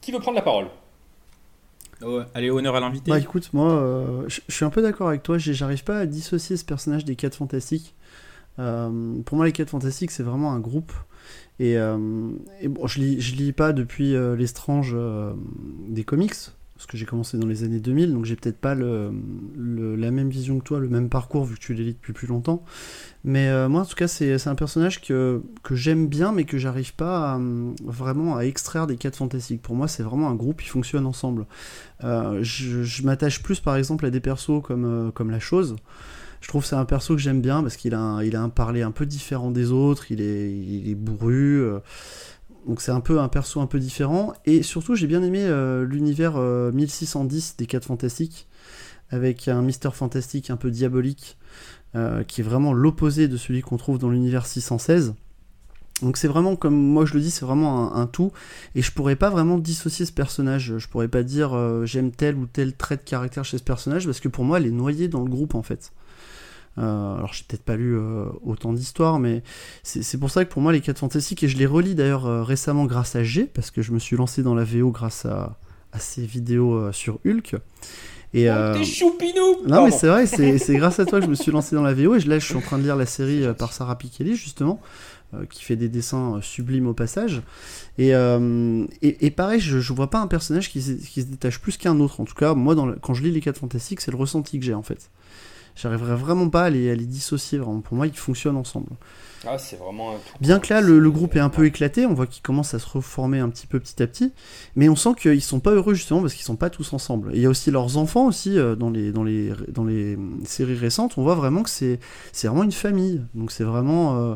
Qui 0.00 0.12
veut 0.12 0.20
prendre 0.20 0.36
la 0.36 0.42
parole? 0.42 0.68
Oh, 2.02 2.20
Allez, 2.34 2.50
honneur 2.50 2.76
à 2.76 2.80
l'invité. 2.80 3.10
Bah 3.10 3.18
écoute, 3.18 3.52
moi, 3.52 3.72
euh, 3.72 4.28
je 4.28 4.40
suis 4.48 4.64
un 4.64 4.70
peu 4.70 4.80
d'accord 4.80 5.08
avec 5.08 5.24
toi. 5.24 5.38
J'arrive 5.38 5.82
pas 5.82 5.98
à 5.98 6.06
dissocier 6.06 6.56
ce 6.56 6.64
personnage 6.64 7.04
des 7.04 7.16
4 7.16 7.34
Fantastiques. 7.34 7.96
Euh, 8.60 9.20
pour 9.24 9.36
moi, 9.36 9.46
les 9.46 9.52
4 9.52 9.70
Fantastiques, 9.70 10.12
c'est 10.12 10.22
vraiment 10.22 10.52
un 10.52 10.60
groupe. 10.60 10.92
Et, 11.58 11.76
bon, 11.76 12.86
je 12.86 13.00
lis, 13.00 13.20
je 13.20 13.34
lis 13.34 13.52
pas 13.52 13.72
depuis 13.72 14.14
l'estrange 14.36 14.96
des 15.88 16.02
comics, 16.02 16.34
parce 16.82 16.90
que 16.90 16.96
j'ai 16.96 17.06
commencé 17.06 17.38
dans 17.38 17.46
les 17.46 17.62
années 17.62 17.78
2000, 17.78 18.12
donc 18.12 18.24
j'ai 18.24 18.34
peut-être 18.34 18.58
pas 18.58 18.74
la 18.74 20.10
même 20.10 20.28
vision 20.28 20.58
que 20.58 20.64
toi, 20.64 20.80
le 20.80 20.88
même 20.88 21.08
parcours, 21.08 21.44
vu 21.44 21.54
que 21.54 21.60
tu 21.60 21.74
lis 21.74 21.92
depuis 21.92 22.12
plus 22.12 22.26
longtemps. 22.26 22.64
Mais 23.22 23.46
euh, 23.46 23.68
moi, 23.68 23.82
en 23.82 23.84
tout 23.84 23.94
cas, 23.94 24.08
c'est 24.08 24.48
un 24.48 24.56
personnage 24.56 25.00
que, 25.00 25.42
que 25.62 25.76
j'aime 25.76 26.08
bien, 26.08 26.32
mais 26.32 26.42
que 26.42 26.58
j'arrive 26.58 26.92
pas 26.96 27.40
vraiment 27.84 28.36
à 28.36 28.42
extraire 28.42 28.88
des 28.88 28.96
quêtes 28.96 29.14
fantastiques. 29.14 29.62
Pour 29.62 29.76
moi, 29.76 29.86
c'est 29.86 30.02
vraiment 30.02 30.28
un 30.28 30.34
groupe 30.34 30.60
qui 30.60 30.70
fonctionne 30.70 31.06
ensemble. 31.06 31.46
Euh, 32.02 32.40
je, 32.42 33.02
m'attache 33.04 33.44
plus, 33.44 33.60
par 33.60 33.76
exemple, 33.76 34.04
à 34.04 34.10
des 34.10 34.18
persos 34.18 34.60
comme, 34.64 34.84
euh, 34.84 35.10
comme 35.12 35.30
La 35.30 35.38
Chose. 35.38 35.76
Je 36.40 36.48
trouve 36.48 36.64
c'est 36.64 36.74
un 36.74 36.84
perso 36.84 37.14
que 37.14 37.20
j'aime 37.20 37.40
bien 37.40 37.62
parce 37.62 37.76
qu'il 37.76 37.94
a, 37.94 38.00
un, 38.00 38.28
a 38.28 38.38
un 38.40 38.48
parler 38.48 38.82
un 38.82 38.90
peu 38.90 39.06
différent 39.06 39.52
des 39.52 39.70
autres, 39.70 40.10
il 40.10 40.20
est, 40.20 40.50
il 40.52 40.90
est 40.90 40.96
bourru. 40.96 41.64
Donc 42.66 42.80
c'est 42.80 42.92
un 42.92 43.00
peu 43.00 43.20
un 43.20 43.28
perso 43.28 43.60
un 43.60 43.66
peu 43.66 43.78
différent. 43.78 44.32
Et 44.46 44.62
surtout, 44.62 44.94
j'ai 44.94 45.06
bien 45.06 45.22
aimé 45.22 45.40
euh, 45.42 45.84
l'univers 45.84 46.36
1610 46.36 47.50
euh, 47.50 47.54
des 47.58 47.66
4 47.66 47.84
Fantastiques, 47.86 48.48
avec 49.10 49.48
un 49.48 49.62
Mister 49.62 49.90
Fantastique 49.92 50.50
un 50.50 50.56
peu 50.56 50.70
diabolique, 50.70 51.38
euh, 51.94 52.22
qui 52.24 52.40
est 52.40 52.44
vraiment 52.44 52.72
l'opposé 52.72 53.28
de 53.28 53.36
celui 53.36 53.62
qu'on 53.62 53.76
trouve 53.76 53.98
dans 53.98 54.10
l'univers 54.10 54.46
616. 54.46 55.14
Donc 56.02 56.16
c'est 56.16 56.28
vraiment, 56.28 56.56
comme 56.56 56.74
moi 56.74 57.04
je 57.04 57.14
le 57.14 57.20
dis, 57.20 57.30
c'est 57.30 57.44
vraiment 57.44 57.94
un, 57.94 58.06
tout. 58.06 58.32
Et 58.74 58.82
je 58.82 58.90
pourrais 58.90 59.14
pas 59.14 59.30
vraiment 59.30 59.58
dissocier 59.58 60.04
ce 60.04 60.12
personnage. 60.12 60.78
Je 60.78 60.88
pourrais 60.88 61.06
pas 61.06 61.22
dire 61.22 61.56
j'aime 61.84 62.10
tel 62.10 62.36
ou 62.36 62.46
tel 62.46 62.74
trait 62.74 62.96
de 62.96 63.02
caractère 63.02 63.44
chez 63.44 63.58
ce 63.58 63.62
personnage, 63.62 64.06
parce 64.06 64.18
que 64.18 64.28
pour 64.28 64.44
moi, 64.44 64.58
elle 64.58 64.66
est 64.66 64.72
noyée 64.72 65.06
dans 65.06 65.20
le 65.20 65.30
groupe 65.30 65.54
en 65.54 65.62
fait. 65.62 65.92
Euh, 66.78 67.16
alors 67.16 67.32
j'ai 67.32 67.44
peut-être 67.46 67.64
pas 67.64 67.76
lu 67.76 67.96
euh, 67.96 68.24
autant 68.42 68.72
d'histoires, 68.72 69.18
mais 69.18 69.42
c'est 69.82 70.18
pour 70.18 70.30
ça 70.30 70.44
que 70.44 70.50
pour 70.50 70.62
moi 70.62 70.72
les 70.72 70.80
4 70.80 70.98
fantastiques, 70.98 71.42
et 71.42 71.48
je 71.48 71.58
les 71.58 71.66
relis 71.66 71.94
d'ailleurs 71.94 72.26
euh, 72.26 72.42
récemment 72.42 72.86
grâce 72.86 73.14
à 73.14 73.22
G, 73.22 73.44
parce 73.52 73.70
que 73.70 73.82
je 73.82 73.92
me 73.92 73.98
suis 73.98 74.16
lancé 74.16 74.42
dans 74.42 74.54
la 74.54 74.64
VO 74.64 74.90
grâce 74.90 75.26
à, 75.26 75.58
à 75.92 75.98
ces 75.98 76.24
vidéos 76.24 76.90
sur 76.92 77.18
Hulk. 77.26 77.56
Et, 78.34 78.50
oh, 78.50 78.82
choupinou 78.82 79.66
Non 79.66 79.84
mais 79.84 79.90
c'est 79.90 80.08
vrai, 80.08 80.26
c'est 80.26 80.76
grâce 80.76 80.98
à 80.98 81.04
toi 81.04 81.18
que 81.20 81.26
je 81.26 81.30
me 81.30 81.34
suis 81.34 81.52
lancé 81.52 81.74
dans 81.74 81.82
la 81.82 81.92
VO, 81.92 82.14
et 82.14 82.20
là 82.20 82.38
je 82.38 82.46
suis 82.46 82.56
en 82.56 82.62
train 82.62 82.78
de 82.78 82.84
lire 82.84 82.96
la 82.96 83.06
série 83.06 83.44
par 83.58 83.74
Sarah 83.74 83.98
Pikeli 83.98 84.36
justement, 84.36 84.80
qui 85.50 85.62
fait 85.62 85.76
des 85.76 85.90
dessins 85.90 86.40
sublimes 86.40 86.86
au 86.86 86.94
passage. 86.94 87.42
Et, 87.98 88.12
et, 89.02 89.30
pareil, 89.30 89.60
je, 89.60 89.80
je, 89.80 89.92
vois 89.92 90.08
pas 90.08 90.20
un 90.20 90.26
personnage 90.26 90.70
qui, 90.70 90.80
qui 90.80 91.20
se 91.20 91.26
détache 91.26 91.60
plus 91.60 91.76
qu'un 91.76 92.00
autre. 92.00 92.20
En 92.20 92.24
tout 92.24 92.34
cas, 92.34 92.54
moi, 92.54 92.74
dans 92.74 92.90
quand 92.94 93.12
je 93.12 93.22
lis 93.22 93.30
les 93.30 93.42
4 93.42 93.58
fantastiques, 93.58 94.00
c'est 94.00 94.10
le 94.10 94.16
ressenti 94.16 94.58
que 94.58 94.64
j'ai 94.64 94.72
en 94.72 94.82
fait. 94.82 95.10
J'arriverai 95.74 96.16
vraiment 96.16 96.48
pas 96.48 96.64
à 96.64 96.70
les, 96.70 96.90
à 96.90 96.94
les 96.94 97.06
dissocier. 97.06 97.58
Vraiment. 97.58 97.80
Pour 97.80 97.96
moi, 97.96 98.06
ils 98.06 98.16
fonctionnent 98.16 98.56
ensemble. 98.56 98.90
Ah, 99.46 99.58
c'est 99.58 99.76
vraiment 99.76 100.14
Bien 100.40 100.60
que 100.60 100.72
là, 100.72 100.80
le, 100.80 101.10
groupe 101.10 101.34
est 101.34 101.40
un 101.40 101.48
peu 101.48 101.66
éclaté, 101.66 102.06
on 102.06 102.14
voit 102.14 102.26
qu'ils 102.26 102.42
commencent 102.42 102.74
à 102.74 102.78
se 102.78 102.88
reformer 102.88 103.40
un 103.40 103.48
petit 103.48 103.66
peu 103.66 103.80
petit 103.80 104.00
à 104.02 104.06
petit, 104.06 104.32
mais 104.76 104.88
on 104.88 104.94
sent 104.94 105.14
qu'ils 105.20 105.42
sont 105.42 105.58
pas 105.58 105.72
heureux 105.72 105.94
justement 105.94 106.20
parce 106.20 106.34
qu'ils 106.34 106.44
sont 106.44 106.56
pas 106.56 106.70
tous 106.70 106.92
ensemble. 106.92 107.32
il 107.34 107.40
y 107.40 107.46
a 107.46 107.48
aussi 107.48 107.70
leurs 107.70 107.96
enfants 107.96 108.26
aussi 108.26 108.56
euh, 108.56 108.76
dans 108.76 108.90
les 108.90 109.10
dans 109.10 109.24
les 109.24 109.52
dans 109.68 109.84
les 109.84 110.16
séries 110.44 110.76
récentes, 110.76 111.18
on 111.18 111.22
voit 111.22 111.34
vraiment 111.34 111.64
que 111.64 111.70
c'est 111.70 111.98
c'est 112.32 112.46
vraiment 112.46 112.62
une 112.62 112.72
famille. 112.72 113.22
Donc 113.34 113.50
c'est 113.50 113.64
vraiment 113.64 114.16
euh, 114.16 114.34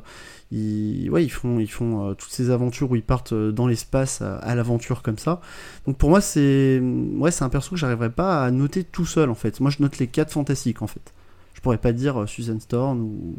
ils, 0.50 1.08
ouais, 1.10 1.24
ils 1.24 1.30
font, 1.30 1.60
ils 1.60 1.70
font 1.70 2.10
euh, 2.10 2.14
toutes 2.14 2.32
ces 2.32 2.50
aventures 2.50 2.90
où 2.90 2.96
ils 2.96 3.02
partent 3.02 3.34
dans 3.34 3.66
l'espace 3.68 4.22
à, 4.22 4.54
l'aventure 4.54 5.02
comme 5.02 5.18
ça. 5.18 5.40
Donc 5.86 5.98
pour 5.98 6.10
moi, 6.10 6.20
c'est 6.20 6.80
ouais, 7.16 7.30
c'est 7.30 7.44
un 7.44 7.48
perso 7.48 7.70
que 7.70 7.76
j'arriverai 7.76 8.10
pas 8.10 8.44
à 8.44 8.50
noter 8.50 8.82
tout 8.84 9.06
seul 9.06 9.30
en 9.30 9.34
fait. 9.34 9.60
Moi, 9.60 9.70
je 9.70 9.82
note 9.82 9.98
les 9.98 10.08
quatre 10.08 10.32
fantastiques 10.32 10.82
en 10.82 10.88
fait 10.88 11.12
pourrais 11.66 11.78
pas 11.78 11.90
dire 11.92 12.22
euh, 12.22 12.26
Susan 12.26 12.60
Storm 12.60 13.00
ou, 13.02 13.34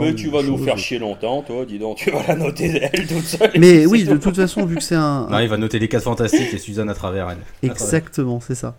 Mais 0.00 0.12
tu 0.12 0.28
vas 0.28 0.42
nous 0.42 0.58
faire 0.58 0.76
chier 0.76 0.98
longtemps, 0.98 1.42
toi, 1.42 1.64
dis 1.64 1.78
donc, 1.78 1.96
tu 1.98 2.10
vas 2.10 2.26
la 2.26 2.34
noter 2.34 2.80
elle 2.92 3.06
toute 3.06 3.22
seule. 3.22 3.52
Mais 3.60 3.86
oui, 3.90 4.02
de 4.02 4.16
toute 4.16 4.34
façon, 4.34 4.66
vu 4.66 4.74
que 4.74 4.82
c'est 4.82 4.96
un. 4.96 5.28
Non, 5.30 5.38
il 5.38 5.48
va 5.48 5.56
noter 5.56 5.78
les 5.78 5.86
4 5.86 6.02
fantastiques 6.02 6.52
et 6.52 6.58
Susan 6.58 6.88
à 6.88 6.94
travers 6.94 7.30
elle. 7.30 7.38
Exactement, 7.62 8.40
c'est 8.40 8.56
ça. 8.56 8.74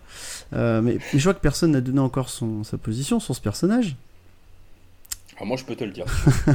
Euh, 0.53 0.81
mais, 0.81 0.97
je 1.13 1.23
vois 1.23 1.33
que 1.33 1.39
personne 1.39 1.71
n'a 1.71 1.79
donné 1.79 2.01
encore 2.01 2.27
son, 2.29 2.65
sa 2.65 2.77
position 2.77 3.21
sur 3.21 3.33
ce 3.33 3.39
personnage. 3.39 3.95
Ah, 5.39 5.45
moi, 5.45 5.55
je 5.55 5.63
peux 5.63 5.75
te 5.75 5.85
le 5.85 5.91
dire. 5.91 6.05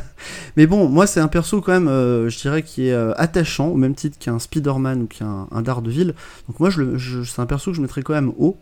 Mais 0.59 0.67
bon, 0.67 0.89
moi, 0.91 1.07
c'est 1.07 1.21
un 1.21 1.29
perso 1.29 1.63
quand 1.63 1.73
même, 1.73 1.89
euh, 1.89 2.29
je 2.29 2.39
dirais, 2.39 2.63
qui 2.63 2.87
est 2.89 2.93
euh, 2.93 3.15
attachant, 3.17 3.69
au 3.69 3.77
même 3.77 3.95
titre 3.95 4.19
qu'un 4.19 4.39
Spider-Man 4.39 5.03
ou 5.03 5.07
qu'un 5.07 5.49
un 5.51 5.63
Daredevil. 5.63 6.13
Donc 6.49 6.61
moi, 6.61 6.69
je, 6.69 6.99
je- 6.99 7.23
c'est 7.23 7.41
un 7.41 7.47
perso 7.47 7.71
que 7.71 7.77
je 7.79 7.81
mettrais 7.83 8.03
quand 8.03 8.13
même 8.13 8.33
haut, 8.39 8.59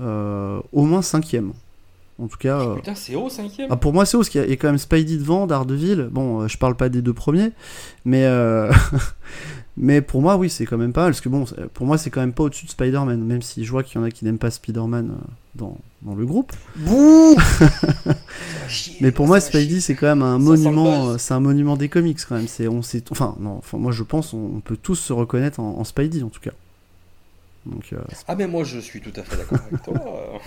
euh, 0.00 0.60
au 0.72 0.84
moins 0.86 1.02
cinquième. 1.02 1.52
En 2.18 2.28
tout 2.28 2.36
cas, 2.36 2.60
euh, 2.60 2.74
Putain, 2.76 2.94
c'est 2.94 3.14
haut, 3.16 3.28
cinquième 3.28 3.68
ah, 3.70 3.76
pour 3.76 3.92
moi, 3.92 4.04
c'est 4.06 4.16
haut, 4.16 4.20
parce 4.20 4.28
qu'il 4.28 4.40
y 4.40 4.44
a- 4.44 4.46
il 4.46 4.50
y 4.50 4.52
a 4.52 4.56
quand 4.56 4.68
même 4.68 4.78
Spidey 4.78 5.16
devant, 5.16 5.46
Daredevil. 5.46 6.08
Bon, 6.12 6.42
euh, 6.42 6.48
je 6.48 6.56
parle 6.58 6.76
pas 6.76 6.88
des 6.88 7.02
deux 7.02 7.14
premiers, 7.14 7.50
mais 8.04 8.24
euh, 8.26 8.70
mais 9.76 10.02
pour 10.02 10.20
moi, 10.22 10.36
oui, 10.36 10.50
c'est 10.50 10.66
quand 10.66 10.76
même 10.76 10.92
pas 10.92 11.02
mal, 11.04 11.12
parce 11.12 11.20
que 11.22 11.28
bon, 11.30 11.44
pour 11.74 11.86
moi, 11.86 11.98
c'est 11.98 12.10
quand 12.10 12.20
même 12.20 12.32
pas 12.34 12.44
au-dessus 12.44 12.66
de 12.66 12.70
Spider-Man, 12.70 13.24
même 13.24 13.42
si 13.42 13.64
je 13.64 13.70
vois 13.70 13.82
qu'il 13.82 13.98
y 13.98 14.04
en 14.04 14.04
a 14.06 14.10
qui 14.10 14.24
n'aiment 14.24 14.38
pas 14.38 14.50
Spider-Man 14.50 15.16
dans, 15.54 15.78
dans 16.02 16.14
le 16.14 16.24
groupe. 16.26 16.52
Bouh 16.76 17.36
Mais 19.00 19.10
pour 19.10 19.26
moi, 19.26 19.40
Spidey, 19.40 19.80
c'est 19.80 19.94
quand 19.94 20.06
même 20.06 20.22
un 20.22 20.38
Ça 20.38 20.44
monument, 20.44 21.18
c'est 21.18 21.34
un 21.34 21.40
monument 21.40 21.76
des 21.76 21.88
comics 21.88 22.18
quand 22.28 22.36
même. 22.36 22.46
C'est, 22.48 22.68
on 22.68 22.82
sait, 22.82 23.02
enfin, 23.10 23.34
non, 23.40 23.56
enfin, 23.58 23.78
moi 23.78 23.90
je 23.92 24.02
pense, 24.02 24.32
on, 24.34 24.38
on 24.56 24.60
peut 24.60 24.76
tous 24.76 24.96
se 24.96 25.12
reconnaître 25.12 25.60
en, 25.60 25.78
en 25.78 25.84
Spidey 25.84 26.22
en 26.22 26.28
tout 26.28 26.40
cas. 26.40 26.52
Donc, 27.66 27.92
euh, 27.92 27.98
Ah, 28.28 28.34
mais 28.34 28.46
moi, 28.48 28.64
je 28.64 28.78
suis 28.80 29.00
tout 29.00 29.12
à 29.16 29.22
fait 29.22 29.36
d'accord 29.36 29.58
avec 29.70 29.82
toi. 29.82 29.94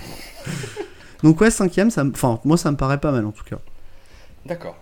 donc 1.24 1.40
ouais, 1.42 1.52
cinquième, 1.52 1.90
ça, 1.92 2.04
enfin, 2.06 2.40
moi 2.46 2.58
ça 2.58 2.72
me 2.72 2.78
paraît 2.78 3.00
pas 3.00 3.12
mal 3.12 3.26
en 3.26 3.32
tout 3.32 3.44
cas. 3.44 3.58
D'accord. 4.46 4.76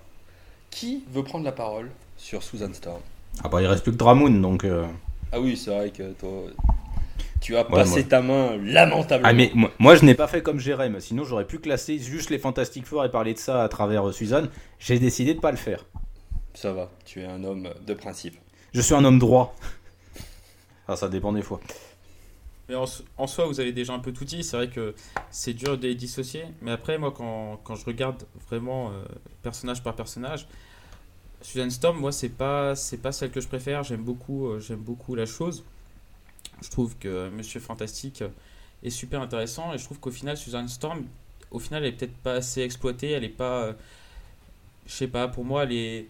Qui 0.70 1.04
veut 1.12 1.24
prendre 1.24 1.46
la 1.46 1.52
parole 1.52 1.90
sur 2.18 2.44
Susan 2.44 2.74
Storm? 2.74 3.00
Ah 3.44 3.50
bah 3.50 3.62
il 3.62 3.68
reste 3.68 3.84
plus 3.84 3.92
que 3.92 3.98
Dramoon 3.98 4.42
donc. 4.42 4.64
euh, 4.66 4.86
Ah 5.32 5.40
oui, 5.40 5.56
c'est 5.58 5.72
vrai 5.72 5.90
que 5.92 6.12
toi, 6.14 6.30
tu 7.42 7.56
as 7.56 7.64
Ouais, 7.70 7.78
passé 7.78 8.00
moi. 8.02 8.10
ta 8.10 8.22
main 8.22 8.58
lamentablement. 8.58 9.30
Ah 9.30 9.34
mais 9.34 9.52
moi, 9.54 9.72
moi, 9.80 9.96
je 9.96 10.06
n'ai 10.06 10.16
pas 10.16 10.28
fait 10.28 10.42
comme 10.42 10.60
Jérém, 10.60 11.00
sinon 11.00 11.24
j'aurais 11.24 11.46
pu 11.46 11.60
classer 11.60 11.98
juste 12.00 12.30
les 12.30 12.40
Fantastic 12.40 12.86
Four 12.86 13.06
et 13.06 13.12
parler 13.12 13.34
de 13.34 13.40
ça 13.40 13.64
à 13.64 13.70
travers 13.70 14.08
euh, 14.08 14.12
Suzanne. 14.12 14.50
J'ai 14.80 15.00
décidé 15.00 15.34
de 15.34 15.40
pas 15.40 15.52
le 15.52 15.58
faire. 15.58 15.86
Ça 16.54 16.72
va, 16.74 16.90
tu 17.06 17.22
es 17.22 17.26
un 17.26 17.44
homme 17.44 17.70
de 17.86 17.94
principe. 17.94 18.36
Je 18.74 18.82
suis 18.82 18.94
un 18.96 19.04
homme 19.06 19.20
droit. 19.20 19.56
Ah 20.88 20.98
ça 20.98 21.08
dépend 21.08 21.32
des 21.32 21.42
fois. 21.42 21.62
Mais 22.70 22.76
en, 22.76 22.86
en 23.18 23.28
soi, 23.28 23.46
vous 23.46 23.60
avez 23.60 23.74
déjà 23.74 23.94
un 23.94 24.00
peu 24.00 24.14
tout 24.14 24.26
dit. 24.26 24.44
C'est 24.44 24.56
vrai 24.58 24.70
que 24.70 24.96
c'est 25.32 25.54
dur 25.54 25.78
de 25.78 25.88
les 25.88 25.96
dissocier. 25.96 26.46
Mais 26.62 26.72
après, 26.72 26.98
moi, 26.98 27.12
quand, 27.16 27.60
quand 27.64 27.76
je 27.76 27.86
regarde 27.86 28.24
vraiment 28.50 28.92
euh, 28.92 29.04
personnage 29.42 29.84
par 29.84 29.96
personnage, 29.96 30.48
Susan 31.42 31.70
Storm, 31.70 31.98
moi, 32.00 32.12
c'est 32.14 32.30
pas 32.30 32.76
c'est 32.76 32.98
pas 32.98 33.12
celle 33.12 33.32
que 33.32 33.42
je 33.42 33.48
préfère. 33.48 33.84
J'aime 33.84 34.04
beaucoup 34.04 34.48
euh, 34.48 34.60
j'aime 34.60 34.80
beaucoup 34.80 35.14
la 35.16 35.26
chose. 35.26 35.64
Je 36.62 36.70
trouve 36.70 36.96
que 36.98 37.30
Monsieur 37.30 37.60
Fantastique 37.60 38.22
euh, 38.22 38.30
est 38.84 38.90
super 38.90 39.22
intéressant 39.22 39.74
et 39.74 39.78
je 39.78 39.84
trouve 39.84 40.00
qu'au 40.00 40.12
final, 40.12 40.38
Susan 40.38 40.66
Storm, 40.68 41.04
au 41.52 41.60
final, 41.60 41.84
elle 41.84 41.90
est 41.90 41.98
peut-être 41.98 42.16
pas 42.18 42.34
assez 42.36 42.62
exploitée. 42.62 43.12
Elle 43.12 43.26
est 43.26 43.30
pas, 43.30 43.64
euh, 43.64 43.74
je 44.86 44.94
sais 44.94 45.08
pas. 45.08 45.28
Pour 45.28 45.44
moi, 45.44 45.64
elle 45.64 45.74
est 45.74 46.08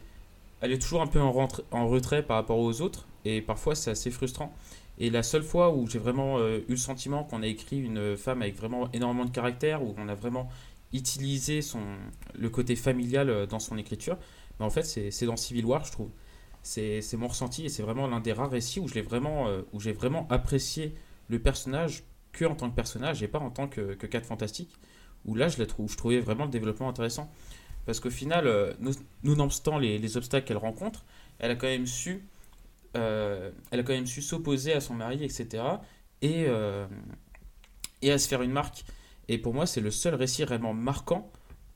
elle 0.61 0.71
est 0.71 0.79
toujours 0.81 1.01
un 1.01 1.07
peu 1.07 1.19
en, 1.19 1.31
rentre- 1.31 1.63
en 1.71 1.87
retrait 1.87 2.23
par 2.23 2.37
rapport 2.37 2.57
aux 2.59 2.79
autres 2.81 3.05
et 3.25 3.41
parfois 3.41 3.75
c'est 3.75 3.91
assez 3.91 4.11
frustrant. 4.11 4.55
Et 4.99 5.09
la 5.09 5.23
seule 5.23 5.43
fois 5.43 5.73
où 5.73 5.87
j'ai 5.87 5.99
vraiment 5.99 6.37
euh, 6.37 6.59
eu 6.67 6.71
le 6.71 6.77
sentiment 6.77 7.23
qu'on 7.23 7.41
a 7.41 7.47
écrit 7.47 7.79
une 7.79 8.15
femme 8.15 8.41
avec 8.41 8.55
vraiment 8.55 8.91
énormément 8.91 9.25
de 9.25 9.31
caractère, 9.31 9.83
où 9.83 9.95
on 9.97 10.07
a 10.07 10.15
vraiment 10.15 10.49
utilisé 10.93 11.61
son, 11.61 11.81
le 12.35 12.49
côté 12.49 12.75
familial 12.75 13.29
euh, 13.29 13.45
dans 13.45 13.59
son 13.59 13.77
écriture, 13.77 14.17
ben 14.59 14.65
en 14.65 14.69
fait 14.69 14.83
c'est 14.83 15.25
dans 15.25 15.35
Civil 15.35 15.65
War, 15.65 15.83
je 15.83 15.91
trouve. 15.91 16.09
C'est 16.61 17.01
mon 17.17 17.27
ressenti 17.27 17.65
et 17.65 17.69
c'est 17.69 17.83
vraiment 17.83 18.07
l'un 18.07 18.21
des 18.21 18.31
rares 18.31 18.51
récits 18.51 18.79
où 18.79 18.87
je 18.87 18.93
l'ai 18.93 19.01
vraiment, 19.01 19.47
euh, 19.47 19.63
j'ai 19.79 19.91
vraiment 19.91 20.27
apprécié 20.29 20.93
le 21.27 21.39
personnage 21.39 22.03
que 22.31 22.45
en 22.45 22.55
tant 22.55 22.69
que 22.69 22.75
personnage 22.75 23.21
et 23.21 23.27
pas 23.27 23.39
en 23.39 23.49
tant 23.49 23.67
que, 23.67 23.95
que 23.95 24.07
4 24.07 24.25
fantastique, 24.25 24.69
où 25.25 25.35
là 25.35 25.49
je, 25.49 25.57
la 25.59 25.65
trouve, 25.65 25.91
je 25.91 25.97
trouvais 25.97 26.19
vraiment 26.19 26.45
le 26.45 26.51
développement 26.51 26.87
intéressant. 26.87 27.29
Parce 27.85 27.99
qu'au 27.99 28.09
final, 28.09 28.47
euh, 28.47 28.73
nous, 28.79 28.93
nonobstant 29.23 29.77
les, 29.77 29.99
les 29.99 30.15
obstacles 30.15 30.47
qu'elle 30.47 30.57
rencontre, 30.57 31.03
elle 31.39 31.51
a 31.51 31.55
quand 31.55 31.67
même 31.67 31.85
su 31.85 32.23
euh, 32.95 33.51
elle 33.71 33.79
a 33.79 33.83
quand 33.83 33.93
même 33.93 34.05
su 34.07 34.21
s'opposer 34.21 34.73
à 34.73 34.81
son 34.81 34.93
mari, 34.93 35.23
etc. 35.23 35.63
Et, 36.21 36.45
euh, 36.47 36.85
et 38.01 38.11
à 38.11 38.17
se 38.17 38.27
faire 38.27 38.41
une 38.41 38.51
marque. 38.51 38.83
Et 39.29 39.37
pour 39.37 39.53
moi, 39.53 39.65
c'est 39.65 39.81
le 39.81 39.91
seul 39.91 40.15
récit 40.15 40.43
vraiment 40.43 40.73
marquant 40.73 41.31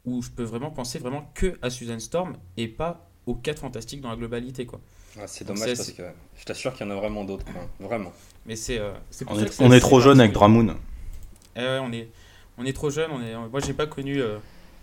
où 0.05 0.22
je 0.22 0.30
peux 0.30 0.43
vraiment 0.43 0.72
penser 0.72 0.99
vraiment 0.99 1.30
que 1.34 1.57
à 1.61 1.70
Susan 1.70 1.99
Storm 1.99 2.38
et 2.55 2.68
pas 2.68 3.09
aux 3.26 3.36
4 3.36 3.59
fantastiques 3.59 4.01
dans 4.01 4.09
la 4.09 4.15
globalité. 4.15 4.65
quoi. 4.65 4.80
Ah, 5.20 5.28
c'est 5.28 5.45
dommage 5.45 5.76
parce 5.76 5.91
que 5.91 6.03
je 6.38 6.45
t'assure 6.45 6.74
qu'il 6.74 6.86
y 6.86 6.89
en 6.89 6.93
a 6.93 6.95
vraiment 6.99 7.24
d'autres. 7.26 7.45
quoi. 7.45 7.68
Vraiment. 7.80 8.13
Mais 8.45 8.55
c'est 8.55 8.80
euh, 8.80 8.91
c'est 9.09 9.26
pour 9.26 9.34
On 9.36 9.39
ça 9.39 9.45
est, 9.45 9.47
que 9.47 9.53
c'est 9.53 9.63
on 9.63 9.72
est 9.72 9.76
assez 9.76 9.80
trop 9.82 9.99
jeune 9.99 10.20
avec. 10.20 10.32
Dramoon. 10.34 10.76
Eh 11.55 11.59
on 11.82 11.91
est, 11.91 12.09
on 12.57 12.65
est 12.65 12.74
trop 12.74 12.89
jeune. 12.89 13.09
On 13.11 13.22
est, 13.22 13.36
moi, 13.49 13.59
j'ai 13.59 13.74
pas 13.74 13.88
connu, 13.88 14.22
euh, 14.22 14.38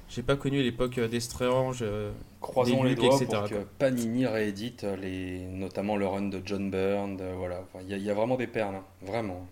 j'ai 0.08 0.22
pas 0.22 0.36
connu 0.36 0.62
l'époque 0.62 0.98
euh, 0.98 1.08
des 1.08 1.20
Strange. 1.20 1.78
euh, 1.82 2.12
Croisons 2.40 2.82
Des 2.82 2.90
les 2.90 2.94
Luke, 2.94 3.04
doigts 3.04 3.16
etc., 3.16 3.38
pour 3.40 3.48
que. 3.50 3.54
Panini 3.78 4.26
réédite 4.26 4.84
les, 5.00 5.40
notamment 5.40 5.96
le 5.96 6.06
run 6.06 6.22
de 6.28 6.40
John 6.44 6.70
Byrne. 6.70 7.16
de- 7.16 7.24
voilà, 7.36 7.60
Enfin, 7.62 7.82
il 7.84 7.90
y, 7.90 7.94
a- 7.94 7.96
il 7.96 8.02
y 8.04 8.10
a 8.10 8.14
vraiment 8.14 8.36
des 8.36 8.46
perles, 8.46 8.74
hein. 8.76 8.84
vraiment. 9.02 9.46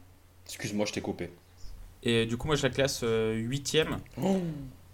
Excuse-moi, 0.46 0.86
je 0.86 0.92
t'ai 0.92 1.00
coupé. 1.00 1.30
et 2.02 2.26
du 2.26 2.36
coup, 2.36 2.46
moi, 2.48 2.56
je 2.56 2.62
la 2.64 2.70
classe 2.70 3.00
euh, 3.04 3.34
huitième 3.34 3.98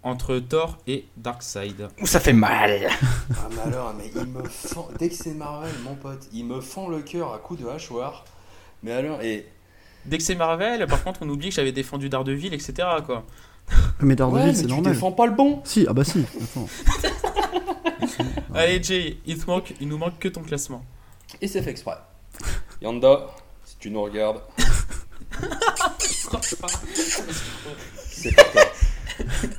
entre 0.01 0.39
Thor 0.39 0.77
et 0.87 1.05
Darkseid. 1.17 1.89
Ouh, 2.01 2.07
ça 2.07 2.19
fait 2.19 2.33
mal. 2.33 2.87
Ah 3.31 3.47
mais 3.53 3.61
alors, 3.61 3.93
mais 3.97 4.09
il 4.15 4.25
me 4.27 4.43
fend... 4.47 4.87
dès 4.97 5.09
que 5.09 5.15
c'est 5.15 5.33
Marvel, 5.33 5.71
mon 5.83 5.95
pote, 5.95 6.27
il 6.33 6.45
me 6.45 6.61
fend 6.61 6.87
le 6.87 7.01
cœur 7.01 7.33
à 7.33 7.37
coups 7.37 7.61
de 7.61 7.67
hachoir. 7.67 8.25
Mais 8.81 8.91
alors, 8.93 9.21
et 9.21 9.45
Dès 10.05 10.17
que 10.17 10.23
c'est 10.23 10.35
Marvel, 10.35 10.87
par 10.87 11.03
contre, 11.03 11.19
on 11.23 11.29
oublie 11.29 11.49
que 11.49 11.55
j'avais 11.55 11.71
défendu 11.73 12.07
Daredevil, 12.09 12.53
etc. 12.53 12.73
Quoi. 13.05 13.23
Mais 14.01 14.15
Daredevil, 14.15 14.47
ouais, 14.47 14.53
c'est 14.53 14.63
tu 14.63 14.67
normal. 14.69 14.93
défends 14.93 15.11
pas 15.11 15.25
le 15.25 15.33
bon. 15.33 15.61
Si, 15.63 15.85
ah 15.89 15.93
bah 15.93 16.03
si. 16.03 16.25
Attends. 16.43 16.67
Allez, 18.53 18.81
Jay, 18.81 19.17
il, 19.25 19.37
te 19.37 19.45
manque, 19.45 19.73
il 19.79 19.87
nous 19.87 19.97
manque 19.97 20.19
que 20.19 20.27
ton 20.27 20.41
classement. 20.41 20.83
Et 21.41 21.47
c'est 21.47 21.61
fait 21.61 21.71
exprès. 21.71 21.97
Yanda, 22.81 23.27
si 23.65 23.75
tu 23.79 23.91
nous 23.91 24.01
regardes, 24.01 24.41
c'est 27.97 28.35
pour 28.35 28.51
toi. 28.51 28.61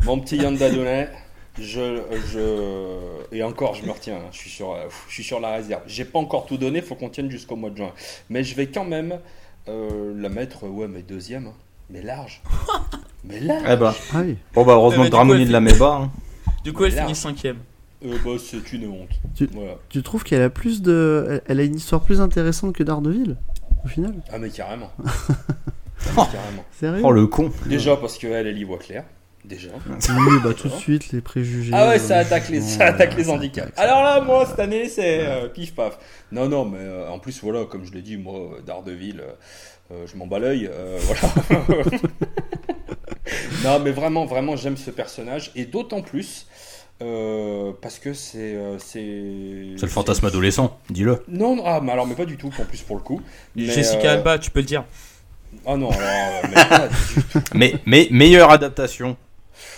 Mon 0.04 0.20
petit 0.20 0.36
Yanda 0.38 0.70
Donnet, 0.70 1.10
je, 1.58 2.02
je. 2.32 3.34
Et 3.34 3.42
encore, 3.42 3.74
je 3.74 3.84
me 3.84 3.90
retiens, 3.92 4.16
hein, 4.16 4.28
je, 4.32 4.38
suis 4.38 4.50
sur, 4.50 4.72
euh, 4.72 4.88
je 5.08 5.14
suis 5.14 5.24
sur 5.24 5.40
la 5.40 5.52
réserve. 5.52 5.82
J'ai 5.86 6.04
pas 6.04 6.18
encore 6.18 6.46
tout 6.46 6.56
donné, 6.56 6.80
faut 6.82 6.94
qu'on 6.94 7.10
tienne 7.10 7.30
jusqu'au 7.30 7.56
mois 7.56 7.70
de 7.70 7.76
juin. 7.76 7.92
Mais 8.30 8.42
je 8.44 8.54
vais 8.54 8.66
quand 8.68 8.84
même 8.84 9.20
euh, 9.68 10.14
la 10.16 10.28
mettre, 10.28 10.66
ouais, 10.66 10.88
mais 10.88 11.02
deuxième. 11.02 11.48
hein. 11.48 11.54
Mais 11.90 12.02
large. 12.02 12.42
Mais 13.24 13.40
large. 13.40 13.62
Eh 13.70 13.76
bah. 13.76 13.94
Ah 14.14 14.20
oui. 14.24 14.36
Bon 14.54 14.64
bah 14.64 14.72
heureusement 14.74 15.02
Eh 15.04 15.06
bah, 15.06 15.10
que 15.10 15.10
Dramoon 15.12 15.34
elle 15.36 15.42
il 15.42 15.50
la 15.50 15.60
met 15.60 15.80
hein. 15.82 16.10
Du 16.64 16.72
coup, 16.72 16.84
elle 16.84 16.92
finit 16.92 17.14
cinquième. 17.14 17.56
Euh, 18.04 18.16
bah, 18.24 18.30
c'est 18.42 18.72
une 18.72 18.86
honte. 18.88 19.10
Tu- 19.34 19.48
Voilà. 19.52 19.72
Tu 19.90 20.02
trouves 20.02 20.24
qu'elle 20.24 20.42
a 20.42 20.48
plus 20.50 20.80
de, 20.82 21.26
elle- 21.30 21.42
elle 21.46 21.60
a 21.60 21.62
une 21.64 21.76
histoire 21.76 22.02
plus 22.02 22.20
intéressante 22.20 22.74
que 22.74 22.82
Daredevil 22.82 23.36
au 23.84 23.88
final? 23.88 24.14
Ah, 24.32 24.38
mais 24.38 24.50
carrément. 24.50 24.90
Ah, 26.06 26.12
mais 26.16 26.32
carrément. 26.32 26.64
Sérieux? 26.80 27.02
Oh 27.04 27.12
le 27.12 27.26
con. 27.26 27.52
Déjà 27.66 27.94
parce 27.94 28.16
qu'elle, 28.16 28.46
elle 28.46 28.56
y 28.56 28.64
voit 28.64 28.78
clair. 28.78 29.04
Déjà. 29.44 29.68
Oui, 29.86 30.38
bah 30.42 30.54
tout 30.54 30.68
de 30.68 30.72
suite 30.72 31.12
les 31.12 31.20
préjugés. 31.20 31.72
Ah 31.74 31.88
ouais, 31.88 31.96
euh, 31.96 31.98
ça 31.98 32.16
attaque 32.18 32.48
les, 32.48 32.62
ça 32.62 32.86
attaque 32.86 33.16
les 33.18 33.24
ça 33.24 33.32
handicaps. 33.32 33.66
attaque, 33.68 33.76
ça 33.76 33.82
Alors 33.82 34.02
là, 34.02 34.12
attaque. 34.14 34.26
moi, 34.26 34.46
cette 34.46 34.60
année, 34.60 34.88
c'est 34.88 35.26
euh, 35.26 35.48
pif 35.48 35.74
paf. 35.74 35.98
Non, 36.32 36.48
non, 36.48 36.64
mais 36.64 36.78
euh, 36.80 37.10
en 37.10 37.18
plus, 37.18 37.42
voilà, 37.42 37.64
comme 37.66 37.84
je 37.84 37.92
l'ai 37.92 38.00
dit, 38.00 38.16
moi, 38.16 38.34
euh, 38.38 38.60
Daredevil, 38.66 39.20
euh, 39.20 39.32
euh, 39.92 40.06
je 40.10 40.16
m'en 40.16 40.26
bats 40.26 40.38
l'œil. 40.38 40.70
euh, 40.72 40.98
voilà. 41.02 41.84
non, 43.64 43.78
mais 43.80 43.90
vraiment, 43.92 44.24
vraiment, 44.26 44.56
j'aime 44.56 44.76
ce 44.76 44.90
personnage. 44.90 45.50
Et 45.54 45.64
d'autant 45.64 46.02
plus 46.02 46.46
euh, 47.02 47.72
parce 47.80 47.98
que 47.98 48.12
c'est. 48.12 48.54
euh, 48.54 48.78
c'est 48.78 49.74
C'est 49.76 49.86
le 49.86 49.92
fantasme 49.92 50.26
adolescent, 50.26 50.78
dis-le. 50.90 51.22
Non, 51.28 51.56
non, 51.56 51.62
ah, 51.66 51.80
mais 51.82 51.92
alors, 51.92 52.06
mais 52.06 52.14
pas 52.14 52.26
du 52.26 52.36
tout, 52.36 52.50
en 52.58 52.64
plus, 52.64 52.82
pour 52.82 52.96
le 52.96 53.02
coup. 53.02 53.20
Mais, 53.56 53.64
Jessica 53.64 54.10
euh, 54.10 54.16
Alba, 54.16 54.38
tu 54.38 54.50
peux 54.50 54.60
le 54.60 54.66
dire. 54.66 54.84
Ah 55.66 55.76
non, 55.76 55.90
alors, 55.90 56.42
mais 56.48 56.54
pas 56.54 56.88
du 56.88 56.94
tout. 57.22 57.40
Mais, 57.54 57.74
mais 57.84 58.08
meilleure 58.10 58.50
adaptation. 58.50 59.16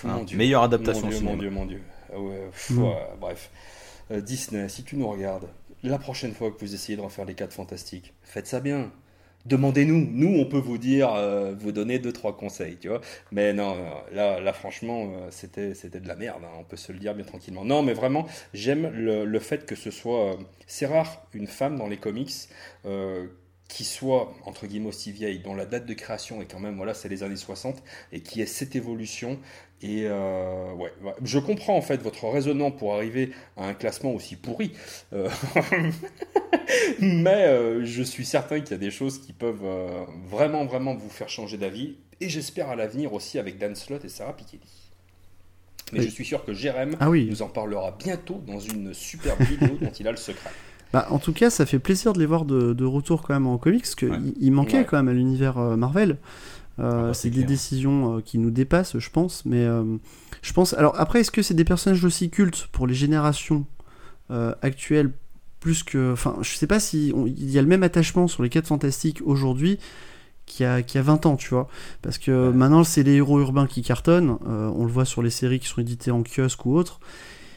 Mon 0.05 0.11
Hein, 0.13 0.23
Dieu. 0.25 0.37
meilleure 0.37 0.63
adaptation 0.65 1.03
Mon 1.07 1.09
Dieu, 1.11 1.21
mon 1.23 1.37
Dieu, 1.37 1.51
mon 1.51 1.65
Dieu. 1.67 1.83
Ah 2.15 2.19
ouais, 2.21 2.49
pff, 2.53 2.71
Mm. 2.71 2.83
ouais, 2.85 2.97
bref. 3.21 3.51
Euh, 4.11 4.21
Disney, 4.21 4.69
si 4.69 4.83
tu 4.85 4.97
nous 4.97 5.09
regardes, 5.09 5.47
la 5.83 5.99
prochaine 5.99 6.35
fois 6.35 6.51
que 6.51 6.59
vous 6.61 6.75
essayez 6.75 6.97
de 6.97 7.03
refaire 7.03 7.25
les 7.25 7.35
4 7.35 7.53
fantastiques, 7.53 8.13
faites 8.23 8.47
ça 8.47 8.61
bien. 8.61 8.91
Demandez-nous. 9.45 10.09
Nous, 10.13 10.39
on 10.39 10.45
peut 10.45 10.59
vous 10.59 10.79
dire, 10.79 11.13
euh, 11.15 11.53
vous 11.59 11.73
donner 11.73 11.99
deux 11.99 12.13
trois 12.13 12.37
conseils, 12.37 12.77
tu 12.79 12.89
vois. 12.89 13.01
Mais 13.33 13.53
non, 13.53 13.77
là, 14.13 14.53
franchement, 14.53 15.13
euh, 15.17 15.29
c'était, 15.31 15.75
c'était 15.75 15.99
de 16.01 16.07
la 16.07 16.15
merde. 16.15 16.43
hein, 16.45 16.51
on 16.61 16.65
peut 16.65 16.77
se 16.77 16.93
le 16.93 16.99
dire 17.01 17.15
bien 17.15 17.25
tranquillement. 17.25 17.65
Non, 17.65 17.83
mais 17.83 17.93
vraiment, 17.93 18.27
j'aime 18.55 18.89
le, 18.95 19.25
le 19.25 19.39
fait 19.41 19.67
que 19.67 19.75
ce 19.75 19.91
soit. 19.91 20.35
euh, 20.35 20.37
c'est 20.69 20.87
rare 20.87 21.27
une 21.35 21.49
femme 21.49 21.77
dans 21.77 21.89
les 21.89 21.97
comics. 21.99 22.31
qui 23.69 23.85
soit 23.85 24.35
entre 24.45 24.67
guillemets 24.67 24.89
aussi 24.89 25.13
vieille, 25.13 25.39
dont 25.39 25.55
la 25.55 25.65
date 25.65 25.87
de 25.87 25.95
création 25.95 26.43
est 26.43 26.47
quand 26.47 26.61
même 26.61 26.77
voilà 26.77 26.93
c'est 26.93 27.09
les 27.09 27.23
années 27.23 27.37
60 27.37 27.83
et 28.13 28.21
qui 28.21 28.43
ait 28.43 28.47
cette 28.47 28.77
évolution 28.77 29.39
et 29.83 30.05
euh, 30.07 30.73
ouais, 30.75 30.93
ouais. 31.03 31.13
je 31.25 31.39
comprends 31.41 31.77
en 31.77 31.83
fait 31.83 32.01
votre 32.03 32.29
raisonnement 32.29 32.71
pour 32.71 32.95
arriver 32.95 33.33
à 33.57 33.67
un 33.67 33.75
classement 33.75 34.13
aussi 34.13 34.37
pourri, 34.37 34.73
Euh, 35.13 35.29
mais 37.01 37.47
euh, 37.47 37.85
je 37.85 38.03
suis 38.03 38.25
certain 38.25 38.61
qu'il 38.61 38.71
y 38.71 38.75
a 38.75 38.79
des 38.79 38.91
choses 38.91 39.19
qui 39.19 39.33
peuvent 39.33 39.67
vraiment 40.31 40.65
vraiment 40.65 40.95
vous 40.95 41.09
faire 41.11 41.29
changer 41.29 41.59
d'avis 41.59 41.97
et 42.21 42.29
j'espère 42.29 42.69
à 42.71 42.77
l'avenir 42.77 43.13
aussi 43.13 43.39
avec 43.39 43.59
Dan 43.59 43.75
Slott 43.75 44.05
et 44.05 44.09
Sarah 44.09 44.37
Piketty. 44.37 44.69
Mais 45.93 46.03
je 46.03 46.09
suis 46.09 46.25
sûr 46.25 46.45
que 46.45 46.55
Jérém 46.55 46.97
ah 47.01 47.11
oui. 47.11 47.27
nous 47.29 47.43
en 47.43 47.49
parlera 47.49 47.95
bientôt 47.99 48.41
dans 48.47 48.61
une 48.61 48.95
superbe 48.95 49.43
vidéo 49.43 49.77
dont 49.81 49.91
il 49.91 50.07
a 50.07 50.11
le 50.11 50.17
secret. 50.17 50.51
Bah, 50.93 51.07
en 51.09 51.19
tout 51.19 51.33
cas, 51.33 51.49
ça 51.49 51.65
fait 51.65 51.79
plaisir 51.79 52.13
de 52.13 52.19
les 52.19 52.27
voir 52.27 52.45
de, 52.45 52.85
retour 52.85 53.23
quand 53.23 53.33
même 53.33 53.47
en 53.47 53.57
comics, 53.57 53.81
parce 53.81 53.95
qu'il 53.95 54.35
il 54.39 54.53
manquait 54.53 54.85
quand 54.85 54.99
même 54.99 55.09
à 55.09 55.15
l'univers 55.15 55.57
Marvel. 55.57 56.19
Euh, 56.79 56.83
ah 56.85 57.07
bah, 57.09 57.15
c'est 57.15 57.31
des 57.31 57.45
décisions 57.45 58.17
euh, 58.17 58.21
qui 58.21 58.39
nous 58.39 58.51
dépassent, 58.51 58.99
je 58.99 59.11
pense. 59.11 59.45
Mais 59.45 59.65
euh, 59.65 59.85
je 60.43 60.53
pense. 60.53 60.75
Alors 60.75 60.99
après, 60.99 61.21
est-ce 61.21 61.31
que 61.31 61.43
c'est 61.43 61.55
des 61.55 61.65
personnages 61.65 62.05
aussi 62.05 62.31
cultes 62.31 62.69
pour 62.73 62.87
les 62.87 62.95
générations 62.95 63.67
actuelles 64.63 65.13
plus 65.61 65.83
que. 65.83 66.13
Enfin, 66.13 66.39
je 66.41 66.55
sais 66.55 66.67
pas 66.67 66.81
si 66.81 67.13
il 67.27 67.51
y 67.51 67.59
a 67.59 67.63
le 67.63 67.69
même 67.69 67.83
attachement 67.83 68.29
sur 68.29 68.43
les 68.43 68.49
4 68.49 68.67
fantastiques 68.67 69.21
aujourd'hui 69.23 69.79
qu'il 70.47 70.65
y, 70.65 70.67
a, 70.67 70.81
y 70.81 70.99
a 70.99 71.03
20 71.03 71.27
ans, 71.27 71.37
tu 71.37 71.51
vois. 71.51 71.69
Parce 72.01 72.17
que 72.17 72.51
maintenant, 72.51 72.83
c'est 72.83 73.03
les 73.03 73.17
héros 73.17 73.41
urbains 73.41 73.67
qui 73.67 73.83
cartonnent. 73.83 74.39
on 74.47 74.87
le 74.87 74.91
voit 74.91 75.05
sur 75.05 75.21
les 75.21 75.29
séries 75.29 75.61
qui 75.61 75.69
sont 75.69 75.83
éditées 75.83 76.11
en 76.11 76.23
kiosque 76.23 76.65
ou 76.65 76.75
autres. 76.75 76.99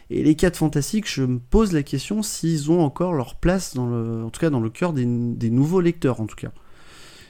Et 0.10 0.22
les 0.22 0.36
4 0.36 0.58
fantastiques, 0.58 1.10
je 1.10 1.24
me 1.24 1.40
pose 1.40 1.72
la 1.72 1.82
question 1.82 2.22
s'ils 2.22 2.70
ont 2.70 2.82
encore 2.82 3.14
leur 3.14 3.36
place 3.36 3.74
dans 3.74 3.88
le, 3.88 4.26
en 4.26 4.30
tout 4.30 4.42
cas 4.42 4.50
dans 4.50 4.60
le 4.60 4.70
cœur 4.70 4.92
des, 4.92 5.06
des 5.06 5.50
nouveaux 5.50 5.80
lecteurs, 5.80 6.20
en 6.20 6.26
tout 6.26 6.36
cas. 6.36 6.52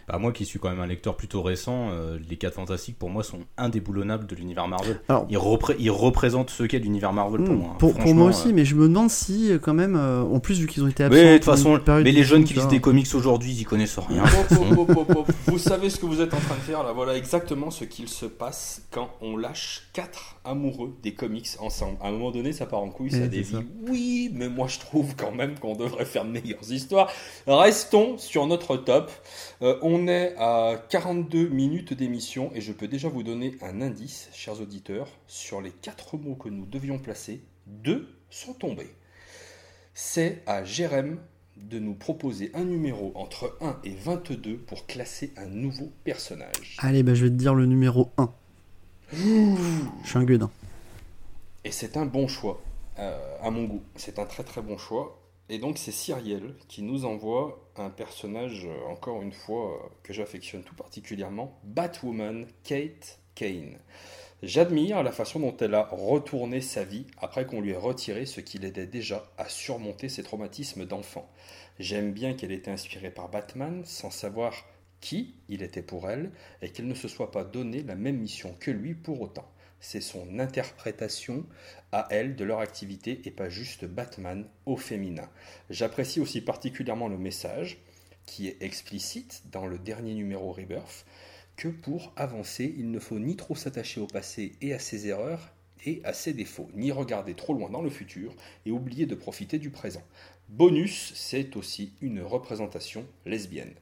Bah, 0.08 0.20
moi 0.20 0.32
qui 0.32 0.46
suis 0.46 0.60
quand 0.60 0.70
même 0.70 0.80
un 0.80 0.86
lecteur 0.86 1.18
plutôt 1.18 1.42
récent, 1.42 1.90
euh, 1.90 2.20
les 2.30 2.38
4 2.38 2.54
fantastiques 2.54 3.00
pour 3.00 3.10
moi 3.10 3.24
sont 3.24 3.40
indéboulonnables 3.58 4.28
de 4.28 4.36
l'univers 4.36 4.68
Marvel. 4.68 5.00
ils, 5.30 5.90
représentent 5.90 6.52
ce 6.52 6.64
qu'est 6.64 6.78
l'univers 6.78 7.12
Marvel 7.12 7.44
pour 7.44 7.56
hmm, 7.56 7.58
moi. 7.58 7.70
Hein. 7.72 7.78
Pour, 7.80 8.14
moi 8.14 8.28
aussi, 8.28 8.50
euh, 8.50 8.52
mais 8.54 8.66
je 8.66 8.76
me 8.76 8.88
demande 8.88 9.10
si 9.10 9.52
euh, 9.52 9.58
quand 9.58 9.74
même, 9.74 9.96
en 9.96 10.40
plus 10.40 10.60
vu 10.60 10.68
qu'ils 10.68 10.84
ont 10.84 10.88
été 10.88 11.04
absents. 11.04 11.18
Mais 11.18 11.32
de 11.32 11.38
toute 11.38 11.46
façon, 11.46 11.80
mais 11.88 12.12
les 12.12 12.24
jeunes 12.24 12.44
qui 12.44 12.54
lisent 12.54 12.68
des 12.68 12.82
comics 12.82 13.08
aujourd'hui, 13.16 13.54
ils 13.54 13.66
connaissent 13.66 13.98
rien. 13.98 14.24
vous 15.48 15.58
savez 15.58 15.90
ce 15.90 15.98
que 15.98 16.06
vous 16.06 16.22
êtes 16.22 16.34
en 16.36 16.40
train 16.40 16.56
de 16.56 16.62
faire 16.62 16.84
là, 16.84 16.92
voilà 16.92 17.18
exactement 17.18 17.72
ce 17.72 17.84
qu'il 17.84 18.08
se 18.08 18.28
passe 18.28 18.84
quand 18.92 19.10
on 19.22 19.38
lâche 19.38 19.88
4 19.94 20.38
amoureux 20.46 20.94
des 21.02 21.16
comics 21.16 21.50
ensemble. 21.60 21.98
À 22.04 22.10
un 22.10 22.12
moment 22.12 22.30
donné, 22.30 22.54
ça 22.54 22.68
part 22.68 22.82
en 22.82 22.90
couille, 22.90 23.10
ça 23.10 23.28
dévie. 23.28 23.58
Oui, 23.88 24.30
mais 24.34 24.50
moi 24.50 24.68
je 24.68 24.78
trouve 24.78 25.16
quand 25.16 25.32
même 25.32 25.58
qu'on 25.58 25.76
devrait 25.76 26.06
faire 26.06 26.26
de 26.26 26.30
meilleures 26.30 26.72
histoires. 26.72 27.12
Restons 27.48 28.20
sur 28.20 28.46
notre 28.46 28.78
top. 28.78 29.12
on 29.62 29.95
on 29.96 30.08
est 30.10 30.36
à 30.38 30.76
42 30.90 31.48
minutes 31.48 31.94
d'émission 31.94 32.52
et 32.54 32.60
je 32.60 32.74
peux 32.74 32.90
déjà 32.90 33.08
vous 33.08 33.24
donner 33.24 33.56
un 33.62 33.80
indice, 33.82 34.28
chers 34.34 34.60
auditeurs, 34.60 35.08
sur 35.26 35.62
les 35.62 35.72
quatre 35.72 36.18
mots 36.18 36.36
que 36.36 36.50
nous 36.50 36.66
devions 36.66 37.00
placer. 37.00 37.42
Deux 37.66 38.10
sont 38.30 38.54
tombés. 38.54 38.94
C'est 39.94 40.44
à 40.48 40.66
Jérém 40.66 41.18
de 41.56 41.80
nous 41.80 41.94
proposer 41.94 42.52
un 42.56 42.66
numéro 42.66 43.14
entre 43.16 43.58
1 43.62 43.80
et 43.86 43.96
22 43.96 44.58
pour 44.58 44.86
classer 44.86 45.32
un 45.38 45.46
nouveau 45.46 45.90
personnage. 46.04 46.76
Allez, 46.80 47.02
bah, 47.02 47.14
je 47.16 47.24
vais 47.24 47.30
te 47.30 47.36
dire 47.36 47.56
le 47.56 47.66
numéro 47.66 48.12
1. 48.18 48.30
Je 49.14 50.10
suis 50.10 50.18
un 50.18 50.26
gueudin. 50.26 50.52
Et 51.64 51.72
c'est 51.72 51.96
un 51.96 52.06
bon 52.06 52.28
choix, 52.28 52.62
euh, 53.00 53.38
à 53.42 53.50
mon 53.50 53.64
goût. 53.64 53.82
C'est 53.96 54.20
un 54.20 54.26
très 54.26 54.44
très 54.44 54.62
bon 54.62 54.78
choix. 54.78 55.22
Et 55.48 55.60
donc 55.60 55.78
c'est 55.78 55.92
Cyrielle 55.92 56.56
qui 56.68 56.82
nous 56.82 57.06
envoie 57.06 57.70
un 57.76 57.92
personnage, 57.92 58.66
euh, 58.66 58.88
encore 58.90 59.22
une 59.22 59.32
fois, 59.32 59.76
euh, 59.76 59.88
que 60.02 60.12
j'affectionne 60.12 60.64
tout 60.64 60.74
particulièrement, 60.74 61.60
Batwoman 61.64 62.48
Kate 62.64 63.20
Kane. 63.36 63.78
J'admire 64.42 65.04
la 65.04 65.12
façon 65.12 65.40
dont 65.40 65.56
elle 65.58 65.76
a 65.76 65.88
retourné 65.92 66.62
sa 66.62 66.84
vie 66.84 67.06
après 67.20 67.46
qu'on 67.46 67.62
lui 67.62 67.72
ait 67.72 67.78
retiré 67.78 68.26
ce 68.26 68.42
qui 68.42 68.58
l'aidait 68.58 68.88
déjà 68.88 69.32
à 69.38 69.48
surmonter 69.48 70.10
ses 70.10 70.24
traumatismes 70.24 70.86
d'enfant. 70.86 71.30
J'aime 71.80 72.12
bien 72.12 72.34
qu'elle 72.34 72.52
ait 72.52 72.56
été 72.56 72.72
inspirée 72.72 73.12
par 73.12 73.30
Batman 73.30 73.84
sans 73.86 74.12
savoir 74.12 74.54
qui 75.00 75.36
il 75.48 75.62
était 75.62 75.84
pour 75.84 76.10
elle 76.10 76.32
et 76.62 76.70
qu'elle 76.70 76.88
ne 76.88 76.96
se 76.96 77.08
soit 77.08 77.32
pas 77.32 77.44
donné 77.44 77.84
la 77.84 77.96
même 77.96 78.18
mission 78.18 78.56
que 78.60 78.72
lui 78.72 78.96
pour 78.96 79.22
autant 79.22 79.48
c'est 79.86 80.02
son 80.02 80.40
interprétation 80.40 81.46
à 81.92 82.08
elle 82.10 82.36
de 82.36 82.44
leur 82.44 82.60
activité 82.60 83.22
et 83.26 83.32
pas 83.32 83.50
juste 83.50 83.86
Batman 83.86 84.48
au 84.66 84.78
féminin. 84.78 85.30
J'apprécie 85.70 86.20
aussi 86.20 86.42
particulièrement 86.42 87.08
le 87.08 87.20
message 87.20 87.78
qui 88.26 88.48
est 88.48 88.58
explicite 88.64 89.44
dans 89.52 89.68
le 89.68 89.78
dernier 89.78 90.16
numéro 90.16 90.52
Rebirth 90.52 91.06
que 91.56 91.68
pour 91.68 92.14
avancer, 92.16 92.74
il 92.78 92.90
ne 92.90 92.98
faut 92.98 93.20
ni 93.20 93.36
trop 93.36 93.56
s'attacher 93.56 94.02
au 94.02 94.08
passé 94.08 94.54
et 94.60 94.74
à 94.74 94.80
ses 94.80 95.08
erreurs 95.08 95.54
et 95.86 96.02
à 96.04 96.14
ses 96.14 96.34
défauts, 96.34 96.70
ni 96.74 96.92
regarder 96.92 97.36
trop 97.36 97.54
loin 97.54 97.70
dans 97.70 97.84
le 97.84 97.92
futur 97.92 98.34
et 98.66 98.72
oublier 98.72 99.06
de 99.06 99.14
profiter 99.14 99.60
du 99.60 99.70
présent. 99.70 100.04
Bonus, 100.50 101.12
c'est 101.16 101.58
aussi 101.58 101.94
une 102.02 102.22
représentation 102.22 103.08
lesbienne. 103.26 103.74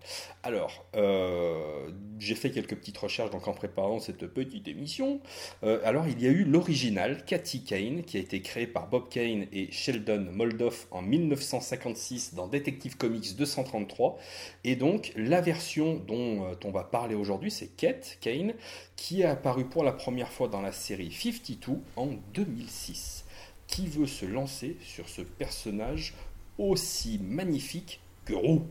Alors, 0.43 0.85
euh, 0.95 1.89
j'ai 2.19 2.35
fait 2.35 2.51
quelques 2.51 2.75
petites 2.75 2.97
recherches 2.97 3.35
en 3.35 3.53
préparant 3.53 3.99
cette 3.99 4.25
petite 4.27 4.69
émission. 4.69 5.19
Euh, 5.63 5.81
alors, 5.83 6.07
il 6.07 6.21
y 6.21 6.25
a 6.25 6.29
eu 6.29 6.45
l'original, 6.45 7.25
Cathy 7.25 7.65
Kane, 7.65 8.03
qui 8.03 8.15
a 8.15 8.21
été 8.21 8.41
créé 8.41 8.65
par 8.65 8.87
Bob 8.87 9.09
Kane 9.09 9.45
et 9.51 9.71
Sheldon 9.71 10.25
Moldoff 10.31 10.87
en 10.91 11.01
1956 11.01 12.33
dans 12.33 12.47
Detective 12.47 12.95
Comics 12.95 13.35
233. 13.35 14.17
Et 14.63 14.77
donc, 14.77 15.11
la 15.17 15.41
version 15.41 15.95
dont 15.95 16.45
euh, 16.45 16.55
on 16.63 16.71
va 16.71 16.85
parler 16.85 17.13
aujourd'hui, 17.13 17.51
c'est 17.51 17.75
Kate 17.75 18.17
Kane, 18.21 18.53
qui 18.95 19.21
est 19.21 19.25
apparue 19.25 19.65
pour 19.65 19.83
la 19.83 19.91
première 19.91 20.31
fois 20.31 20.47
dans 20.47 20.61
la 20.61 20.71
série 20.71 21.11
52 21.11 21.73
en 21.97 22.07
2006. 22.33 23.25
Qui 23.67 23.87
veut 23.87 24.07
se 24.07 24.25
lancer 24.25 24.77
sur 24.81 25.09
ce 25.09 25.21
personnage 25.21 26.13
aussi 26.57 27.19
magnifique 27.23 28.01
que 28.25 28.33
Roux. 28.33 28.65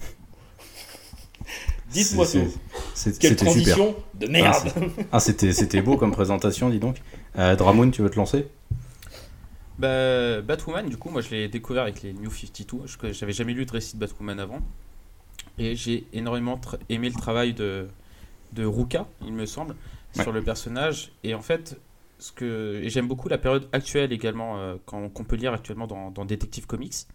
Dites-moi 1.90 2.26
tout. 2.26 2.52
Quelle 3.20 3.36
transition 3.36 3.96
de 4.14 4.26
merde. 4.26 4.72
Ah, 5.12 5.20
c'était 5.20 5.82
beau 5.82 5.96
comme 5.96 6.12
présentation, 6.12 6.68
dis 6.68 6.80
donc. 6.80 6.96
Euh, 7.38 7.56
Dramoun, 7.56 7.90
tu 7.90 8.02
veux 8.02 8.10
te 8.10 8.16
lancer? 8.16 8.48
Bah, 9.78 10.40
Batwoman, 10.42 10.88
du 10.88 10.96
coup, 10.96 11.08
moi 11.08 11.20
je 11.22 11.30
l'ai 11.30 11.48
découvert 11.48 11.84
avec 11.84 12.02
les 12.02 12.12
New 12.12 12.30
52. 12.30 13.12
J'avais 13.12 13.32
jamais 13.32 13.52
lu 13.52 13.64
de 13.64 13.70
récit 13.70 13.94
de 13.94 14.00
Batwoman 14.00 14.40
avant. 14.40 14.60
Et 15.56 15.76
j'ai 15.76 16.06
énormément 16.12 16.60
aimé 16.88 17.08
le 17.08 17.14
travail 17.14 17.54
de, 17.54 17.88
de 18.52 18.64
Ruka, 18.64 19.06
il 19.24 19.32
me 19.32 19.46
semble, 19.46 19.74
sur 20.14 20.32
le 20.32 20.42
personnage. 20.42 21.12
Et 21.24 21.34
en 21.34 21.42
fait, 21.42 21.80
ce 22.18 22.32
que 22.32 22.82
j'aime 22.84 23.06
beaucoup 23.06 23.28
la 23.28 23.38
période 23.38 23.68
actuelle 23.72 24.12
également 24.12 24.58
euh, 24.58 24.76
qu'on 24.84 25.24
peut 25.24 25.36
lire 25.36 25.52
actuellement 25.52 25.86
dans, 25.86 26.10
dans 26.10 26.24
Detective 26.24 26.66
Comics. 26.66 27.06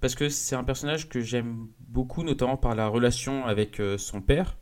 Parce 0.00 0.14
que 0.14 0.28
c'est 0.28 0.56
un 0.56 0.64
personnage 0.64 1.08
que 1.08 1.20
j'aime 1.20 1.68
beaucoup 1.80 2.24
notamment 2.24 2.56
par 2.56 2.74
la 2.74 2.88
relation 2.88 3.46
avec 3.46 3.78
euh, 3.80 3.96
son 3.98 4.20
père 4.20 4.56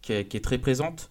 qui 0.00 0.12
est, 0.12 0.44
très 0.44 0.58
présente 0.58 1.10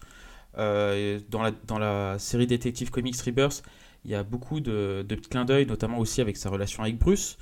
euh, 0.56 1.20
dans, 1.28 1.42
la, 1.42 1.50
dans 1.50 1.78
la 1.78 2.18
série 2.18 2.46
Detective 2.46 2.90
Comics 2.90 3.20
Rebirth 3.20 3.62
il 4.04 4.10
y 4.10 4.14
a 4.14 4.22
beaucoup 4.24 4.60
de, 4.60 5.04
de 5.06 5.14
petits 5.14 5.28
clins 5.28 5.44
d'œil 5.44 5.66
notamment 5.66 5.98
aussi 5.98 6.20
avec 6.20 6.36
sa 6.36 6.48
relation 6.48 6.82
avec 6.82 6.98
Bruce. 6.98 7.36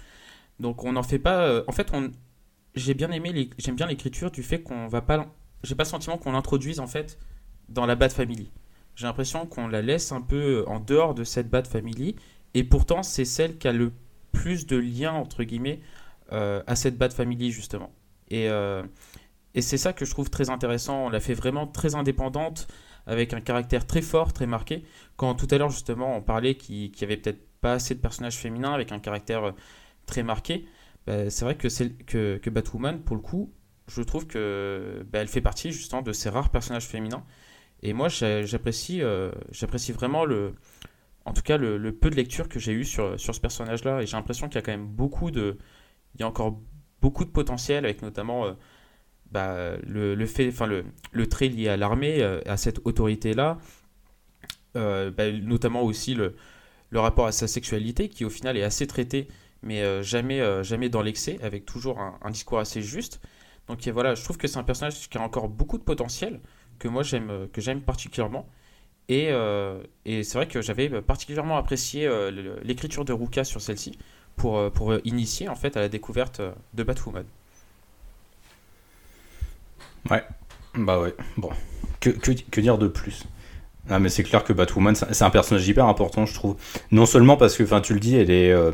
Donc 0.58 0.84
on 0.84 0.92
n'en 0.92 1.02
fait 1.02 1.18
pas 1.18 1.62
en 1.66 1.72
fait 1.72 1.90
on 1.92 2.10
j'ai 2.74 2.94
bien 2.94 3.10
aimé 3.10 3.50
j'aime 3.58 3.76
bien 3.76 3.86
l'écriture 3.86 4.30
du 4.30 4.42
fait 4.42 4.62
qu'on 4.62 4.88
va 4.88 5.02
pas 5.02 5.26
j'ai 5.62 5.74
pas 5.74 5.84
le 5.84 5.88
sentiment 5.88 6.18
qu'on 6.18 6.32
l'introduise 6.32 6.80
en 6.80 6.86
fait 6.86 7.18
dans 7.68 7.86
la 7.86 7.94
Bat 7.94 8.08
Family 8.08 8.50
j'ai 8.96 9.06
l'impression 9.06 9.46
qu'on 9.46 9.68
la 9.68 9.82
laisse 9.82 10.10
un 10.10 10.22
peu 10.22 10.64
en 10.66 10.80
dehors 10.80 11.14
de 11.14 11.22
cette 11.22 11.50
Bat 11.50 11.64
Family. 11.64 12.16
Et 12.54 12.64
pourtant, 12.64 13.02
c'est 13.02 13.26
celle 13.26 13.58
qui 13.58 13.68
a 13.68 13.72
le 13.72 13.92
plus 14.32 14.66
de 14.66 14.76
liens, 14.76 15.12
entre 15.12 15.44
guillemets, 15.44 15.80
euh, 16.32 16.62
à 16.66 16.74
cette 16.76 16.96
Bat 16.96 17.10
Family, 17.10 17.52
justement. 17.52 17.92
Et, 18.30 18.48
euh, 18.48 18.82
et 19.54 19.60
c'est 19.60 19.76
ça 19.76 19.92
que 19.92 20.06
je 20.06 20.10
trouve 20.10 20.30
très 20.30 20.48
intéressant. 20.48 21.06
On 21.06 21.08
l'a 21.10 21.20
fait 21.20 21.34
vraiment 21.34 21.66
très 21.66 21.94
indépendante, 21.94 22.68
avec 23.06 23.34
un 23.34 23.40
caractère 23.40 23.86
très 23.86 24.02
fort, 24.02 24.32
très 24.32 24.46
marqué. 24.46 24.82
Quand 25.16 25.34
tout 25.34 25.46
à 25.50 25.58
l'heure, 25.58 25.70
justement, 25.70 26.16
on 26.16 26.22
parlait 26.22 26.54
qu'il 26.56 26.90
n'y 26.90 27.04
avait 27.04 27.18
peut-être 27.18 27.46
pas 27.60 27.74
assez 27.74 27.94
de 27.94 28.00
personnages 28.00 28.36
féminins 28.36 28.72
avec 28.72 28.92
un 28.92 28.98
caractère 28.98 29.44
euh, 29.44 29.52
très 30.06 30.22
marqué, 30.22 30.66
bah, 31.06 31.28
c'est 31.28 31.44
vrai 31.44 31.56
que 31.56 32.50
Batwoman, 32.50 33.00
pour 33.00 33.14
le 33.14 33.22
coup, 33.22 33.52
je 33.88 34.02
trouve 34.02 34.26
que 34.26 35.06
bah, 35.12 35.20
elle 35.20 35.28
fait 35.28 35.40
partie 35.40 35.70
justement 35.70 36.02
de 36.02 36.12
ces 36.12 36.28
rares 36.30 36.50
personnages 36.50 36.86
féminins 36.86 37.24
et 37.82 37.92
moi, 37.92 38.08
j'apprécie, 38.08 39.02
euh, 39.02 39.30
j'apprécie 39.50 39.92
vraiment 39.92 40.24
le, 40.24 40.54
en 41.24 41.32
tout 41.32 41.42
cas 41.42 41.56
le, 41.56 41.92
peu 41.92 42.10
de 42.10 42.16
lecture 42.16 42.48
que 42.48 42.58
j'ai 42.58 42.72
eu 42.72 42.84
sur, 42.84 43.18
sur 43.20 43.34
ce 43.34 43.40
personnage-là. 43.40 44.02
Et 44.02 44.06
j'ai 44.06 44.16
l'impression 44.16 44.48
qu'il 44.48 44.56
y 44.56 44.58
a 44.58 44.62
quand 44.62 44.72
même 44.72 44.88
beaucoup 44.88 45.30
de, 45.30 45.58
il 46.14 46.20
y 46.20 46.24
a 46.24 46.28
encore 46.28 46.58
beaucoup 47.00 47.24
de 47.24 47.30
potentiel 47.30 47.84
avec 47.84 48.02
notamment 48.02 48.46
euh, 48.46 48.52
bah, 49.30 49.76
le, 49.86 50.26
fait, 50.26 50.48
enfin 50.48 50.66
le, 50.66 50.84
le 51.12 51.26
trait 51.28 51.48
lié 51.48 51.68
à 51.68 51.76
l'armée, 51.76 52.22
euh, 52.22 52.40
à 52.46 52.56
cette 52.56 52.80
autorité-là, 52.84 53.58
bah, 54.74 55.32
notamment 55.42 55.82
aussi 55.82 56.14
le, 56.14 56.36
le 56.90 57.00
rapport 57.00 57.26
à 57.26 57.32
sa 57.32 57.48
sexualité 57.48 58.08
qui 58.10 58.26
au 58.26 58.30
final 58.30 58.56
est 58.58 58.62
assez 58.62 58.86
traité, 58.86 59.28
mais 59.62 60.02
jamais, 60.02 60.62
jamais 60.62 60.90
dans 60.90 61.00
l'excès, 61.00 61.38
avec 61.42 61.64
toujours 61.64 61.98
un, 61.98 62.30
discours 62.30 62.58
assez 62.58 62.82
juste. 62.82 63.20
Donc 63.68 63.88
voilà, 63.88 64.14
je 64.14 64.22
trouve 64.22 64.36
que 64.36 64.46
c'est 64.46 64.58
un 64.58 64.64
personnage 64.64 65.08
qui 65.08 65.16
a 65.16 65.22
encore 65.22 65.48
beaucoup 65.48 65.78
de 65.78 65.82
potentiel 65.82 66.40
que 66.78 66.88
moi 66.88 67.02
j'aime 67.02 67.30
euh, 67.30 67.46
que 67.52 67.60
j'aime 67.60 67.80
particulièrement. 67.80 68.46
Et, 69.08 69.28
euh, 69.30 69.80
et 70.04 70.24
c'est 70.24 70.36
vrai 70.36 70.48
que 70.48 70.60
j'avais 70.62 70.88
particulièrement 71.00 71.56
apprécié 71.56 72.06
euh, 72.06 72.58
l'écriture 72.64 73.04
de 73.04 73.12
Ruka 73.12 73.44
sur 73.44 73.60
celle-ci 73.60 73.98
pour, 74.36 74.70
pour 74.72 74.94
initier 75.04 75.48
en 75.48 75.54
fait 75.54 75.76
à 75.76 75.80
la 75.80 75.88
découverte 75.88 76.40
de 76.74 76.82
Batwoman. 76.82 77.24
Ouais, 80.10 80.24
bah 80.74 81.00
ouais. 81.00 81.14
Bon, 81.36 81.50
que, 82.00 82.10
que 82.10 82.60
dire 82.60 82.78
de 82.78 82.88
plus? 82.88 83.24
Ah 83.88 84.00
mais 84.00 84.08
c'est 84.08 84.24
clair 84.24 84.42
que 84.42 84.52
Batwoman 84.52 84.96
c'est 84.96 85.22
un 85.22 85.30
personnage 85.30 85.66
hyper 85.68 85.86
important 85.86 86.26
je 86.26 86.34
trouve. 86.34 86.56
Non 86.90 87.06
seulement 87.06 87.36
parce 87.36 87.56
que 87.56 87.62
enfin 87.62 87.80
tu 87.80 87.94
le 87.94 88.00
dis 88.00 88.16
elle 88.16 88.30
est 88.30 88.50
euh, 88.50 88.72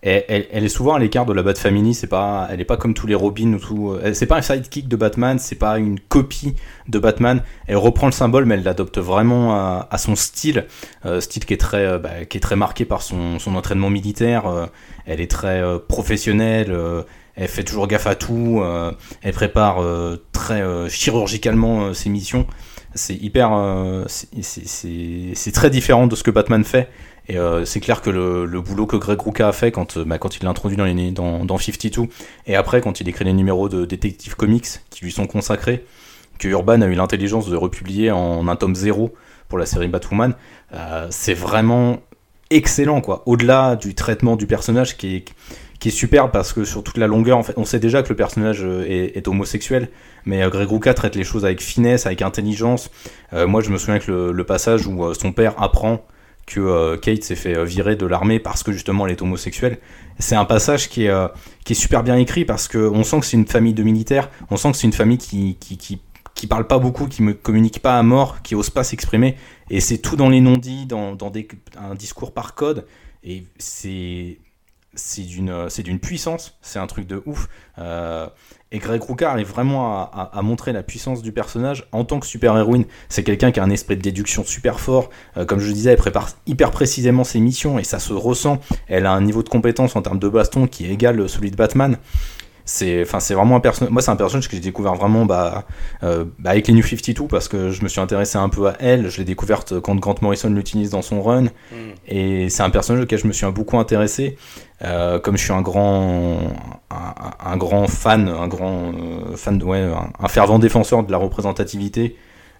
elle, 0.00 0.64
est 0.64 0.68
souvent 0.68 0.94
à 0.94 0.98
l'écart 0.98 1.26
de 1.26 1.34
la 1.34 1.42
Bat 1.42 1.56
Family, 1.56 1.92
c'est 1.92 2.06
pas 2.06 2.48
elle 2.50 2.60
est 2.60 2.64
pas 2.64 2.78
comme 2.78 2.94
tous 2.94 3.06
les 3.06 3.14
Robin 3.14 3.52
ou 3.52 3.58
tout 3.58 3.90
euh, 3.90 4.14
c'est 4.14 4.26
pas 4.26 4.36
un 4.36 4.42
sidekick 4.42 4.88
de 4.88 4.96
Batman, 4.96 5.38
c'est 5.38 5.56
pas 5.56 5.78
une 5.78 6.00
copie 6.00 6.54
de 6.88 6.98
Batman. 6.98 7.42
Elle 7.66 7.76
reprend 7.76 8.06
le 8.06 8.12
symbole 8.12 8.46
mais 8.46 8.54
elle 8.54 8.62
l'adopte 8.62 8.98
vraiment 8.98 9.54
à, 9.54 9.98
son 9.98 10.16
style, 10.16 10.66
euh, 11.04 11.20
style 11.20 11.44
qui 11.44 11.52
est 11.52 11.58
très 11.58 11.98
bah, 11.98 12.24
qui 12.24 12.38
est 12.38 12.40
très 12.40 12.56
marqué 12.56 12.86
par 12.86 13.02
son, 13.02 13.38
entraînement 13.46 13.90
militaire, 13.90 14.46
euh, 14.46 14.66
elle 15.04 15.20
est 15.20 15.30
très 15.30 15.62
professionnelle 15.86 16.74
elle 17.38 17.48
fait 17.48 17.64
toujours 17.64 17.86
gaffe 17.86 18.06
à 18.06 18.14
tout, 18.14 18.62
elle 19.22 19.32
prépare 19.34 19.82
très 20.32 20.88
chirurgicalement 20.88 21.92
ses 21.92 22.08
missions 22.08 22.46
c'est 22.96 23.14
hyper. 23.14 23.52
Euh, 23.52 24.04
c'est 24.08 25.52
très 25.52 25.70
différent 25.70 26.06
de 26.06 26.16
ce 26.16 26.22
que 26.22 26.30
Batman 26.30 26.64
fait. 26.64 26.88
Et 27.28 27.38
euh, 27.38 27.64
c'est 27.64 27.80
clair 27.80 28.02
que 28.02 28.10
le, 28.10 28.60
boulot 28.60 28.86
que 28.86 28.96
Greg 28.96 29.20
Rucka 29.20 29.48
a 29.48 29.52
fait 29.52 29.72
quand, 29.72 29.96
euh, 29.96 30.04
bah, 30.04 30.18
quand 30.18 30.36
il 30.36 30.44
l'a 30.44 30.50
introduit 30.50 30.76
dans, 30.76 30.84
les, 30.84 31.10
dans, 31.10 31.44
dans 31.44 31.58
52, 31.58 32.08
et 32.46 32.54
après 32.54 32.80
quand 32.80 33.00
il 33.00 33.08
écrit 33.08 33.24
les 33.24 33.32
numéros 33.32 33.68
de 33.68 33.84
Detective 33.84 34.36
Comics 34.36 34.66
qui 34.90 35.04
lui 35.04 35.10
sont 35.10 35.26
consacrés, 35.26 35.84
que 36.38 36.46
Urban 36.46 36.82
a 36.82 36.86
eu 36.86 36.94
l'intelligence 36.94 37.48
de 37.48 37.56
republier 37.56 38.12
en 38.12 38.46
un 38.46 38.54
tome 38.54 38.76
zéro 38.76 39.12
pour 39.48 39.58
la 39.58 39.66
série 39.66 39.88
Batwoman, 39.88 40.34
c'est 41.10 41.34
vraiment 41.34 41.98
excellent 42.50 43.00
quoi. 43.00 43.24
Au-delà 43.26 43.74
du 43.74 43.96
traitement 43.96 44.36
du 44.36 44.46
personnage 44.46 44.96
qui 44.96 45.16
est, 45.16 45.24
qui 45.78 45.88
est 45.88 45.92
superbe 45.92 46.30
parce 46.32 46.52
que 46.52 46.64
sur 46.64 46.82
toute 46.82 46.96
la 46.96 47.06
longueur, 47.06 47.38
en 47.38 47.42
fait, 47.42 47.54
on 47.56 47.64
sait 47.64 47.78
déjà 47.78 48.02
que 48.02 48.08
le 48.08 48.16
personnage 48.16 48.64
est 48.64 49.26
homosexuel, 49.28 49.88
mais 50.26 50.42
euh, 50.42 50.50
Greg 50.50 50.68
Rucka 50.68 50.92
traite 50.92 51.16
les 51.16 51.24
choses 51.24 51.44
avec 51.44 51.62
finesse, 51.62 52.04
avec 52.04 52.20
intelligence. 52.20 52.90
Euh, 53.32 53.46
moi, 53.46 53.62
je 53.62 53.70
me 53.70 53.78
souviens 53.78 53.98
que 53.98 54.30
le, 54.30 54.44
passage 54.44 54.86
où 54.86 55.04
euh, 55.04 55.14
son 55.14 55.32
père 55.32 55.60
apprend 55.62 56.04
que 56.46 56.94
Kate 56.94 57.24
s'est 57.24 57.34
fait 57.34 57.64
virer 57.64 57.96
de 57.96 58.06
l'armée 58.06 58.38
parce 58.38 58.62
que 58.62 58.70
justement 58.70 59.04
elle 59.04 59.10
est 59.10 59.20
homosexuelle. 59.20 59.78
C'est 60.20 60.36
un 60.36 60.44
passage 60.44 60.88
qui 60.88 61.06
est, 61.06 61.30
qui 61.64 61.72
est 61.72 61.76
super 61.76 62.04
bien 62.04 62.14
écrit 62.14 62.44
parce 62.44 62.68
qu'on 62.68 63.02
sent 63.02 63.18
que 63.18 63.26
c'est 63.26 63.36
une 63.36 63.48
famille 63.48 63.74
de 63.74 63.82
militaires, 63.82 64.30
on 64.48 64.56
sent 64.56 64.70
que 64.70 64.76
c'est 64.76 64.86
une 64.86 64.92
famille 64.92 65.18
qui, 65.18 65.56
qui, 65.58 65.76
qui, 65.76 66.00
qui, 66.36 66.46
parle 66.46 66.68
pas 66.68 66.78
beaucoup, 66.78 67.08
qui 67.08 67.24
ne 67.24 67.32
communique 67.32 67.82
pas 67.82 67.98
à 67.98 68.02
mort, 68.04 68.42
qui 68.42 68.54
ose 68.54 68.70
pas 68.70 68.84
s'exprimer. 68.84 69.34
Et 69.70 69.80
c'est 69.80 69.98
tout 69.98 70.14
dans 70.14 70.28
les 70.28 70.40
non-dits, 70.40 70.86
dans, 70.86 71.16
dans 71.16 71.30
des, 71.30 71.48
un 71.76 71.96
discours 71.96 72.32
par 72.32 72.54
code. 72.54 72.86
Et 73.24 73.42
c'est 73.58 74.38
c'est 74.96 75.22
d'une 75.22 75.70
c'est 75.70 75.82
d'une 75.82 76.00
puissance 76.00 76.58
c'est 76.60 76.78
un 76.78 76.86
truc 76.86 77.06
de 77.06 77.22
ouf 77.26 77.48
euh, 77.78 78.26
et 78.72 78.78
Greg 78.78 79.00
Rucka 79.00 79.30
arrive 79.30 79.46
vraiment 79.46 80.10
à, 80.12 80.42
montrer 80.42 80.72
la 80.72 80.82
puissance 80.82 81.22
du 81.22 81.30
personnage 81.30 81.86
en 81.92 82.04
tant 82.04 82.18
que 82.18 82.26
super-héroïne. 82.26 82.84
C'est 83.08 83.22
quelqu'un 83.22 83.52
qui 83.52 83.60
a 83.60 83.62
un 83.62 83.70
esprit 83.70 83.96
de 83.96 84.02
déduction 84.02 84.42
super 84.44 84.80
fort. 84.80 85.08
Euh, 85.36 85.44
comme 85.44 85.60
je 85.60 85.68
le 85.68 85.72
disais, 85.72 85.92
elle 85.92 85.96
prépare 85.96 86.30
hyper 86.46 86.72
précisément 86.72 87.22
ses 87.22 87.38
missions 87.38 87.78
et 87.78 87.84
ça 87.84 88.00
se 88.00 88.12
ressent. 88.12 88.58
Elle 88.88 89.06
a 89.06 89.12
un 89.12 89.20
niveau 89.20 89.44
de 89.44 89.48
compétence 89.48 89.94
en 89.94 90.02
termes 90.02 90.18
de 90.18 90.28
baston 90.28 90.66
qui 90.66 90.84
est 90.84 90.90
égal 90.90 91.28
celui 91.28 91.52
de 91.52 91.56
Batman 91.56 91.96
c'est 92.66 93.02
enfin 93.02 93.20
c'est 93.20 93.34
vraiment 93.34 93.56
un 93.56 93.60
personnage 93.60 93.92
moi 93.92 94.02
c'est 94.02 94.10
un 94.10 94.16
personnage 94.16 94.48
que 94.48 94.56
j'ai 94.56 94.60
découvert 94.60 94.96
vraiment 94.96 95.24
bah, 95.24 95.64
euh, 96.02 96.24
bah, 96.40 96.50
avec 96.50 96.66
les 96.66 96.74
New 96.74 96.82
52 96.82 97.28
parce 97.28 97.46
que 97.46 97.70
je 97.70 97.82
me 97.82 97.88
suis 97.88 98.00
intéressé 98.00 98.38
un 98.38 98.48
peu 98.48 98.66
à 98.66 98.76
elle. 98.80 99.08
Je 99.08 99.18
l'ai 99.18 99.24
découverte 99.24 99.80
quand 99.80 99.94
Grant 99.94 100.16
Morrison 100.20 100.50
l'utilise 100.50 100.90
dans 100.90 101.02
son 101.02 101.22
run. 101.22 101.42
Mm. 101.42 101.76
et 102.08 102.48
c'est 102.48 102.64
un 102.64 102.70
personnage 102.70 103.04
auquel 103.04 103.20
je 103.20 103.26
me 103.28 103.32
suis 103.32 103.46
beaucoup 103.46 103.78
intéressé. 103.78 104.36
Euh, 104.82 105.18
comme 105.20 105.38
je 105.38 105.44
suis 105.44 105.52
un 105.52 105.62
grand 105.62 106.38
un, 106.90 107.56
grand 107.56 107.86
fan 107.86 108.28
un 108.28 108.46
grand 108.46 108.92
euh, 108.92 109.34
fan 109.34 109.62
ouais 109.62 109.88
un, 110.18 110.28
fervent 110.28 110.58
défenseur 110.58 111.02
de 111.02 111.10
la 111.10 111.16
représentativité 111.16 112.16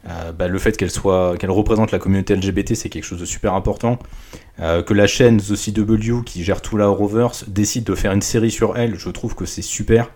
euh, 0.09 0.33
bah, 0.33 0.49
le 0.49 0.59
fait 0.59 0.77
qu'elle 0.77 0.91
soit 0.91 1.37
qu'elle 1.37 1.51
représente 1.51 1.91
la 1.91 1.99
communauté 1.99 2.37
LGBT 2.37 2.75
c'est 2.75 2.89
quelque 2.89 3.05
chose 3.05 3.21
de 3.21 3.25
super 3.25 3.55
important. 3.55 3.99
Euh, 4.61 4.83
que 4.83 4.95
la 4.95 5.07
chaîne 5.07 5.39
The 5.39 5.55
CW 5.55 6.23
qui 6.25 6.45
gère 6.45 6.63
tout 6.63 6.77
la 6.77 6.87
Rovers 6.87 7.45
décide 7.49 7.85
de 7.85 7.95
faire 7.95 8.13
une 8.13 8.23
série 8.23 8.51
sur 8.51 8.77
elle 8.79 8.97
je 8.97 9.11
trouve 9.11 9.35
que 9.35 9.45
c'est 9.45 9.63
super. 9.63 10.11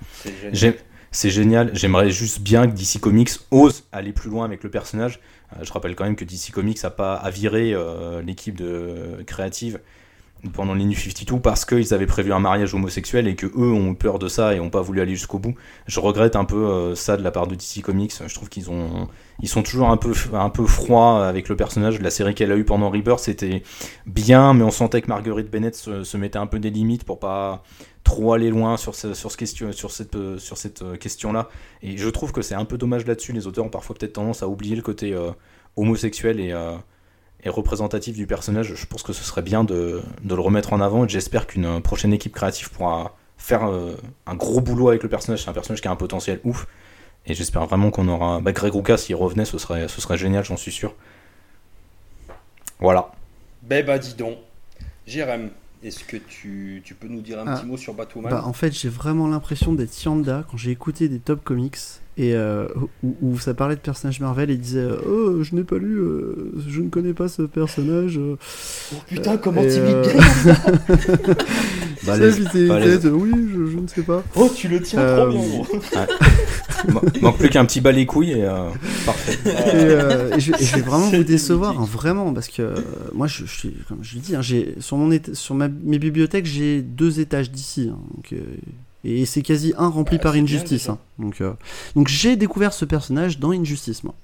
C'est 1.13 1.31
génial. 1.31 1.73
J'aimerais 1.75 2.11
juste 2.11 2.41
bien 2.41 2.69
que 2.69 2.73
DC 2.73 3.01
Comics 3.01 3.31
ose 3.51 3.83
aller 3.91 4.13
plus 4.13 4.31
loin 4.31 4.45
avec 4.45 4.63
le 4.63 4.71
personnage. 4.71 5.19
Euh, 5.53 5.65
je 5.65 5.73
rappelle 5.73 5.97
quand 5.97 6.05
même 6.05 6.15
que 6.15 6.25
DC 6.25 6.53
Comics 6.53 6.85
a 6.85 6.91
pas 6.91 7.15
à 7.15 7.31
virer 7.31 7.75
l'équipe 8.25 8.57
de 8.57 9.23
créative 9.27 9.81
pendant 10.53 10.75
les 10.75 10.95
52 10.95 11.41
parce 11.41 11.65
qu'ils 11.65 11.93
avaient 11.93 12.07
prévu 12.07 12.33
un 12.33 12.39
mariage 12.39 12.75
homosexuel 12.75 13.29
et 13.29 13.35
que 13.35 13.47
eux 13.47 13.73
ont 13.73 13.95
peur 13.95 14.19
de 14.19 14.29
ça 14.29 14.55
et 14.55 14.61
ont 14.61 14.71
pas 14.71 14.81
voulu 14.81 15.01
aller 15.01 15.15
jusqu'au 15.15 15.39
bout. 15.39 15.55
Je 15.87 16.01
regrette 16.01 16.37
un 16.37 16.45
peu 16.45 16.57
euh, 16.57 16.95
ça 16.95 17.17
de 17.17 17.23
la 17.23 17.31
part 17.31 17.47
de 17.47 17.55
DC 17.55 17.83
Comics. 17.83 18.13
Je 18.27 18.35
trouve 18.35 18.49
qu'ils 18.49 18.71
ont 18.71 19.09
ils 19.43 19.49
sont 19.49 19.63
toujours 19.63 19.89
un 19.89 19.97
peu 19.97 20.13
un 20.35 20.51
froids 20.67 21.27
avec 21.27 21.49
le 21.49 21.57
personnage. 21.57 22.01
La 22.01 22.11
série 22.11 22.35
qu'elle 22.35 22.53
a 22.53 22.57
eu 22.57 22.65
pendant 22.65 22.91
Rebirth 22.91 23.21
c'était 23.21 23.63
bien, 24.07 24.55
mais 24.55 24.65
on 24.65 24.71
sentait 24.71 25.03
que 25.03 25.09
Marguerite 25.09 25.51
Bennett 25.51 25.75
se, 25.75 26.17
mettait 26.17 26.39
un 26.39 26.47
peu 26.47 26.59
des 26.59 26.71
limites 26.71 27.05
pour 27.05 27.19
pas 27.19 27.63
trop 28.05 28.33
aller 28.33 28.51
loin 28.51 28.77
sur, 28.77 28.95
ce, 28.95 29.13
sur, 29.15 29.31
ce 29.31 29.37
question, 29.37 29.73
sur 29.73 29.91
cette, 29.91 30.17
cette 30.39 30.83
euh, 30.83 30.97
question-là. 30.97 31.49
Et 31.83 31.99
je 31.99 32.09
trouve 32.09 32.33
que 32.33 32.41
c'est 32.41 32.55
un 32.55 32.65
peu 32.65 32.79
dommage 32.79 33.07
là-dessus. 33.07 33.33
Les 33.33 33.47
auteurs 33.47 33.67
ont 33.67 33.71
parfois 33.71 33.95
peut-être 33.95 34.15
tendance 34.15 34.43
à 34.43 34.49
oublier 34.49 34.75
le 34.75 34.83
côté 34.83 35.13
euh, 35.13 35.31
homosexuel 35.77 36.41
et 36.41 36.55
et 37.45 37.49
représentatif 37.49 38.17
du 38.17 38.27
personnage, 38.27 38.75
je 38.75 38.87
pense 38.87 39.03
que 39.03 39.13
ce 39.13 39.25
serait 39.25 39.43
bien 39.43 39.65
de, 39.65 40.03
de 40.23 40.35
le 40.35 40.41
remettre 40.41 40.73
en 40.73 40.81
avant 40.81 41.05
et 41.05 41.09
j'espère 41.09 41.47
qu'une 41.47 41.81
prochaine 41.81 42.13
équipe 42.13 42.35
créative 42.35 42.71
pourra 42.71 43.17
faire 43.39 43.65
euh, 43.65 43.95
un 44.27 44.35
gros 44.35 44.61
boulot 44.61 44.89
avec 44.89 45.03
le 45.03 45.09
personnage. 45.09 45.43
C'est 45.43 45.51
un 45.51 45.55
personnage 45.55 45.81
qui 45.81 45.89
a 45.89 45.91
un 45.91 45.97
potentiel 45.97 46.41
ouf 46.45 46.67
et 47.27 47.35
j'espère 47.35 47.67
vraiment 47.67 47.91
qu'on 47.91 48.09
aura. 48.09 48.41
Bah, 48.41 48.53
Greg 48.53 48.73
Rucka, 48.73 48.97
s'il 48.97 49.17
revenait, 49.17 49.45
ce 49.45 49.59
serait, 49.59 49.89
ce 49.89 50.01
serait 50.01 50.19
génial, 50.19 50.45
j'en 50.45 50.57
suis 50.57 50.73
sûr. 50.73 50.95
Voilà. 52.79 53.13
Ben 53.63 53.85
bah 53.85 53.99
dis 53.99 54.15
donc, 54.15 54.39
Jérém, 55.07 55.51
est-ce 55.83 56.05
que 56.05 56.17
tu, 56.17 56.83
tu, 56.85 56.95
peux 56.95 57.09
nous 57.09 57.21
dire 57.21 57.39
un 57.39 57.47
ah, 57.47 57.57
petit 57.57 57.67
mot 57.67 57.77
sur 57.77 57.95
Batwoman? 57.95 58.31
Bah, 58.31 58.43
En 58.47 58.53
fait, 58.53 58.73
j'ai 58.73 58.89
vraiment 58.89 59.29
l'impression 59.29 59.73
d'être 59.73 60.03
Yanda 60.03 60.45
quand 60.51 60.57
j'ai 60.57 60.71
écouté 60.71 61.09
des 61.09 61.19
top 61.19 61.43
comics 61.45 61.77
et 62.17 62.35
euh, 62.35 62.67
où, 63.03 63.39
ça 63.39 63.55
parlait 63.55 63.77
de 63.77 63.81
personnages 63.81 64.21
Marvel 64.21 64.51
et 64.51 64.57
disait 64.57 64.87
oh 65.09 65.43
je 65.43 65.55
n'ai 65.55 65.63
pas 65.63 65.79
lu 65.79 65.97
euh, 65.97 66.53
je 66.69 66.81
ne 66.81 66.89
connais 66.89 67.15
pas 67.15 67.29
ce 67.29 67.43
personnage 67.43 68.19
oh 68.19 68.37
putain 69.07 69.37
comment 69.37 69.63
t'imites 69.63 70.03
bien 70.03 70.55
bah, 72.07 72.17
les... 72.17 72.31
oui 73.09 73.31
je, 73.53 73.79
ne 73.79 73.87
sais 73.87 74.03
pas. 74.03 74.25
Oh 74.35 74.51
tu 74.55 74.69
le 74.69 74.83
tiens 74.83 75.07
trop 75.07 75.29
bien 75.29 75.41
euh, 75.97 76.07
manque 77.21 77.39
plus 77.39 77.49
qu'un 77.49 77.65
petit 77.65 77.81
bas 77.81 77.93
les 77.93 78.07
couilles 78.07 78.33
et 78.33 78.49
parfait. 79.07 79.39
Et, 79.45 80.41
je, 80.41 80.77
vais 80.77 80.83
vraiment 80.83 81.11
vous 81.11 81.25
décevoir 81.25 81.79
hein, 81.79 81.87
vraiment 81.91 82.33
parce 82.33 82.49
que 82.49 82.75
moi 83.15 83.29
je, 83.29 83.45
je, 83.47 83.69
comme 83.89 84.03
je 84.03 84.19
dis 84.19 84.35
hein, 84.35 84.43
j'ai 84.43 84.75
sur 84.81 84.97
mon 84.97 85.17
sur 85.33 85.55
ma, 85.55 85.69
mes 85.69 85.99
bibliothèques 85.99 86.47
j'ai 86.47 86.83
deux 86.83 87.21
étages 87.21 87.51
d'ici 87.51 87.91
hein, 87.93 87.99
donc 88.15 88.35
et 89.05 89.25
c'est 89.25 89.43
quasi 89.43 89.73
un 89.79 89.89
rempli 89.89 90.19
par 90.19 90.35
Injustice. 90.35 90.89
Hein. 90.89 90.99
Donc, 91.19 91.41
euh, 91.41 91.53
donc 91.95 92.09
j'ai 92.09 92.37
découvert 92.37 92.73
ce 92.73 92.85
personnage 92.85 93.39
dans 93.39 93.53
Injustice, 93.53 94.05
moi. 94.05 94.15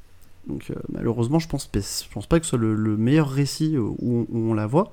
Donc 0.47 0.71
euh, 0.71 0.75
malheureusement, 0.93 1.39
je 1.39 1.49
pense, 1.49 1.69
je 1.75 2.13
pense 2.13 2.27
pas 2.27 2.39
que 2.39 2.47
ce 2.47 2.51
soit 2.51 2.59
le, 2.59 2.97
meilleur 2.97 3.29
récit 3.29 3.77
où 3.79 4.27
on, 4.33 4.55
la 4.55 4.67
voit. 4.67 4.91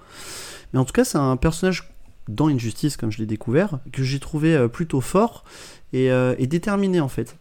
Mais 0.72 0.80
en 0.80 0.86
tout 0.86 0.94
cas, 0.94 1.04
c'est 1.04 1.18
un 1.18 1.38
personnage 1.38 1.92
dans 2.28 2.48
Injustice, 2.48 2.98
comme 2.98 3.12
je 3.12 3.20
l'ai 3.20 3.26
découvert, 3.26 3.80
que 3.92 4.04
j'ai 4.04 4.20
trouvé 4.20 4.56
euh, 4.56 4.68
plutôt 4.68 5.02
fort 5.02 5.44
et, 5.92 6.08
et, 6.08 6.48
déterminé 6.48 7.00
en 7.02 7.08
fait. 7.08 7.38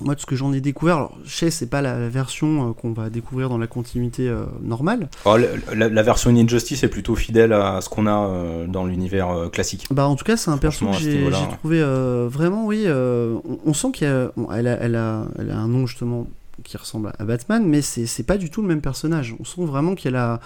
Moi, 0.00 0.14
de 0.14 0.20
ce 0.20 0.26
que 0.26 0.36
j'en 0.36 0.52
ai 0.52 0.60
découvert, 0.60 0.96
alors, 0.96 1.18
sais, 1.24 1.50
c'est 1.50 1.66
pas 1.66 1.82
la 1.82 2.08
version 2.08 2.70
euh, 2.70 2.72
qu'on 2.72 2.92
va 2.92 3.10
découvrir 3.10 3.48
dans 3.48 3.58
la 3.58 3.66
continuité 3.66 4.28
euh, 4.28 4.44
normale. 4.62 5.08
Oh, 5.24 5.36
la, 5.74 6.02
version 6.02 6.30
Injustice 6.30 6.84
est 6.84 6.88
plutôt 6.88 7.16
fidèle 7.16 7.52
à 7.52 7.80
ce 7.80 7.88
qu'on 7.88 8.06
a 8.06 8.28
euh, 8.28 8.66
dans 8.66 8.86
l'univers 8.86 9.50
classique. 9.50 9.86
Bah, 9.90 10.06
en 10.06 10.14
tout 10.14 10.24
cas, 10.24 10.36
c'est 10.36 10.50
un 10.50 10.58
personnage 10.58 11.04
que 11.04 11.10
j'ai 11.10 11.48
trouvé 11.58 11.82
vraiment, 12.28 12.66
oui. 12.66 12.86
On, 12.88 13.74
sent 13.74 13.88
qu'elle 13.92 14.08
a, 14.08 14.32
elle 14.56 14.66
a, 14.68 15.26
elle 15.38 15.50
a, 15.50 15.56
un 15.56 15.68
nom 15.68 15.86
justement 15.86 16.26
qui 16.64 16.76
ressemble 16.76 17.12
à 17.18 17.24
Batman, 17.24 17.64
mais 17.64 17.82
c'est 17.82 18.26
pas 18.26 18.36
du 18.36 18.50
tout 18.50 18.62
le 18.62 18.68
même 18.68 18.80
personnage. 18.80 19.34
On 19.40 19.44
sent 19.44 19.64
vraiment 19.64 19.94
qu'elle 19.94 20.16
a. 20.16 20.40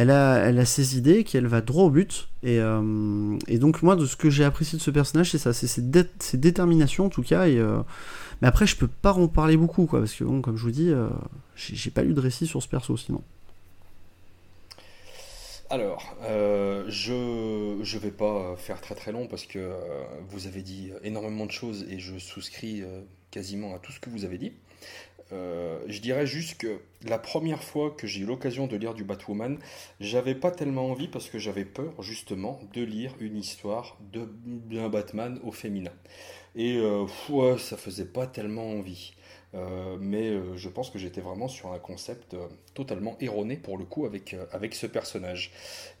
Elle 0.00 0.12
a, 0.12 0.36
elle 0.36 0.60
a 0.60 0.64
ses 0.64 0.96
idées, 0.96 1.24
qu'elle 1.24 1.48
va 1.48 1.60
droit 1.60 1.82
au 1.82 1.90
but. 1.90 2.28
Et, 2.44 2.60
et, 3.48 3.58
donc, 3.58 3.82
moi, 3.82 3.96
de 3.96 4.06
ce 4.06 4.14
que 4.14 4.30
j'ai 4.30 4.44
apprécié 4.44 4.78
de 4.78 4.82
ce 4.82 4.92
personnage, 4.92 5.32
c'est 5.32 5.38
ça, 5.38 5.52
c'est 5.52 5.66
ses, 5.66 5.82
déterminations 6.38 7.06
en 7.06 7.08
tout 7.08 7.24
cas. 7.24 7.48
Et, 7.48 7.60
mais 8.40 8.48
après, 8.48 8.66
je 8.66 8.76
peux 8.76 8.88
pas 8.88 9.12
en 9.12 9.28
parler 9.28 9.56
beaucoup, 9.56 9.86
quoi, 9.86 10.00
parce 10.00 10.14
que 10.14 10.24
bon, 10.24 10.40
comme 10.40 10.56
je 10.56 10.62
vous 10.62 10.70
dis, 10.70 10.90
euh, 10.90 11.08
j'ai 11.56 11.90
pas 11.90 12.02
lu 12.02 12.14
de 12.14 12.20
récit 12.20 12.46
sur 12.46 12.62
ce 12.62 12.68
perso 12.68 12.96
sinon. 12.96 13.22
Alors, 15.70 16.16
euh, 16.22 16.84
je 16.88 17.12
ne 17.12 17.98
vais 17.98 18.10
pas 18.10 18.56
faire 18.56 18.80
très 18.80 18.94
très 18.94 19.12
long 19.12 19.26
parce 19.26 19.44
que 19.44 19.58
euh, 19.58 19.74
vous 20.30 20.46
avez 20.46 20.62
dit 20.62 20.92
énormément 21.02 21.44
de 21.44 21.50
choses 21.50 21.84
et 21.90 21.98
je 21.98 22.16
souscris 22.18 22.82
quasiment 23.30 23.74
à 23.74 23.78
tout 23.78 23.92
ce 23.92 24.00
que 24.00 24.08
vous 24.08 24.24
avez 24.24 24.38
dit. 24.38 24.52
je 25.30 26.00
dirais 26.00 26.26
juste 26.26 26.56
que 26.56 26.78
la 27.02 27.18
première 27.18 27.62
fois 27.62 27.90
que 27.90 28.06
j'ai 28.06 28.20
eu 28.20 28.24
l'occasion 28.24 28.66
de 28.66 28.76
lire 28.76 28.94
du 28.94 29.04
Batwoman, 29.04 29.58
j'avais 30.00 30.34
pas 30.34 30.50
tellement 30.50 30.86
envie 30.90 31.08
parce 31.08 31.28
que 31.28 31.38
j'avais 31.38 31.66
peur 31.66 32.02
justement 32.02 32.60
de 32.72 32.82
lire 32.82 33.12
une 33.20 33.36
histoire 33.36 33.98
d'un 34.00 34.88
Batman 34.88 35.38
au 35.42 35.52
féminin. 35.52 35.92
Et 36.58 36.76
euh, 36.76 37.06
ouais, 37.30 37.56
ça 37.58 37.76
faisait 37.78 38.04
pas 38.06 38.26
tellement 38.26 38.68
envie. 38.72 39.14
Euh, 39.54 39.96
mais 39.98 40.28
euh, 40.28 40.56
je 40.58 40.68
pense 40.68 40.90
que 40.90 40.98
j'étais 40.98 41.22
vraiment 41.22 41.48
sur 41.48 41.72
un 41.72 41.78
concept 41.78 42.36
totalement 42.74 43.16
erroné 43.20 43.56
pour 43.56 43.78
le 43.78 43.86
coup 43.86 44.04
avec, 44.04 44.36
avec 44.52 44.74
ce 44.74 44.86
personnage. 44.86 45.52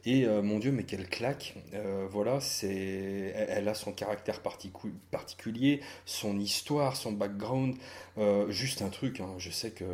Et 0.04 0.26
mon 0.26 0.58
Dieu, 0.58 0.72
mais 0.72 0.84
quelle 0.84 1.08
claque! 1.08 1.54
Voilà, 2.10 2.40
c'est, 2.40 3.32
elle, 3.36 3.68
a 3.68 3.74
son 3.74 3.92
caractère 3.92 4.40
particu- 4.42 4.92
particulier, 5.10 5.80
son 6.06 6.38
histoire, 6.38 6.96
son 6.96 7.12
background. 7.12 7.76
Juste 8.48 8.82
un 8.82 8.90
truc, 8.90 9.20
hein, 9.20 9.34
je 9.38 9.50
sais 9.50 9.70
que 9.72 9.84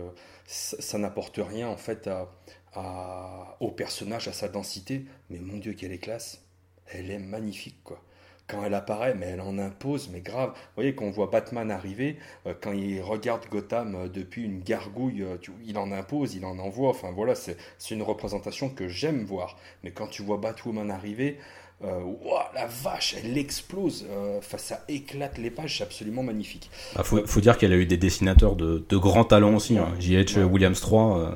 ça, 0.47 0.99
n'apporte 0.99 1.39
rien 1.39 1.69
en 1.69 1.77
fait 1.77 2.09
à- 2.09 3.57
au 3.61 3.71
personnage, 3.71 4.29
à 4.29 4.33
sa 4.33 4.49
densité, 4.49 5.05
mais 5.31 5.39
mon 5.39 5.59
Dieu, 5.59 5.75
quelle 5.75 5.93
est 5.93 5.99
classe! 5.99 6.43
Elle 6.87 7.11
est 7.11 7.19
magnifique, 7.19 7.83
quoi 7.85 8.03
quand 8.47 8.63
elle 8.65 8.75
apparaît, 8.75 9.15
mais 9.19 9.27
elle 9.27 9.41
en 9.41 9.59
impose, 9.59 10.11
mais 10.13 10.21
grave. 10.21 10.51
Vous 10.51 10.61
voyez, 10.77 10.95
quand 10.95 11.07
on 11.07 11.11
voit 11.11 11.29
Batman 11.29 11.71
arriver, 11.71 12.17
euh, 12.47 12.53
quand 12.61 12.73
il 12.73 13.01
regarde 13.01 13.43
Gotham 13.51 13.95
euh, 13.95 14.09
depuis 14.09 14.45
une 14.45 14.61
gargouille, 14.61 15.23
euh, 15.23 15.37
tu- 15.41 15.53
il 15.67 15.79
en 15.79 15.91
impose, 15.93 16.35
il 16.35 16.45
en 16.45 16.59
envoie. 16.59 16.91
Enfin 16.91 17.11
voilà, 17.15 17.35
c'est 17.35 17.57
une 17.91 18.03
représentation 18.03 18.69
que 18.69 18.87
j'aime 18.89 19.25
voir. 19.25 19.57
Mais 19.83 19.93
quand 19.93 20.09
tu 20.09 20.23
vois 20.23 20.37
Batwoman 20.37 20.91
arriver, 20.91 21.39
euh, 21.83 22.01
ouah, 22.03 22.51
la 22.55 22.67
vache, 22.67 23.17
elle 23.23 23.37
explose. 23.39 24.07
Euh, 24.11 24.41
ça 24.59 24.85
éclate 24.89 25.39
les 25.39 25.51
pages, 25.51 25.79
c'est 25.79 25.85
absolument 25.85 26.23
magnifique. 26.23 26.71
Bah, 26.95 27.03
faut, 27.03 27.27
faut 27.27 27.41
dire 27.41 27.57
qu'elle 27.57 27.73
a 27.73 27.77
eu 27.77 27.87
des 27.87 27.97
dessinateurs 27.97 28.57
de, 28.57 28.85
de 28.89 28.97
grands 28.99 29.25
talents 29.25 29.55
aussi. 29.57 29.79
hein. 29.79 29.89
J.H. 29.99 30.37
Ouais. 30.39 30.45
Williams 30.45 30.81
3, 30.81 31.19
euh, 31.19 31.35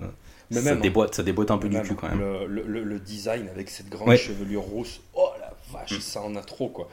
Mais 0.51 0.59
ça, 0.59 0.63
même, 0.63 0.79
hein. 0.79 0.81
déboîte, 0.81 1.15
ça 1.15 1.23
déboîte 1.23 1.51
un 1.51 1.59
peu 1.59 1.69
du 1.69 1.77
Même 1.77 1.87
cul 1.87 1.95
quand 1.95 2.09
même. 2.09 2.21
Le, 2.21 2.47
le- 2.47 2.63
le- 2.67 2.83
le 2.85 2.99
design 3.01 3.49
avec 3.49 3.69
cette 3.69 3.89
grande 3.91 4.09
Ouais. 4.09 4.17
chevelure 4.17 4.63
rousse, 4.63 5.01
oh 5.15 5.28
vache, 5.71 5.99
ça 6.01 6.23
en 6.23 6.37
a 6.37 6.43
trop 6.43 6.69
quoi. 6.69 6.89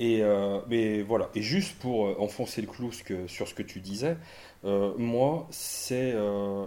Et 0.00 0.22
euh, 0.22 0.60
mais 0.68 1.02
voilà. 1.02 1.30
Et 1.34 1.42
juste 1.42 1.76
pour 1.78 2.06
euh, 2.06 2.16
enfoncer 2.18 2.60
le 2.60 2.68
clou 2.68 2.92
sur 3.26 3.48
ce 3.48 3.54
que 3.54 3.62
tu 3.62 3.80
disais, 3.80 4.16
euh, 4.64 4.92
moi 4.96 5.46
c'est 5.50 6.14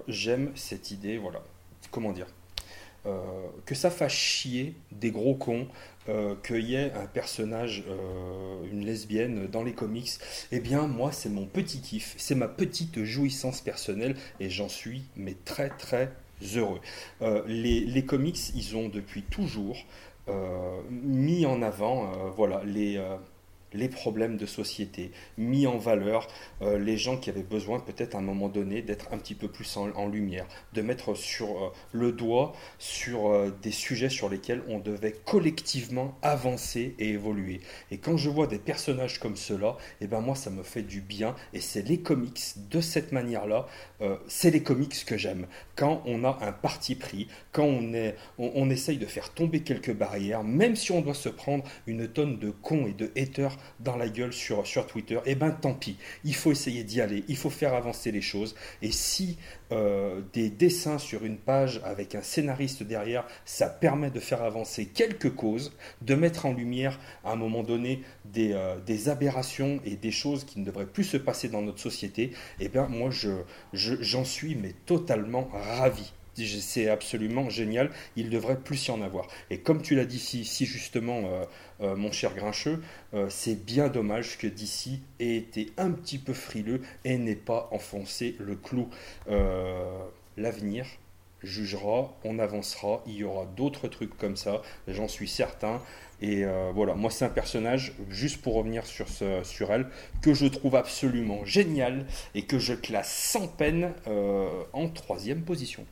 j'aime 0.08 0.52
cette 0.56 0.92
idée, 0.92 1.18
voilà. 1.18 1.42
Comment 1.92 2.12
dire? 2.12 2.28
Que 3.66 3.74
ça 3.74 3.90
fasse 3.90 4.14
chier 4.14 4.76
des 4.92 5.10
gros 5.10 5.34
cons, 5.34 5.68
qu'il 6.44 6.70
y 6.70 6.76
ait 6.76 6.92
un 6.94 7.08
personnage, 7.08 7.84
une 8.72 8.86
lesbienne 8.86 9.48
dans 9.48 9.64
les 9.64 9.74
comics, 9.74 10.12
eh 10.52 10.60
bien 10.60 10.86
moi 10.86 11.12
c'est 11.12 11.30
mon 11.30 11.48
petit 11.48 11.82
kiff, 11.82 12.14
c'est 12.18 12.36
ma 12.36 12.48
petite 12.48 13.04
jouissance 13.04 13.60
personnelle 13.62 14.16
et 14.40 14.52
j'en 14.52 14.70
suis 14.70 15.02
mais 15.16 15.36
très 15.46 15.70
très 15.70 16.12
heureux. 16.56 16.80
Les, 17.48 17.80
les 17.80 18.06
comics, 18.06 18.52
ils 18.54 18.76
ont 18.78 18.88
depuis 18.88 19.24
toujours 19.24 19.78
mis 20.90 21.46
en 21.46 21.62
avant 21.62 22.06
euh, 22.06 22.30
voilà, 22.36 22.62
les, 22.64 22.98
euh, 22.98 23.18
les 23.74 23.90
problèmes 23.90 24.38
de 24.38 24.46
société, 24.46 25.12
mis 25.38 25.68
en 25.68 25.78
valeur 25.78 26.28
euh, 26.62 26.78
les 26.78 26.98
gens 26.98 27.18
qui 27.18 27.30
avaient 27.30 27.44
besoin 27.44 27.80
peut-être 27.80 28.16
à 28.16 28.20
un 28.20 28.22
moment 28.22 28.50
donné 28.50 28.82
d'être 28.82 29.14
un 29.14 29.18
petit 29.18 29.36
peu 29.36 29.48
plus 29.48 29.78
en, 29.78 30.08
lumière, 30.08 30.46
de 30.74 30.82
mettre 30.82 31.16
sur 31.16 31.64
euh, 31.64 31.70
le 31.92 32.12
doigt 32.12 32.54
sur 32.80 33.28
euh, 33.28 33.52
des 33.62 33.72
sujets 33.72 34.10
sur 34.10 34.30
lesquels 34.30 34.62
on 34.68 34.80
devait 34.80 35.16
collectivement 35.26 36.18
avancer 36.22 36.96
et 37.00 37.10
évoluer. 37.10 37.62
Et 37.92 37.98
quand 37.98 38.18
je 38.18 38.30
vois 38.30 38.48
des 38.48 38.60
personnages 38.60 39.20
comme 39.20 39.36
ceux-là, 39.36 39.78
eh 40.02 40.08
ben 40.08 40.22
moi 40.22 40.36
ça 40.36 40.50
me 40.50 40.64
fait 40.64 40.82
du 40.82 41.02
bien 41.02 41.36
et 41.54 41.62
c'est 41.62 41.82
les 41.82 42.00
comics 42.00 42.42
de 42.70 42.82
cette 42.82 43.12
manière-là, 43.12 43.68
c'est 44.28 44.52
les 44.52 44.64
comics 44.64 45.06
que 45.06 45.18
j'aime. 45.18 45.48
Quand 45.76 46.02
on 46.06 46.24
a 46.24 46.40
un 46.42 46.52
parti 46.52 46.96
pris, 46.96 47.28
quand 47.52 47.64
on, 47.64 47.94
est, 47.94 48.16
on 48.38 48.70
essaye 48.70 48.98
de 48.98 49.06
faire 49.06 49.32
tomber 49.34 49.62
quelques 49.62 49.94
barrières, 49.94 50.44
même 50.44 50.76
si 50.76 50.92
on 50.92 51.02
doit 51.02 51.14
se 51.14 51.30
prendre 51.30 51.64
une 51.88 52.08
tonne 52.08 52.40
de 52.40 52.50
cons 52.50 52.88
et 52.88 52.94
de 52.94 53.12
haters 53.16 53.58
dans 53.80 53.96
la 53.98 54.10
gueule 54.10 54.34
sur, 54.34 54.66
sur 54.68 54.88
Twitter, 54.88 55.20
eh 55.26 55.36
ben 55.36 55.52
tant 55.52 55.74
pis. 55.74 55.98
Il 56.24 56.36
faut 56.36 56.52
essayer 56.52 56.84
d'y 56.84 57.02
aller, 57.02 57.24
il 57.28 57.38
faut 57.38 57.50
faire 57.50 57.74
avancer 57.74 58.12
les 58.12 58.22
choses. 58.22 58.56
Et 58.82 58.92
si 58.92 59.38
euh, 59.72 60.22
des 60.34 60.50
dessins 60.50 60.98
sur 60.98 61.24
une 61.26 61.38
page 61.38 61.82
avec 61.84 62.16
un 62.16 62.22
scénariste 62.22 62.84
derrière, 62.84 63.26
ça 63.46 63.68
permet 63.68 64.12
de 64.12 64.20
faire 64.20 64.42
avancer 64.44 64.86
quelques 64.88 65.34
causes, 65.36 65.74
de 66.02 66.16
mettre 66.16 66.46
en 66.46 66.54
lumière 66.54 67.00
à 67.24 67.32
un 67.32 67.36
moment 67.36 67.64
donné 67.64 68.02
des, 68.26 68.52
euh, 68.54 68.80
des 68.80 69.10
aberrations 69.10 69.80
et 69.86 69.96
des 69.96 70.12
choses 70.12 70.44
qui 70.44 70.60
ne 70.60 70.66
devraient 70.66 70.86
plus 70.86 71.04
se 71.04 71.18
passer 71.18 71.50
dans 71.50 71.62
notre 71.62 71.80
société, 71.80 72.32
eh 72.60 72.70
bien 72.70 72.88
moi 72.88 73.10
je, 73.12 73.30
je- 73.74 74.02
j'en 74.02 74.24
suis 74.26 74.56
mais 74.56 74.74
totalement 74.86 75.50
ravi. 75.54 76.14
C'est 76.36 76.90
absolument 76.90 77.50
génial, 77.50 77.92
il 78.16 78.30
devrait 78.30 78.60
plus 78.60 78.88
y 78.88 78.92
en 78.92 79.02
avoir. 79.02 79.28
Et 79.50 79.60
comme 79.60 79.82
tu 79.82 79.96
l'as 79.96 80.06
dit 80.06 80.20
si, 80.20 80.66
justement, 80.66 81.22
euh, 81.26 81.46
euh, 81.82 81.96
mon 81.96 82.12
cher 82.12 82.34
Grincheux, 82.34 82.82
euh, 83.14 83.28
c'est 83.30 83.66
bien 83.66 83.90
dommage 83.90 84.38
que 84.38 84.48
d'ici 84.48 85.02
ait 85.20 85.36
été 85.36 85.72
un 85.78 85.92
petit 85.92 86.18
peu 86.18 86.34
frileux 86.34 86.82
et 87.04 87.18
n'ait 87.18 87.36
pas 87.36 87.68
enfoncé 87.72 88.36
le 88.40 88.56
clou. 88.56 88.90
L'avenir 90.38 90.86
jugera, 91.44 92.14
on 92.24 92.40
avancera, 92.40 93.04
il 93.06 93.16
y 93.16 93.24
aura 93.24 93.46
d'autres 93.46 93.88
trucs 93.88 94.18
comme 94.18 94.38
ça, 94.38 94.62
j'en 94.88 95.08
suis 95.08 95.28
certain. 95.28 95.82
Et 96.22 96.46
voilà, 96.74 96.94
moi 96.94 97.10
c'est 97.12 97.26
un 97.26 97.30
personnage, 97.30 97.94
juste 98.10 98.42
pour 98.42 98.54
revenir 98.54 98.86
sur, 98.86 99.10
ce, 99.10 99.44
sur 99.44 99.72
elle, 99.74 99.88
que 100.22 100.34
je 100.34 100.46
trouve 100.46 100.76
absolument 100.76 101.44
génial 101.46 102.06
et 102.36 102.44
que 102.44 102.60
je 102.60 102.74
classe 102.74 103.12
sans 103.12 103.48
peine 103.48 103.94
en 104.74 104.88
troisième 104.90 105.42
position. 105.42 105.86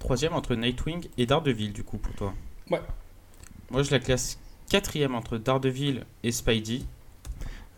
Troisième 0.00 0.32
entre 0.32 0.56
Nightwing 0.56 1.08
et 1.16 1.26
Daredevil, 1.26 1.72
du 1.72 1.84
coup, 1.84 1.98
pour 1.98 2.12
toi. 2.16 2.34
Ouais. 2.70 2.80
Moi, 3.70 3.84
je 3.84 3.92
la 3.92 4.00
classe 4.00 4.38
quatrième 4.68 5.14
entre 5.14 5.38
Daredevil 5.38 6.04
et 6.24 6.32
Spidey. 6.32 6.82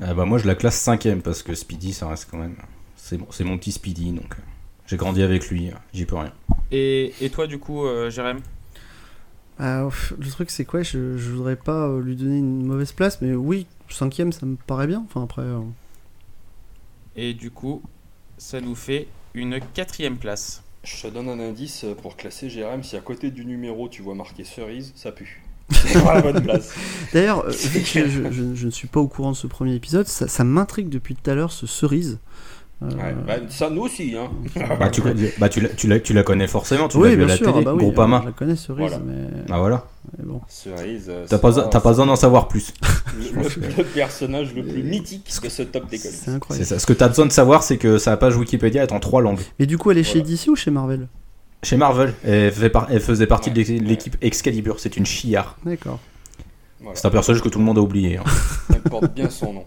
Euh, 0.01 0.15
bah, 0.15 0.25
moi, 0.25 0.39
je 0.39 0.47
la 0.47 0.55
classe 0.55 0.77
cinquième 0.81 1.21
parce 1.23 1.43
que 1.43 1.55
Speedy, 1.55 1.93
ça 1.93 2.09
reste 2.09 2.29
quand 2.31 2.39
même. 2.39 2.57
C'est 2.97 3.19
bon, 3.19 3.27
c'est 3.31 3.45
mon 3.45 3.59
petit 3.59 3.73
Speedy, 3.73 4.13
donc 4.13 4.33
euh, 4.39 4.43
j'ai 4.87 4.97
grandi 4.97 5.23
avec 5.23 5.49
lui, 5.51 5.69
euh, 5.71 5.75
j'y 5.93 6.07
peux 6.07 6.17
rien. 6.17 6.33
Et, 6.71 7.13
et 7.21 7.29
toi, 7.31 7.47
du 7.47 7.59
coup, 7.59 7.85
euh, 7.85 8.09
Jérém 8.11 8.41
Ah, 9.59 9.85
pff, 9.91 10.15
le 10.19 10.29
truc, 10.31 10.51
c'est 10.51 10.65
quoi 10.65 10.83
je, 10.83 11.17
je 11.19 11.31
voudrais 11.31 11.57
pas 11.57 11.99
lui 11.99 12.17
donner 12.17 12.39
une 12.39 12.65
mauvaise 12.65 12.93
place, 12.93 13.21
mais 13.21 13.35
oui, 13.35 13.67
cinquième, 13.91 14.33
ça 14.33 14.47
me 14.47 14.57
paraît 14.57 14.87
bien. 14.87 15.05
Enfin, 15.09 15.25
après. 15.25 15.43
euh, 15.43 15.61
Et 17.17 17.35
du 17.35 17.51
coup, 17.51 17.83
ça 18.39 18.61
nous 18.61 18.75
fait 18.75 19.09
une 19.35 19.61
quatrième 19.75 20.17
place. 20.19 20.62
Je 20.85 21.03
te 21.03 21.07
donne 21.09 21.29
un 21.29 21.39
indice 21.41 21.85
pour 22.03 22.17
classer 22.17 22.51
Jérém. 22.51 22.83
Si 22.83 22.97
à 22.97 23.01
côté 23.01 23.31
du 23.31 23.45
numéro 23.45 23.89
tu 23.89 24.03
vois 24.03 24.15
marqué 24.15 24.45
cerise, 24.45 24.93
ça 24.97 25.13
pue. 25.13 25.43
D'ailleurs, 27.13 27.47
euh, 27.47 27.53
je, 27.53 28.31
je- 28.31 28.55
je 28.55 28.67
ne 28.67 28.71
suis 28.71 28.89
pas 28.89 29.01
au 29.01 29.07
courant 29.09 29.31
de 29.33 29.37
ce 29.37 29.47
premier 29.47 29.75
épisode, 29.75 30.07
ça 30.07 30.45
m'intrigue 30.45 30.89
depuis 30.89 31.15
tout 31.15 31.31
à 31.31 31.35
l'heure 31.35 31.53
ce 31.53 31.67
cerise. 31.67 32.19
Euh, 32.83 32.89
Ouais, 32.97 33.15
bah, 33.27 33.35
ça 33.49 33.71
nous 33.71 33.83
aussi. 33.83 34.15
Hein. 34.17 34.31
Bah, 34.79 34.89
tu, 34.91 35.01
bah, 35.39 35.49
tu, 35.49 35.61
la, 35.61 35.69
tu, 35.69 35.87
la, 35.87 36.01
tu 36.01 36.13
la 36.15 36.23
connais 36.23 36.47
forcément, 36.49 36.89
tu 36.89 36.97
oui, 36.97 37.11
l'as 37.11 37.15
vu 37.17 37.23
à 37.23 37.27
bien 37.27 37.35
la 37.35 37.37
sûr, 37.37 37.47
télé, 37.47 37.59
ah 37.61 37.65
bah 37.65 37.73
oui, 37.75 37.79
Groupama. 37.85 38.21
Je 38.23 38.27
la 38.27 38.33
connais 38.33 38.57
cerise, 38.57 38.79
Voilà. 38.81 38.99
mais, 38.99 39.45
Ah 39.51 39.59
voilà, 39.59 39.87
mais 40.19 40.25
bon. 40.25 40.41
Cerise. 40.49 41.07
euh, 41.09 41.25
t'as 41.29 41.37
c'est 41.37 41.41
pas, 41.43 41.53
t'as 41.69 41.81
pas 41.81 41.89
besoin 41.91 42.07
d'en 42.07 42.17
savoir 42.17 42.49
plus. 42.49 42.73
le, 43.17 43.43
le- 43.43 43.77
le 43.79 43.85
personnage 43.85 44.55
le 44.55 44.65
plus 44.65 44.83
mythique 44.83 45.31
de 45.43 45.49
ce 45.49 45.63
top 45.63 45.89
des 45.89 45.99
comics. 45.99 46.17
C'est 46.17 46.31
incroyable. 46.31 46.67
ça. 46.67 46.79
Ce 46.79 46.87
que 46.87 46.93
t'as 46.93 47.09
besoin 47.09 47.27
de 47.27 47.33
savoir, 47.33 47.63
c'est 47.63 47.77
que 47.79 47.99
sa 47.99 48.17
page 48.17 48.37
Wikipédia 48.37 48.83
est 48.83 48.93
en 48.93 49.01
trois 49.01 49.23
langues. 49.23 49.41
Mais 49.59 49.67
du 49.67 49.79
coup, 49.79 49.91
elle 49.91 49.99
est 49.99 50.03
chez 50.03 50.21
Voilà. 50.21 50.35
DC 50.37 50.49
ou 50.49 50.57
chez 50.57 50.71
Marvel? 50.73 51.07
Chez 51.63 51.77
Marvel, 51.77 52.13
elle, 52.25 52.51
fait 52.51 52.71
par- 52.71 52.89
elle 52.91 53.01
faisait 53.01 53.27
partie 53.29 53.51
Ouais, 53.51 53.63
de 53.65 53.85
l'équipe 53.85 54.17
Excalibur, 54.21 54.81
c'est 54.81 54.97
une 54.97 55.07
chiard. 55.07 55.57
D'accord. 55.65 56.01
Voilà. 56.81 56.97
C'est 56.99 57.07
un 57.07 57.11
personnage 57.11 57.41
que 57.43 57.49
tout 57.49 57.61
le 57.61 57.65
monde 57.65 57.79
a 57.79 57.81
oublié. 57.81 58.17
hein. 58.17 58.25
Elle 58.75 58.81
porte 58.81 59.15
bien 59.15 59.31
son 59.31 59.53
nom. 59.53 59.65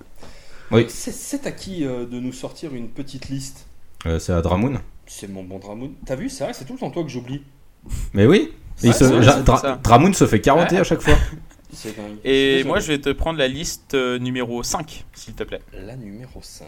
Oui. 0.76 0.86
C'est- 0.90 1.46
à 1.48 1.52
qui 1.52 1.86
euh, 1.86 2.06
de 2.06 2.20
nous 2.20 2.34
sortir 2.34 2.74
une 2.74 2.90
petite 2.90 3.30
liste 3.30 3.68
Euh, 4.06 4.20
c'est 4.20 4.34
à 4.34 4.42
Dramoun. 4.42 4.80
C'est 5.08 5.28
mon 5.28 5.44
bon 5.44 5.60
Dramoun. 5.60 5.94
T'as 6.06 6.16
vu, 6.16 6.30
c'est 6.30 6.44
vrai, 6.44 6.54
c'est 6.54 6.66
tout 6.66 6.74
le 6.74 6.80
temps 6.80 6.90
toi 6.92 7.04
que 7.04 7.10
j'oublie. 7.10 7.44
Mais 8.14 8.26
oui, 8.26 8.52
Ouais, 8.84 8.92
se- 8.94 9.04
vrai, 9.06 9.44
Dra-. 9.44 9.80
Dramoun 9.84 10.14
se 10.14 10.26
fait 10.28 10.42
carotter 10.42 10.76
Ouais. 10.76 10.82
à 10.82 10.84
chaque 10.84 11.02
fois. 11.02 11.16
Dingue. 11.84 12.18
Et 12.24 12.64
moi, 12.64 12.80
je 12.80 12.88
vais 12.88 13.00
te 13.00 13.12
prendre 13.12 13.38
la 13.38 13.48
liste 13.50 13.96
euh, 13.96 14.18
numéro 14.18 14.64
5, 14.64 15.04
s'il 15.14 15.34
te 15.34 15.44
plaît. 15.44 15.60
La 15.74 15.96
numéro 15.98 16.40
5. 16.42 16.66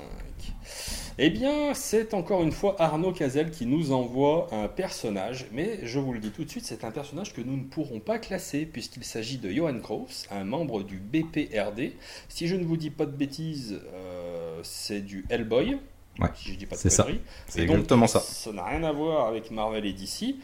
Eh 1.20 1.32
bien, 1.32 1.74
c'est 1.74 2.14
encore 2.14 2.44
une 2.44 2.52
fois 2.52 2.76
Arnaud 2.78 3.12
Cazel 3.12 3.50
qui 3.50 3.66
nous 3.66 3.92
envoie 3.92 4.50
un 4.52 4.68
personnage, 4.68 5.48
mais 5.52 5.80
je 5.82 5.98
vous 5.98 6.14
le 6.14 6.20
dis 6.20 6.30
tout 6.30 6.44
de 6.44 6.50
suite, 6.50 6.66
c'est 6.66 6.84
un 6.84 6.92
personnage 6.92 7.34
que 7.34 7.42
nous 7.42 7.58
ne 7.58 7.64
pourrons 7.64 8.00
pas 8.00 8.20
classer 8.20 8.68
puisqu'il 8.68 9.04
s'agit 9.04 9.40
de 9.40 9.50
Johan 9.50 9.80
Kraus, 9.80 10.28
un 10.30 10.44
membre 10.44 10.84
du 10.84 11.00
BPRD. 11.00 11.94
Si 12.30 12.48
je 12.48 12.56
ne 12.56 12.64
vous 12.64 12.78
dis 12.78 12.92
pas 12.92 13.08
de 13.08 13.18
bêtises, 13.18 13.82
euh, 13.96 14.60
c'est 14.62 15.02
du 15.02 15.26
Hellboy. 15.32 15.80
Ouais, 16.20 16.30
si 16.36 16.54
je 16.54 16.58
dis 16.58 16.68
pas 16.68 16.76
de 16.76 16.82
c'est 16.82 16.92
ça. 16.92 17.08
C'est 17.48 17.66
donc, 17.66 17.78
exactement 17.78 18.06
ça. 18.06 18.20
Ça 18.20 18.52
n'a 18.52 18.66
rien 18.66 18.84
à 18.84 18.92
voir 18.92 19.28
avec 19.28 19.50
Marvel 19.50 19.88
et 19.88 19.94
DC. 19.94 20.36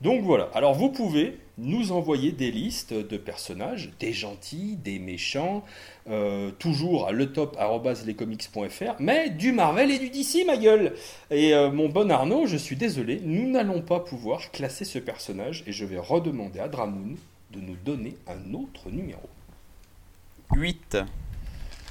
Donc 0.00 0.22
voilà. 0.22 0.50
Alors 0.54 0.72
vous 0.72 0.90
pouvez 0.90 1.38
nous 1.58 1.92
envoyer 1.92 2.32
des 2.32 2.50
listes 2.50 2.94
de 2.94 3.16
personnages, 3.18 3.90
des 4.00 4.14
gentils, 4.14 4.76
des 4.76 4.98
méchants, 4.98 5.62
euh, 6.10 6.50
toujours 6.58 7.06
à 7.06 7.12
letop@lescomics.fr, 7.12 8.94
mais 8.98 9.30
du 9.30 9.52
Marvel 9.52 9.90
et 9.90 9.98
du 9.98 10.10
DC, 10.10 10.44
ma 10.46 10.56
gueule. 10.56 10.94
Et 11.30 11.54
euh, 11.54 11.70
mon 11.70 11.88
bon 11.88 12.10
Arnaud, 12.10 12.46
je 12.46 12.56
suis 12.56 12.76
désolé, 12.76 13.20
nous 13.24 13.50
n'allons 13.50 13.82
pas 13.82 14.00
pouvoir 14.00 14.50
classer 14.50 14.84
ce 14.84 14.98
personnage 14.98 15.62
et 15.66 15.72
je 15.72 15.84
vais 15.84 15.98
redemander 15.98 16.60
à 16.60 16.68
Dramoun 16.68 17.16
de 17.52 17.60
nous 17.60 17.76
donner 17.84 18.16
un 18.26 18.54
autre 18.54 18.90
numéro. 18.90 19.28
8. 20.54 20.98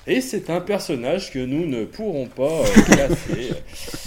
Et 0.08 0.20
c'est 0.20 0.50
un 0.50 0.62
personnage 0.62 1.32
que 1.32 1.40
nous 1.40 1.68
ne 1.68 1.86
pourrons 1.86 2.26
pas 2.28 2.44
euh, 2.44 2.82
classer. 2.86 3.52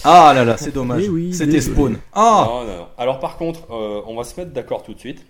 Ah 0.03 0.33
là 0.35 0.45
là, 0.45 0.57
c'est 0.57 0.73
dommage. 0.75 1.09
Oui, 1.09 1.33
C'était. 1.33 1.61
Spawn. 1.61 1.99
Ah 2.13 2.47
Non, 2.49 2.65
non, 2.65 2.77
non. 2.79 2.87
Alors 2.99 3.21
par 3.21 3.37
contre, 3.37 3.71
euh, 3.71 4.03
on 4.07 4.17
va 4.17 4.25
se 4.25 4.39
mettre 4.39 4.53
d'accord 4.53 4.83
tout 4.83 4.95
de 4.95 4.99
suite. 4.99 5.25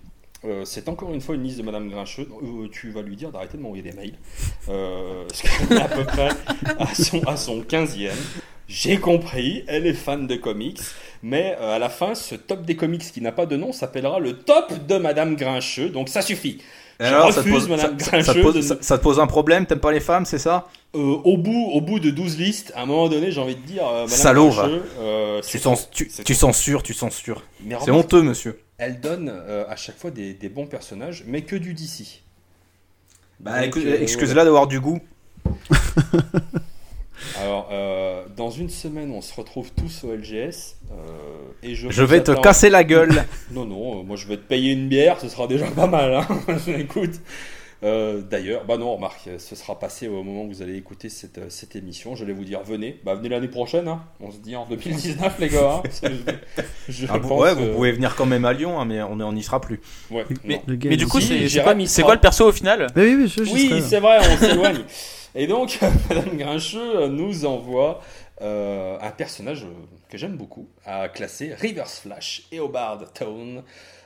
Euh, 0.45 0.63
c'est 0.65 0.87
encore 0.89 1.13
une 1.13 1.21
fois 1.21 1.35
une 1.35 1.43
liste 1.43 1.57
de 1.57 1.63
Madame 1.63 1.89
Grincheux. 1.89 2.27
Euh, 2.43 2.67
tu 2.71 2.91
vas 2.91 3.01
lui 3.01 3.15
dire 3.15 3.31
d'arrêter 3.31 3.57
de 3.57 3.63
m'envoyer 3.63 3.83
des 3.83 3.93
mails. 3.93 4.13
Euh, 4.69 5.23
parce 5.27 5.41
qu'elle 5.41 5.77
est 5.77 5.81
à 5.81 5.87
peu 5.87 6.03
près 6.03 6.29
à 6.79 6.93
son, 6.93 7.21
à 7.23 7.37
son 7.37 7.61
15e. 7.61 8.11
J'ai 8.67 8.97
compris, 8.97 9.63
elle 9.67 9.85
est 9.87 9.93
fan 9.93 10.27
de 10.27 10.35
comics. 10.35 10.79
Mais 11.23 11.55
euh, 11.59 11.75
à 11.75 11.79
la 11.79 11.89
fin, 11.89 12.13
ce 12.15 12.35
top 12.35 12.63
des 12.63 12.75
comics 12.75 13.01
qui 13.11 13.21
n'a 13.21 13.31
pas 13.31 13.45
de 13.45 13.55
nom 13.57 13.71
s'appellera 13.71 14.19
le 14.19 14.33
top 14.37 14.73
de 14.87 14.97
Madame 14.97 15.35
Grincheux. 15.35 15.89
Donc 15.89 16.09
ça 16.09 16.21
suffit. 16.21 16.59
Je 16.99 17.05
Alors, 17.05 17.33
ça 17.33 17.43
te 17.43 17.49
refuse, 17.49 17.67
pose- 17.67 17.69
Madame 17.69 17.99
ça- 17.99 18.11
ça- 18.11 18.23
ça 18.23 18.33
te 18.33 18.39
pose- 18.39 18.55
de- 18.55 18.61
ça- 18.61 18.77
ça 18.79 18.97
te 18.97 19.03
pose 19.03 19.19
un 19.19 19.27
problème? 19.27 19.65
T'aimes 19.65 19.79
pas 19.79 19.91
les 19.91 19.99
femmes, 19.99 20.25
c'est 20.25 20.37
ça? 20.39 20.67
Euh, 20.95 20.99
au, 21.25 21.37
bout, 21.37 21.71
au 21.73 21.81
bout 21.81 21.99
de 21.99 22.09
12 22.09 22.37
listes, 22.37 22.71
à 22.75 22.83
un 22.83 22.85
moment 22.85 23.09
donné, 23.09 23.31
j'ai 23.31 23.41
envie 23.41 23.55
de 23.57 23.61
dire, 23.65 23.83
euh, 23.85 24.03
Madame 24.03 24.07
Salaud, 24.07 24.49
Grincheux, 24.49 24.83
euh, 24.99 25.41
tu, 25.45 25.57
cens- 25.57 25.89
tu, 25.91 26.07
tu 26.07 26.33
censures, 26.33 26.83
tu 26.83 26.93
censures. 26.93 27.43
C'est 27.83 27.91
honteux, 27.91 28.21
monsieur. 28.21 28.57
Elle 28.77 28.99
donne 28.99 29.29
euh, 29.29 29.65
à 29.69 29.75
chaque 29.75 29.97
fois 29.97 30.11
des, 30.11 30.33
des 30.33 30.49
bons 30.49 30.67
personnages, 30.67 31.23
mais 31.27 31.41
que 31.41 31.55
du 31.55 31.73
DC. 31.73 32.21
Bah, 33.39 33.61
euh, 33.61 34.01
excuse-la 34.01 34.45
d'avoir 34.45 34.67
du 34.67 34.79
goût. 34.79 34.99
Alors, 37.39 37.69
euh, 37.71 38.25
dans 38.35 38.49
une 38.49 38.69
semaine, 38.69 39.11
on 39.11 39.21
se 39.21 39.33
retrouve 39.33 39.71
tous 39.71 40.03
au 40.03 40.13
LGS. 40.13 40.75
et 41.63 41.75
je, 41.75 41.89
Je 41.89 42.03
vais 42.03 42.21
te 42.23 42.31
casser 42.31 42.69
la 42.69 42.83
gueule. 42.83 43.25
Non, 43.51 43.65
non, 43.65 44.03
moi 44.03 44.15
je 44.15 44.27
vais 44.27 44.37
te 44.37 44.43
payer 44.43 44.73
une 44.73 44.87
bière, 44.89 45.19
ce 45.19 45.29
sera 45.29 45.47
déjà 45.47 45.67
pas 45.67 45.87
mal. 45.87 46.13
Hein 46.15 46.27
Écoute. 46.67 47.21
Euh, 47.85 48.21
D'ailleurs, 48.21 48.65
bah 48.65 48.77
non, 48.77 48.95
remarque, 48.95 49.29
ce 49.37 49.55
sera 49.55 49.77
passé 49.79 50.07
au 50.07 50.23
moment 50.23 50.43
où 50.43 50.47
vous 50.47 50.61
allez 50.61 50.75
écouter 50.75 51.07
cette, 51.09 51.37
euh, 51.37 51.45
cette 51.49 51.75
émission. 51.75 52.15
Je 52.15 52.25
vais 52.25 52.33
vous 52.33 52.43
dire, 52.43 52.63
venez, 52.63 52.99
bah 53.05 53.13
venez 53.15 53.29
l'année 53.29 53.47
prochaine. 53.47 53.87
Hein. 53.87 54.01
On 54.19 54.31
se 54.31 54.37
dit 54.37 54.55
en 54.55 54.65
2019, 54.65 55.39
les 55.39 55.49
gars. 55.49 55.81
hein, 55.85 55.89
je, 56.89 56.91
je 56.93 57.05
Ah, 57.09 57.17
vous- 57.19 57.27
pense, 57.29 57.41
ouais, 57.41 57.53
vous 57.53 57.63
euh, 57.63 57.73
pouvez 57.75 57.91
venir 57.91 58.15
quand 58.15 58.25
même 58.25 58.43
à 58.45 58.53
Lyon, 58.53 58.79
hein, 58.79 58.85
mais 58.85 59.01
on 59.03 59.19
on 59.21 59.33
n'y 59.33 59.43
sera 59.43 59.61
plus. 59.61 59.79
ouais, 60.11 60.25
Mais, 60.43 60.57
du 60.97 61.07
coup, 61.07 61.21
c'est 61.21 61.37
quoi, 61.61 61.75
c'est 61.79 61.87
sera- 61.87 62.03
quoi 62.05 62.15
le 62.15 62.21
perso 62.21 62.47
au 62.47 62.51
final? 62.51 62.87
Mais 62.95 63.13
oui, 63.15 63.29
c'est 63.29 63.99
vrai, 63.99 64.17
on 64.19 64.37
s'éloigne. 64.37 64.83
Et 65.35 65.47
donc, 65.47 65.79
Madame 66.09 66.37
Grincheux 66.37 67.07
nous 67.09 67.45
envoie 67.45 68.01
euh, 68.41 68.97
un 69.01 69.11
personnage 69.11 69.63
euh, 69.63 69.67
que 70.09 70.17
j'aime 70.17 70.37
beaucoup, 70.37 70.67
à 70.85 71.07
classer 71.09 71.53
Reverse 71.53 71.99
Flash 71.99 72.43
et 72.51 72.59
Hobart 72.59 73.11
Town. 73.13 73.61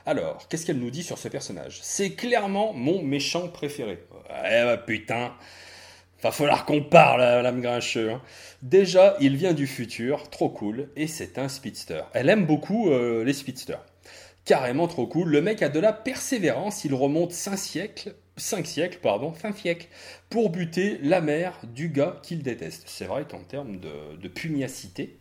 Alors, 0.10 0.47
qu'est-ce 0.47 0.66
qu'elle 0.66 0.80
nous 0.80 0.89
dit 0.89 1.03
sur 1.03 1.20
ce 1.20 1.28
personnage? 1.28 1.78
C'est 1.84 2.16
clairement 2.16 2.74
mon 2.74 3.03
méchant 3.03 3.47
préféré. 3.47 3.99
Ouais, 4.32 4.64
bah, 4.66 4.76
putain, 4.78 5.36
va 6.24 6.32
falloir 6.32 6.66
qu'on 6.66 6.82
parle, 6.82 7.22
à 7.22 7.36
Madame 7.36 7.62
Grincheux. 7.62 8.14
hein. 8.14 8.22
Déjà, 8.64 9.16
il 9.20 9.38
vient 9.38 9.53
du 9.53 9.68
futur, 9.68 10.32
trop 10.32 10.49
cool, 10.49 10.89
et 10.95 11.05
c'est 11.05 11.38
un 11.38 11.47
speedster. 11.47 12.01
Elle 12.14 12.30
aime 12.30 12.47
beaucoup 12.47 12.89
euh, 12.89 13.24
les 13.24 13.34
speedsters. 13.34 13.86
Carrément 14.45 14.88
trop 14.88 15.05
cool. 15.05 15.30
Le 15.30 15.43
mec 15.43 15.62
a 15.62 15.70
de 15.70 15.80
la 15.80 15.93
persévérance, 15.93 16.86
il 16.86 16.95
remonte 16.95 17.32
5 17.32 17.55
siècles, 17.55 18.16
5 18.36 18.66
siècles, 18.66 18.97
pardon, 19.03 19.36
5 19.36 19.55
siècles, 19.60 19.89
pour 20.32 20.49
buter 20.49 20.97
la 21.03 21.22
mère 21.22 21.60
du 21.66 21.89
gars 21.89 22.18
qu'il 22.24 22.41
déteste. 22.41 22.86
C'est 22.88 23.05
vrai 23.05 23.28
qu'en 23.30 23.43
termes 23.43 23.80
de 23.80 24.28
pugnacité, 24.28 25.18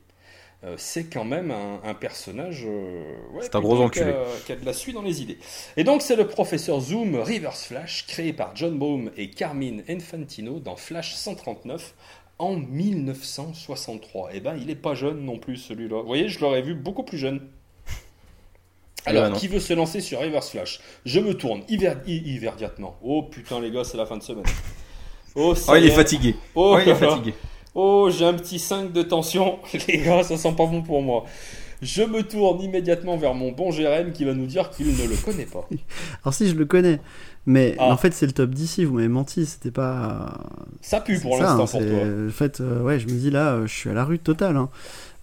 euh, 0.64 0.74
c'est 0.76 1.04
quand 1.04 1.24
même 1.24 1.50
un, 1.52 1.80
un 1.84 1.94
personnage 1.94 2.64
euh, 2.66 3.04
ouais, 3.32 3.42
C'est 3.42 3.54
un 3.54 3.60
gros 3.60 3.80
enculé. 3.80 4.12
qui 4.46 4.52
a- 4.52 4.56
de 4.56 4.64
la 4.66 4.72
suite 4.72 4.94
dans 4.94 5.02
les 5.02 5.22
idées. 5.22 5.38
Et 5.76 5.84
donc 5.84 6.02
c'est 6.02 6.16
le 6.16 6.26
professeur 6.26 6.80
Zoom 6.80 7.14
Reverse 7.16 7.64
Flash, 7.66 8.06
créé 8.06 8.32
par 8.32 8.56
John 8.56 8.76
Baum 8.78 9.10
et 9.16 9.30
Carmine 9.30 9.84
Infantino 9.88 10.58
dans 10.58 10.74
Flash 10.76 11.14
139 11.14 11.94
en 12.40 12.54
1963. 12.56 14.34
Et 14.34 14.40
ben 14.40 14.56
il 14.60 14.68
est 14.70 14.74
pas 14.74 14.94
jeune 14.94 15.24
non 15.24 15.38
plus 15.38 15.56
celui-là. 15.56 16.00
Vous 16.00 16.06
voyez, 16.06 16.28
je 16.28 16.40
l'aurais 16.40 16.62
vu 16.62 16.74
beaucoup 16.74 17.04
plus 17.04 17.18
jeune. 17.18 17.40
Alors, 19.06 19.24
Ouais, 19.24 19.30
non. 19.30 19.36
qui 19.36 19.48
veut 19.48 19.60
se 19.60 19.72
lancer 19.72 20.00
sur 20.00 20.18
Reverse 20.20 20.50
Flash? 20.50 20.80
Je 21.06 21.20
me 21.20 21.32
tourne 21.34 21.62
hiver-. 21.68 22.02
Oh 23.02 23.22
putain 23.22 23.60
les 23.60 23.70
gars, 23.70 23.84
c'est 23.84 23.96
la 23.96 24.06
fin 24.06 24.16
de 24.18 24.22
semaine. 24.22 24.44
Oh, 25.34 25.54
Oh, 25.68 25.76
il 25.76 25.86
est 25.86 25.90
fatigué. 25.90 26.34
Oh, 26.54 26.74
Oh, 26.76 26.80
il 26.84 26.88
est 26.90 26.94
fatigué. 26.96 27.32
Oh, 27.80 28.10
j'ai 28.10 28.24
un 28.24 28.34
petit 28.34 28.58
5 28.58 28.92
de 28.92 29.02
tension. 29.02 29.58
Les 29.88 29.98
gars, 29.98 30.22
ça 30.24 30.36
sent 30.36 30.52
pas 30.56 30.66
bon 30.66 30.82
pour 30.82 31.00
moi. 31.00 31.24
Je 31.80 32.02
me 32.02 32.22
tourne 32.22 32.60
immédiatement 32.60 33.16
vers 33.16 33.34
mon 33.34 33.52
bon 33.52 33.70
Jérém 33.70 34.10
qui 34.12 34.24
va 34.24 34.34
nous 34.34 34.46
dire 34.46 34.70
qu'il 34.70 34.88
ne 34.88 35.06
le 35.08 35.16
connaît 35.24 35.46
pas. 35.46 35.64
Alors 36.24 36.34
si, 36.34 36.48
je 36.48 36.56
le 36.56 36.64
connais. 36.66 36.98
Mais 37.46 37.76
Ah. 37.78 37.92
en 37.92 37.96
fait, 37.96 38.12
c'est 38.12 38.26
le 38.26 38.32
top 38.32 38.50
d'ici, 38.50 38.84
vous 38.84 38.94
m'avez 38.94 39.06
menti, 39.08 39.46
c'était 39.46 39.70
pas... 39.70 40.40
Ça 40.82 41.00
pue 41.00 41.20
pour 41.20 41.38
l'instant 41.38 41.62
hein, 41.62 41.66
pour 41.66 41.80
toi. 41.80 42.26
En 42.26 42.30
fait, 42.32 42.60
euh, 42.60 42.82
ouais, 42.82 42.98
je 42.98 43.06
me 43.06 43.12
dis 43.12 43.30
là, 43.30 43.52
euh, 43.52 43.66
je 43.68 43.72
suis 43.74 43.90
à 43.90 43.94
la 43.94 44.04
rue 44.04 44.18
totale. 44.18 44.56
hein. 44.56 44.68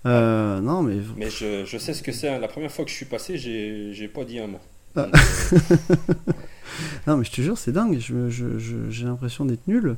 Euh, 0.05 0.61
non, 0.61 0.81
mais... 0.81 0.95
Mais 1.17 1.29
je, 1.29 1.65
je 1.65 1.77
sais 1.77 1.93
ce 1.93 2.01
que 2.01 2.13
c'est. 2.13 2.29
hein. 2.29 2.39
La 2.39 2.47
première 2.47 2.71
fois 2.71 2.85
que 2.85 2.89
je 2.91 2.95
suis 2.95 3.05
passé, 3.05 3.37
j'ai 3.37 3.89
j'ai 3.91 4.07
pas 4.07 4.23
dit 4.23 4.39
un 4.39 4.47
mot. 4.47 4.59
Ah. 4.95 5.07
Non, 7.07 7.17
mais 7.17 7.23
je 7.23 7.31
te 7.31 7.41
jure, 7.41 7.57
c'est 7.57 7.71
dingue, 7.71 7.99
je- 7.99 8.29
je- 8.29 8.57
je- 8.57 8.89
j'ai 8.89 9.05
l'impression 9.05 9.45
d'être 9.45 9.65
nul. 9.67 9.95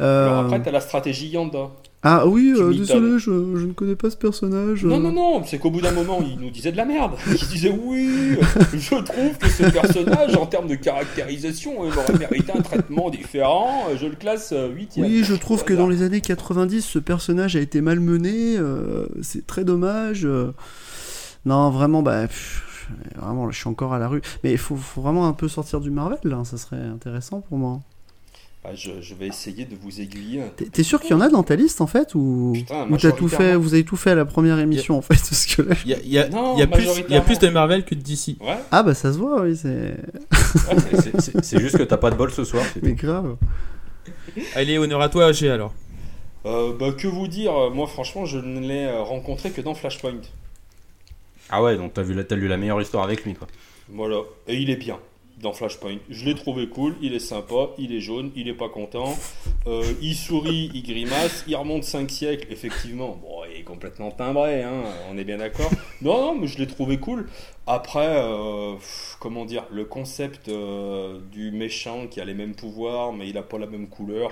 Alors 0.00 0.44
après, 0.44 0.60
t'as 0.62 0.70
la 0.70 0.80
stratégie 0.80 1.28
Yanda. 1.28 1.70
Ah 2.02 2.24
oui, 2.28 2.54
euh, 2.56 2.72
désolé, 2.72 3.18
je, 3.18 3.56
je 3.56 3.66
ne 3.66 3.72
connais 3.72 3.96
pas 3.96 4.10
ce 4.10 4.16
personnage. 4.16 4.84
Non, 4.84 4.96
euh. 4.96 4.98
non, 5.00 5.12
non, 5.12 5.42
c'est 5.44 5.58
qu'au 5.58 5.70
bout 5.72 5.80
d'un 5.80 5.90
moment, 5.92 6.20
il 6.22 6.38
nous 6.38 6.50
disait 6.50 6.70
de 6.70 6.76
la 6.76 6.84
merde. 6.84 7.14
Il 7.26 7.48
disait 7.48 7.70
oui, 7.82 8.36
je 8.74 8.94
trouve 9.02 9.36
que 9.38 9.48
ce 9.48 9.64
personnage, 9.70 10.36
en 10.36 10.46
termes 10.46 10.68
de 10.68 10.76
caractérisation, 10.76 11.84
il 11.84 11.98
aurait 11.98 12.16
mérité 12.18 12.52
un 12.56 12.60
traitement 12.62 13.10
différent. 13.10 13.86
Je 13.98 14.06
le 14.06 14.14
classe 14.14 14.54
8 14.54 14.92
Oui, 14.98 15.24
je 15.24 15.34
trouve 15.34 15.64
que 15.64 15.74
dans 15.74 15.88
les 15.88 16.02
années 16.02 16.20
90, 16.20 16.82
ce 16.82 16.98
personnage 17.00 17.56
a 17.56 17.60
été 17.60 17.80
malmené. 17.80 18.56
euh, 18.56 19.06
c'est 19.22 19.44
très 19.46 19.64
dommage. 19.64 20.24
euh. 20.26 20.52
Non, 21.44 21.70
vraiment, 21.70 22.02
bah, 22.02 22.28
pff, 22.28 22.88
vraiment, 23.16 23.50
je 23.50 23.58
suis 23.58 23.68
encore 23.68 23.94
à 23.94 23.98
la 23.98 24.06
rue. 24.06 24.22
Mais 24.44 24.52
il 24.52 24.58
faut, 24.58 24.76
faut 24.76 25.00
vraiment 25.00 25.26
un 25.26 25.32
peu 25.32 25.48
sortir 25.48 25.80
du 25.80 25.90
Marvel, 25.90 26.18
là. 26.24 26.42
Ça 26.44 26.56
serait 26.56 26.76
intéressant 26.80 27.40
pour 27.40 27.58
moi. 27.58 27.80
Ah, 28.68 28.74
je, 28.74 28.90
je 29.00 29.14
vais 29.14 29.28
essayer 29.28 29.64
de 29.64 29.76
vous 29.80 30.00
aiguiller. 30.00 30.40
T'es 30.72 30.82
sûr 30.82 31.00
qu'il 31.00 31.10
y 31.10 31.14
en 31.14 31.20
a 31.20 31.28
dans 31.28 31.44
ta 31.44 31.54
liste, 31.54 31.80
en 31.80 31.86
fait, 31.86 32.16
ou 32.16 32.50
Putain, 32.52 32.88
ou 32.90 32.96
t'as 32.96 33.12
tout 33.12 33.28
fait, 33.28 33.54
vous 33.54 33.74
avez 33.74 33.84
tout 33.84 33.96
fait 33.96 34.10
à 34.10 34.14
la 34.16 34.24
première 34.24 34.58
émission, 34.58 34.98
en 34.98 35.02
fait, 35.02 35.14
parce 35.30 35.46
que 35.46 35.62
là. 35.62 35.76
Il 35.84 35.90
y 35.92 35.94
a, 35.94 35.98
y 35.98 36.08
y 36.08 36.26
plus, 36.26 36.40
il 36.56 36.58
y 36.58 36.62
a 36.62 36.66
majoritairement. 36.66 37.24
plus 37.24 37.38
de 37.38 37.48
Marvel 37.50 37.84
que 37.84 37.94
de 37.94 38.00
DC. 38.00 38.36
Ouais, 38.40 38.56
Ah 38.72 38.82
bah 38.82 38.94
ça 38.94 39.12
se 39.12 39.18
voit, 39.18 39.42
oui, 39.42 39.56
c'est. 39.56 39.68
ouais, 39.70 41.60
juste 41.60 41.78
que 41.78 41.82
t'as 41.84 41.96
pas 41.96 42.10
de 42.10 42.16
bol 42.16 42.32
ce 42.32 42.42
soir. 42.44 42.64
c'est 42.74 42.80
tout. 42.80 42.86
Mais 42.86 42.94
grave. 42.94 43.36
Allez, 44.56 44.78
honneur 44.78 45.00
à 45.00 45.08
toi, 45.08 45.26
AG 45.26 45.44
alors. 45.44 45.72
Euh, 46.44 46.72
bah, 46.78 46.92
que 46.96 47.06
vous 47.08 47.26
dire, 47.28 47.52
moi 47.72 47.86
franchement 47.88 48.24
je 48.24 48.38
ne 48.38 48.60
l'ai 48.60 48.84
euh, 48.84 49.02
rencontré 49.02 49.50
que 49.50 49.60
dans 49.60 49.74
Flashpoint. 49.74 50.20
Ah 51.50 51.62
ouais, 51.62 51.76
donc 51.76 51.94
t'as 51.94 52.02
vu 52.02 52.14
la- 52.14 52.24
t'as 52.24 52.36
lu 52.36 52.46
la 52.48 52.56
meilleure 52.56 52.80
histoire 52.80 53.04
avec 53.04 53.24
lui, 53.24 53.34
quoi. 53.34 53.48
Voilà, 53.88 54.18
et 54.48 54.56
il 54.56 54.70
est 54.70 54.76
bien 54.76 54.98
dans 55.40 55.52
Flashpoint. 55.52 55.98
Je 56.08 56.24
l'ai 56.24 56.34
trouvé 56.34 56.68
cool, 56.68 56.94
il 57.02 57.14
est 57.14 57.18
sympa, 57.18 57.70
il 57.78 57.94
est 57.94 58.00
jaune, 58.00 58.30
il 58.36 58.48
est 58.48 58.54
pas 58.54 58.68
content, 58.68 59.18
euh, 59.66 59.82
il 60.00 60.14
sourit, 60.14 60.70
il 60.74 60.82
grimace, 60.82 61.44
il 61.46 61.56
remonte 61.56 61.84
5 61.84 62.10
siècles, 62.10 62.46
effectivement. 62.50 63.18
Bon, 63.20 63.42
il 63.50 63.60
est 63.60 63.64
complètement 63.64 64.10
timbré, 64.10 64.62
hein, 64.62 64.84
on 65.10 65.18
est 65.18 65.24
bien 65.24 65.38
d'accord. 65.38 65.70
Non, 66.00 66.20
non, 66.20 66.34
mais 66.40 66.46
je 66.46 66.58
l'ai 66.58 66.66
trouvé 66.66 66.98
cool. 66.98 67.28
Après, 67.68 68.06
euh, 68.06 68.74
comment 69.18 69.44
dire, 69.44 69.64
le 69.72 69.84
concept 69.84 70.48
euh, 70.48 71.18
du 71.32 71.50
méchant 71.50 72.06
qui 72.08 72.20
a 72.20 72.24
les 72.24 72.32
mêmes 72.34 72.54
pouvoirs, 72.54 73.12
mais 73.12 73.28
il 73.28 73.36
a 73.38 73.42
pas 73.42 73.58
la 73.58 73.66
même 73.66 73.88
couleur. 73.88 74.30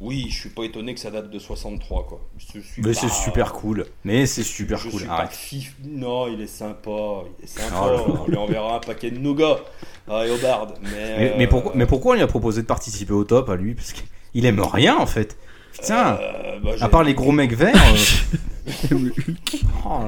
Oui, 0.00 0.26
je 0.30 0.38
suis 0.38 0.50
pas 0.50 0.62
étonné 0.62 0.94
que 0.94 1.00
ça 1.00 1.10
date 1.10 1.28
de 1.28 1.38
63, 1.40 2.06
quoi. 2.06 2.20
Je 2.38 2.60
suis 2.60 2.82
Mais 2.82 2.92
pas- 2.92 3.00
c'est 3.00 3.08
super 3.08 3.52
cool. 3.54 3.86
Mais 4.04 4.24
c'est 4.26 4.44
super 4.44 4.78
je 4.78 4.88
cool. 4.88 5.00
suis 5.00 5.08
pas 5.08 5.14
Arrête. 5.14 5.30
fif- 5.32 5.74
Non, 5.84 6.28
il 6.28 6.40
est 6.40 6.46
sympa. 6.46 7.24
Il 7.40 7.44
est 7.44 7.48
sympa. 7.48 7.96
Oh 8.06 8.18
on 8.24 8.30
lui 8.30 8.36
enverra 8.36 8.76
un 8.76 8.80
paquet 8.80 9.10
de 9.10 9.18
nougat. 9.18 9.56
Ah, 10.08 10.24
et 10.24 10.30
au 10.30 10.36
bard. 10.38 10.68
Mais, 10.82 10.90
Mais, 11.18 11.34
mais 11.38 11.46
euh, 11.46 11.48
pourquoi, 11.48 11.72
mais 11.74 11.86
pourquoi 11.86 12.12
on 12.12 12.14
lui 12.14 12.22
a 12.22 12.28
proposé 12.28 12.62
de 12.62 12.66
participer 12.68 13.12
au 13.12 13.24
top 13.24 13.50
à 13.50 13.56
lui? 13.56 13.74
Parce 13.74 13.92
qu'il 13.94 14.46
aime 14.46 14.60
rien 14.60 14.96
en 14.96 15.06
fait. 15.06 15.36
Putain, 15.80 16.18
euh, 16.20 16.58
bah, 16.62 16.70
à 16.80 16.88
part 16.88 17.02
les 17.04 17.14
gros 17.14 17.32
mecs 17.32 17.52
verts. 17.54 17.74
euh, 17.76 18.96
oh 19.84 20.00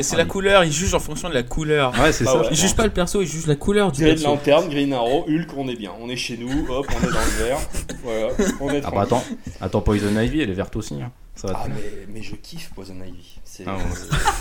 c'est 0.00 0.16
la 0.16 0.24
couleur, 0.24 0.64
il 0.64 0.72
juge 0.72 0.94
en 0.94 1.00
fonction 1.00 1.28
de 1.28 1.34
la 1.34 1.42
couleur. 1.42 1.92
Ouais, 2.00 2.12
c'est 2.12 2.24
Ah 2.26 2.32
ça. 2.32 2.38
ouais. 2.40 2.44
je 2.46 2.50
Il 2.50 2.56
juge 2.56 2.64
pense. 2.70 2.74
pas 2.74 2.84
le 2.84 2.90
perso, 2.92 3.22
il 3.22 3.28
juge 3.28 3.46
la 3.46 3.56
couleur 3.56 3.92
du 3.92 4.02
Green 4.02 4.14
perso. 4.14 4.28
Lantern, 4.28 4.68
Green 4.68 4.92
Arrow, 4.92 5.24
Hulk, 5.28 5.48
on 5.56 5.68
est 5.68 5.76
bien. 5.76 5.92
On 6.00 6.08
est 6.08 6.16
chez 6.16 6.36
nous, 6.36 6.66
hop, 6.68 6.86
on 6.90 7.06
est 7.06 7.10
dans 7.10 7.18
le 7.18 7.44
vert. 7.44 7.58
Voilà, 8.04 8.28
on 8.60 8.70
est 8.70 8.82
Ah 8.84 8.90
bah 8.90 9.02
attends, 9.02 9.24
attends 9.60 9.80
Poison 9.80 10.18
Ivy, 10.20 10.40
elle 10.42 10.50
est 10.50 10.54
verte 10.54 10.76
aussi. 10.76 10.94
hein. 11.02 11.10
Ça 11.34 11.48
va 11.48 11.60
Ah, 11.64 11.68
mais, 11.68 12.06
mais 12.12 12.22
je 12.22 12.34
kiffe 12.34 12.70
Poison 12.74 12.94
Ivy. 13.02 13.38
C'est 13.44 13.64
Ah 13.66 13.76
ouais. 13.76 13.82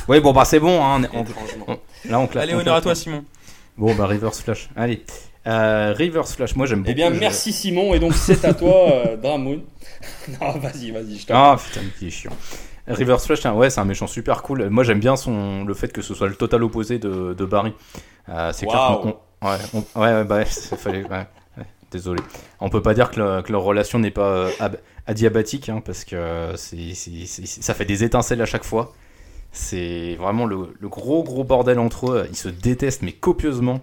Ouais, 0.10 0.20
bon 0.20 0.34
bah 0.34 0.44
c'est 0.46 0.60
bon. 0.60 0.84
Hein, 0.84 1.04
on- 1.14 1.24
étrangement. 1.24 1.66
on- 1.68 1.80
là 2.10 2.20
on 2.20 2.28
classe. 2.28 2.44
Allez, 2.44 2.54
on 2.56 2.60
honneur 2.60 2.76
à 2.76 2.82
toi, 2.82 2.96
Simon. 2.96 3.24
Bon 3.78 3.94
bah 3.96 4.06
Reverse 4.08 4.42
Flash. 4.42 4.70
Allez. 4.76 5.04
Euh, 5.48 5.94
Reverse 5.98 6.36
Flash, 6.36 6.56
moi 6.56 6.66
j'aime 6.68 6.80
beaucoup. 6.80 6.92
Eh 6.92 6.96
bien, 6.96 7.10
merci 7.10 7.52
Simon. 7.52 7.94
Et 7.94 8.00
donc, 8.00 8.14
c'est 8.14 8.46
à 8.46 8.54
toi, 8.54 8.92
euh, 8.92 9.18
Dramoon. 9.22 9.62
non, 10.40 10.52
vas-y, 10.60 10.92
vas-y, 10.92 11.18
je 11.18 11.26
t'en 11.28 11.34
Ah 11.36 11.58
putain, 11.64 11.82
qui 11.98 12.08
est 12.08 12.12
chiant. 12.12 12.32
Reverse 12.88 13.26
Flash, 13.26 13.42
tiens, 13.42 13.54
ouais, 13.54 13.70
c'est 13.70 13.80
un 13.80 13.86
méchant 13.86 14.08
super 14.08 14.42
cool. 14.44 14.68
Moi 14.70 14.84
j'aime 14.84 15.00
bien 15.00 15.16
son 15.16 15.64
le 15.64 15.74
fait 15.74 15.92
que 15.94 16.02
ce 16.02 16.14
soit 16.14 16.28
le 16.28 16.36
total 16.36 16.64
opposé 16.64 17.00
de, 17.00 17.34
de 17.34 17.46
Barry. 17.46 17.74
Euh, 18.30 18.52
c'est 18.54 18.66
clair 18.66 18.82
Waouh. 18.92 19.00
qu'on. 19.02 19.10
on- 19.10 19.48
Ouais, 19.48 19.58
on- 19.74 20.00
ouais, 20.02 20.14
ouais, 20.14 20.24
bah, 20.24 20.46
fallait. 20.46 21.04
Ouais. 21.04 21.26
ouais. 21.58 21.66
désolé. 21.92 22.22
On 22.60 22.70
peut 22.70 22.82
pas 22.84 22.94
dire 22.94 23.10
que, 23.10 23.20
le- 23.20 23.42
que 23.42 23.52
leur 23.52 23.64
relation 23.64 23.98
n'est 23.98 24.12
pas 24.12 24.28
euh, 24.28 24.50
ab- 24.60 24.78
adiabatique, 25.08 25.70
hein, 25.70 25.82
parce 25.84 26.04
que 26.06 26.16
euh, 26.16 26.56
c'est- 26.58 26.94
ça 27.48 27.74
fait 27.74 27.86
des 27.86 28.04
étincelles 28.04 28.42
à 28.42 28.46
chaque 28.46 28.64
fois. 28.66 28.94
C'est 29.52 30.16
vraiment 30.20 30.46
le, 30.46 30.76
le 30.80 30.90
gros 30.90 31.24
gros 31.24 31.44
bordel 31.44 31.80
entre 31.80 32.12
eux. 32.12 32.28
Ils 32.30 32.38
se 32.38 32.50
détestent, 32.50 33.02
mais 33.02 33.12
copieusement. 33.14 33.82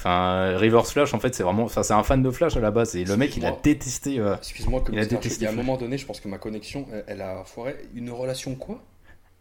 Enfin, 0.00 0.56
Rivers 0.56 0.86
Flash, 0.86 1.12
en 1.12 1.20
fait, 1.20 1.34
c'est 1.34 1.42
vraiment. 1.42 1.64
Enfin, 1.64 1.82
c'est 1.82 1.92
un 1.92 2.02
fan 2.02 2.22
de 2.22 2.30
Flash 2.30 2.56
à 2.56 2.60
la 2.60 2.70
base. 2.70 2.96
Et 2.96 3.04
le 3.04 3.18
mec, 3.18 3.36
il 3.36 3.44
a 3.44 3.52
détesté. 3.52 4.18
euh, 4.18 4.34
Excuse-moi, 4.36 4.80
comme 4.80 4.94
Il 4.94 4.98
a 4.98 5.04
détesté 5.04 5.42
il 5.42 5.44
y 5.44 5.46
a 5.46 5.50
un 5.50 5.54
moment 5.54 5.76
donné, 5.76 5.98
je 5.98 6.06
pense 6.06 6.20
que 6.20 6.28
ma 6.28 6.38
connexion, 6.38 6.86
elle, 6.90 7.04
elle 7.06 7.20
a 7.20 7.44
foiré. 7.44 7.76
Une 7.94 8.10
relation 8.10 8.54
quoi? 8.54 8.82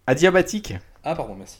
Adiabatique 0.05 0.74
Ah, 1.05 1.16
pardon, 1.16 1.36
merci. 1.36 1.60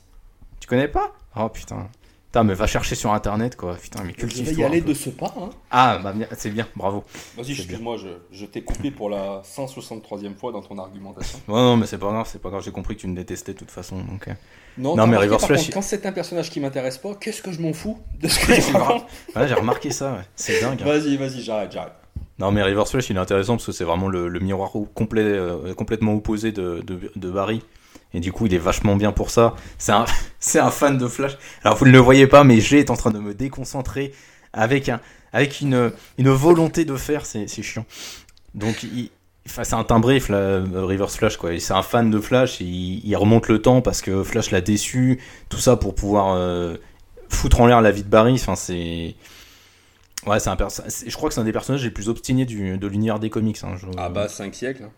Tu 0.60 0.68
connais 0.68 0.90
pas? 0.90 1.14
Oh 1.38 1.48
putain. 1.48 1.88
Putain, 2.32 2.44
mais 2.44 2.54
va 2.54 2.68
chercher 2.68 2.94
sur 2.94 3.12
internet 3.12 3.56
quoi. 3.56 3.74
Putain, 3.76 4.04
mais 4.04 4.14
Je 4.16 4.26
vais 4.44 4.54
y 4.54 4.64
un 4.64 4.68
aller 4.68 4.82
de 4.82 4.94
ce 4.94 5.10
pas. 5.10 5.34
Hein. 5.36 5.50
Ah, 5.72 6.00
bah 6.04 6.14
c'est 6.38 6.52
bien, 6.52 6.68
bravo. 6.76 7.04
Vas-y, 7.36 7.54
excuse-moi, 7.54 7.98
je, 7.98 8.08
je 8.32 8.46
t'ai 8.46 8.62
coupé 8.62 8.92
pour 8.92 9.10
la 9.10 9.42
163e 9.44 10.36
fois 10.36 10.52
dans 10.52 10.62
ton 10.62 10.78
argumentation. 10.78 11.40
Ouais, 11.48 11.56
non, 11.56 11.76
mais 11.76 11.88
c'est 11.88 11.98
pas 11.98 12.12
grave, 12.12 12.28
c'est 12.32 12.40
pas 12.40 12.50
grave, 12.50 12.62
j'ai 12.64 12.70
compris 12.72 12.96
que 12.96 13.02
tu 13.02 13.08
me 13.08 13.16
détestais 13.16 13.54
de 13.54 13.58
toute 13.58 13.72
façon. 13.72 13.98
Donc, 14.04 14.28
euh. 14.28 14.34
Non, 14.78 15.08
mais 15.08 15.18
Reverse 15.18 15.42
par 15.42 15.48
Flash, 15.48 15.62
contre, 15.62 15.74
quand 15.74 15.82
c'est 15.82 16.06
un 16.06 16.12
personnage 16.12 16.52
qui 16.52 16.60
m'intéresse 16.60 17.00
pas, 17.00 17.16
qu'est-ce 17.16 17.42
que 17.42 17.52
je 17.52 17.62
m'en 17.62 17.74
fous 17.74 17.98
de 18.22 18.28
ce 18.28 18.40
que 18.40 18.54
C'est 18.62 18.72
raconte 18.78 19.06
Ouais, 19.36 19.48
j'ai 19.48 19.56
remarqué 19.56 19.90
ça, 19.90 20.14
ouais. 20.14 20.22
c'est 20.36 20.62
dingue. 20.62 20.84
hein. 20.84 20.86
Vas-y, 20.86 21.18
vas-y, 21.18 21.42
j'arrête, 21.42 21.72
j'arrête. 21.72 21.94
Non, 22.38 22.52
mais 22.52 22.62
Reverse 22.62 22.92
Flash, 22.92 23.10
il 23.10 23.16
est 23.18 23.20
intéressant 23.20 23.56
parce 23.56 23.66
que 23.66 23.72
c'est 23.72 23.84
vraiment 23.84 24.08
le, 24.08 24.28
le 24.30 24.40
miroir 24.40 24.72
complet, 24.94 25.24
euh, 25.24 25.74
complètement 25.74 26.14
opposé 26.14 26.52
de, 26.52 26.82
de, 26.86 27.12
de 27.16 27.32
Barry. 27.32 27.64
Et 28.14 28.20
du 28.20 28.32
coup, 28.32 28.48
il 28.48 28.54
est 28.54 28.58
vachement 28.60 28.96
bien 28.96 29.12
pour 29.12 29.30
ça. 29.30 29.56
C'est 29.78 29.92
un, 29.92 30.06
un 30.56 30.72
fan 30.72 30.98
de 30.98 31.08
Flash. 31.08 31.38
Alors, 31.64 31.78
vous 31.78 31.86
ne 31.86 31.92
le 31.92 32.00
voyez 32.00 32.28
pas, 32.28 32.44
mais 32.44 32.60
G 32.60 32.80
est 32.80 32.90
en 32.90 32.96
train 32.96 33.12
de 33.12 33.20
me 33.20 33.34
déconcentrer 33.34 34.14
avec, 34.54 34.90
un, 34.90 35.00
avec 35.32 35.62
une, 35.62 35.92
une 36.18 36.30
volonté 36.30 36.86
de 36.86 36.96
faire. 36.96 37.26
C'est, 37.26 37.48
chiant. 37.62 37.86
Donc, 38.56 38.84
c'est 39.46 39.74
un 39.74 39.84
timbré, 39.84 40.20
Fla- 40.20 40.36
euh, 40.38 40.86
Reverse 40.86 41.16
Flash, 41.18 41.38
C'est 41.60 41.74
un 41.74 41.84
fan 41.84 42.10
de 42.10 42.20
Flash. 42.20 42.62
Il, 42.62 43.16
remonte 43.16 43.48
le 43.48 43.62
temps 43.62 43.82
parce 43.82 44.02
que 44.02 44.24
Flash 44.24 44.50
l'a 44.52 44.62
déçu. 44.62 45.20
Tout 45.50 45.60
ça 45.60 45.76
pour 45.76 45.94
pouvoir 45.94 46.34
euh, 46.36 46.78
foutre 47.30 47.62
en 47.62 47.68
l'air 47.68 47.82
la 47.82 47.92
vie 47.92 48.04
de 48.04 48.10
Barry. 48.10 48.34
Enfin, 48.34 48.56
c'est. 48.56 49.16
Ouais, 50.26 50.38
un 50.50 50.58
Je 51.08 51.16
crois 51.16 51.30
que 51.30 51.36
c'est 51.36 51.42
un 51.42 51.46
des 51.46 51.54
personnages 51.54 51.84
les 51.84 51.92
plus 51.92 52.10
obstinés 52.10 52.46
du, 52.46 52.78
de 52.78 52.88
l'univers 52.88 53.20
des 53.20 53.30
comics. 53.30 53.58
hein. 53.64 53.76
Ah 53.98 54.10
bah, 54.10 54.28
5 54.28 54.54
siècles. 54.54 54.84
hein. 54.84 54.92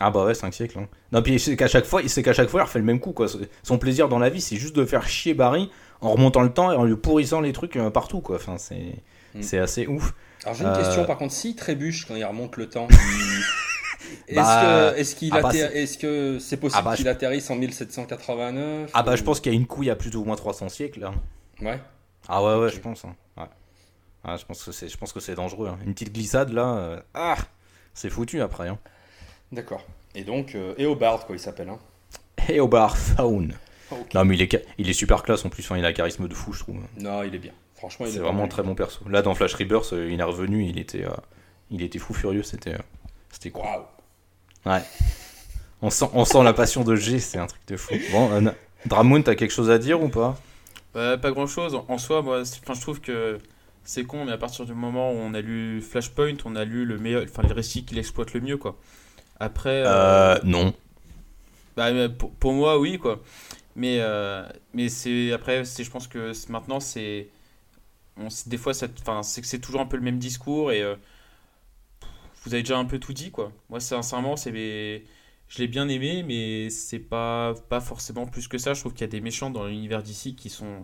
Ah 0.00 0.10
bah 0.10 0.24
ouais, 0.24 0.34
5 0.34 0.52
siècles. 0.54 0.78
hein. 0.78 0.88
Non, 1.12 1.22
puis 1.22 1.38
c'est 1.40 1.56
qu'à 1.56 1.68
chaque 1.68 1.84
fois, 1.86 2.00
c'est 2.06 2.22
qu'à 2.22 2.32
chaque 2.32 2.48
fois, 2.48 2.60
il 2.60 2.64
refait 2.64 2.78
le 2.78 2.84
même 2.84 3.00
coup. 3.00 3.12
Quoi. 3.12 3.26
Son 3.62 3.78
plaisir 3.78 4.08
dans 4.08 4.18
la 4.18 4.28
vie, 4.30 4.40
c'est 4.40 4.56
juste 4.56 4.76
de 4.76 4.84
faire 4.84 5.06
chier 5.08 5.34
Barry 5.34 5.70
en 6.00 6.10
remontant 6.12 6.42
le 6.42 6.52
temps 6.52 6.72
et 6.72 6.76
en 6.76 6.84
lui 6.84 6.96
pourrissant 6.96 7.40
les 7.40 7.52
trucs 7.52 7.76
euh, 7.76 7.90
partout. 7.90 8.20
Quoi. 8.20 8.36
Enfin, 8.36 8.58
c'est, 8.58 8.94
Mm. 9.34 9.42
c'est 9.42 9.58
assez 9.58 9.86
ouf. 9.86 10.12
Alors 10.44 10.54
j'ai 10.56 10.64
une 10.64 10.70
Euh, 10.70 10.76
question 10.76 11.04
par 11.06 11.16
contre, 11.16 11.32
s'il 11.32 11.56
trébuche 11.56 12.04
quand 12.06 12.14
il 12.16 12.24
remonte 12.24 12.56
le 12.58 12.68
temps, 12.68 12.86
est-ce 14.28 14.34
Bah, 14.36 14.92
que 14.94 14.98
est-ce 14.98 15.14
qu'il 15.16 15.32
ah 15.34 15.40
bah, 15.40 15.50
est-ce 15.54 15.96
que 15.98 16.38
c'est 16.38 16.56
possible 16.58 16.80
Ah 16.84 16.90
bah, 16.90 16.96
qu'il 16.96 17.08
atterrisse 17.08 17.48
en 17.50 17.56
1789 17.56 18.90
Ah 18.94 19.02
bah, 19.02 19.16
je 19.16 19.22
pense 19.22 19.40
qu'il 19.40 19.52
y 19.52 19.54
a 19.54 19.58
une 19.58 19.66
couille 19.66 19.88
à 19.90 19.96
plus 19.96 20.14
ou 20.16 20.24
moins 20.24 20.36
300 20.36 20.68
siècles. 20.68 21.04
hein. 21.04 21.14
Ouais. 21.62 21.80
Ah 22.28 22.42
ouais, 22.44 22.56
ouais, 22.56 22.68
je 22.70 22.78
pense. 22.80 23.04
hein. 23.04 23.14
Ouais. 23.36 23.46
Ah, 24.24 24.36
je 24.36 24.44
pense 24.44 24.62
que 24.64 24.72
c'est, 24.72 24.88
je 24.88 24.96
pense 24.96 25.12
que 25.12 25.20
c'est 25.20 25.34
dangereux. 25.34 25.70
Une 25.86 25.94
petite 25.94 26.12
glissade 26.12 26.52
là, 26.52 26.74
euh, 26.76 27.00
ah, 27.14 27.36
c'est 27.94 28.10
foutu 28.10 28.40
après. 28.42 28.68
Hein. 29.52 29.56
D'accord. 29.56 29.84
Et 30.14 30.24
donc 30.24 30.54
euh, 30.54 30.74
Eobard 30.78 31.26
quoi 31.26 31.36
il 31.36 31.38
s'appelle 31.38 31.68
hein. 31.68 31.78
Eobard 32.48 32.96
Faun. 32.96 33.48
Ok. 33.90 34.14
Non, 34.14 34.24
mais 34.24 34.36
il 34.36 34.42
est, 34.42 34.50
ca- 34.50 34.64
il 34.78 34.88
est 34.88 34.94
super 34.94 35.22
classe 35.22 35.44
en 35.44 35.50
plus. 35.50 35.62
Enfin, 35.62 35.76
il 35.76 35.84
a 35.84 35.88
un 35.88 35.92
charisme 35.92 36.26
de 36.26 36.34
fou, 36.34 36.52
je 36.52 36.60
trouve. 36.60 36.76
Non, 36.98 37.22
il 37.22 37.34
est 37.34 37.38
bien. 37.38 37.52
Franchement, 37.74 38.06
il 38.06 38.16
est 38.16 38.20
vraiment 38.20 38.44
un 38.44 38.48
très 38.48 38.62
bon 38.62 38.74
perso. 38.74 39.00
Là, 39.08 39.22
dans 39.22 39.34
Flash 39.34 39.54
Rebirth, 39.54 39.92
euh, 39.92 40.10
il 40.10 40.18
est 40.18 40.22
revenu, 40.24 40.64
il 40.64 40.78
était, 40.78 41.04
euh, 41.04 41.10
il 41.70 41.82
était 41.82 41.98
fou 41.98 42.14
furieux, 42.14 42.42
c'était, 42.42 42.74
euh, 42.74 42.78
c'était 43.30 43.50
cool. 43.50 43.64
Waouh. 44.64 44.80
On 45.82 45.90
sent, 45.90 46.06
on 46.14 46.24
sent 46.24 46.42
la 46.42 46.52
passion 46.52 46.84
de 46.84 46.94
G, 46.94 47.18
c'est 47.18 47.38
un 47.38 47.46
truc 47.46 47.60
de 47.66 47.76
fou. 47.76 47.94
Bon, 48.12 48.30
euh, 48.32 49.20
t'as 49.22 49.34
quelque 49.34 49.50
chose 49.50 49.70
à 49.70 49.78
dire 49.78 50.02
ou 50.02 50.08
pas? 50.08 50.38
Bah, 50.94 51.18
pas 51.18 51.30
grand 51.32 51.46
chose. 51.46 51.78
En 51.88 51.98
soi, 51.98 52.22
moi, 52.22 52.44
je 52.44 52.80
trouve 52.80 53.00
que 53.00 53.38
c'est 53.84 54.04
con, 54.04 54.24
mais 54.24 54.32
à 54.32 54.38
partir 54.38 54.64
du 54.64 54.74
moment 54.74 55.10
où 55.12 55.16
on 55.16 55.34
a 55.34 55.40
lu 55.40 55.82
Flashpoint, 55.82 56.36
on 56.44 56.54
a 56.56 56.64
lu 56.64 56.84
le 56.84 56.98
meilleur, 56.98 57.24
enfin, 57.24 57.42
les 57.42 57.52
récits 57.52 57.84
qu'il 57.84 57.98
exploite 57.98 58.32
le 58.32 58.40
mieux, 58.40 58.56
quoi. 58.56 58.76
Après, 59.42 59.82
euh, 59.84 60.36
Euh, 60.36 60.38
non. 60.44 60.72
bah, 61.76 61.92
mais 61.92 62.08
pour, 62.08 62.30
pour 62.32 62.52
moi, 62.52 62.78
oui, 62.78 62.96
quoi. 62.98 63.20
Mais, 63.74 63.98
euh, 64.00 64.46
mais 64.72 64.88
c'est 64.88 65.32
après, 65.32 65.64
c'est, 65.64 65.82
je 65.82 65.90
pense 65.90 66.06
que 66.06 66.32
maintenant, 66.48 66.78
c'est, 66.78 67.28
des 68.46 68.56
fois, 68.56 68.72
c'est 68.72 68.88
que 68.94 69.46
c'est 69.46 69.58
toujours 69.58 69.80
un 69.80 69.86
peu 69.86 69.96
le 69.96 70.02
même 70.04 70.18
discours 70.18 70.70
et 70.70 70.82
euh, 70.82 70.94
vous 72.44 72.54
avez 72.54 72.62
déjà 72.62 72.78
un 72.78 72.84
peu 72.84 72.98
tout 73.00 73.12
dit, 73.12 73.30
quoi. 73.32 73.50
Moi, 73.68 73.80
sincèrement, 73.80 74.36
c'est, 74.36 74.52
je 75.48 75.58
l'ai 75.58 75.66
bien 75.68 75.88
aimé, 75.88 76.22
mais 76.22 76.70
c'est 76.70 77.00
pas, 77.00 77.54
pas 77.68 77.80
forcément 77.80 78.26
plus 78.26 78.46
que 78.46 78.58
ça. 78.58 78.74
Je 78.74 78.80
trouve 78.80 78.92
qu'il 78.92 79.02
y 79.02 79.04
a 79.04 79.08
des 79.10 79.20
méchants 79.20 79.50
dans 79.50 79.66
l'univers 79.66 80.02
d'ici 80.04 80.36
qui 80.36 80.50
sont, 80.50 80.82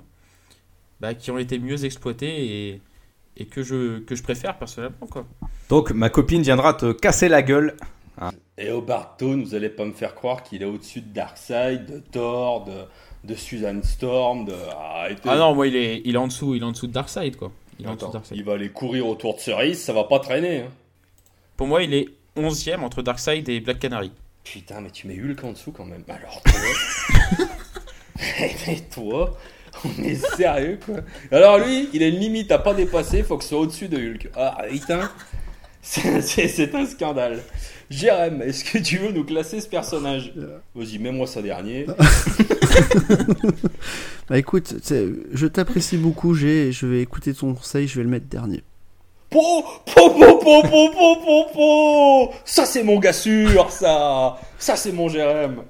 bah, 1.00 1.14
qui 1.14 1.30
ont 1.30 1.38
été 1.38 1.58
mieux 1.60 1.84
exploités 1.84 2.70
et, 2.72 2.82
et 3.36 3.46
que 3.46 3.62
je, 3.62 4.00
que 4.00 4.16
je 4.16 4.22
préfère 4.24 4.58
personnellement, 4.58 5.06
quoi. 5.06 5.26
Donc, 5.68 5.92
ma 5.92 6.10
copine 6.10 6.42
viendra 6.42 6.74
te 6.74 6.90
casser 6.92 7.28
la 7.28 7.42
gueule. 7.42 7.76
Eobard 8.58 9.16
Thawne, 9.16 9.44
vous 9.44 9.54
allez 9.54 9.68
pas 9.68 9.84
me 9.84 9.92
faire 9.92 10.14
croire 10.14 10.42
qu'il 10.42 10.62
est 10.62 10.66
au-dessus 10.66 11.00
de 11.00 11.12
Darkseid, 11.12 11.86
de 11.86 11.98
Thor, 12.10 12.64
de, 12.64 12.72
de 13.24 13.34
Susan 13.34 13.80
Storm, 13.82 14.44
de 14.46 14.54
arrêtez. 14.76 15.28
Ah 15.28 15.36
non, 15.36 15.54
moi, 15.54 15.66
il 15.68 15.76
est, 15.76 16.02
il 16.04 16.14
est 16.14 16.18
en 16.18 16.26
dessous, 16.26 16.54
il 16.54 16.62
est 16.62 16.64
en 16.66 16.72
dessous 16.72 16.86
de 16.88 16.92
Darkseid, 16.92 17.36
quoi. 17.36 17.52
Il 17.78 17.86
est 17.86 17.88
en 17.88 17.94
dessous 17.94 18.06
de 18.06 18.10
Attends, 18.10 18.18
Darkseid. 18.18 18.36
il 18.38 18.44
va 18.44 18.54
aller 18.54 18.70
courir 18.70 19.06
autour 19.06 19.34
de 19.36 19.40
Cerise, 19.40 19.80
ça 19.80 19.92
va 19.92 20.04
pas 20.04 20.18
traîner. 20.18 20.62
hein. 20.62 20.68
Pour 21.56 21.66
moi, 21.68 21.82
il 21.82 21.94
est 21.94 22.08
11ème 22.36 22.80
entre 22.80 23.02
Darkseid 23.02 23.48
et 23.48 23.60
Black 23.60 23.78
Canary. 23.78 24.10
Putain, 24.44 24.80
mais 24.80 24.90
tu 24.90 25.06
mets 25.06 25.18
Hulk 25.20 25.44
en 25.44 25.52
dessous 25.52 25.72
quand 25.72 25.84
même. 25.84 26.02
Alors 26.08 26.40
toi. 26.42 27.46
mais 28.66 28.80
toi, 28.92 29.36
on 29.84 30.02
est 30.02 30.14
sérieux 30.36 30.78
quoi. 30.84 30.96
Alors 31.30 31.58
lui, 31.58 31.88
il 31.92 32.02
a 32.02 32.08
une 32.08 32.18
limite 32.18 32.50
à 32.50 32.58
pas 32.58 32.74
dépasser, 32.74 33.22
faut 33.22 33.36
que 33.36 33.42
ce 33.44 33.50
soit 33.50 33.60
au-dessus 33.60 33.88
de 33.88 33.98
Hulk. 33.98 34.30
Ah 34.34 34.56
putain, 34.70 35.10
c'est 35.82 36.74
un 36.74 36.86
scandale. 36.86 37.42
Jérém, 37.90 38.42
est-ce 38.42 38.64
que 38.64 38.78
tu 38.78 38.98
veux 38.98 39.12
nous 39.12 39.24
classer 39.24 39.60
ce 39.60 39.68
personnage 39.68 40.32
Vas-y, 40.74 40.98
mets-moi 40.98 41.26
ça 41.26 41.42
dernier. 41.42 41.86
Bah 44.28 44.36
écoute, 44.36 44.74
je 44.90 45.46
t'apprécie 45.46 45.96
beaucoup, 45.96 46.34
je 46.34 46.86
vais 46.86 47.00
écouter 47.00 47.32
ton 47.32 47.54
conseil, 47.54 47.88
je 47.88 47.96
vais 47.96 48.02
le 48.02 48.10
mettre 48.10 48.26
dernier. 48.26 48.62
Po, 49.30 49.64
po, 49.86 50.10
po, 50.10 50.38
po, 50.38 50.62
po, 50.62 50.90
po, 50.90 51.16
po, 51.24 51.44
po. 51.54 52.34
Ça 52.44 52.66
c'est 52.66 52.82
mon 52.82 52.98
gars 52.98 53.14
sûr, 53.14 53.70
ça. 53.70 54.38
Ça 54.58 54.76
c'est 54.76 54.92
mon 54.92 55.08
Jérém. 55.08 55.62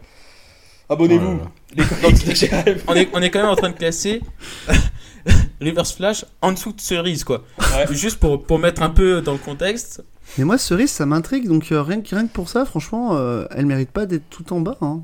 Abonnez-vous. 0.89 1.39
Là 1.39 1.51
Les 1.77 1.85
comics 1.85 2.27
de 2.27 2.35
Jérém. 2.35 2.79
On 2.89 2.95
est, 2.95 3.09
on 3.13 3.23
est 3.23 3.31
quand 3.31 3.41
même 3.41 3.49
en 3.51 3.57
train 3.57 3.71
de 3.71 3.77
classer 3.77 4.21
Reverse 5.61 5.93
Flash 5.93 6.25
en 6.41 6.53
dessous 6.53 6.73
de 6.73 6.81
Cerise, 6.81 7.23
quoi. 7.25 7.45
Ouais. 7.59 7.87
Juste 7.93 8.19
pour, 8.19 8.43
pour 8.45 8.59
mettre 8.59 8.83
un 8.83 8.91
peu 8.91 9.21
dans 9.21 9.33
le 9.33 9.39
contexte. 9.39 10.03
Mais 10.37 10.45
moi, 10.45 10.59
Cerise, 10.59 10.91
ça 10.91 11.07
m'intrigue, 11.07 11.49
donc 11.49 11.73
euh, 11.73 11.83
rien, 11.83 12.01
que, 12.01 12.15
rien 12.15 12.27
que 12.27 12.33
pour 12.33 12.49
ça, 12.49 12.65
franchement, 12.65 13.17
euh, 13.17 13.47
elle 13.51 13.67
mérite 13.67 13.91
pas 13.91 14.07
d'être 14.07 14.29
tout 14.29 14.53
en 14.53 14.61
bas. 14.61 14.77
Hein. 14.81 15.03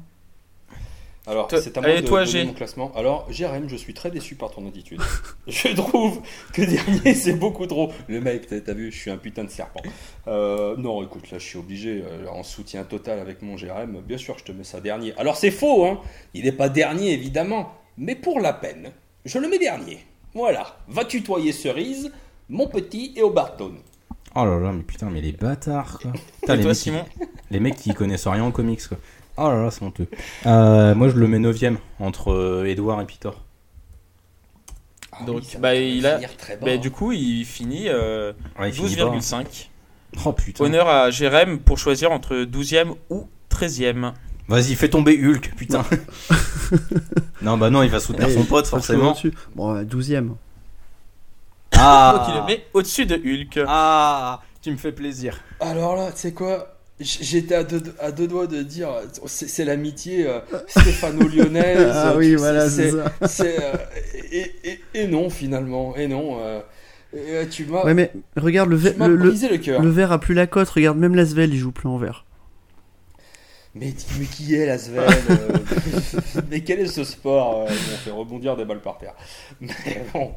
Alors, 1.27 1.49
Toi- 1.49 1.63
c'est 1.63 1.77
à 1.79 1.81
moi 1.81 1.89
allez, 1.91 2.03
de 2.03 2.07
toi, 2.07 2.25
mon 2.45 2.53
classement. 2.53 2.93
Alors, 2.95 3.27
Jérém, 3.31 3.67
je 3.67 3.77
suis 3.77 3.95
très 3.95 4.11
déçu 4.11 4.35
par 4.35 4.51
ton 4.51 4.69
attitude. 4.69 5.01
je 5.47 5.69
trouve 5.69 6.21
que 6.53 6.61
dernier, 6.63 7.15
c'est 7.15 7.33
beaucoup 7.33 7.67
trop. 7.67 7.91
Le 8.09 8.21
mec, 8.21 8.47
t'as 8.47 8.61
t'as 8.61 8.75
vu, 8.75 8.93
je 8.93 8.99
suis 8.99 9.11
un 9.11 9.17
putain 9.17 9.45
de 9.45 9.51
serpent. 9.51 9.81
Euh, 10.29 10.77
non, 10.77 11.03
écoute, 11.03 11.31
là, 11.31 11.39
je 11.39 11.45
suis 11.45 11.59
obligé, 11.59 12.05
euh, 12.07 12.29
en 12.29 12.43
soutien 12.43 12.85
total 12.85 13.19
avec 13.21 13.41
mon 13.41 13.57
Jérém, 13.57 14.03
bien 14.07 14.19
sûr, 14.19 14.37
je 14.39 14.45
te 14.45 14.53
mets 14.53 14.65
ça 14.65 14.81
dernier. 14.81 15.15
Alors, 15.17 15.37
c'est 15.37 15.51
faux, 15.51 15.87
hein. 15.87 15.99
Il 16.35 16.45
n'est 16.45 16.53
pas 16.53 16.69
dernier, 16.69 17.13
évidemment. 17.13 17.73
Mais 17.97 18.17
pour 18.17 18.41
la 18.41 18.53
peine, 18.53 18.91
je 19.25 19.39
le 19.39 19.49
mets 19.49 19.59
dernier. 19.59 20.05
Voilà. 20.35 20.77
Va 20.89 21.07
tutoyer 21.07 21.53
Cerise, 21.53 22.13
mon 22.51 22.67
petit 22.67 23.15
et 23.17 23.23
au 23.23 23.31
Barton. 23.31 23.73
Oh 24.37 24.45
là 24.45 24.59
là, 24.59 24.73
mais 24.73 24.83
putain, 24.83 25.11
mais 25.11 25.21
les 25.21 25.33
bâtards 25.33 25.99
quoi. 26.01 26.13
Et 26.49 26.57
les 26.57 26.63
toi, 26.63 26.75
Simon 26.75 27.05
Les 27.51 27.61
mecs 27.61 27.77
qui 27.77 27.95
connaissent 27.95 28.27
rien 28.27 28.43
en 28.43 28.51
comics 28.51 28.87
quoi. 28.89 28.99
Oh 29.37 29.49
là 29.49 29.65
là, 29.65 29.71
c'est 29.71 29.83
honteux. 29.83 30.07
Euh, 30.47 30.95
moi, 30.95 31.09
je 31.09 31.15
le 31.17 31.27
mets 31.27 31.39
9ème 31.39 31.77
entre 31.99 32.31
euh, 32.33 32.67
Edouard 32.67 33.01
et 33.01 33.07
Peter. 33.07 33.31
Donc, 35.27 35.43
bah, 35.59 35.75
il 35.75 36.07
a, 36.07 36.21
bah, 36.61 36.77
du 36.77 36.91
coup, 36.91 37.13
il 37.13 37.45
finit 37.45 37.89
euh, 37.89 38.33
12,5. 38.59 39.69
Oh 40.25 40.33
putain. 40.33 40.65
Honneur 40.65 40.89
à 40.89 41.11
Jérém 41.11 41.59
pour 41.59 41.79
choisir 41.79 42.13
entre 42.13 42.45
12e 42.45 42.95
ou 43.11 43.27
13e. 43.51 44.13
Vas-y, 44.49 44.75
fais 44.75 44.89
tomber 44.91 45.19
Hulk, 45.19 45.55
putain. 45.57 45.85
non, 47.41 47.57
bah 47.59 47.71
non, 47.71 47.83
il 47.83 47.91
va 47.91 48.01
soutenir 48.01 48.31
son 48.31 48.45
pote, 48.45 48.67
forcément. 48.67 49.17
Bon, 49.55 49.83
12ème. 49.83 50.33
Ah. 51.77 52.47
Au-dessus 52.75 53.07
de 53.07 53.17
Hulk. 53.17 53.65
Ah, 53.67 54.41
tu 54.63 54.71
me 54.71 54.77
fais 54.77 54.93
plaisir. 54.93 55.41
Alors 55.61 55.97
là, 55.97 56.11
tu 56.13 56.19
sais 56.19 56.33
quoi? 56.33 56.71
J'étais 57.01 57.57
à 57.57 57.65
deux, 57.65 58.29
doigts 58.29 58.47
de 58.47 58.63
dire, 58.63 58.89
c'est 59.27 59.65
l'amitié 59.65 60.29
euh, 60.29 60.39
stéphano-lyonnaise. 60.69 61.91
ah 61.93 62.15
oui, 62.17 62.37
voilà, 62.37 62.71
c'est 62.71 62.93
ça. 62.93 63.45
Euh, 63.45 63.73
et, 64.95 65.07
non, 65.09 65.29
finalement, 65.29 65.97
et 65.97 66.07
non. 66.07 66.39
Euh, 66.41 67.45
tu 67.51 67.67
m'as. 67.67 67.85
Ouais, 67.85 67.95
mais 67.95 68.13
regarde, 68.37 68.71
le, 68.71 68.77
ver, 68.77 68.95
le, 68.97 69.17
le, 69.17 69.33
le, 69.33 70.03
a 70.13 70.19
plus 70.19 70.35
la 70.35 70.47
cote, 70.47 70.69
regarde, 70.69 70.97
même 70.97 71.17
l'Asvel, 71.17 71.53
il 71.53 71.59
joue 71.59 71.73
plus 71.73 71.89
en 71.89 71.97
vert. 71.97 72.25
Mais, 73.75 73.93
mais 74.21 74.27
qui 74.27 74.55
est 74.55 74.67
l'Asvel 74.67 75.05
Mais 76.51 76.61
quel 76.61 76.79
est 76.79 76.87
ce 76.87 77.03
sport 77.03 77.65
On 77.65 77.67
fait 77.67 78.13
rebondir 78.13 78.57
des 78.57 78.65
balles 78.65 78.81
par 78.81 78.99
terre. 78.99 79.15
Mais 79.61 80.05
bon. 80.13 80.33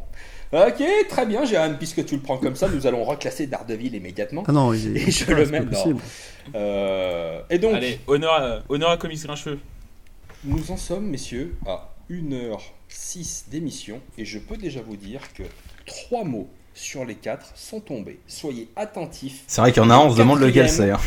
Ok, 0.53 0.81
très 1.09 1.25
bien, 1.25 1.43
Jérôme, 1.43 1.77
puisque 1.77 2.05
tu 2.05 2.15
le 2.15 2.21
prends 2.21 2.37
comme 2.37 2.55
ça, 2.55 2.69
nous 2.69 2.87
allons 2.87 3.03
reclasser 3.03 3.47
Daredevil 3.47 3.95
immédiatement. 3.95 4.43
Ah 4.47 4.53
non, 4.53 4.73
il 4.73 4.95
est. 4.95 5.07
Et 5.07 5.11
je 5.11 5.31
le 5.31 5.45
mets 5.45 5.59
dans-. 5.61 5.93
Euh, 6.55 7.41
et 7.49 7.59
donc, 7.59 7.75
Allez, 7.75 7.99
honneur 8.07 8.33
à, 8.33 8.59
honneur 8.69 8.89
à 8.91 8.97
Comics 8.97 9.21
Grincheux. 9.23 9.59
nous 10.45 10.71
en 10.71 10.77
sommes, 10.77 11.07
messieurs, 11.07 11.57
à 11.65 11.93
1h06 12.09 13.49
d'émission. 13.49 13.99
Et 14.17 14.23
je 14.23 14.39
peux 14.39 14.55
déjà 14.55 14.79
vous 14.81 14.95
dire 14.95 15.21
que 15.33 15.43
trois 15.85 16.23
mots 16.23 16.47
sur 16.73 17.03
les 17.03 17.15
quatre 17.15 17.51
sont 17.55 17.81
tombés. 17.81 18.19
Soyez 18.27 18.69
attentifs. 18.77 19.43
C'est 19.47 19.59
vrai 19.59 19.73
qu'il 19.73 19.83
y 19.83 19.85
en 19.85 19.89
a 19.89 19.95
un, 19.95 19.99
on 19.99 20.11
se 20.11 20.17
demande 20.17 20.39
lequel 20.39 20.69
c'est. 20.69 20.91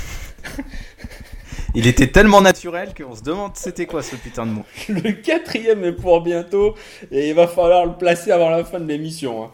Hein. 1.70 1.72
Il 1.74 1.86
était 1.86 2.08
tellement 2.10 2.40
naturel 2.40 2.92
qu'on 2.94 3.14
se 3.14 3.22
demande 3.22 3.52
c'était 3.56 3.86
quoi 3.86 4.02
ce 4.02 4.16
putain 4.16 4.44
de 4.46 4.50
mot. 4.52 4.64
Le 4.88 5.12
quatrième 5.12 5.84
est 5.84 5.92
pour 5.92 6.20
bientôt. 6.22 6.74
Et 7.10 7.28
il 7.30 7.34
va 7.34 7.46
falloir 7.48 7.86
le 7.86 7.96
placer 7.96 8.30
avant 8.32 8.50
la 8.50 8.64
fin 8.64 8.80
de 8.80 8.86
l'émission. 8.86 9.44
hein. 9.44 9.50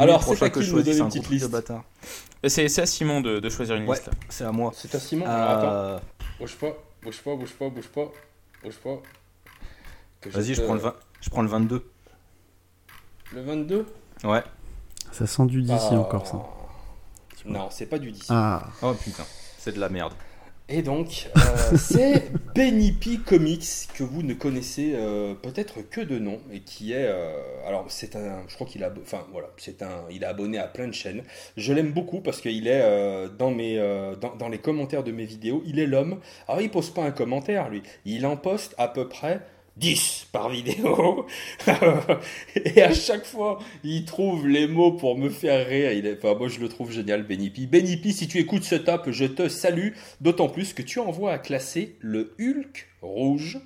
Alors, 0.00 0.22
c'est 0.22 0.42
à 0.42 0.50
que 0.50 0.60
qui 0.60 0.66
je 0.66 0.72
donner 0.72 0.92
c'est 0.92 0.98
une 0.98 1.04
un 1.04 1.08
petite 1.08 1.28
liste 1.30 1.50
C'est 2.44 2.68
c'est 2.68 2.82
à 2.82 2.86
Simon 2.86 3.20
de, 3.20 3.40
de 3.40 3.48
choisir 3.50 3.76
une 3.76 3.86
Ouais. 3.88 3.96
liste. 3.96 4.10
C'est 4.28 4.44
à 4.44 4.52
moi. 4.52 4.72
C'est 4.74 4.94
à 4.94 5.00
Simon 5.00 5.26
attends. 5.26 5.66
Euh, 5.66 5.98
Bouge 6.38 6.54
pas, 6.56 6.72
bouge 7.02 7.18
pas, 7.22 7.34
bouge 7.36 7.52
pas, 7.52 7.68
bouge 7.68 7.88
pas, 7.88 8.10
bouge 8.64 8.76
pas. 8.76 8.98
Vas-y, 10.26 10.48
te- 10.48 10.52
je 10.54 10.62
prends 10.62 10.74
le 10.74 10.80
20 10.80 10.94
je 11.20 11.30
prends 11.30 11.42
le 11.42 11.48
22. 11.48 11.90
Le 13.32 13.42
22 13.42 13.86
Ouais. 14.24 14.42
Ça 15.12 15.26
sent 15.26 15.46
du 15.46 15.62
DC 15.62 15.78
Ah. 15.90 15.94
encore, 15.96 16.26
ça. 16.26 16.38
Non, 17.44 17.68
c'est 17.70 17.86
pas 17.86 17.98
du 17.98 18.10
DC. 18.12 18.24
Ah, 18.30 18.62
Oh 18.82 18.92
putain, 18.94 19.24
c'est 19.58 19.72
de 19.74 19.80
la 19.80 19.88
merde. 19.88 20.12
Et 20.72 20.82
donc, 20.82 21.28
euh, 21.36 21.40
c'est 21.76 22.30
Benny 22.54 22.92
P 22.92 23.18
Comics 23.26 23.88
que 23.92 24.04
vous 24.04 24.22
ne 24.22 24.34
connaissez 24.34 24.92
euh, 24.94 25.34
peut-être 25.34 25.80
que 25.82 26.00
de 26.00 26.20
nom 26.20 26.38
et 26.52 26.60
qui 26.60 26.92
est, 26.92 27.06
euh, 27.08 27.32
alors 27.66 27.86
c'est 27.88 28.14
un, 28.14 28.44
je 28.46 28.54
crois 28.54 28.68
qu'il 28.68 28.84
a, 28.84 28.92
il 30.10 30.22
est 30.22 30.26
abonné 30.26 30.58
à 30.58 30.68
plein 30.68 30.86
de 30.86 30.94
chaînes. 30.94 31.24
Je 31.56 31.72
l'aime 31.72 31.90
beaucoup 31.92 32.20
parce 32.20 32.40
qu'il 32.40 32.68
est 32.68 32.82
dans, 33.36 33.50
dans 33.50 34.48
les 34.48 34.58
commentaires 34.58 35.02
de 35.02 35.10
mes 35.10 35.24
vidéos, 35.24 35.60
il 35.66 35.80
est 35.80 35.86
l'homme. 35.86 36.20
Alors 36.46 36.62
il 36.62 36.70
pose 36.70 36.90
pas 36.90 37.02
un 37.02 37.10
commentaire 37.10 37.68
lui, 37.68 37.82
il 38.04 38.24
en 38.24 38.36
poste 38.36 38.76
à 38.78 38.86
peu 38.86 39.08
près 39.08 39.40
10 39.80 40.28
par 40.30 40.50
vidéo. 40.50 41.26
et 42.54 42.82
à 42.82 42.92
chaque 42.92 43.24
fois, 43.24 43.58
il 43.82 44.04
trouve 44.04 44.46
les 44.46 44.68
mots 44.68 44.92
pour 44.92 45.16
me 45.16 45.30
faire 45.30 45.66
rire. 45.66 45.92
Il 45.92 46.06
enfin, 46.16 46.38
moi, 46.38 46.48
je 46.48 46.60
le 46.60 46.68
trouve 46.68 46.92
génial. 46.92 47.24
Benny 47.24 47.50
P, 47.50 48.12
si 48.12 48.28
tu 48.28 48.38
écoutes 48.38 48.64
ce 48.64 48.74
top, 48.76 49.10
je 49.10 49.24
te 49.24 49.48
salue. 49.48 49.92
D'autant 50.20 50.48
plus 50.48 50.74
que 50.74 50.82
tu 50.82 51.00
envoies 51.00 51.32
à 51.32 51.38
classer 51.38 51.96
le 52.00 52.34
Hulk 52.38 52.88
rouge. 53.00 53.58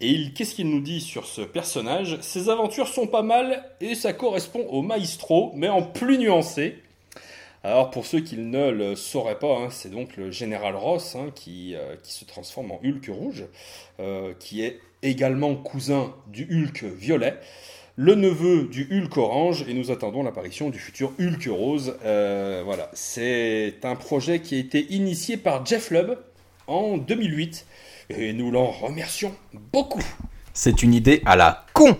Et 0.00 0.32
qu'est-ce 0.32 0.54
qu'il 0.54 0.70
nous 0.70 0.80
dit 0.80 1.00
sur 1.00 1.26
ce 1.26 1.42
personnage? 1.42 2.18
Ses 2.22 2.48
aventures 2.48 2.88
sont 2.88 3.06
pas 3.06 3.22
mal 3.22 3.64
et 3.80 3.94
ça 3.94 4.14
correspond 4.14 4.66
au 4.70 4.80
Maestro, 4.80 5.52
mais 5.56 5.68
en 5.68 5.82
plus 5.82 6.16
nuancé. 6.16 6.76
Alors 7.62 7.90
pour 7.90 8.06
ceux 8.06 8.20
qui 8.20 8.38
ne 8.38 8.70
le 8.70 8.96
sauraient 8.96 9.38
pas, 9.38 9.58
hein, 9.58 9.68
c'est 9.68 9.90
donc 9.90 10.16
le 10.16 10.30
général 10.30 10.74
Ross 10.74 11.14
hein, 11.16 11.30
qui, 11.34 11.74
euh, 11.74 11.96
qui 12.02 12.14
se 12.14 12.24
transforme 12.24 12.70
en 12.70 12.80
Hulk 12.82 13.10
rouge, 13.10 13.44
euh, 14.00 14.32
qui 14.38 14.62
est 14.62 14.80
également 15.02 15.54
cousin 15.54 16.14
du 16.28 16.44
Hulk 16.50 16.84
violet, 16.84 17.38
le 17.96 18.14
neveu 18.14 18.64
du 18.64 18.88
Hulk 18.90 19.16
orange, 19.16 19.64
et 19.68 19.74
nous 19.74 19.90
attendons 19.90 20.22
l'apparition 20.22 20.70
du 20.70 20.78
futur 20.78 21.12
Hulk 21.20 21.48
rose. 21.50 21.96
Euh, 22.04 22.62
voilà, 22.64 22.90
c'est 22.92 23.76
un 23.82 23.96
projet 23.96 24.40
qui 24.40 24.54
a 24.54 24.58
été 24.58 24.86
initié 24.92 25.36
par 25.36 25.66
Jeff 25.66 25.90
Lubb 25.90 26.18
en 26.66 26.96
2008, 26.96 27.66
et 28.10 28.32
nous 28.32 28.50
l'en 28.50 28.70
remercions 28.70 29.34
beaucoup. 29.72 30.02
C'est 30.54 30.82
une 30.82 30.94
idée 30.94 31.22
à 31.26 31.36
la 31.36 31.66
con. 31.72 31.96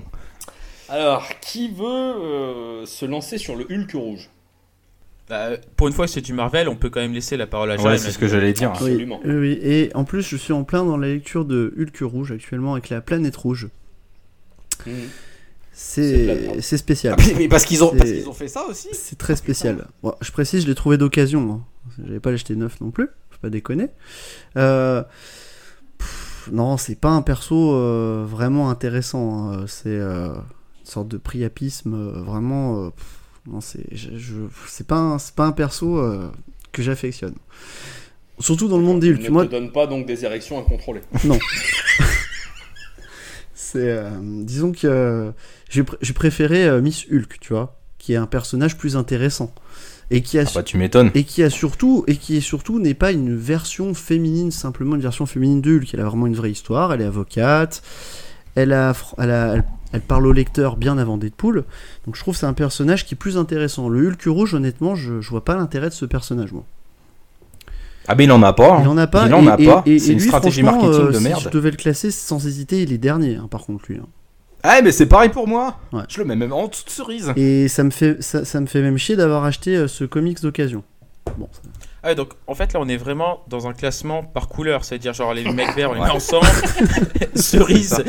Alors, 0.88 1.28
qui 1.40 1.68
veut 1.68 1.84
euh, 1.86 2.86
se 2.86 3.04
lancer 3.04 3.38
sur 3.38 3.54
le 3.54 3.66
Hulk 3.70 3.92
rouge? 3.92 4.28
Bah, 5.30 5.50
pour 5.76 5.86
une 5.88 5.94
fois 5.94 6.04
que 6.06 6.10
c'est 6.12 6.20
du 6.20 6.32
Marvel, 6.34 6.68
on 6.68 6.74
peut 6.76 6.90
quand 6.90 7.00
même 7.00 7.12
laisser 7.14 7.36
la 7.38 7.46
parole 7.46 7.70
à 7.70 7.76
Ouais, 7.76 7.82
Jérémy. 7.82 7.98
c'est 8.00 8.10
ce 8.10 8.18
que 8.18 8.26
j'allais 8.28 8.52
dire. 8.52 8.70
Absolument. 8.72 9.20
oui, 9.24 9.34
oui. 9.34 9.58
Et 9.62 9.90
en 9.94 10.04
plus, 10.04 10.22
je 10.22 10.36
suis 10.36 10.52
en 10.52 10.64
plein 10.64 10.84
dans 10.84 10.96
la 10.96 11.06
lecture 11.06 11.44
de 11.44 11.72
Hulk 11.78 11.98
rouge 12.02 12.32
actuellement 12.32 12.72
avec 12.74 12.88
la 12.90 13.00
planète 13.00 13.36
rouge. 13.36 13.68
Mhm. 14.86 14.92
C'est 15.72 16.26
la 16.56 16.62
C'est 16.62 16.76
spécial. 16.76 17.14
Ah, 17.18 17.22
mais- 17.38 17.48
parce 17.48 17.64
qu'ils 17.64 17.82
ont, 17.84 17.92
fait 18.34 18.48
ça 18.48 18.66
aussi. 18.68 18.88
C'est 18.92 19.16
très 19.16 19.36
spécial. 19.36 19.86
Bon, 20.02 20.12
je 20.20 20.30
précise, 20.32 20.64
je 20.64 20.68
l'ai 20.68 20.74
trouvé 20.74 20.98
d'occasion. 20.98 21.50
hein. 21.52 21.92
J'avais 22.04 22.20
pas 22.20 22.30
l'acheter 22.30 22.54
neuf 22.56 22.80
non 22.80 22.90
plus. 22.90 23.06
Faut 23.30 23.38
pas 23.40 23.50
déconner. 23.50 23.88
Euh, 24.56 25.02
pff, 25.98 26.50
non, 26.52 26.76
c'est 26.76 26.96
pas 27.00 27.10
un 27.10 27.22
perso 27.22 27.72
euh, 27.74 28.26
vraiment 28.28 28.68
intéressant. 28.68 29.52
hein. 29.52 29.64
C'est 29.68 29.88
euh, 29.90 30.34
une 30.34 30.86
sorte 30.86 31.08
de 31.08 31.16
priapisme 31.18 31.94
euh, 31.94 32.20
vraiment. 32.20 32.84
euh, 32.86 32.90
pff, 32.90 33.06
non, 33.50 33.60
c'est 33.60 33.84
je, 33.92 34.10
je- 34.16 34.34
c'est 34.68 34.86
pas 34.86 34.96
un, 34.98 35.18
c'est 35.18 35.34
pas 35.34 35.44
un 35.46 35.52
perso 35.52 35.98
euh, 35.98 36.30
que 36.72 36.82
j'affectionne. 36.82 37.34
Surtout 38.38 38.68
dans 38.68 38.78
le 38.78 38.84
monde 38.84 39.00
des 39.00 39.10
Hulk. 39.12 39.22
ne 39.24 39.28
Moi, 39.30 39.46
te 39.46 39.50
donne 39.50 39.70
pas 39.72 39.86
donc 39.86 40.06
des 40.06 40.24
érections 40.24 40.58
incontrôlées. 40.58 41.02
c'est 43.54 43.78
euh, 43.90 44.10
disons 44.22 44.72
que 44.72 44.86
euh, 44.86 45.30
j'ai 45.68 45.82
pr- 45.82 45.96
j'ai 46.00 46.12
préféré 46.12 46.64
euh, 46.66 46.80
Miss 46.80 47.06
Hulk, 47.10 47.38
tu 47.40 47.52
vois, 47.52 47.78
qui 47.98 48.12
est 48.14 48.16
un 48.16 48.26
personnage 48.26 48.76
plus 48.76 48.96
intéressant 48.96 49.54
et 50.12 50.22
qui 50.22 50.38
a 50.38 50.44
Ah 50.46 50.50
bah 50.56 50.62
tu 50.64 50.76
m'étonnes. 50.76 51.10
et 51.14 51.22
qui 51.24 51.42
a 51.42 51.50
surtout 51.50 52.04
et 52.08 52.16
qui 52.16 52.36
est 52.36 52.40
surtout 52.40 52.80
n'est 52.80 52.94
pas 52.94 53.12
une 53.12 53.36
version 53.36 53.94
féminine 53.94 54.50
simplement 54.50 54.96
une 54.96 55.02
version 55.02 55.24
féminine 55.26 55.60
de 55.60 55.76
Hulk 55.76 55.94
elle 55.94 56.00
a 56.00 56.04
vraiment 56.04 56.26
une 56.26 56.34
vraie 56.34 56.50
histoire 56.50 56.92
elle 56.92 57.00
est 57.00 57.04
avocate 57.04 57.80
elle 58.54 58.72
a 58.72 58.92
elle, 59.18 59.30
a- 59.30 59.54
elle, 59.54 59.64
elle 59.92 60.00
parle 60.00 60.26
au 60.26 60.32
lecteur 60.32 60.76
bien 60.76 60.98
avant 60.98 61.16
Deadpool 61.18 61.64
donc 62.06 62.14
je 62.16 62.20
trouve 62.20 62.34
que 62.34 62.40
c'est 62.40 62.46
un 62.46 62.52
personnage 62.52 63.04
qui 63.06 63.14
est 63.14 63.16
plus 63.18 63.36
intéressant 63.38 63.88
le 63.88 64.06
Hulk 64.08 64.22
rouge 64.26 64.54
honnêtement 64.54 64.94
je, 64.94 65.20
je 65.20 65.30
vois 65.30 65.44
pas 65.44 65.56
l'intérêt 65.56 65.88
de 65.88 65.94
ce 65.94 66.04
personnage 66.04 66.52
moi 66.52 66.64
Ah 68.08 68.14
mais 68.14 68.24
il 68.24 68.32
en 68.32 68.42
a 68.42 68.52
pas. 68.52 68.78
il 68.82 68.88
en 68.88 68.96
a 68.96 69.06
pas 69.06 69.26
Il 69.26 69.34
en 69.34 69.46
a 69.46 69.56
et- 69.60 69.66
pas. 69.66 69.82
et- 69.86 69.94
et 69.94 69.98
C'est 69.98 70.12
une 70.12 70.18
lui, 70.18 70.26
stratégie 70.26 70.62
marketing 70.62 70.90
euh, 70.92 71.08
de 71.08 71.18
si 71.18 71.22
merde. 71.24 71.40
je 71.42 71.48
devais 71.48 71.70
le 71.70 71.76
classer 71.76 72.10
sans 72.10 72.46
hésiter 72.46 72.82
il 72.82 72.92
est 72.92 72.98
dernier 72.98 73.36
hein, 73.36 73.48
par 73.50 73.62
contre 73.64 73.84
lui 73.88 73.98
hein. 73.98 74.06
Ah 74.62 74.82
mais 74.82 74.92
c'est 74.92 75.06
pareil 75.06 75.30
pour 75.30 75.48
moi. 75.48 75.78
Ouais. 75.90 76.02
Je 76.08 76.18
le 76.18 76.26
mets 76.26 76.36
même 76.36 76.52
en 76.52 76.66
de 76.68 76.74
cerise. 76.74 77.32
et 77.36 77.66
ça 77.68 77.82
me 77.82 77.88
fait 77.90 78.22
ça, 78.22 78.44
ça 78.44 78.60
me 78.60 78.66
fait 78.66 78.82
même 78.82 78.98
chier 78.98 79.16
d'avoir 79.16 79.44
acheté 79.44 79.74
euh, 79.74 79.88
ce 79.88 80.04
comics 80.04 80.40
d'occasion 80.42 80.82
bon 81.38 81.48
ça- 81.52 81.62
Ah 82.02 82.08
ouais, 82.08 82.14
donc 82.14 82.30
en 82.46 82.54
fait 82.54 82.72
là 82.72 82.80
on 82.82 82.88
est 82.88 82.96
vraiment 82.96 83.42
dans 83.48 83.66
un 83.66 83.72
classement 83.74 84.22
par 84.22 84.48
couleur, 84.48 84.84
c'est-à-dire 84.84 85.12
genre 85.12 85.34
les 85.34 85.44
mecs 85.44 85.74
verts 85.74 85.90
on 85.90 85.94
les 85.94 86.00
met 86.00 86.10
ensemble, 86.10 86.46
cerise 87.34 88.02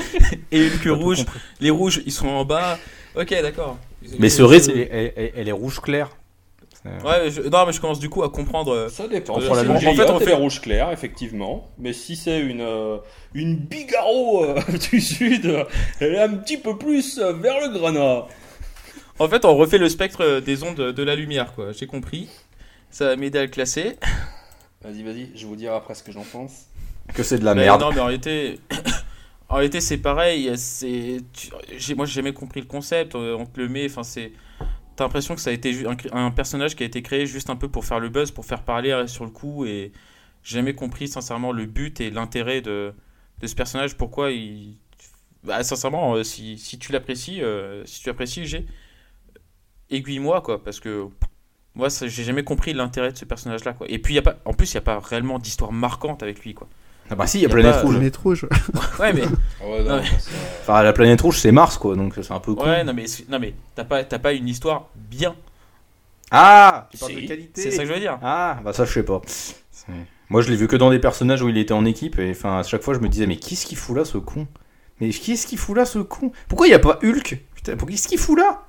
et 0.52 0.70
T'as 0.70 0.78
tout 0.84 0.96
rouge, 0.96 1.26
les 1.60 1.70
rouges 1.70 2.02
ils 2.06 2.12
sont 2.12 2.28
en 2.30 2.46
bas. 2.46 2.78
Ok 3.16 3.30
d'accord. 3.42 3.78
Mais 4.18 4.30
cerise, 4.30 4.70
elle, 4.70 4.80
est- 4.80 4.89
elle- 4.92 5.14
elle- 5.16 5.32
elle 5.36 5.48
est 5.50 5.52
rouge 5.54 5.80
clair. 5.82 6.10
Ouais, 6.84 7.26
mais 7.26 7.30
je- 7.30 7.42
non 7.44 7.66
mais 7.68 7.74
je 7.74 7.80
commence 7.82 8.00
du 8.00 8.10
coup 8.10 8.24
à 8.24 8.30
comprendre. 8.32 8.74
euh, 8.74 8.89
Ça 8.89 9.08
dépend. 9.08 9.38
Euh, 9.39 9.42
la 9.54 9.62
une 9.62 9.70
en 9.72 9.80
fait, 9.94 10.10
on 10.10 10.20
fait- 10.20 10.34
rouge 10.34 10.62
clair, 10.62 10.92
effectivement. 10.92 11.70
Mais 11.78 11.94
si 11.94 12.16
c'est 12.16 12.39
une, 12.39 12.62
euh, 12.62 12.98
une 13.36 13.56
Bigaro 13.58 14.46
euh, 14.46 14.56
du 14.92 15.00
sud, 15.00 15.46
euh, 15.46 15.64
elle 16.00 16.16
est 16.16 16.22
un 16.22 16.30
petit 16.38 16.58
peu 16.58 16.78
plus 16.78 17.20
euh, 17.20 17.34
vers 17.34 17.60
le 17.60 17.78
grenat. 17.78 18.26
En 19.20 19.28
fait 19.28 19.46
on 19.46 19.55
refait 19.55 19.78
le 19.78 19.89
spectre 19.89 20.22
euh, 20.24 20.42
des 20.42 20.63
ondes 20.63 20.76
de 20.78 21.04
la 21.04 21.16
lumière 21.16 21.54
quoi, 21.54 21.72
j'ai 21.72 21.86
compris. 21.86 22.30
Ça 22.92 23.05
va 23.08 23.16
m'aider 23.16 23.39
à 23.39 23.43
le 23.43 23.47
classer. 23.50 23.97
Vas-y, 24.82 25.04
vas-y, 25.04 25.32
je 25.36 25.42
vais 25.42 25.46
vous 25.47 25.55
dire 25.55 25.74
après 25.74 25.93
ce 25.96 26.04
que 26.04 26.12
j'en 26.12 26.24
pense. 26.24 26.66
Que 27.13 27.24
c'est 27.24 27.39
de 27.39 27.46
la 27.46 27.55
Mais 27.55 27.62
merde. 27.62 27.82
Non 27.82 27.92
mais 27.92 28.00
en 28.00 28.05
réalité, 28.05 28.59
en 29.50 29.55
réalité 29.55 29.82
c'est 29.82 29.97
pareil. 29.97 30.51
C'est, 30.58 31.22
moi 31.96 32.05
j'ai 32.05 32.13
jamais 32.13 32.34
compris 32.34 32.62
le 32.62 32.68
concept. 32.68 33.16
euh, 33.16 33.36
On 33.38 33.46
te 33.46 33.59
le 33.59 33.70
met, 33.70 33.86
enfin 33.86 34.04
c'est, 34.04 34.32
t'as 34.96 35.04
l'impression 35.05 35.36
que 35.36 35.42
ça 35.42 35.50
a 35.51 35.54
été 35.54 35.86
un, 35.86 35.96
un 36.18 36.32
personnage 36.32 36.76
qui 36.76 36.84
a 36.84 36.86
été 36.86 37.01
créé 37.01 37.26
juste 37.26 37.50
un 37.50 37.55
peu 37.55 37.70
pour 37.70 37.86
faire 37.86 38.00
le 38.00 38.09
buzz, 38.09 38.32
pour 38.32 38.46
faire 38.46 38.63
parler 38.63 38.92
euh, 38.92 39.08
sur 39.08 39.24
le 39.26 39.32
coup 39.32 39.66
et 39.66 39.92
j'ai 40.43 40.58
jamais 40.58 40.74
compris 40.74 41.08
sincèrement 41.08 41.51
le 41.51 41.66
but 41.66 42.01
et 42.01 42.09
l'intérêt 42.09 42.62
de, 42.62 42.93
de 43.39 43.47
ce 43.47 43.55
personnage. 43.55 43.96
Pourquoi 43.97 44.32
il, 44.32 44.78
bah, 45.43 45.63
sincèrement 45.63 46.16
euh, 46.16 46.24
si, 46.24 46.58
si 46.58 46.80
tu 46.80 46.92
l'apprécies, 46.92 47.42
euh, 47.43 47.86
si 47.86 48.01
tu 48.01 48.09
apprécies, 48.09 48.46
j'ai 48.46 48.66
aiguille-moi 49.89 50.42
quoi 50.42 50.63
parce 50.63 50.80
que 50.80 51.08
moi 51.76 51.89
ça- 51.89 52.08
j'ai 52.08 52.24
jamais 52.24 52.43
compris 52.43 52.74
l'intérêt 52.74 53.12
de 53.12 53.18
ce 53.18 53.26
personnage 53.26 53.64
là 53.66 53.74
quoi. 53.74 53.88
Et 53.89 54.00
puis 54.00 54.14
y 54.16 54.18
a 54.18 54.22
pas, 54.22 54.36
en 54.46 54.54
plus 54.54 54.72
il 54.72 54.76
y 54.76 54.78
a 54.78 54.82
pas 54.82 55.00
réellement 55.00 55.39
d'histoire 55.39 55.72
marquante 55.72 56.24
avec 56.24 56.43
lui 56.43 56.54
quoi. 56.54 56.68
Ah 57.10 57.16
bah 57.16 57.28
si, 57.28 57.39
il 57.39 57.42
y 57.42 57.46
a 57.46 57.50
y 57.50 57.52
a 57.52 57.54
planète 57.54 57.74
pas- 57.74 57.82
rouge. 57.82 57.96
Planète 57.96 58.18
rouge 58.18 58.48
Ouais 59.00 59.12
mais 59.14 59.24
Ah 59.62 59.68
ouais, 59.70 59.84
non, 59.84 60.02
Enfin 60.62 60.82
la 60.84 60.93
planète 60.93 61.20
rouge 61.22 61.38
c'est 61.39 61.52
Mars 61.52 61.78
quoi, 61.78 61.96
donc 61.96 62.14
c'est 62.22 62.32
un 62.32 62.39
peu 62.39 62.54
con. 62.56 62.64
Ouais, 62.66 62.84
non 62.84 62.93
mais, 62.93 63.06
non, 63.30 63.39
mais 63.39 63.54
t'as 63.76 63.84
pas, 63.84 64.04
t'as 64.04 64.20
pas 64.20 64.32
une 64.34 64.48
histoire 64.48 64.88
bien. 64.96 65.36
Ah 66.32 66.88
Tu 66.92 66.98
parles 66.98 67.16
de 67.16 67.20
qualité. 67.28 67.62
C'est 67.62 67.72
ça 67.72 67.84
que 67.84 67.89
je 67.89 67.93
veux 67.93 68.00
dire. 68.00 68.18
Ah 68.22 68.60
bah 68.64 68.72
ça 68.74 68.86
je 68.86 68.93
sais 68.93 69.04
pas. 69.04 69.22
Moi 70.30 70.42
je 70.42 70.50
l'ai 70.50 70.56
vu 70.56 70.68
que 70.68 70.78
dans 70.78 70.89
des 70.89 71.00
personnages 71.00 71.42
où 71.42 71.50
il 71.50 71.58
était 71.58 71.74
en 71.74 71.84
équipe 71.86 72.18
et 72.20 72.32
enfin 72.32 72.60
à 72.60 72.64
chaque 72.64 72.82
fois 72.84 72.93
je 72.93 73.00
me 73.00 73.10
disais 73.10 73.28
mais 73.28 73.36
qu'est-ce 73.36 73.66
qu'il 73.66 73.78
fout 73.78 73.98
là 73.98 74.06
ce 74.06 74.18
con? 74.18 74.48
Mais 75.02 75.10
qu'est-ce 75.10 75.48
qu'il 75.48 75.58
fout 75.58 75.76
là 75.76 75.84
ce 75.86 76.00
con? 76.00 76.32
Pourquoi 76.48 76.68
il 76.68 76.72
y 76.72 76.74
a 76.74 76.80
pas 76.80 77.00
Hulk? 77.04 77.39
Putain, 77.56 77.76
pour- 77.76 77.89
qu'est-ce 77.89 78.08
qu'il 78.08 78.20
fout 78.20 78.38
là? 78.38 78.64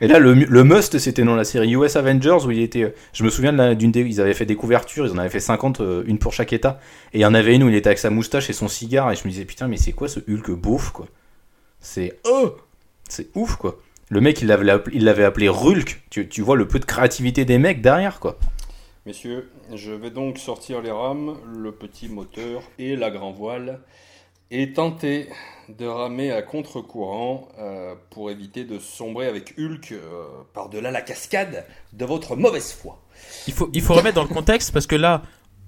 Et 0.00 0.08
là, 0.08 0.18
le, 0.18 0.34
must, 0.64 0.98
c'était 0.98 1.22
dans 1.22 1.36
la 1.36 1.44
série 1.44 1.72
US 1.72 1.94
Avengers 1.96 2.38
où 2.44 2.50
il 2.50 2.60
était. 2.60 2.94
Je 3.12 3.22
me 3.22 3.30
souviens 3.30 3.74
d'une 3.74 3.92
des. 3.92 4.00
Ils 4.00 4.20
avaient 4.20 4.34
fait 4.34 4.46
des 4.46 4.56
couvertures, 4.56 5.06
ils 5.06 5.12
en 5.12 5.18
avaient 5.18 5.28
fait 5.28 5.40
50, 5.40 5.80
euh, 5.80 6.02
une 6.06 6.18
pour 6.18 6.32
chaque 6.32 6.52
état. 6.52 6.80
Et 7.12 7.18
il 7.18 7.20
y 7.20 7.26
en 7.26 7.34
avait 7.34 7.54
une 7.54 7.62
où 7.62 7.68
il 7.68 7.74
était 7.74 7.88
avec 7.88 7.98
sa 7.98 8.10
moustache 8.10 8.50
et 8.50 8.52
son 8.52 8.66
cigare. 8.66 9.12
Et 9.12 9.16
je 9.16 9.24
me 9.24 9.30
disais, 9.30 9.44
putain, 9.44 9.68
mais 9.68 9.76
c'est 9.76 9.92
quoi 9.92 10.08
ce 10.08 10.20
Hulk 10.20 10.50
beauf, 10.50 10.90
quoi? 10.90 11.06
C'est. 11.80 12.18
Oh 12.24 12.56
C'est 13.08 13.28
ouf, 13.34 13.54
quoi. 13.56 13.80
Le 14.08 14.20
mec, 14.20 14.42
il 14.42 14.48
l'avait 14.48 14.68
appelé, 14.70 14.96
il 14.96 15.04
l'avait 15.04 15.24
appelé 15.24 15.48
Rulk. 15.48 16.02
Tu, 16.10 16.28
tu 16.28 16.42
vois 16.42 16.56
le 16.56 16.66
peu 16.66 16.80
de 16.80 16.84
créativité 16.84 17.44
des 17.44 17.58
mecs 17.58 17.80
derrière, 17.80 18.18
quoi. 18.18 18.38
Messieurs, 19.06 19.50
je 19.74 19.92
vais 19.92 20.10
donc 20.10 20.38
sortir 20.38 20.80
les 20.82 20.90
rames, 20.90 21.36
le 21.54 21.70
petit 21.72 22.08
moteur 22.08 22.62
et 22.78 22.96
la 22.96 23.10
grand 23.10 23.32
voile 23.32 23.80
et 24.54 24.72
tenter 24.72 25.28
de 25.68 25.84
ramer 25.84 26.30
à 26.30 26.42
contre-courant 26.42 27.48
euh, 27.58 27.94
pour 28.10 28.30
éviter 28.30 28.64
de 28.64 28.78
sombrer 28.78 29.26
avec 29.26 29.54
Hulk 29.58 29.92
euh, 29.92 30.26
par-delà 30.52 30.92
la 30.92 31.02
cascade 31.02 31.66
de 31.92 32.04
votre 32.04 32.36
mauvaise 32.36 32.72
foi. 32.72 33.00
Il 33.48 33.52
faut, 33.52 33.68
il 33.72 33.82
faut 33.82 33.94
remettre 33.94 34.14
dans 34.14 34.22
le 34.22 34.28
contexte 34.28 34.72
parce 34.72 34.86
que 34.86 34.94
là, 34.94 35.22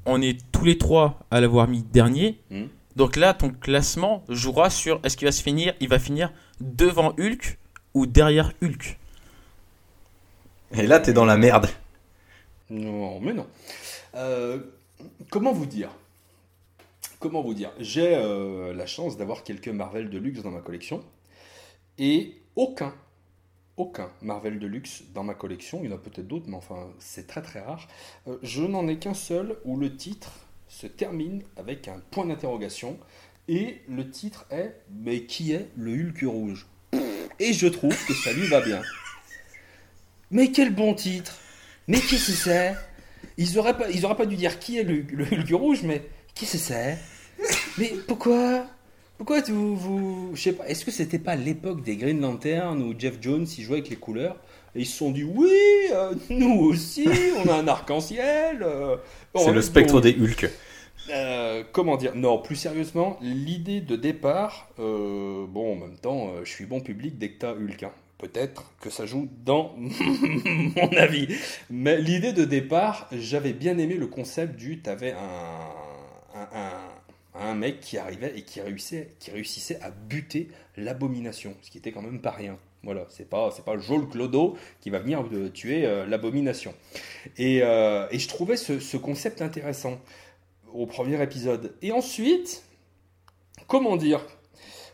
on 0.05 0.23
est 0.23 0.39
tous 0.53 0.65
les 0.65 0.79
trois 0.79 1.19
à 1.33 1.41
l'avoir 1.41 1.67
mis 1.67 1.83
dernier. 1.83 2.41
Mhm. 2.51 2.69
Donc 2.95 3.17
là, 3.17 3.35
ton 3.35 3.51
classement 3.51 4.25
jouera 4.29 4.71
sur 4.71 5.01
est-ce 5.03 5.17
qu'il 5.17 5.27
va 5.27 5.33
se 5.33 5.43
finir 5.43 5.75
Il 5.81 5.89
va 5.89 5.99
finir 5.99 6.33
devant 6.61 7.13
Hulk 7.19 7.59
ou 7.95 8.07
derrière 8.07 8.53
Hulk? 8.63 8.99
Et 10.73 10.87
là, 10.87 11.01
t'es 11.01 11.13
dans 11.13 11.25
la 11.25 11.37
merde. 11.37 11.69
Non, 12.71 13.21
mais 13.21 13.33
non. 13.33 13.47
Euh, 14.15 14.59
comment 15.31 15.53
vous 15.53 15.67
dire? 15.67 15.91
Comment 17.19 17.43
vous 17.43 17.55
dire 17.55 17.73
J'ai 17.79 18.15
euh, 18.15 18.75
la 18.75 18.87
chance 18.87 19.17
d'avoir 19.17 19.43
quelques 19.43 19.69
Marvel 19.69 20.11
de 20.11 20.19
luxe 20.19 20.43
dans 20.43 20.51
ma 20.51 20.61
collection 20.61 21.03
et 21.99 22.35
aucun, 22.57 22.95
aucun 23.79 24.11
Marvel 24.21 24.59
de 24.59 24.67
luxe 24.67 25.05
dans 25.15 25.25
ma 25.25 25.35
collection. 25.35 25.81
Il 25.83 25.91
y 25.91 25.93
en 25.93 25.97
a 25.97 25.99
peut-être 25.99 26.27
d'autres, 26.27 26.47
mais 26.49 26.57
enfin, 26.57 26.89
c'est 26.99 27.27
très 27.27 27.41
très 27.41 27.61
rare. 27.61 27.89
Euh, 28.29 28.37
je 28.43 28.63
n'en 28.63 28.87
ai 28.87 28.99
qu'un 28.99 29.15
seul 29.15 29.57
où 29.65 29.79
le 29.79 29.97
titre 29.97 30.33
se 30.69 30.87
termine 30.87 31.43
avec 31.57 31.89
un 31.89 32.03
point 32.11 32.27
d'interrogation 32.27 32.99
et 33.49 33.81
le 33.89 34.11
titre 34.11 34.47
est 34.51 34.75
Mais 34.91 35.23
qui 35.23 35.53
est 35.53 35.69
le 35.77 35.93
Hulk 35.93 36.23
rouge? 36.27 36.67
Et 37.39 37.53
je 37.53 37.67
trouve 37.67 37.97
que 38.07 38.15
ça 38.15 38.33
lui 38.33 38.47
va 38.49 38.61
bien. 38.61 38.83
Mais 40.31 40.51
quel 40.51 40.75
bon 40.75 40.95
titre 40.95 41.39
mais 41.89 41.99
c'est? 41.99 42.75
Ils 43.37 43.59
auraient 43.59 43.77
pas, 43.77 43.91
ils 43.91 44.05
auraient 44.05 44.17
pas 44.17 44.27
dû 44.27 44.37
dire 44.37 44.59
qui 44.59 44.79
est 44.79 44.83
le, 44.83 45.03
le 45.03 45.25
Hulk 45.25 45.51
rouge, 45.53 45.83
mais 45.85 46.03
qui 46.37 46.47
c'est? 46.47 46.59
Ça 46.59 46.75
Mais 47.79 47.93
pourquoi 48.07 48.67
Pourquoi 49.19 49.43
tu- 49.43 49.53
vous, 49.53 49.77
vous 49.77 50.31
je 50.35 50.43
sais 50.43 50.53
pas. 50.53 50.67
Est-ce 50.69 50.85
que 50.85 50.91
c'était 50.91 51.19
pas 51.19 51.35
l'époque 51.37 51.83
des 51.83 51.97
Green 51.97 52.21
Lantern 52.21 52.81
où 52.83 52.95
Jeff 52.99 53.15
Jones 53.21 53.47
il 53.59 53.65
jouait 53.65 53.79
avec 53.79 53.89
les 53.91 53.97
couleurs? 53.97 54.37
Et 54.75 54.81
ils 54.81 54.87
se 54.87 54.99
sont 54.99 55.11
dit 55.11 55.25
oui, 55.25 55.49
euh, 55.93 56.13
nous 56.29 56.61
aussi, 56.61 57.09
on 57.45 57.49
a 57.49 57.55
un 57.55 57.67
arc-en-ciel. 57.69 58.63
euh, 58.63 58.97
C'est 59.35 59.53
le 59.53 59.63
spectre 59.63 59.95
bon, 59.95 60.01
des 60.01 60.15
Hulk. 60.15 60.51
euh, 61.11 61.65
comment 61.73 61.97
dire? 61.97 62.13
Non, 62.15 62.39
plus 62.39 62.57
sérieusement, 62.57 63.17
l'idée 63.23 63.81
de 63.81 63.97
départ, 63.97 64.69
bon, 64.77 65.73
en 65.73 65.77
même 65.77 65.97
temps, 65.97 66.31
je 66.45 66.51
suis 66.51 66.67
bon 66.67 66.81
public 66.81 67.17
dès 67.19 67.31
que 67.31 67.39
t'as 67.39 67.53
Hulk. 67.55 67.83
hein. 67.85 67.93
Peut-être 68.19 68.73
que 68.81 68.89
ça 68.89 69.05
joue 69.05 69.29
dans 69.45 69.75
mon 69.79 70.89
avis. 70.97 71.29
Mais 71.71 71.99
l'idée 72.01 72.33
de 72.33 72.45
départ, 72.47 73.09
j'avais 73.13 73.53
bien 73.53 73.77
aimé 73.77 73.95
le 73.95 74.07
concept 74.07 74.57
du 74.57 74.79
t'avais 74.81 75.13
un, 75.13 75.17
un, 76.53 77.41
un, 77.41 77.51
un 77.51 77.55
mec 77.55 77.81
qui 77.81 77.99
arrivait 77.99 78.33
et 78.37 78.43
qui 78.43 78.61
réussissait, 78.61 79.09
qui 79.19 79.31
réussissait 79.31 79.81
à 79.83 79.91
buter 79.91 80.49
l'abomination, 80.77 81.55
ce 81.63 81.71
qui 81.71 81.79
était 81.79 81.93
quand 81.93 82.03
même 82.03 82.21
pas 82.21 82.31
rien. 82.31 82.59
Voilà, 82.83 83.05
c'est 83.09 83.29
pas 83.29 83.51
c'est 83.51 83.65
pas 83.65 83.77
Joel 83.79 84.07
Clodo 84.07 84.57
qui 84.81 84.91
va 84.91 85.01
venir 85.01 85.25
de 85.25 85.49
tuer 85.49 85.85
euh, 85.87 86.07
l'abomination. 86.07 86.73
Et, 87.37 87.61
euh, 87.63 88.07
et 88.13 88.19
je 88.19 88.29
trouvais 88.29 88.57
ce, 88.57 88.79
ce 88.79 88.97
concept 88.97 89.43
intéressant 89.43 89.99
au 90.73 90.87
premier 90.87 91.21
épisode. 91.23 91.75
Et 91.83 91.91
ensuite, 91.91 92.63
comment 93.67 93.97
dire? 93.97 94.21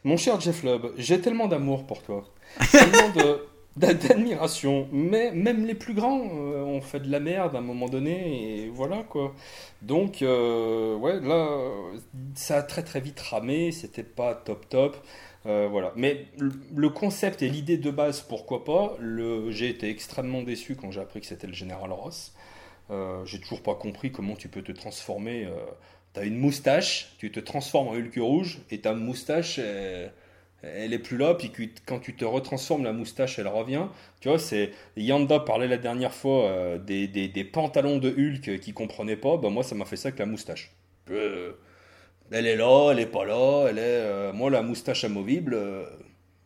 Mon 0.04 0.16
cher 0.16 0.40
Jeff 0.40 0.62
Lubb, 0.64 0.92
j'ai 0.96 1.20
tellement 1.20 1.46
d'amour 1.46 1.86
pour 1.86 2.02
toi, 2.02 2.24
tellement 2.72 3.10
de- 3.10 3.20
d'a- 3.22 3.38
d'admiration, 3.76 4.88
mais 4.92 5.32
même 5.32 5.66
les 5.66 5.74
plus 5.74 5.94
grands 5.94 6.20
euh, 6.20 6.62
ont 6.62 6.80
fait 6.82 7.00
de 7.00 7.10
la 7.10 7.20
merde 7.20 7.54
à 7.56 7.58
un 7.58 7.62
moment 7.62 7.88
donné, 7.88 8.64
et 8.64 8.68
voilà 8.68 9.02
quoi. 9.04 9.34
Donc, 9.82 10.22
euh, 10.22 10.94
ouais, 10.96 11.20
là, 11.20 11.48
ça 12.34 12.58
a 12.58 12.62
très 12.62 12.82
très 12.82 13.00
vite 13.00 13.20
ramé, 13.20 13.72
c'était 13.72 14.02
pas 14.02 14.34
top 14.34 14.68
top. 14.68 14.96
euh, 15.46 15.68
voilà. 15.70 15.92
Mais 15.96 16.26
le- 16.74 16.88
concept 16.90 17.42
et 17.42 17.48
l'idée 17.48 17.76
de 17.78 17.90
base, 17.90 18.20
pourquoi 18.20 18.64
pas. 18.64 18.94
Le, 19.00 19.50
j'ai 19.50 19.68
été 19.70 19.88
extrêmement 19.90 20.42
déçu 20.42 20.76
quand 20.76 20.90
j'ai 20.92 21.00
appris 21.00 21.20
que 21.20 21.26
c'était 21.26 21.46
le 21.48 21.52
général 21.54 21.92
Ross. 21.92 22.32
J'ai 23.24 23.40
toujours 23.40 23.62
pas 23.62 23.74
compris 23.74 24.12
comment 24.12 24.36
tu 24.36 24.48
peux 24.48 24.62
te 24.62 24.72
transformer. 24.72 25.48
T'as 26.12 26.24
une 26.26 26.36
moustache, 26.38 27.14
tu 27.18 27.32
te 27.32 27.40
transformes 27.40 27.88
en 27.88 27.92
Hulk 27.94 28.16
rouge 28.18 28.60
et 28.70 28.80
ta 28.80 28.92
moustache, 28.92 29.58
elle, 29.58 30.12
elle 30.62 30.92
est 30.92 30.98
plus 30.98 31.16
là. 31.16 31.34
Puis 31.34 31.50
quand 31.86 31.98
tu 32.00 32.14
te 32.14 32.24
retransformes, 32.24 32.84
la 32.84 32.92
moustache, 32.92 33.38
elle 33.38 33.48
revient. 33.48 33.86
Tu 34.20 34.28
vois, 34.28 34.38
c'est 34.38 34.70
Yanda 34.96 35.40
parlait 35.40 35.68
la 35.68 35.76
dernière 35.78 36.14
fois 36.14 36.44
euh, 36.50 36.78
des, 36.78 37.06
des- 37.08 37.44
pantalons 37.44 37.98
de 37.98 38.10
Hulk 38.10 38.60
qu'il 38.60 38.74
comprenait 38.74 39.16
pas. 39.16 39.36
Bah 39.36 39.50
moi, 39.50 39.62
ça 39.64 39.74
m'a 39.74 39.84
fait 39.84 39.96
ça 39.96 40.08
avec 40.08 40.18
la 40.20 40.26
moustache. 40.26 40.72
Euh, 41.10 41.52
elle 42.32 42.46
est 42.46 42.56
là, 42.56 42.90
elle 42.92 43.00
est 43.00 43.06
pas 43.06 43.24
là. 43.26 43.66
Elle 43.70 43.78
est, 43.78 43.82
euh, 43.82 44.32
moi, 44.32 44.50
la 44.50 44.62
moustache 44.62 45.04
amovible. 45.04 45.56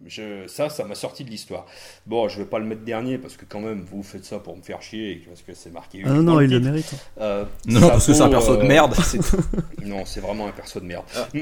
Euh, 0.05 0.07
je, 0.07 0.47
ça, 0.49 0.69
ça 0.69 0.85
m'a 0.85 0.95
sorti 0.95 1.25
de 1.25 1.31
l'histoire. 1.31 1.67
Bon, 2.07 2.29
je 2.29 2.39
vais 2.39 2.45
pas 2.45 2.59
le 2.59 2.65
mettre 2.67 2.83
dernier 2.83 3.19
parce 3.19 3.37
que 3.37 3.45
quand 3.49 3.61
même, 3.61 3.85
vous 3.91 4.03
faites 4.03 4.25
ça 4.25 4.39
pour 4.39 4.57
me 4.57 4.63
faire 4.63 4.83
chier 4.83 5.13
et 5.13 5.17
parce 5.27 5.43
que 5.43 5.55
c'est 5.55 5.73
marqué. 5.73 6.03
Ah 6.05 6.09
non, 6.11 6.17
dans 6.17 6.23
non, 6.35 6.39
le 6.39 6.45
il 6.45 6.51
le 6.51 6.61
mérite. 6.61 6.93
Euh, 7.21 7.45
Non, 7.67 7.89
parce 7.89 8.07
que 8.07 8.13
c'est 8.15 8.23
un 8.23 8.29
perso 8.29 8.57
de 8.57 8.63
euh, 8.63 8.67
merde. 8.69 8.95
Non, 9.85 10.05
c'est 10.05 10.21
vraiment 10.21 10.49
un 10.49 10.53
perso 10.53 10.81
de 10.81 10.85
merde. 10.87 11.05
Ah. 11.17 11.29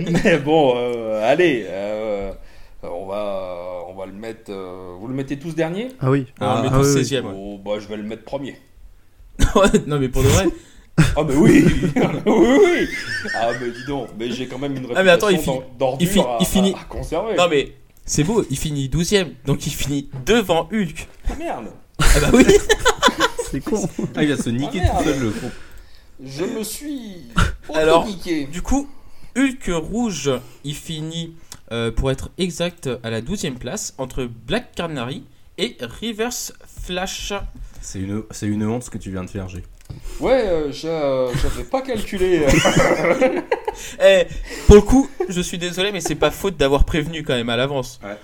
Mais, 0.00 0.10
mais 0.24 0.38
bon, 0.38 0.74
euh, 0.76 1.20
allez, 1.30 1.64
euh, 1.68 2.32
on 2.82 3.06
va, 3.06 3.82
on 3.88 3.94
va 3.94 4.06
le 4.06 4.12
mettre. 4.12 4.50
euh, 4.52 4.94
vous 4.98 5.08
le 5.08 5.14
mettez 5.14 5.38
tous 5.38 5.54
dernier 5.54 5.88
Ah 6.00 6.10
oui. 6.10 6.26
On 6.40 6.46
va 6.46 6.54
le 6.54 6.58
Ah, 6.58 6.62
mettre 6.62 6.74
ah 6.76 6.80
au 6.80 6.84
oui, 6.84 6.94
oui. 6.94 7.04
16 7.04 7.12
e 7.14 7.22
Oh, 7.34 7.58
bah, 7.64 7.72
je 7.80 7.88
vais 7.88 7.96
le 7.96 8.04
mettre 8.04 8.24
premier. 8.24 8.56
non, 9.86 9.98
mais 9.98 10.08
pour 10.08 10.22
de 10.22 10.28
vrai. 10.28 10.46
Ah, 11.16 11.22
mais 11.24 11.34
oui, 11.34 11.64
oui, 11.96 12.22
oui. 12.26 12.88
Ah, 13.34 13.50
mais 13.60 13.70
dis 13.70 13.84
donc, 13.86 14.08
mais 14.18 14.30
j'ai 14.30 14.46
quand 14.46 14.58
même 14.58 14.72
une 14.76 14.86
réputation 14.86 15.00
Ah, 15.00 15.04
mais 15.04 15.10
attends, 15.10 15.28
il 15.28 15.78
d'ordure 15.78 15.96
il 16.00 16.08
fi- 16.08 16.20
à, 16.20 16.36
il 16.40 16.46
finit- 16.46 16.74
à- 16.74 16.80
à 16.80 16.84
conserver. 16.84 17.36
Non, 17.36 17.48
mais 17.48 17.72
c'est 18.04 18.24
beau, 18.24 18.44
il 18.50 18.58
finit 18.58 18.88
12 18.88 19.12
e 19.14 19.26
donc 19.46 19.66
il 19.66 19.72
finit 19.72 20.08
devant 20.26 20.68
Hulk. 20.72 21.08
Ah, 21.28 21.34
merde. 21.38 21.66
Ah 22.00 22.04
bah 22.22 22.28
oui 22.32 22.44
C'est 23.50 23.60
con. 23.60 23.88
Ah, 24.14 24.22
il 24.22 24.28
va 24.34 24.36
se 24.42 24.50
niquer 24.50 24.82
Ah, 24.84 24.98
tout 24.98 25.04
seul, 25.04 25.18
le 25.20 25.30
con. 25.30 25.50
Je 26.24 26.44
me 26.44 26.62
suis 26.62 27.14
Alors. 27.74 28.06
Du 28.52 28.62
coup, 28.62 28.88
Hulk 29.36 29.70
rouge, 29.74 30.30
il 30.64 30.74
finit, 30.74 31.34
euh, 31.72 31.90
pour 31.92 32.10
être 32.10 32.30
exact, 32.38 32.88
à 33.02 33.10
la 33.10 33.20
12 33.20 33.44
e 33.46 33.50
place 33.52 33.94
entre 33.98 34.24
Black 34.24 34.74
Canary 34.74 35.24
et 35.58 35.76
Reverse 35.80 36.52
Flash. 36.84 37.32
C'est 37.80 38.00
une, 38.00 38.22
c'est 38.30 38.46
une 38.46 38.64
honte 38.66 38.82
ce 38.84 38.90
que 38.90 38.98
tu 38.98 39.10
viens 39.10 39.24
de 39.24 39.30
faire, 39.30 39.48
G. 39.48 39.62
Ouais, 40.20 40.42
euh, 40.46 40.72
j'a- 40.72 41.26
j'avais 41.42 41.64
pas 41.64 41.82
calculé. 41.82 42.44
Eh, 44.04 44.24
pour 44.66 44.74
le 44.76 44.80
coup, 44.82 45.08
je 45.28 45.40
suis 45.40 45.58
désolé, 45.58 45.92
mais 45.92 46.00
c'est 46.00 46.14
pas 46.16 46.30
faute 46.32 46.56
d'avoir 46.56 46.84
prévenu 46.84 47.22
quand 47.22 47.34
même 47.34 47.48
à 47.48 47.56
l'avance. 47.56 48.00
Ouais. 48.02 48.16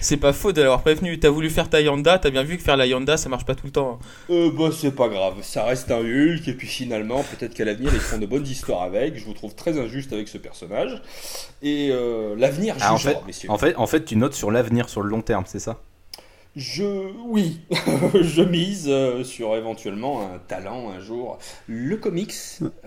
C'est 0.00 0.16
pas 0.16 0.32
faute 0.32 0.56
de 0.56 0.62
l'avoir 0.62 0.80
prévenu. 0.80 1.18
T'as 1.18 1.28
voulu 1.28 1.50
faire 1.50 1.68
ta 1.68 1.80
Yanda, 1.82 2.18
t'as 2.18 2.30
bien 2.30 2.42
vu 2.44 2.56
que 2.56 2.62
faire 2.62 2.76
la 2.78 2.86
Yanda, 2.86 3.16
ça 3.18 3.28
marche 3.28 3.44
pas 3.44 3.54
tout 3.54 3.66
le 3.66 3.72
temps. 3.72 3.98
Euh, 4.30 4.50
bah, 4.56 4.70
c'est 4.72 4.94
pas 4.94 5.08
grave, 5.08 5.34
ça 5.42 5.64
reste 5.64 5.90
un 5.90 5.98
Hulk, 6.00 6.48
et 6.48 6.54
puis 6.54 6.66
finalement, 6.66 7.22
peut-être 7.24 7.52
qu'à 7.54 7.64
l'avenir, 7.66 7.90
ils 7.92 8.00
feront 8.00 8.18
de 8.20 8.26
bonnes 8.26 8.46
histoires 8.46 8.82
avec. 8.82 9.18
Je 9.18 9.24
vous 9.24 9.34
trouve 9.34 9.54
très 9.54 9.78
injuste 9.78 10.12
avec 10.14 10.28
ce 10.28 10.38
personnage. 10.38 11.02
Et 11.62 11.90
euh, 11.92 12.34
l'avenir 12.38 12.74
Ah, 12.80 12.94
en 12.94 12.98
fait, 12.98 13.18
messieurs. 13.26 13.50
en, 13.50 13.58
fait, 13.58 13.76
en 13.76 13.86
fait, 13.86 14.04
tu 14.04 14.16
notes 14.16 14.34
sur 14.34 14.50
l'avenir, 14.50 14.88
sur 14.88 15.02
le 15.02 15.10
long 15.10 15.20
terme, 15.20 15.44
c'est 15.46 15.60
ça? 15.60 15.78
Je. 16.54 17.10
Oui, 17.24 17.60
je 18.14 18.42
mise 18.42 18.86
euh, 18.88 19.24
sur 19.24 19.56
éventuellement 19.56 20.20
un 20.34 20.38
talent 20.38 20.90
un 20.90 21.00
jour. 21.00 21.38
Le 21.66 21.96
comics, 21.96 22.34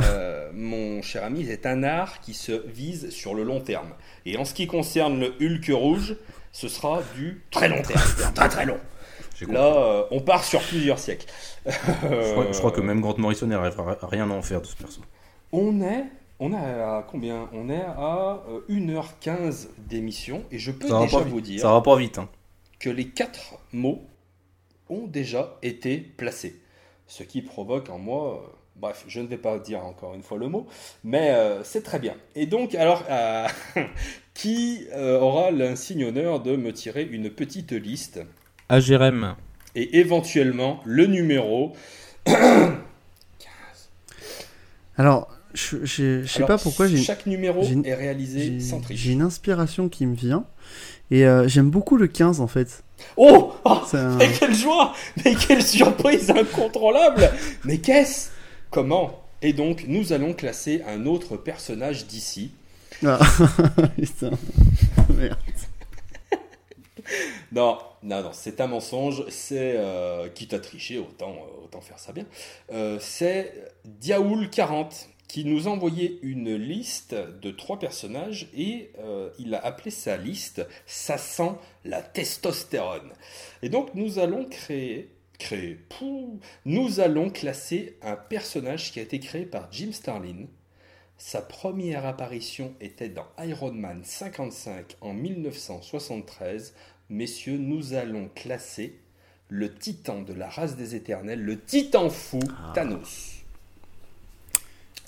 euh, 0.02 0.52
mon 0.54 1.02
cher 1.02 1.24
ami, 1.24 1.48
est 1.50 1.66
un 1.66 1.84
art 1.84 2.20
qui 2.22 2.34
se 2.34 2.52
vise 2.68 3.10
sur 3.10 3.34
le 3.34 3.44
long 3.44 3.62
terme. 3.62 3.90
Et 4.26 4.38
en 4.38 4.46
ce 4.46 4.54
qui 4.54 4.68
concerne 4.68 5.20
le 5.20 5.34
Hulk 5.42 5.72
rouge, 5.74 6.16
ce 6.52 6.68
sera 6.68 7.02
du 7.16 7.44
très 7.52 7.68
long 7.68 7.82
terme, 7.82 8.02
très 8.36 8.50
très 8.50 8.66
long. 8.66 8.78
Là, 9.50 9.66
euh, 9.66 10.04
on 10.12 10.22
part 10.22 10.44
sur 10.46 10.62
plusieurs 10.62 11.00
siècles. 11.00 11.26
je, 11.66 12.32
crois, 12.32 12.46
je 12.52 12.58
crois 12.58 12.72
que 12.72 12.80
même 12.82 13.02
Grant 13.02 13.16
Morrison 13.18 13.48
n'arrivera 13.48 13.98
à 14.02 14.08
rien 14.08 14.30
à 14.30 14.34
en 14.34 14.42
faire 14.42 14.62
de 14.62 14.66
ce 14.68 14.76
perso. 14.78 15.02
On 15.52 15.82
est, 15.82 16.06
on 16.40 16.54
est 16.54 16.56
à 16.56 17.06
combien? 17.10 17.50
On 17.52 17.70
est 17.70 17.82
à 17.82 18.42
euh, 18.50 18.62
1h15 18.70 19.68
d'émission 19.78 20.44
et 20.52 20.60
je 20.60 20.72
peux 20.72 20.88
Ça 20.88 21.02
déjà 21.02 21.18
vous 21.20 21.36
vite. 21.38 21.46
dire 21.46 21.62
ça 21.62 21.72
va 21.72 21.82
pas 21.82 21.98
vite. 21.98 22.18
Hein. 22.20 22.30
Que 22.86 22.90
les 22.92 23.08
quatre 23.08 23.58
mots 23.74 24.06
ont 24.90 25.08
déjà 25.08 25.58
été 25.64 25.98
placés. 25.98 26.62
Ce 27.08 27.24
qui 27.24 27.42
provoque 27.42 27.90
en 27.90 27.98
moi, 27.98 28.44
euh, 28.44 28.48
bref, 28.76 29.06
je 29.08 29.22
ne 29.22 29.26
vais 29.26 29.40
pas 29.40 29.58
dire 29.58 29.84
encore 29.84 30.14
une 30.14 30.22
fois 30.22 30.38
le 30.38 30.50
mot, 30.50 30.68
mais 31.04 31.32
euh, 31.32 31.64
c'est 31.64 31.82
très 31.82 31.98
bien. 31.98 32.14
Et 32.36 32.46
donc, 32.46 32.76
alors, 32.76 33.04
euh, 33.10 33.48
qui 34.36 34.86
euh, 34.94 35.20
aura 35.20 35.50
l'insigne 35.50 36.06
honneur 36.06 36.42
de 36.42 36.56
me 36.56 36.72
tirer 36.74 37.02
une 37.02 37.32
petite 37.32 37.72
liste? 37.72 38.22
Jérém. 38.70 39.36
et 39.74 39.98
éventuellement 39.98 40.80
le 40.86 41.08
numéro. 41.08 41.74
Alors, 44.96 45.35
je 45.56 45.78
je- 45.84 46.22
je 46.24 46.28
sais 46.28 46.38
Alors, 46.38 46.48
pas 46.50 46.58
pourquoi 46.58 46.88
j'ai 46.88 46.98
Chaque 47.02 47.26
numéro 47.26 47.64
est 47.84 47.94
réalisé 47.96 48.60
sans 48.60 48.80
triche. 48.82 49.00
j'ai 49.00 49.12
une 49.14 49.22
inspiration 49.22 49.90
qui 49.90 50.06
me 50.06 50.16
vient. 50.16 50.46
Et 51.12 51.26
euh, 51.26 51.48
j'aime 51.48 51.70
beaucoup 51.70 51.98
le 51.98 52.08
15 52.08 52.42
en 52.42 52.48
fait. 52.48 52.84
Oh, 53.18 53.54
Oh 53.66 53.82
un- 53.94 54.16
Mais 54.18 54.30
quelle 54.32 54.56
joie 54.56 54.94
Mais 55.24 55.36
quelle 55.36 55.62
surprise 55.64 56.30
incontrôlable 56.32 57.30
Mais 57.64 57.78
qu'est-ce? 57.80 58.30
Comment? 58.72 59.22
Et 59.42 59.54
donc, 59.54 59.86
nous 59.88 60.14
allons 60.14 60.34
classer 60.34 60.82
un 60.88 61.06
autre 61.06 61.38
personnage 61.38 62.08
d'ici. 62.08 62.52
Ah, 63.06 63.20
putain. 63.98 64.32
Merde. 65.18 65.38
Non, 67.52 67.78
non, 68.04 68.24
non, 68.24 68.32
c'est 68.34 68.60
un 68.62 68.68
mensonge. 68.68 69.24
C'est 69.30 69.74
euh, 69.78 70.28
quitte 70.30 70.54
à 70.54 70.60
tricher, 70.60 70.98
autant, 70.98 71.34
euh, 71.34 71.64
autant 71.66 71.82
faire 71.82 72.00
ça 72.00 72.12
bien. 72.12 72.26
Euh, 72.74 72.98
c'est 73.00 73.54
Diaoul40 74.02 75.06
qui 75.28 75.46
nous 75.46 75.68
a 75.68 75.72
envoyé 75.72 76.20
une 76.22 76.56
liste 76.56 77.14
de 77.14 77.52
trois 77.52 77.80
personnages 77.80 78.48
et 78.56 78.92
euh, 79.00 79.30
il 79.40 79.54
a 79.56 79.66
appelé 79.66 79.92
sa 79.92 80.18
liste 80.18 80.66
"Ça 80.86 81.18
sent 81.18 81.52
la 81.84 82.02
testostérone". 82.02 83.12
Et 83.62 83.70
donc 83.70 83.94
nous 83.96 84.20
allons 84.20 84.46
créer, 84.46 85.10
créer, 85.40 85.80
pouh, 85.90 86.40
nous 86.66 87.00
allons 87.00 87.30
classer 87.30 87.98
un 88.02 88.16
personnage 88.16 88.92
qui 88.92 89.00
a 89.00 89.04
été 89.04 89.20
créé 89.20 89.46
par 89.46 89.72
Jim 89.72 89.92
Starlin. 89.92 90.46
Sa 91.18 91.42
première 91.42 92.06
apparition 92.06 92.74
était 92.82 93.10
dans 93.10 93.28
Iron 93.40 93.72
Man 93.72 94.02
55 94.04 94.98
en 95.02 95.14
1973 95.14 96.74
messieurs, 97.10 97.58
nous 97.58 97.94
allons 97.94 98.30
classer 98.34 99.00
le 99.48 99.74
titan 99.74 100.22
de 100.22 100.34
la 100.34 100.50
race 100.50 100.76
des 100.76 100.96
éternels, 100.96 101.42
le 101.42 101.60
titan 101.62 102.10
fou, 102.10 102.40
Thanos. 102.74 103.35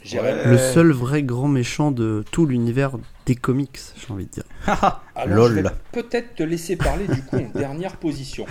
Le 0.04 0.58
seul 0.58 0.92
vrai 0.92 1.24
grand 1.24 1.48
méchant 1.48 1.92
de 1.92 2.24
tout 2.32 2.46
l'univers 2.46 2.92
des 3.26 3.36
comics, 3.36 3.80
j'ai 3.98 4.14
envie 4.14 4.26
de 4.26 4.32
dire. 4.32 4.44
alors 5.16 5.48
je 5.50 5.54
vais 5.54 5.62
lol. 5.64 5.72
peut-être 5.92 6.36
te 6.36 6.44
laisser 6.44 6.76
parler 6.78 7.08
du 7.08 7.22
coup 7.24 7.38
en 7.38 7.50
dernière 7.60 7.98
position. 7.98 8.46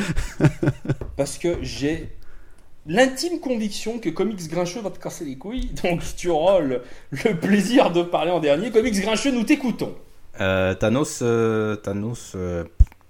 Parce 1.17 1.39
que 1.39 1.57
j'ai 1.63 2.11
l'intime 2.87 3.41
conviction 3.41 3.99
que 3.99 4.11
Comics 4.11 4.49
Grincheux 4.49 4.81
va 4.83 4.91
te 4.91 4.99
casser 4.99 5.25
les 5.25 5.37
couilles, 5.39 5.71
donc 5.83 6.03
tu 6.17 6.29
auras 6.29 6.61
le, 6.61 6.83
le 7.11 7.35
plaisir 7.35 7.91
de 7.91 8.03
parler 8.03 8.31
en 8.31 8.41
dernier. 8.41 8.71
Comics 8.71 9.01
Grincheux, 9.01 9.33
nous 9.33 9.45
t'écoutons. 9.45 9.95
Euh, 10.41 10.75
Thanos, 10.75 11.21
euh, 11.23 11.77
Thanos 11.77 12.33
euh, 12.35 12.65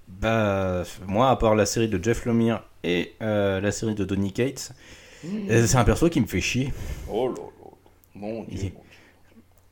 bah, 0.08 0.84
moi, 1.06 1.30
à 1.30 1.36
part 1.36 1.54
la 1.54 1.66
série 1.66 1.88
de 1.88 2.02
Jeff 2.02 2.24
Lemire 2.26 2.62
et 2.84 3.14
euh, 3.22 3.60
la 3.60 3.72
série 3.72 3.94
de 3.94 4.04
Donny 4.04 4.32
Cates, 4.32 4.72
euh, 5.50 5.66
c'est 5.66 5.76
un 5.76 5.84
perso 5.84 6.08
qui 6.08 6.20
me 6.20 6.26
fait 6.26 6.40
chier. 6.40 6.72
Oh 7.10 7.28
là, 7.28 7.34
mon 8.16 8.44
Dieu. 8.44 8.72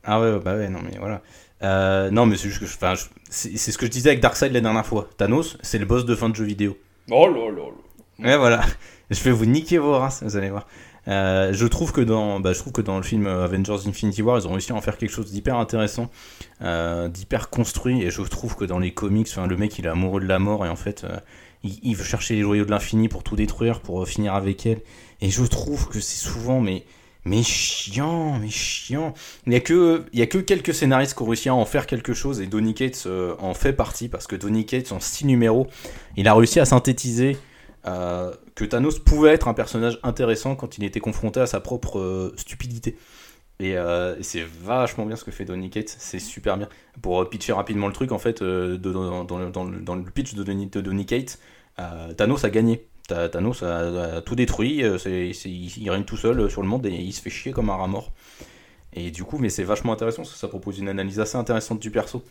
Ah 0.03 0.19
ouais, 0.21 0.39
bah 0.39 0.55
ouais, 0.55 0.69
non 0.69 0.79
mais 0.83 0.97
voilà. 0.99 1.21
Euh, 1.63 2.11
non 2.11 2.25
mais 2.25 2.35
c'est 2.37 2.49
juste 2.49 2.59
que, 2.59 2.65
je- 2.67 3.05
c'est 3.29 3.57
ce 3.57 3.77
que 3.77 3.85
je 3.85 3.91
disais 3.91 4.09
avec 4.09 4.21
Darkseid 4.21 4.51
la 4.51 4.61
dernière 4.61 4.85
fois. 4.85 5.09
Thanos, 5.17 5.57
c'est 5.61 5.79
le 5.79 5.85
boss 5.85 6.05
de 6.05 6.15
fin 6.15 6.29
de 6.29 6.35
jeu 6.35 6.45
vidéo. 6.45 6.77
Oh 7.09 7.27
là 7.27 7.49
là 7.51 7.63
là. 7.69 8.25
Ouais, 8.27 8.37
voilà. 8.37 8.61
Je 9.11 9.21
vais 9.23 9.31
vous 9.31 9.45
niquer 9.45 9.77
vos 9.77 9.97
races, 9.99 10.23
vous 10.23 10.35
allez 10.37 10.49
voir. 10.49 10.65
Euh, 11.07 11.53
je 11.53 11.67
trouve 11.67 11.91
que 11.91 12.01
dans, 12.01 12.39
bah, 12.39 12.53
je 12.53 12.57
trouve 12.59 12.73
que 12.73 12.81
dans 12.81 12.97
le 12.97 13.03
film 13.03 13.27
Avengers 13.27 13.77
Infinity 13.87 14.23
War, 14.23 14.39
ils 14.39 14.47
ont 14.47 14.51
réussi 14.53 14.71
à 14.71 14.75
en 14.75 14.81
faire 14.81 14.97
quelque 14.97 15.11
chose 15.11 15.31
d'hyper 15.31 15.57
intéressant, 15.57 16.09
euh, 16.63 17.07
d'hyper 17.07 17.51
construit. 17.51 18.01
Et 18.01 18.09
je 18.09 18.23
trouve 18.23 18.55
que 18.55 18.65
dans 18.65 18.79
les 18.79 18.91
comics, 18.95 19.27
enfin, 19.29 19.45
le 19.45 19.55
mec, 19.57 19.77
il 19.77 19.85
est 19.85 19.89
amoureux 19.89 20.21
de 20.21 20.25
la 20.25 20.39
mort 20.39 20.65
et 20.65 20.69
en 20.69 20.75
fait, 20.75 21.05
il, 21.63 21.77
il 21.83 21.95
veut 21.95 22.03
chercher 22.03 22.33
les 22.33 22.41
joyaux 22.41 22.65
de 22.65 22.71
l'infini 22.71 23.07
pour 23.09 23.21
tout 23.21 23.35
détruire, 23.35 23.81
pour 23.81 24.07
finir 24.07 24.33
avec 24.33 24.65
elle. 24.65 24.81
Et 25.21 25.29
je 25.29 25.43
trouve 25.43 25.87
que 25.87 25.99
c'est 25.99 26.17
souvent, 26.27 26.59
mais, 26.59 26.83
mais 27.25 27.41
chiant, 27.41 28.37
mais 28.39 28.49
chiant. 28.49 29.13
Il 29.47 29.53
y 29.53 29.55
a 29.55 29.59
que, 29.59 30.05
a 30.15 30.25
que 30.27 30.37
quelques 30.37 30.73
scénaristes 30.73 31.17
qui 31.17 31.23
ont 31.23 31.25
réussi 31.25 31.49
à 31.49 31.55
en 31.55 31.65
faire 31.65 31.87
quelque 31.87 32.13
chose 32.13 32.39
et 32.39 32.45
Donny 32.45 32.75
Cates 32.75 33.03
euh, 33.07 33.35
en 33.39 33.55
fait 33.55 33.73
partie 33.73 34.09
parce 34.09 34.27
que 34.27 34.35
Donny 34.35 34.65
Cates, 34.65 34.91
en 34.91 34.99
six 34.99 35.25
numéros, 35.25 35.67
il 36.17 36.27
a 36.27 36.35
réussi 36.35 36.59
à 36.59 36.65
synthétiser 36.65 37.37
euh, 37.87 38.31
que 38.53 38.63
Thanos 38.63 38.99
pouvait 38.99 39.31
être 39.31 39.47
un 39.47 39.55
personnage 39.55 39.99
intéressant 40.03 40.55
quand 40.55 40.77
il 40.77 40.83
était 40.83 40.99
confronté 40.99 41.39
à 41.39 41.47
sa 41.47 41.59
propre 41.59 41.99
euh, 41.99 42.33
stupidité. 42.37 42.95
Et, 43.59 43.75
c'est 44.19 44.43
vachement 44.43 45.05
bien 45.05 45.15
ce 45.15 45.23
que 45.23 45.31
fait 45.31 45.45
Donny 45.45 45.69
Cates, 45.69 45.95
c'est 45.97 46.19
super 46.19 46.57
bien. 46.57 46.67
Pour 47.01 47.27
pitcher 47.29 47.53
rapidement 47.53 47.87
le 47.87 47.93
truc, 47.93 48.11
en 48.11 48.19
fait, 48.19 48.43
dans, 48.43 48.75
le, 48.75 50.11
pitch 50.13 50.33
de 50.33 50.43
Donny, 50.43 50.67
de 50.67 51.03
Cates, 51.03 51.39
Thanos 52.17 52.43
a 52.43 52.49
gagné. 52.49 52.85
Thanos 53.07 53.63
a, 53.63 54.15
a 54.17 54.21
tout 54.21 54.35
détruit, 54.35 54.83
euh, 54.83 54.97
c'est- 54.97 55.33
c'est- 55.33 55.49
il, 55.49 55.71
il 55.77 55.89
règne 55.91 56.03
tout 56.03 56.17
seul 56.17 56.39
euh, 56.39 56.49
sur 56.49 56.61
le 56.61 56.67
monde 56.67 56.85
et 56.85 56.91
il 56.93 57.11
se 57.13 57.21
fait 57.21 57.29
chier 57.29 57.51
comme 57.51 57.69
un 57.69 57.75
rat 57.75 57.87
mort. 57.87 58.11
Et 58.93 59.11
du 59.11 59.23
coup, 59.23 59.37
mais 59.37 59.49
c'est 59.49 59.63
vachement 59.63 59.93
intéressant 59.93 60.21
parce 60.23 60.31
que 60.33 60.39
ça 60.39 60.47
propose 60.47 60.79
une 60.79 60.87
analyse 60.89 61.19
assez 61.19 61.37
intéressante 61.37 61.79
du 61.79 61.91
perso. 61.91 62.23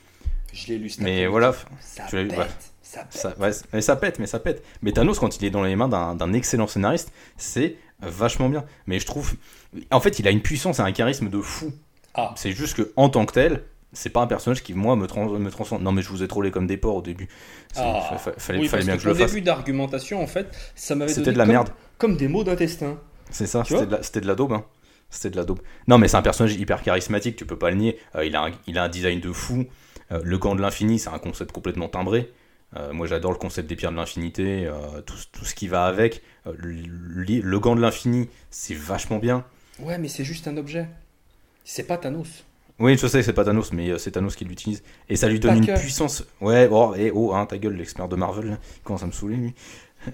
Je 0.52 0.68
l'ai 0.68 0.78
lu 0.78 0.90
Mais 1.00 1.26
voilà, 1.26 1.54
Ça 1.80 2.04
tu 2.08 2.16
l'as 2.16 2.22
lu, 2.22 2.28
pète, 2.28 2.38
ouais. 2.38 2.46
ça 2.82 3.00
pète. 3.04 3.12
ça, 3.20 3.34
ouais, 3.38 3.50
mais 3.72 3.80
ça 3.82 3.96
pète, 3.96 4.18
mais 4.18 4.26
ça 4.26 4.38
pète. 4.38 4.64
Mais 4.82 4.92
Thanos, 4.92 5.18
quand 5.18 5.36
il 5.36 5.44
est 5.44 5.50
dans 5.50 5.62
les 5.62 5.76
mains 5.76 5.88
d'un 5.88 6.14
d'un 6.14 6.32
excellent 6.32 6.66
scénariste, 6.66 7.12
c'est 7.36 7.76
vachement 8.00 8.48
bien. 8.48 8.64
Mais 8.86 8.98
je 8.98 9.06
trouve. 9.06 9.34
En 9.90 10.00
fait, 10.00 10.18
il 10.20 10.28
a 10.28 10.30
une 10.30 10.40
puissance 10.42 10.78
et 10.78 10.82
un 10.82 10.92
charisme 10.92 11.28
de 11.28 11.40
fou. 11.40 11.72
Ah. 12.14 12.32
C'est 12.36 12.52
juste 12.52 12.76
que 12.76 12.92
en 12.96 13.08
tant 13.08 13.26
que 13.26 13.32
tel, 13.34 13.64
c'est 13.94 14.10
pas 14.10 14.20
un 14.20 14.26
personnage 14.26 14.62
qui, 14.62 14.74
moi, 14.74 14.94
me, 14.96 15.06
trans 15.06 15.28
me 15.28 15.50
transcende. 15.50 15.82
Non, 15.82 15.92
mais 15.92 16.02
je 16.02 16.08
vous 16.10 16.22
ai 16.22 16.28
trollé 16.28 16.50
comme 16.50 16.66
des 16.66 16.76
porcs 16.76 16.96
au 16.96 17.02
début. 17.02 17.28
Ah. 17.76 18.00
fa- 18.10 18.18
fa- 18.18 18.32
fallait 18.38 18.58
Oui, 18.60 18.68
fallait 18.68 18.80
parce 18.80 18.84
bien 18.84 18.92
que 18.94 18.98
que 18.98 19.02
je 19.04 19.08
le 19.08 19.14
fasse. 19.14 19.30
début 19.32 19.42
d'argumentation, 19.42 20.22
en 20.22 20.26
fait, 20.26 20.54
ça 20.74 20.94
m'avait 20.94 21.12
C'était 21.12 21.32
de 21.32 21.38
la 21.38 21.44
comme- 21.44 21.52
merde. 21.52 21.68
Comme 21.98 22.16
des 22.16 22.28
mots 22.28 22.44
d'intestin. 22.44 22.98
C'est 23.30 23.46
ça, 23.46 23.64
c'était 23.64 23.86
de, 23.86 23.92
la- 23.92 24.02
c'était 24.02 24.20
de 24.20 24.26
la 24.26 24.34
daube. 24.34 24.52
Hein. 24.52 24.64
C'était 25.10 25.30
de 25.30 25.36
la 25.36 25.44
daube. 25.44 25.60
Non, 25.88 25.96
mais 25.98 26.08
c'est 26.08 26.16
un 26.16 26.22
personnage 26.22 26.54
hyper 26.54 26.82
charismatique, 26.82 27.36
tu 27.36 27.46
peux 27.46 27.58
pas 27.58 27.70
le 27.70 27.76
nier. 27.76 27.98
Euh, 28.16 28.24
il, 28.24 28.34
a 28.36 28.44
un, 28.46 28.50
il 28.66 28.78
a 28.78 28.82
un 28.84 28.88
design 28.88 29.20
de 29.20 29.32
fou. 29.32 29.64
Euh, 30.12 30.20
le 30.22 30.38
gant 30.38 30.54
de 30.54 30.60
l'infini, 30.60 30.98
c'est 30.98 31.08
un 31.10 31.18
concept 31.18 31.52
complètement 31.52 31.88
timbré. 31.88 32.30
Euh, 32.76 32.92
moi, 32.92 33.06
j'adore 33.06 33.30
le 33.30 33.38
concept 33.38 33.68
des 33.68 33.76
pierres 33.76 33.92
de 33.92 33.96
l'infinité, 33.96 34.68
tout, 35.06 35.14
tout 35.30 35.44
ce 35.44 35.54
qui 35.54 35.68
va 35.68 35.84
avec. 35.84 36.22
Le, 36.44 36.82
le 37.40 37.60
gant 37.60 37.76
de 37.76 37.80
l'infini, 37.80 38.28
c'est 38.50 38.74
vachement 38.74 39.18
bien. 39.18 39.44
Ouais, 39.78 39.96
mais 39.98 40.08
c'est 40.08 40.24
juste 40.24 40.48
un 40.48 40.56
objet. 40.56 40.88
C'est 41.64 41.84
pas 41.84 41.96
Thanos. 41.96 42.44
Oui, 42.80 42.98
je 42.98 43.06
sais, 43.06 43.22
c'est 43.22 43.32
pas 43.32 43.44
Thanos, 43.44 43.72
mais 43.72 43.90
euh, 43.90 43.98
c'est 43.98 44.10
Thanos 44.12 44.34
qui 44.34 44.44
l'utilise. 44.44 44.82
Et 45.08 45.14
ça 45.16 45.28
lui 45.28 45.38
donne 45.38 45.58
une 45.58 45.66
que. 45.66 45.78
puissance. 45.78 46.24
Ouais, 46.40 46.68
oh, 46.70 46.92
et 46.96 47.12
oh, 47.14 47.32
hein, 47.32 47.46
ta 47.46 47.56
gueule, 47.56 47.74
l'expert 47.76 48.08
de 48.08 48.16
Marvel, 48.16 48.46
là. 48.50 48.58
il 48.78 48.82
commence 48.82 49.02
à 49.04 49.06
me 49.06 49.12
saouler, 49.12 49.36
lui. 49.36 49.54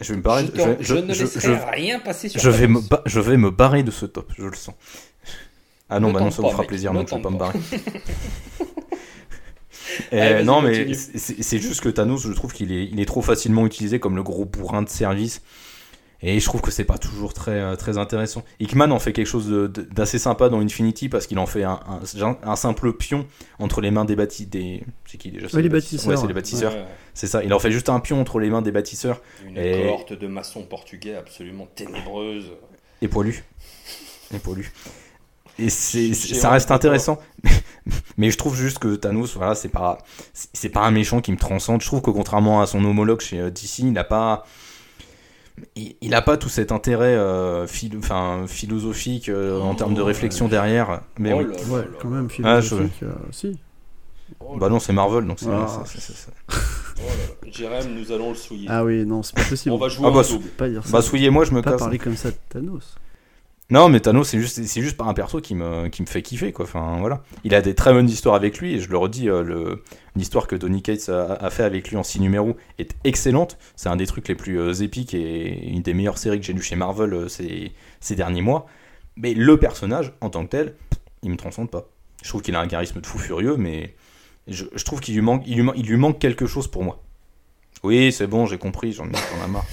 Je 0.00 0.12
vais 0.12 0.18
me 0.18 0.22
barrer. 0.22 0.46
je, 0.54 0.60
je- 0.78 0.84
je 0.84 0.94
ne 0.94 1.06
laisserai 1.08 1.56
rien 1.70 1.98
passer 2.00 2.28
sur 2.28 2.40
je 2.40 2.50
vais, 2.50 2.66
me 2.68 2.74
Thanos. 2.76 2.88
ba- 2.90 3.02
je 3.06 3.20
vais 3.20 3.36
me 3.38 3.50
barrer 3.50 3.82
de 3.82 3.90
ce 3.90 4.04
top, 4.06 4.30
je 4.38 4.44
le 4.44 4.54
sens. 4.54 4.74
Ah 5.88 5.98
non, 6.00 6.08
Ne 6.08 6.12
bah 6.14 6.20
non, 6.20 6.30
ça 6.30 6.42
vous 6.42 6.50
fera 6.50 6.62
plaisir, 6.64 6.92
donc 6.92 7.08
je 7.08 7.14
vais 7.16 7.22
pas 7.22 7.30
me 7.30 7.38
barrer. 7.38 7.58
Euh, 10.12 10.44
non, 10.44 10.62
mais 10.62 10.94
c'est 10.94 11.42
c'est 11.42 11.58
juste 11.58 11.80
que 11.80 11.88
Thanos, 11.88 12.22
je 12.22 12.32
trouve 12.32 12.52
qu'il 12.52 12.70
est, 12.72 12.84
il 12.84 13.00
est 13.00 13.04
trop 13.06 13.22
facilement 13.22 13.66
utilisé 13.66 13.98
comme 13.98 14.14
le 14.14 14.22
gros 14.22 14.44
bourrin 14.44 14.82
de 14.82 14.88
service. 14.88 15.42
Et 16.22 16.38
je 16.38 16.44
trouve 16.44 16.60
que 16.60 16.70
c'est 16.70 16.84
pas 16.84 16.98
toujours 16.98 17.32
très, 17.32 17.52
euh, 17.60 17.76
très 17.76 17.96
intéressant. 17.96 18.42
Hickman 18.60 18.90
en 18.90 18.98
fait 18.98 19.14
quelque 19.14 19.26
chose 19.26 19.48
d'assez 19.92 20.18
sympa 20.18 20.50
dans 20.50 20.60
Infinity 20.60 21.08
parce 21.08 21.26
qu'il 21.26 21.38
en 21.38 21.46
fait 21.46 21.64
un, 21.64 21.80
un- 21.88 22.36
un 22.42 22.56
simple 22.56 22.92
pion 22.92 23.26
entre 23.58 23.80
les 23.80 23.90
mains 23.90 24.04
des 24.04 24.16
bâtis. 24.16 24.44
Des... 24.46 24.84
C'est 25.06 25.16
qui 25.16 25.30
déjà? 25.30 25.46
Ouais, 25.46 25.62
les 25.62 25.68
Ouais, 25.68 25.68
bâtisseurs. 25.70 26.18
c'est 26.18 26.26
les 26.26 26.34
bâtisseurs. 26.34 26.72
Ouais, 26.74 26.84
C'est 27.14 27.26
ça. 27.26 27.42
Il 27.42 27.54
en 27.54 27.58
fait 27.58 27.70
juste 27.70 27.88
un 27.88 28.00
pion 28.00 28.20
entre 28.20 28.38
les 28.38 28.50
mains 28.50 28.60
des 28.60 28.70
bâtisseurs 28.72 29.22
une 29.46 29.56
Et- 29.56 29.82
cohorte 29.82 30.12
de 30.12 30.26
maçons 30.26 30.62
portugais 30.64 31.14
absolument 31.14 31.66
ténébreuse. 31.74 32.50
et 33.00 33.08
poilus. 33.08 33.42
Et 34.34 34.38
poilus. 34.38 34.72
Et 35.58 35.68
c'est, 35.70 36.12
ça 36.14 36.50
reste 36.50 36.70
intéressant. 36.70 37.18
Mais 38.18 38.30
je 38.30 38.36
trouve 38.36 38.54
juste 38.56 38.78
que 38.78 38.94
Thanos, 38.96 39.34
voilà, 39.36 39.54
c'est 39.54 39.68
pas, 39.68 39.98
c'est 40.34 40.48
c'est 40.52 40.68
pas 40.68 40.80
un 40.82 40.90
méchant 40.90 41.20
qui 41.22 41.32
me 41.32 41.36
transcende. 41.38 41.80
Je 41.80 41.86
trouve 41.86 42.02
que 42.02 42.10
contrairement 42.10 42.60
à 42.60 42.66
son 42.66 42.84
homologue 42.84 43.20
chez 43.20 43.40
euh, 43.40 43.50
DC, 43.50 43.78
il 43.80 43.92
n'a 43.92 44.04
pas, 44.04 44.44
il, 45.76 45.94
il 46.00 46.14
a 46.14 46.22
pas 46.22 46.36
tout 46.36 46.48
cet 46.48 46.72
intérêt 46.72 47.14
euh, 47.14 47.66
philo- 47.66 47.98
enfin, 47.98 48.44
philosophique 48.46 49.28
euh, 49.28 49.60
en 49.60 49.74
termes 49.74 49.94
de 49.94 50.02
Oh, 50.02 50.06
réflexion 50.06 50.48
derrière. 50.48 51.00
Mais 51.18 51.32
Oh 51.32 51.38
oui. 51.38 51.44
là 51.44 51.50
là 51.50 51.74
Ouais, 51.74 51.88
quand 52.00 52.08
même, 52.08 52.28
Ah, 52.44 52.60
je- 52.60 52.66
philosophique. 52.68 53.02
euh, 53.02 53.12
si. 53.30 53.58
Oh 54.40 54.56
Bah 54.56 54.68
non, 54.68 54.78
c'est 54.78 54.92
Marvel, 54.92 55.26
donc 55.26 55.38
c'est, 55.40 55.48
Ah. 55.48 55.82
là. 56.96 57.02
Jérém, 57.50 57.94
nous 57.94 58.12
allons 58.12 58.30
le 58.30 58.36
souiller. 58.36 58.66
Ah 58.70 58.84
oui, 58.84 59.04
non, 59.04 59.22
c'est 59.22 59.34
pas 59.34 59.42
possible. 59.42 59.74
On 59.74 59.78
va 59.78 59.88
jouer 59.88 60.06
Ah 60.08 60.10
bah, 60.12 60.20
en 60.20 60.32
double. 60.32 60.48
pas 60.50 60.68
dire 60.68 60.84
ça. 60.84 60.92
Bah 60.92 61.02
souillez-moi, 61.02 61.44
je 61.44 61.52
me 61.52 61.62
pas 61.62 61.72
casse. 61.72 61.80
parler 61.80 61.98
comme 61.98 62.16
ça 62.16 62.30
de 62.30 62.36
Thanos. 62.48 62.96
Non, 63.70 63.88
mais 63.88 64.00
Thanos, 64.00 64.28
c'est 64.28 64.40
juste, 64.40 64.64
c'est 64.64 64.82
juste 64.82 64.96
pas 64.96 65.04
un 65.04 65.14
perso 65.14 65.40
qui 65.40 65.54
me, 65.54 65.86
qui 65.88 66.04
fait 66.04 66.22
kiffer, 66.22 66.52
quoi. 66.52 66.64
Enfin, 66.64 66.98
voilà. 66.98 67.22
Il 67.44 67.54
a 67.54 67.62
des 67.62 67.76
très 67.76 67.92
bonnes 67.92 68.08
histoires 68.08 68.34
avec 68.34 68.58
lui, 68.58 68.74
et 68.74 68.80
je 68.80 68.90
le 68.90 68.98
redis, 68.98 69.28
euh, 69.28 69.44
le, 69.44 69.84
l'histoire 70.16 70.48
que 70.48 70.56
Donny 70.56 70.82
Cates 70.82 71.08
a, 71.08 71.50
fait 71.50 71.62
avec 71.62 71.88
lui 71.88 71.96
en 71.96 72.02
6 72.02 72.20
numéros 72.20 72.56
est 72.78 72.96
excellente. 73.04 73.58
C'est 73.76 73.88
un 73.88 73.94
des 73.94 74.06
trucs 74.06 74.26
les 74.26 74.34
plus 74.34 74.58
euh, 74.58 74.72
épiques 74.72 75.14
et 75.14 75.68
une 75.68 75.82
des 75.82 75.94
meilleures 75.94 76.18
séries 76.18 76.40
que 76.40 76.46
j'ai 76.46 76.52
lues 76.52 76.62
chez 76.62 76.74
Marvel 76.74 77.14
euh, 77.14 77.28
ces, 77.28 78.16
derniers 78.16 78.42
mois. 78.42 78.66
Mais 79.16 79.34
le 79.34 79.56
personnage, 79.56 80.12
en 80.20 80.30
tant 80.30 80.44
que 80.44 80.50
tel, 80.50 80.74
il 81.22 81.30
me 81.30 81.36
transcende 81.36 81.70
pas. 81.70 81.88
Je 82.24 82.28
trouve 82.28 82.42
qu'il 82.42 82.56
a 82.56 82.60
un 82.60 82.66
charisme 82.66 83.00
de 83.00 83.06
fou 83.06 83.18
furieux, 83.18 83.56
mais. 83.56 83.94
Je, 84.48 84.64
trouve 84.84 85.00
qu'il 85.00 85.14
lui 85.14 85.22
manque, 85.22 85.46
manque 85.46 86.18
quelque 86.18 86.46
chose 86.46 86.66
pour 86.66 86.82
moi. 86.82 87.00
Oui, 87.84 88.10
c'est 88.10 88.26
bon, 88.26 88.46
j'ai 88.46 88.58
compris, 88.58 88.92
j'en 88.92 89.06
ai 89.06 89.48
marre. 89.48 89.66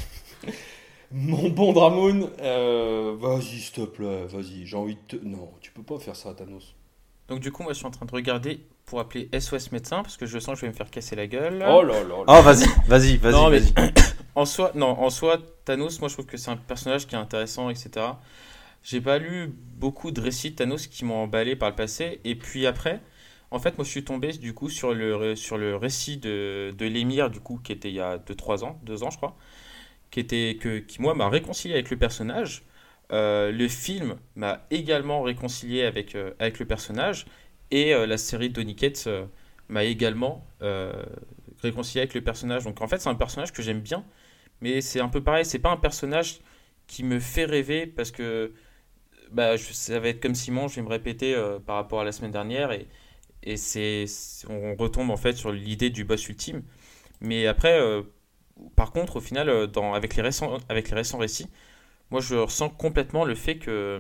Mon 1.12 1.50
bon 1.50 1.72
Dramoun, 1.72 2.30
euh, 2.42 3.16
vas-y, 3.18 3.60
s'il 3.60 3.72
te 3.72 3.82
plaît, 3.82 4.26
vas-y, 4.26 4.66
j'ai 4.66 4.76
envie 4.76 4.96
de 4.96 5.18
te... 5.18 5.26
Non, 5.26 5.50
tu 5.62 5.72
peux 5.72 5.84
pas 5.84 6.00
faire 6.00 6.16
ça, 6.16 6.34
Thanos. 6.34 6.76
Donc 7.30 7.40
du 7.40 7.52
coup, 7.52 7.64
moi, 7.64 7.72
je 7.72 7.78
suis 7.78 7.88
en 7.88 7.92
train 7.92 8.06
de 8.06 8.12
regarder 8.12 8.66
pour 8.86 9.00
appeler 9.00 9.30
SOS 9.38 9.72
médecin, 9.72 10.02
parce 10.02 10.18
que 10.18 10.26
je 10.26 10.38
sens 10.38 10.56
que 10.56 10.62
je 10.62 10.66
vais 10.66 10.72
me 10.72 10.78
faire 10.78 10.90
casser 10.90 11.16
la 11.16 11.28
gueule. 11.28 11.66
Oh 11.68 11.82
là 11.82 12.04
là. 12.04 12.16
Oh, 12.28 12.42
vas-y, 12.42 12.68
vas-y, 12.88 13.18
vas-y, 13.18 13.60
vas-y. 13.60 13.74
en 14.36 14.46
soi, 14.46 14.72
non, 14.76 15.00
en 15.00 15.10
soi, 15.10 15.38
Thanos, 15.64 16.00
moi, 16.02 16.10
je 16.10 16.14
trouve 16.14 16.26
que 16.26 16.38
c'est 16.38 16.52
un 16.52 16.58
personnage 16.58 17.08
qui 17.08 17.16
est 17.16 17.20
intéressant, 17.20 17.70
etc. 17.70 18.06
J'ai 18.84 19.00
pas 19.00 19.18
lu 19.18 19.54
beaucoup 19.78 20.12
de 20.12 20.20
récits 20.20 20.52
de 20.52 20.56
Thanos 20.56 20.88
qui 20.88 21.06
m'ont 21.06 21.24
emballé 21.24 21.56
par 21.56 21.70
le 21.70 21.76
passé, 21.76 22.20
et 22.26 22.36
puis 22.36 22.68
après... 22.68 23.02
En 23.50 23.60
fait, 23.60 23.78
moi, 23.78 23.86
je 23.86 23.92
suis 23.92 24.04
tombé 24.04 24.34
du 24.34 24.54
coup 24.54 24.68
sur 24.68 24.94
le, 24.94 25.38
sur 25.38 25.58
le 25.58 25.78
récit 25.78 26.18
de, 26.18 26.76
de 26.78 26.86
l'émir, 26.86 27.30
du 27.30 27.40
coup, 27.40 27.62
qui 27.64 27.72
était 27.72 27.88
il 27.88 27.96
y 27.96 28.02
a 28.02 28.18
2-3 28.18 28.66
ans, 28.66 28.78
2 28.84 29.04
ans, 29.04 29.10
je 29.10 29.16
crois, 29.16 29.38
qui, 30.12 30.20
était, 30.20 30.58
que, 30.60 30.80
qui 30.80 31.02
moi, 31.02 31.16
m'a 31.16 31.30
réconcilié 31.30 31.74
avec 31.74 31.90
le 31.90 31.98
personnage. 31.98 32.64
Euh, 33.12 33.52
le 33.52 33.68
film 33.68 34.18
m'a 34.36 34.66
également 34.70 35.22
réconcilié 35.22 35.84
avec, 35.84 36.16
euh, 36.16 36.34
avec 36.40 36.60
le 36.60 36.66
personnage. 36.66 37.26
Et 37.72 37.94
euh, 37.94 38.06
la 38.06 38.18
série 38.18 38.50
Donny 38.50 38.76
Cates 38.76 39.08
m'a 39.70 39.84
également 39.84 40.46
réconcilié 41.62 42.02
avec 42.02 42.14
le 42.14 42.22
personnage. 42.22 42.64
Donc 42.64 42.82
en 42.82 42.88
fait, 42.88 43.00
c'est 43.00 43.10
un 43.10 43.16
personnage 43.16 43.52
que 43.52 43.62
j'aime 43.62 43.82
bien. 43.82 44.06
Mais 44.62 44.82
c'est 44.82 45.00
un 45.00 45.10
peu 45.10 45.22
pareil, 45.24 45.46
c'est 45.46 45.60
pas 45.60 45.70
un 45.70 45.78
personnage 45.78 46.40
qui 46.88 47.04
me 47.04 47.20
fait 47.20 47.46
rêver 47.46 47.86
parce 47.86 48.12
que 48.12 48.54
bah, 49.32 49.58
ça 49.58 50.00
va 50.00 50.08
être 50.10 50.22
comme 50.22 50.36
Simon, 50.36 50.68
je 50.68 50.78
vais 50.78 50.82
me 50.82 50.90
répéter 50.90 51.36
par 51.66 51.76
rapport 51.76 52.02
à 52.02 52.06
la 52.06 52.12
semaine 52.12 52.32
dernière. 52.32 52.72
Et, 52.72 52.88
et 53.44 53.58
c'est 53.58 54.06
on 54.50 54.76
retombe 54.76 55.12
en 55.12 55.18
fait 55.18 55.34
sur 55.34 55.52
l'idée 55.52 55.90
du 55.90 56.06
boss 56.06 56.28
ultime. 56.30 56.64
Mais 57.22 57.48
après, 57.48 57.80
par 58.76 58.92
contre, 58.92 59.18
au 59.18 59.22
final, 59.22 59.50
euh, 59.50 59.68
avec, 59.94 60.16
les 60.16 60.22
récents, 60.22 60.58
récits, 61.18 61.50
moi 62.12 62.22
je 62.22 62.36
ressens 62.36 62.70
complètement 62.70 63.26
le 63.26 63.36
fait 63.36 63.58
que 63.58 64.00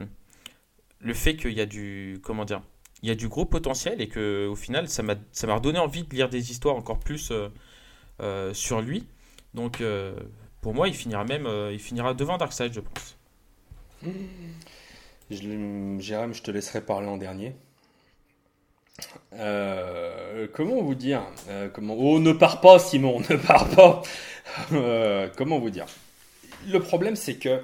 le 0.99 1.13
qu'il 1.13 1.51
y 1.51 1.61
a 1.61 1.65
du 1.65 2.19
comment 2.23 2.45
il 3.03 3.09
y 3.09 3.11
a 3.11 3.15
du 3.15 3.27
gros 3.27 3.45
potentiel 3.45 4.01
et 4.01 4.07
que 4.07 4.47
au 4.47 4.55
final 4.55 4.87
ça 4.87 5.03
m'a 5.03 5.15
ça 5.31 5.53
redonné 5.53 5.77
envie 5.77 6.03
de 6.03 6.15
lire 6.15 6.29
des 6.29 6.49
histoires 6.51 6.75
encore 6.75 6.99
plus 6.99 7.31
euh, 7.31 7.49
euh, 8.21 8.53
sur 8.53 8.81
lui. 8.81 9.07
Donc 9.53 9.83
pour 10.61 10.73
moi 10.73 10.87
il 10.87 10.93
finira 10.93 11.23
même 11.23 11.47
il 11.71 11.79
finira 11.79 12.13
devant 12.13 12.37
Darkseid 12.37 12.73
je 12.73 12.79
pense. 12.79 13.17
Jérôme 15.99 16.33
je 16.33 16.41
te 16.41 16.51
laisserai 16.51 16.81
parler 16.81 17.07
en 17.07 17.17
dernier 17.17 17.55
comment 20.53 20.81
vous 20.81 20.95
dire 20.95 21.21
comment 21.73 21.95
oh 21.97 22.19
ne 22.19 22.31
pars 22.31 22.61
pas 22.61 22.79
Simon 22.79 23.19
ne 23.29 23.35
pars 23.35 23.69
pas 23.69 24.01
euh, 24.71 25.29
comment 25.35 25.59
vous 25.59 25.69
dire 25.69 25.85
Le 26.67 26.79
problème, 26.79 27.15
c'est 27.15 27.35
que 27.35 27.61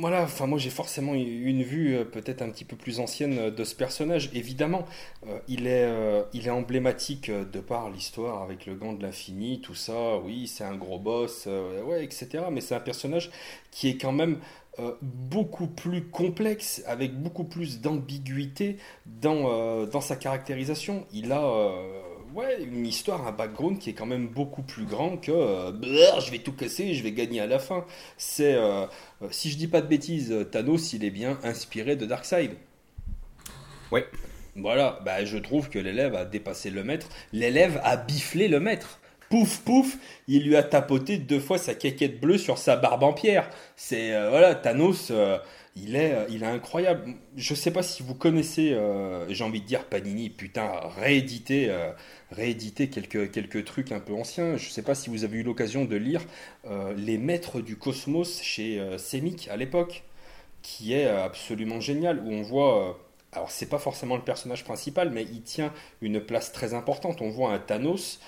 voilà, 0.00 0.22
enfin 0.22 0.46
moi 0.46 0.60
j'ai 0.60 0.70
forcément 0.70 1.14
une 1.14 1.64
vue 1.64 1.96
euh, 1.96 2.04
peut-être 2.04 2.40
un 2.40 2.50
petit 2.50 2.64
peu 2.64 2.76
plus 2.76 3.00
ancienne 3.00 3.50
de 3.50 3.64
ce 3.64 3.74
personnage. 3.74 4.30
Évidemment, 4.32 4.86
euh, 5.26 5.38
il, 5.48 5.66
est, 5.66 5.88
il 6.32 6.46
est 6.46 6.50
emblématique 6.50 7.30
de 7.30 7.60
par 7.60 7.90
l'histoire 7.90 8.42
avec 8.42 8.66
le 8.66 8.74
gant 8.74 8.92
de 8.92 9.02
l'infini, 9.02 9.60
tout 9.60 9.74
ça. 9.74 10.18
Oui, 10.18 10.46
c'est 10.46 10.64
un 10.64 10.76
gros 10.76 10.98
boss, 10.98 11.46
ouais, 11.46 12.04
etc. 12.04 12.44
Mais 12.52 12.60
c'est 12.60 12.74
un 12.74 12.80
personnage 12.80 13.30
qui 13.70 13.88
est 13.88 13.96
quand 13.96 14.12
même 14.12 14.38
beaucoup 15.02 15.66
plus 15.66 16.04
complexe, 16.04 16.82
avec 16.86 17.14
beaucoup 17.20 17.44
plus 17.44 17.80
d'ambiguïté 17.80 18.76
dans, 19.06 19.86
dans 19.86 20.00
sa 20.00 20.16
caractérisation. 20.16 21.06
Il 21.12 21.32
a 21.32 21.42
ouais, 22.34 22.62
une 22.62 22.86
histoire, 22.86 23.26
un 23.26 23.32
background 23.32 23.78
qui 23.78 23.90
est 23.90 23.94
quand 23.94 24.06
même 24.06 24.28
beaucoup 24.28 24.62
plus 24.62 24.84
grand 24.84 25.16
que 25.16 25.32
euh, 25.32 26.20
je 26.20 26.30
vais 26.30 26.38
tout 26.38 26.52
casser, 26.52 26.94
je 26.94 27.02
vais 27.02 27.12
gagner 27.12 27.40
à 27.40 27.46
la 27.46 27.58
fin. 27.58 27.84
C'est, 28.16 28.54
euh, 28.54 28.86
euh, 29.22 29.28
si 29.30 29.50
je 29.50 29.56
dis 29.56 29.68
pas 29.68 29.80
de 29.80 29.86
bêtises, 29.86 30.46
Thanos, 30.50 30.92
il 30.92 31.04
est 31.04 31.10
bien 31.10 31.38
inspiré 31.42 31.96
de 31.96 32.06
Darkseid. 32.06 32.52
Ouais. 33.90 34.06
Voilà, 34.56 34.98
bah, 35.04 35.24
je 35.24 35.38
trouve 35.38 35.68
que 35.68 35.78
l'élève 35.78 36.16
a 36.16 36.24
dépassé 36.24 36.70
le 36.70 36.82
maître, 36.82 37.08
l'élève 37.32 37.80
a 37.84 37.96
biflé 37.96 38.48
le 38.48 38.58
maître. 38.58 38.97
Pouf, 39.30 39.58
pouf, 39.60 39.98
il 40.26 40.44
lui 40.44 40.56
a 40.56 40.62
tapoté 40.62 41.18
deux 41.18 41.40
fois 41.40 41.58
sa 41.58 41.74
caquette 41.74 42.20
bleue 42.20 42.38
sur 42.38 42.56
sa 42.56 42.76
barbe 42.76 43.02
en 43.02 43.12
pierre. 43.12 43.50
C'est, 43.76 44.10
voilà, 44.30 44.54
Thanos 44.54 45.12
il 45.82 45.96
est, 45.96 46.12
euh, 46.12 46.26
il 46.30 46.42
est 46.42 46.46
incroyable. 46.46 47.14
Je 47.36 47.54
sais 47.54 47.70
pas 47.70 47.82
si 47.82 48.02
vous 48.02 48.14
connaissez, 48.14 48.72
euh, 48.72 49.26
j'ai 49.32 49.44
envie 49.44 49.60
de 49.60 49.66
dire 49.66 49.84
Panini, 49.84 50.30
putain, 50.30 50.70
rééditer, 50.96 51.70
euh, 51.70 51.92
rééditer 52.30 52.88
quelques, 52.88 53.30
quelques 53.30 53.64
trucs 53.64 53.92
un 53.92 54.00
peu 54.00 54.14
anciens. 54.14 54.56
Je 54.56 54.68
sais 54.70 54.82
pas 54.82 54.94
si 54.94 55.10
vous 55.10 55.24
avez 55.24 55.38
eu 55.38 55.42
l'occasion 55.42 55.84
de 55.84 55.96
lire 55.96 56.22
Les 56.96 57.18
Maîtres 57.18 57.60
du 57.60 57.76
Cosmos 57.76 58.42
chez 58.42 58.80
Semic 58.98 59.48
à 59.48 59.56
l'époque, 59.56 60.04
qui 60.62 60.92
est 60.94 61.06
absolument 61.06 61.80
génial, 61.80 62.20
où 62.20 62.32
on 62.32 62.42
voit, 62.42 62.98
alors 63.32 63.50
c'est 63.50 63.68
pas 63.68 63.78
forcément 63.78 64.16
le 64.16 64.22
personnage 64.22 64.64
principal, 64.64 65.10
mais 65.10 65.24
il 65.24 65.42
tient 65.42 65.72
une 66.00 66.20
place 66.20 66.52
très 66.52 66.74
importante. 66.74 67.20
On 67.20 67.30
voit 67.30 67.52
un 67.52 67.58
Thanos 67.58 68.20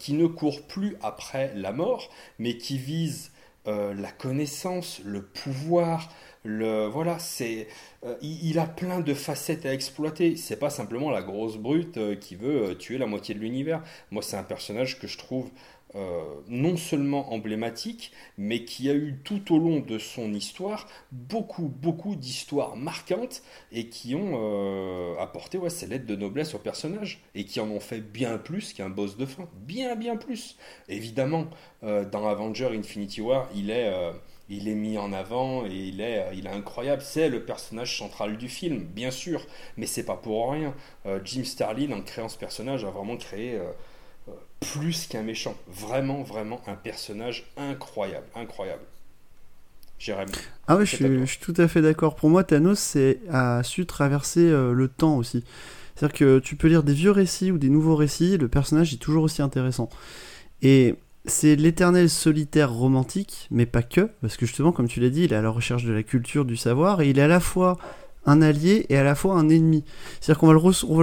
qui 0.00 0.14
ne 0.14 0.26
court 0.26 0.62
plus 0.62 0.96
après 1.02 1.52
la 1.54 1.70
mort, 1.72 2.10
mais 2.38 2.56
qui 2.56 2.78
vise 2.78 3.30
la 3.66 4.10
connaissance, 4.10 5.02
le 5.04 5.22
pouvoir, 5.22 6.08
le, 6.44 6.86
voilà, 6.86 7.18
c'est, 7.18 7.68
euh, 8.04 8.14
il, 8.22 8.58
a 8.58 8.66
plein 8.66 9.00
de 9.00 9.14
facettes 9.14 9.66
à 9.66 9.72
exploiter. 9.72 10.36
C'est 10.36 10.58
pas 10.58 10.70
simplement 10.70 11.10
la 11.10 11.22
grosse 11.22 11.56
brute 11.56 11.98
euh, 11.98 12.14
qui 12.14 12.36
veut 12.36 12.70
euh, 12.70 12.74
tuer 12.74 12.98
la 12.98 13.06
moitié 13.06 13.34
de 13.34 13.40
l'univers. 13.40 13.82
Moi, 14.10 14.22
c'est 14.22 14.36
un 14.36 14.42
personnage 14.42 14.98
que 14.98 15.06
je 15.06 15.18
trouve 15.18 15.50
non 15.94 16.76
seulement 16.76 17.32
emblématique, 17.32 18.12
mais 18.36 18.64
qui 18.64 18.90
a 18.90 18.94
eu 18.94 19.20
tout 19.24 19.54
au 19.54 19.58
long 19.58 19.80
de 19.80 19.98
son 19.98 20.32
histoire 20.32 20.86
beaucoup, 21.12 21.68
beaucoup 21.68 22.14
d'histoires 22.14 22.76
marquantes 22.76 23.42
et 23.72 23.88
qui 23.88 24.14
ont 24.14 25.18
apporté 25.18 25.58
ouais, 25.58 25.70
ces 25.70 25.86
lettres 25.86 26.06
de 26.06 26.16
noblesse 26.16 26.54
au 26.54 26.58
personnage 26.58 27.20
et 27.34 27.44
qui 27.44 27.60
en 27.60 27.70
ont 27.70 27.80
fait 27.80 28.00
bien 28.00 28.38
plus 28.38 28.72
qu'un 28.72 28.90
boss 28.90 29.16
de 29.16 29.26
fin. 29.26 29.48
Bien, 29.66 29.96
bien 29.96 30.16
plus. 30.16 30.56
Évidemment, 30.88 31.46
dans 31.82 32.26
Avenger 32.28 32.68
Infinity 32.76 33.20
War, 33.20 33.48
il 33.54 33.70
est 33.70 33.90
il 34.48 34.68
est 34.68 34.74
mis 34.74 34.96
en 34.98 35.12
avant 35.12 35.66
et 35.66 35.74
il 35.74 36.00
est, 36.00 36.24
il 36.34 36.46
est 36.46 36.50
incroyable. 36.50 37.02
C'est 37.02 37.28
le 37.28 37.44
personnage 37.44 37.98
central 37.98 38.36
du 38.36 38.48
film, 38.48 38.78
bien 38.84 39.10
sûr, 39.10 39.46
mais 39.76 39.86
c'est 39.86 40.04
pas 40.04 40.16
pour 40.16 40.52
rien. 40.52 40.74
Euh, 41.06 41.20
Jim 41.24 41.44
Starlin, 41.44 41.92
en 41.92 42.00
créant 42.00 42.28
ce 42.28 42.38
personnage, 42.38 42.84
a 42.84 42.90
vraiment 42.90 43.16
créé 43.16 43.54
euh, 43.54 43.64
euh, 43.64 43.72
plus 44.60 45.06
qu'un 45.06 45.22
méchant. 45.22 45.54
Vraiment, 45.68 46.22
vraiment 46.22 46.60
un 46.66 46.74
personnage 46.74 47.50
incroyable, 47.56 48.26
incroyable. 48.34 48.82
Jérémy. 49.98 50.32
Ah 50.68 50.76
oui, 50.76 50.86
je, 50.86 51.24
suis 51.24 51.40
tout 51.40 51.54
à 51.56 51.66
fait 51.66 51.82
d'accord. 51.82 52.14
Pour 52.14 52.30
moi, 52.30 52.44
Thanos 52.44 52.96
a 53.32 53.62
su 53.64 53.84
traverser 53.84 54.48
le 54.48 54.86
temps 54.86 55.16
aussi. 55.16 55.42
C'est-à-dire 55.98 56.16
que 56.16 56.38
tu 56.38 56.54
peux 56.54 56.68
lire 56.68 56.84
des 56.84 56.92
vieux 56.92 57.10
récits 57.10 57.50
ou 57.50 57.58
des 57.58 57.70
nouveaux 57.70 57.96
récits, 57.96 58.38
le 58.38 58.46
personnage 58.46 58.94
est 58.94 58.98
toujours 58.98 59.24
aussi 59.24 59.42
intéressant. 59.42 59.88
Et 60.62 60.94
c'est 61.24 61.56
l'éternel 61.56 62.08
solitaire 62.08 62.72
romantique, 62.72 63.48
mais 63.50 63.66
pas 63.66 63.82
que, 63.82 64.08
parce 64.22 64.36
que 64.36 64.46
justement, 64.46 64.70
comme 64.70 64.86
tu 64.86 65.00
l'as 65.00 65.10
dit, 65.10 65.24
il 65.24 65.32
est 65.32 65.36
à 65.36 65.42
la 65.42 65.50
recherche 65.50 65.84
de 65.84 65.92
la 65.92 66.04
culture, 66.04 66.44
du 66.44 66.56
savoir, 66.56 67.00
et 67.00 67.10
il 67.10 67.18
est 67.18 67.22
à 67.22 67.28
la 67.28 67.40
fois 67.40 67.78
un 68.28 68.42
allié 68.42 68.86
et 68.90 68.96
à 68.96 69.02
la 69.02 69.14
fois 69.14 69.34
un 69.34 69.48
ennemi. 69.48 69.84
C'est-à-dire 70.20 70.38
qu'on 70.38 70.46
va, 70.46 70.52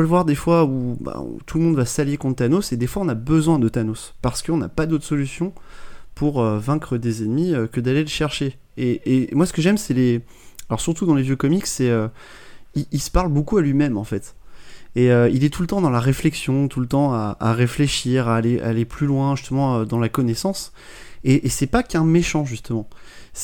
le 0.02 0.08
voir 0.08 0.26
des 0.26 0.36
fois 0.36 0.70
bah, 1.00 1.22
où, 1.22 1.40
tout 1.46 1.58
le 1.58 1.64
monde 1.64 1.76
va 1.76 1.86
s'allier 1.86 2.18
contre 2.18 2.38
Thanos, 2.38 2.72
et 2.72 2.78
des 2.78 2.88
fois 2.88 3.04
on 3.04 3.10
a 3.10 3.16
besoin 3.16 3.60
de 3.60 3.68
Thanos, 3.68 4.14
parce 4.22 4.42
qu'on 4.42 4.58
n'a 4.58 4.70
pas 4.70 4.86
d'autre 4.86 5.06
solution 5.06 5.54
pour 6.14 6.42
euh, 6.42 6.60
vaincre 6.60 6.98
des 6.98 7.24
ennemis 7.24 7.54
euh, 7.54 7.68
que 7.68 7.82
d'aller 7.82 8.02
le 8.02 8.08
chercher. 8.08 8.58
Et, 8.78 9.30
moi 9.34 9.46
ce 9.46 9.54
que 9.54 9.62
j'aime, 9.62 9.78
c'est 9.78 9.94
les... 9.94 10.22
Alors 10.70 10.80
surtout 10.80 11.06
dans 11.06 11.16
les 11.16 11.24
vieux 11.24 11.36
comics, 11.36 11.66
c'est... 11.66 11.90
Euh, 11.90 12.08
il, 12.92 13.00
se 13.00 13.10
parle 13.10 13.32
beaucoup 13.32 13.58
à 13.58 13.62
lui-même 13.62 13.98
en 13.98 14.04
fait. 14.04 14.36
Et 14.98 15.08
il 15.08 15.44
est 15.44 15.50
tout 15.50 15.62
le 15.62 15.68
temps 15.68 15.82
dans 15.82 15.90
la 15.90 16.00
réflexion, 16.00 16.70
tout 16.70 16.80
le 16.80 16.88
temps 16.88 17.14
à, 17.14 17.54
réfléchir, 17.54 18.30
à 18.30 18.36
aller, 18.36 18.86
plus 18.86 19.08
loin 19.08 19.36
justement 19.36 19.84
dans 19.84 20.00
la 20.00 20.08
connaissance. 20.10 20.74
Et, 21.24 21.48
c'est 21.48 21.68
pas 21.68 21.84
qu'un 21.84 22.04
méchant 22.04 22.44
justement. 22.44 22.90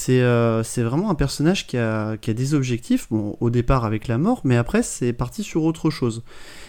Euh, 0.10 0.64
c'est 0.64 0.84
vraiment 0.84 1.10
un 1.10 1.16
personnage 1.16 1.68
qui 1.68 1.78
a, 1.78 2.18
qui 2.18 2.30
a, 2.30 2.34
des 2.34 2.54
objectifs, 2.54 3.08
au 3.12 3.50
départ 3.50 3.84
avec 3.84 4.08
la 4.08 4.18
mort, 4.18 4.42
mais 4.44 4.58
après 4.58 4.84
c'est 4.84 5.14
parti 5.14 5.44
sur 5.44 5.64
autre 5.64 5.90
chose. 5.90 6.24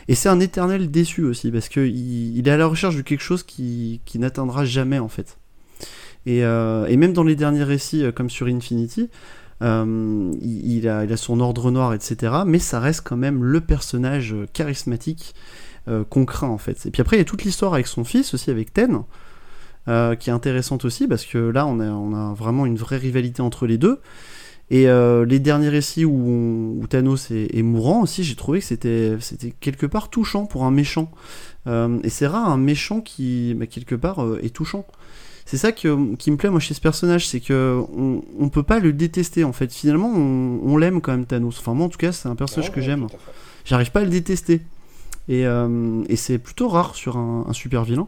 Et 0.09 0.15
c'est 0.15 0.29
un 0.29 0.41
éternel 0.41 0.91
déçu 0.91 1.23
aussi, 1.23 1.51
parce 1.51 1.69
qu'il 1.69 2.37
il 2.37 2.49
est 2.49 2.51
à 2.51 2.57
la 2.57 2.67
recherche 2.67 2.97
de 2.97 3.03
quelque 3.03 3.23
chose 3.23 3.43
qui, 3.43 4.01
qui 4.05 4.19
n'atteindra 4.19 4.65
jamais 4.65 4.99
en 4.99 5.09
fait. 5.09 5.39
Et, 6.27 6.39
et, 6.39 6.97
même 6.97 7.13
dans 7.13 7.25
les 7.25 7.35
derniers 7.35 7.65
récits, 7.65 8.05
comme 8.15 8.31
sur 8.31 8.47
Infinity, 8.47 9.09
euh, 9.63 10.33
il, 10.41 10.89
a, 10.89 11.17
son 11.17 11.41
ordre 11.41 11.71
noir, 11.71 11.95
etc. 11.95 12.33
Mais 12.47 12.59
ça 12.59 12.81
reste 12.81 13.03
quand 13.05 13.17
même 13.17 13.45
le 13.45 13.61
personnage 13.61 14.35
charismatique 14.53 15.35
euh, 15.89 16.05
qu'on 16.05 16.25
craint 16.25 16.49
en 16.49 16.59
fait. 16.59 16.87
Et 16.87 16.91
puis 16.91 17.01
après, 17.01 17.17
il 17.17 17.21
y 17.21 17.23
a 17.23 17.25
toute 17.25 17.45
l'histoire 17.45 17.75
avec 17.75 17.87
son 17.87 18.05
fils 18.05 18.35
aussi, 18.35 18.51
avec 18.51 18.73
Ten. 18.73 19.03
Euh, 19.89 20.15
qui 20.15 20.31
est 20.31 20.33
intéressante 20.33 20.85
aussi 20.85 21.09
parce 21.09 21.25
que 21.27 21.39
là 21.39 21.67
on 21.67 21.81
a, 21.81 21.89
on 21.91 22.15
a, 22.15 22.33
vraiment 22.35 22.67
une 22.67 22.77
vraie 22.77 22.99
rivalité 22.99 23.43
entre 23.43 23.67
les 23.67 23.79
deux 23.79 23.99
Et 24.71 24.89
euh, 24.89 25.25
les 25.27 25.41
derniers 25.41 25.71
récits 25.71 26.05
où, 26.05 26.15
on- 26.15 26.81
où 26.81 26.87
Thanos 26.87 27.33
est, 27.33 27.49
est 27.53 27.63
mourant 27.63 28.01
aussi, 28.03 28.23
j'ai 28.23 28.37
trouvé 28.37 28.61
que 28.61 28.65
c'était 28.65 29.17
c'était 29.19 29.53
quelque 29.59 29.87
part 29.87 30.09
touchant 30.09 30.47
pour 30.47 30.63
un 30.65 30.71
méchant. 30.71 31.11
Euh, 31.67 31.99
et 32.05 32.11
c'est 32.11 32.29
rare 32.29 32.49
un 32.49 32.57
méchant 32.59 33.01
qui, 33.01 33.55
bah, 33.55 33.67
quelque 33.67 33.97
part, 33.97 34.25
est 34.41 34.55
touchant. 34.55 34.87
C'est 35.47 35.57
ça 35.59 35.73
que- 35.73 36.15
qui 36.15 36.31
me 36.31 36.37
plaît 36.37 36.49
moi 36.51 36.61
chez 36.61 36.75
ce 36.75 36.81
personnage, 36.81 37.27
c'est 37.27 37.41
que 37.41 37.83
on, 37.97 38.23
on 38.39 38.49
peut 38.51 38.63
pas 38.63 38.79
le 38.79 38.93
détester 38.93 39.43
en 39.45 39.53
fait. 39.53 39.73
Finalement, 39.73 40.13
on, 40.15 40.61
on 40.65 40.77
l'aime 40.77 41.01
quand 41.01 41.11
même 41.13 41.27
Thanos. 41.27 41.59
Enfin 41.59 41.75
moi 41.75 41.87
en 41.87 41.89
tout 41.91 41.99
cas, 41.99 42.13
c'est 42.13 42.29
un 42.29 42.37
personnage 42.37 42.69
Ouais, 42.71 42.75
que 42.77 42.81
ouais, 42.81 42.87
j'aime. 42.87 43.09
J'arrive 43.65 43.91
pas 43.91 44.01
à 44.01 44.05
le 44.05 44.11
détester. 44.11 44.61
Et, 45.29 45.45
euh, 45.45 46.03
et 46.09 46.17
c'est 46.17 46.39
plutôt 46.39 46.69
rare 46.69 46.95
sur 46.95 47.17
un, 47.17 47.47
un 47.49 47.53
super 47.53 47.83
vilain. 47.85 48.07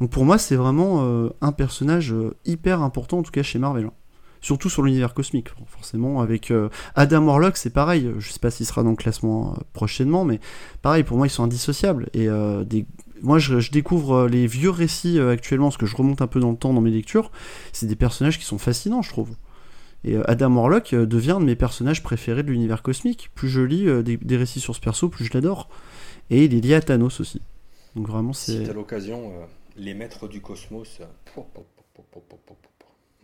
Donc 0.00 0.10
pour 0.10 0.24
moi, 0.24 0.38
c'est 0.38 0.56
vraiment 0.56 1.02
euh, 1.02 1.30
un 1.40 1.52
personnage 1.52 2.12
euh, 2.12 2.34
hyper 2.44 2.82
important, 2.82 3.18
en 3.18 3.22
tout 3.22 3.32
cas 3.32 3.42
chez 3.42 3.58
Marvel. 3.58 3.86
hein. 3.86 3.92
Surtout 4.40 4.70
sur 4.70 4.82
l'univers 4.82 5.14
cosmique, 5.14 5.48
forcément. 5.66 6.20
Avec 6.20 6.52
euh, 6.52 6.68
Adam 6.94 7.24
Warlock, 7.24 7.56
c'est 7.56 7.70
pareil. 7.72 8.12
Je 8.18 8.30
sais 8.30 8.38
pas 8.38 8.52
s'il 8.52 8.66
sera 8.66 8.84
dans 8.84 8.90
le 8.90 8.96
classement 8.96 9.56
prochainement, 9.72 10.24
mais 10.24 10.38
pareil, 10.80 11.02
pour 11.02 11.16
moi, 11.16 11.26
ils 11.26 11.30
sont 11.30 11.42
indissociables. 11.42 12.08
Et 12.14 12.28
moi, 13.20 13.40
je, 13.40 13.68
découvre 13.72 14.28
les 14.28 14.46
vieux 14.46 14.70
récits 14.70 15.18
actuellement, 15.18 15.66
parce 15.66 15.76
que 15.76 15.86
je 15.86 15.96
remonte 15.96 16.22
un 16.22 16.28
peu 16.28 16.38
dans 16.38 16.52
le 16.52 16.56
temps 16.56 16.72
dans 16.72 16.80
mes 16.80 16.92
lectures. 16.92 17.32
C'est 17.72 17.86
des 17.86 17.96
personnages 17.96 18.38
qui 18.38 18.44
sont 18.44 18.58
fascinants, 18.58 19.02
je 19.02 19.08
trouve. 19.10 19.30
Et 20.04 20.14
Adam 20.26 20.54
Warlock 20.54 20.94
devient 20.94 21.32
un 21.32 21.40
de 21.40 21.44
mes 21.44 21.56
personnages 21.56 22.04
préférés 22.04 22.44
de 22.44 22.52
l'univers 22.52 22.82
cosmique. 22.82 23.32
Plus 23.34 23.48
je 23.48 23.60
lis 23.60 23.86
des, 24.04 24.36
récits 24.36 24.60
sur 24.60 24.76
ce 24.76 24.80
perso, 24.80 25.08
plus 25.08 25.24
je 25.24 25.34
l'adore. 25.34 25.68
Et 26.30 26.44
il 26.44 26.54
est 26.54 26.60
lié 26.60 26.74
à 26.74 26.80
Thanos 26.80 27.18
aussi. 27.18 27.40
Donc 27.96 28.06
vraiment, 28.06 28.32
Si 28.32 28.52
c'est. 28.52 28.62
t'as 28.62 28.72
l'occasion, 28.72 29.32
les 29.78 29.94
maîtres 29.94 30.28
du 30.28 30.40
cosmos. 30.40 31.00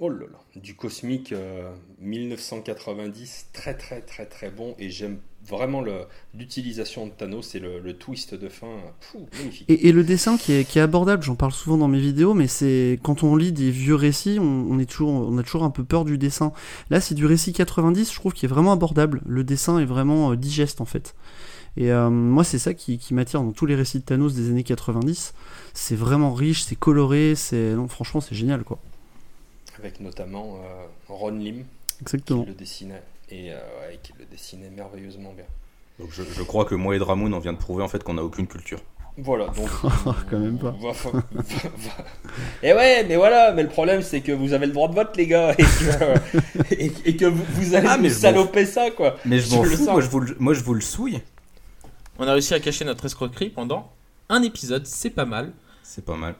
Oh 0.00 0.08
là 0.08 0.26
là. 0.26 0.60
Du 0.60 0.74
cosmique 0.74 1.32
euh, 1.32 1.72
1990, 2.00 3.50
très 3.52 3.74
très 3.74 4.00
très 4.00 4.26
très 4.26 4.50
bon. 4.50 4.74
Et 4.78 4.90
j'aime 4.90 5.18
vraiment 5.46 5.84
l'utilisation 6.34 7.06
de 7.06 7.12
Thanos 7.12 7.54
et 7.54 7.60
le, 7.60 7.96
twist 7.96 8.34
de 8.34 8.48
fin. 8.48 8.66
Euh, 8.66 9.18
magnifique. 9.38 9.66
Et, 9.68 9.92
le 9.92 10.02
dessin 10.02 10.36
qui 10.36 10.52
est, 10.52 10.64
qui 10.64 10.80
est 10.80 10.82
abordable, 10.82 11.22
j'en 11.22 11.36
parle 11.36 11.52
souvent 11.52 11.76
dans 11.76 11.86
mes 11.86 12.00
vidéos, 12.00 12.34
mais 12.34 12.48
c'est 12.48 12.98
quand 13.04 13.22
on 13.22 13.36
lit 13.36 13.52
des 13.52 13.70
vieux 13.70 13.94
récits, 13.94 14.38
on, 14.40 14.78
est 14.80 14.90
toujours, 14.90 15.10
on 15.10 15.38
a 15.38 15.42
toujours 15.44 15.62
un 15.62 15.70
peu 15.70 15.84
peur 15.84 16.04
du 16.04 16.18
dessin. 16.18 16.52
Là, 16.90 17.00
c'est 17.00 17.14
du 17.14 17.26
récit 17.26 17.52
90, 17.52 18.10
je 18.10 18.16
trouve 18.16 18.32
qu'il 18.32 18.46
est 18.46 18.52
vraiment 18.52 18.72
abordable. 18.72 19.22
Le 19.26 19.44
dessin 19.44 19.78
est 19.78 19.84
vraiment 19.84 20.32
euh, 20.32 20.36
digeste 20.36 20.80
en 20.80 20.86
fait. 20.86 21.14
Et 21.76 21.90
euh, 21.90 22.08
moi, 22.10 22.44
c'est 22.44 22.58
ça 22.58 22.72
qui, 22.74 22.98
qui 22.98 23.14
m'attire 23.14 23.42
dans 23.42 23.52
tous 23.52 23.66
les 23.66 23.74
récits 23.74 23.98
de 23.98 24.04
Thanos 24.04 24.34
des 24.34 24.48
années 24.50 24.62
90. 24.62 25.34
C'est 25.72 25.96
vraiment 25.96 26.32
riche, 26.32 26.62
c'est 26.62 26.76
coloré, 26.76 27.34
c'est 27.34 27.74
non, 27.74 27.88
franchement, 27.88 28.20
c'est 28.20 28.34
génial 28.34 28.62
quoi. 28.62 28.78
Avec 29.78 29.98
notamment 30.00 30.56
euh, 30.56 30.84
Ron 31.08 31.32
Lim 31.32 31.56
qui 31.56 32.02
Exactement. 32.02 32.44
le 32.46 32.54
dessinait. 32.54 33.02
Et 33.30 33.50
euh, 33.52 33.56
ouais, 33.56 33.98
qui 34.02 34.12
le 34.18 34.24
dessinait 34.26 34.70
merveilleusement 34.70 35.32
bien. 35.34 35.46
Donc 35.98 36.10
je, 36.12 36.22
je 36.22 36.42
crois 36.42 36.64
que 36.64 36.74
moi 36.76 36.94
et 36.94 36.98
Dramoun, 36.98 37.32
on 37.34 37.38
vient 37.40 37.52
de 37.52 37.58
prouver 37.58 37.82
en 37.82 37.88
fait 37.88 38.02
qu'on 38.04 38.14
n'a 38.14 38.22
aucune 38.22 38.46
culture. 38.46 38.78
Voilà, 39.16 39.46
donc. 39.46 39.68
Quand 40.30 40.38
même 40.38 40.58
pas. 40.58 40.74
Et 42.64 42.72
ouais, 42.72 43.04
mais 43.08 43.14
voilà, 43.16 43.52
mais 43.52 43.62
le 43.62 43.68
problème 43.68 44.02
c'est 44.02 44.20
que 44.22 44.32
vous 44.32 44.52
avez 44.54 44.66
le 44.66 44.72
droit 44.72 44.88
de 44.88 44.94
vote, 44.94 45.16
les 45.16 45.28
gars, 45.28 45.52
et 45.52 45.62
que, 45.62 46.74
et, 46.74 46.92
et 47.04 47.16
que 47.16 47.26
vous, 47.26 47.44
vous 47.54 47.74
allez 47.74 47.86
Ah, 47.88 48.10
saloper 48.10 48.66
ça, 48.66 48.90
quoi. 48.90 49.16
Mais 49.24 49.38
je 49.38 49.48
Je 49.50 49.54
m'en 49.54 49.62
fous, 49.64 49.84
moi 49.84 50.00
je, 50.00 50.08
vous 50.08 50.20
le, 50.20 50.36
moi 50.40 50.54
je 50.54 50.64
vous 50.64 50.74
le 50.74 50.80
souille. 50.80 51.20
On 52.18 52.26
a 52.26 52.32
réussi 52.32 52.54
à 52.54 52.60
cacher 52.60 52.84
notre 52.84 53.04
escroquerie 53.04 53.50
pendant 53.50 53.90
un 54.28 54.42
épisode, 54.42 54.86
c'est 54.86 55.10
pas 55.10 55.24
mal. 55.24 55.52
C'est 55.82 56.04
pas 56.04 56.16
mal. 56.16 56.34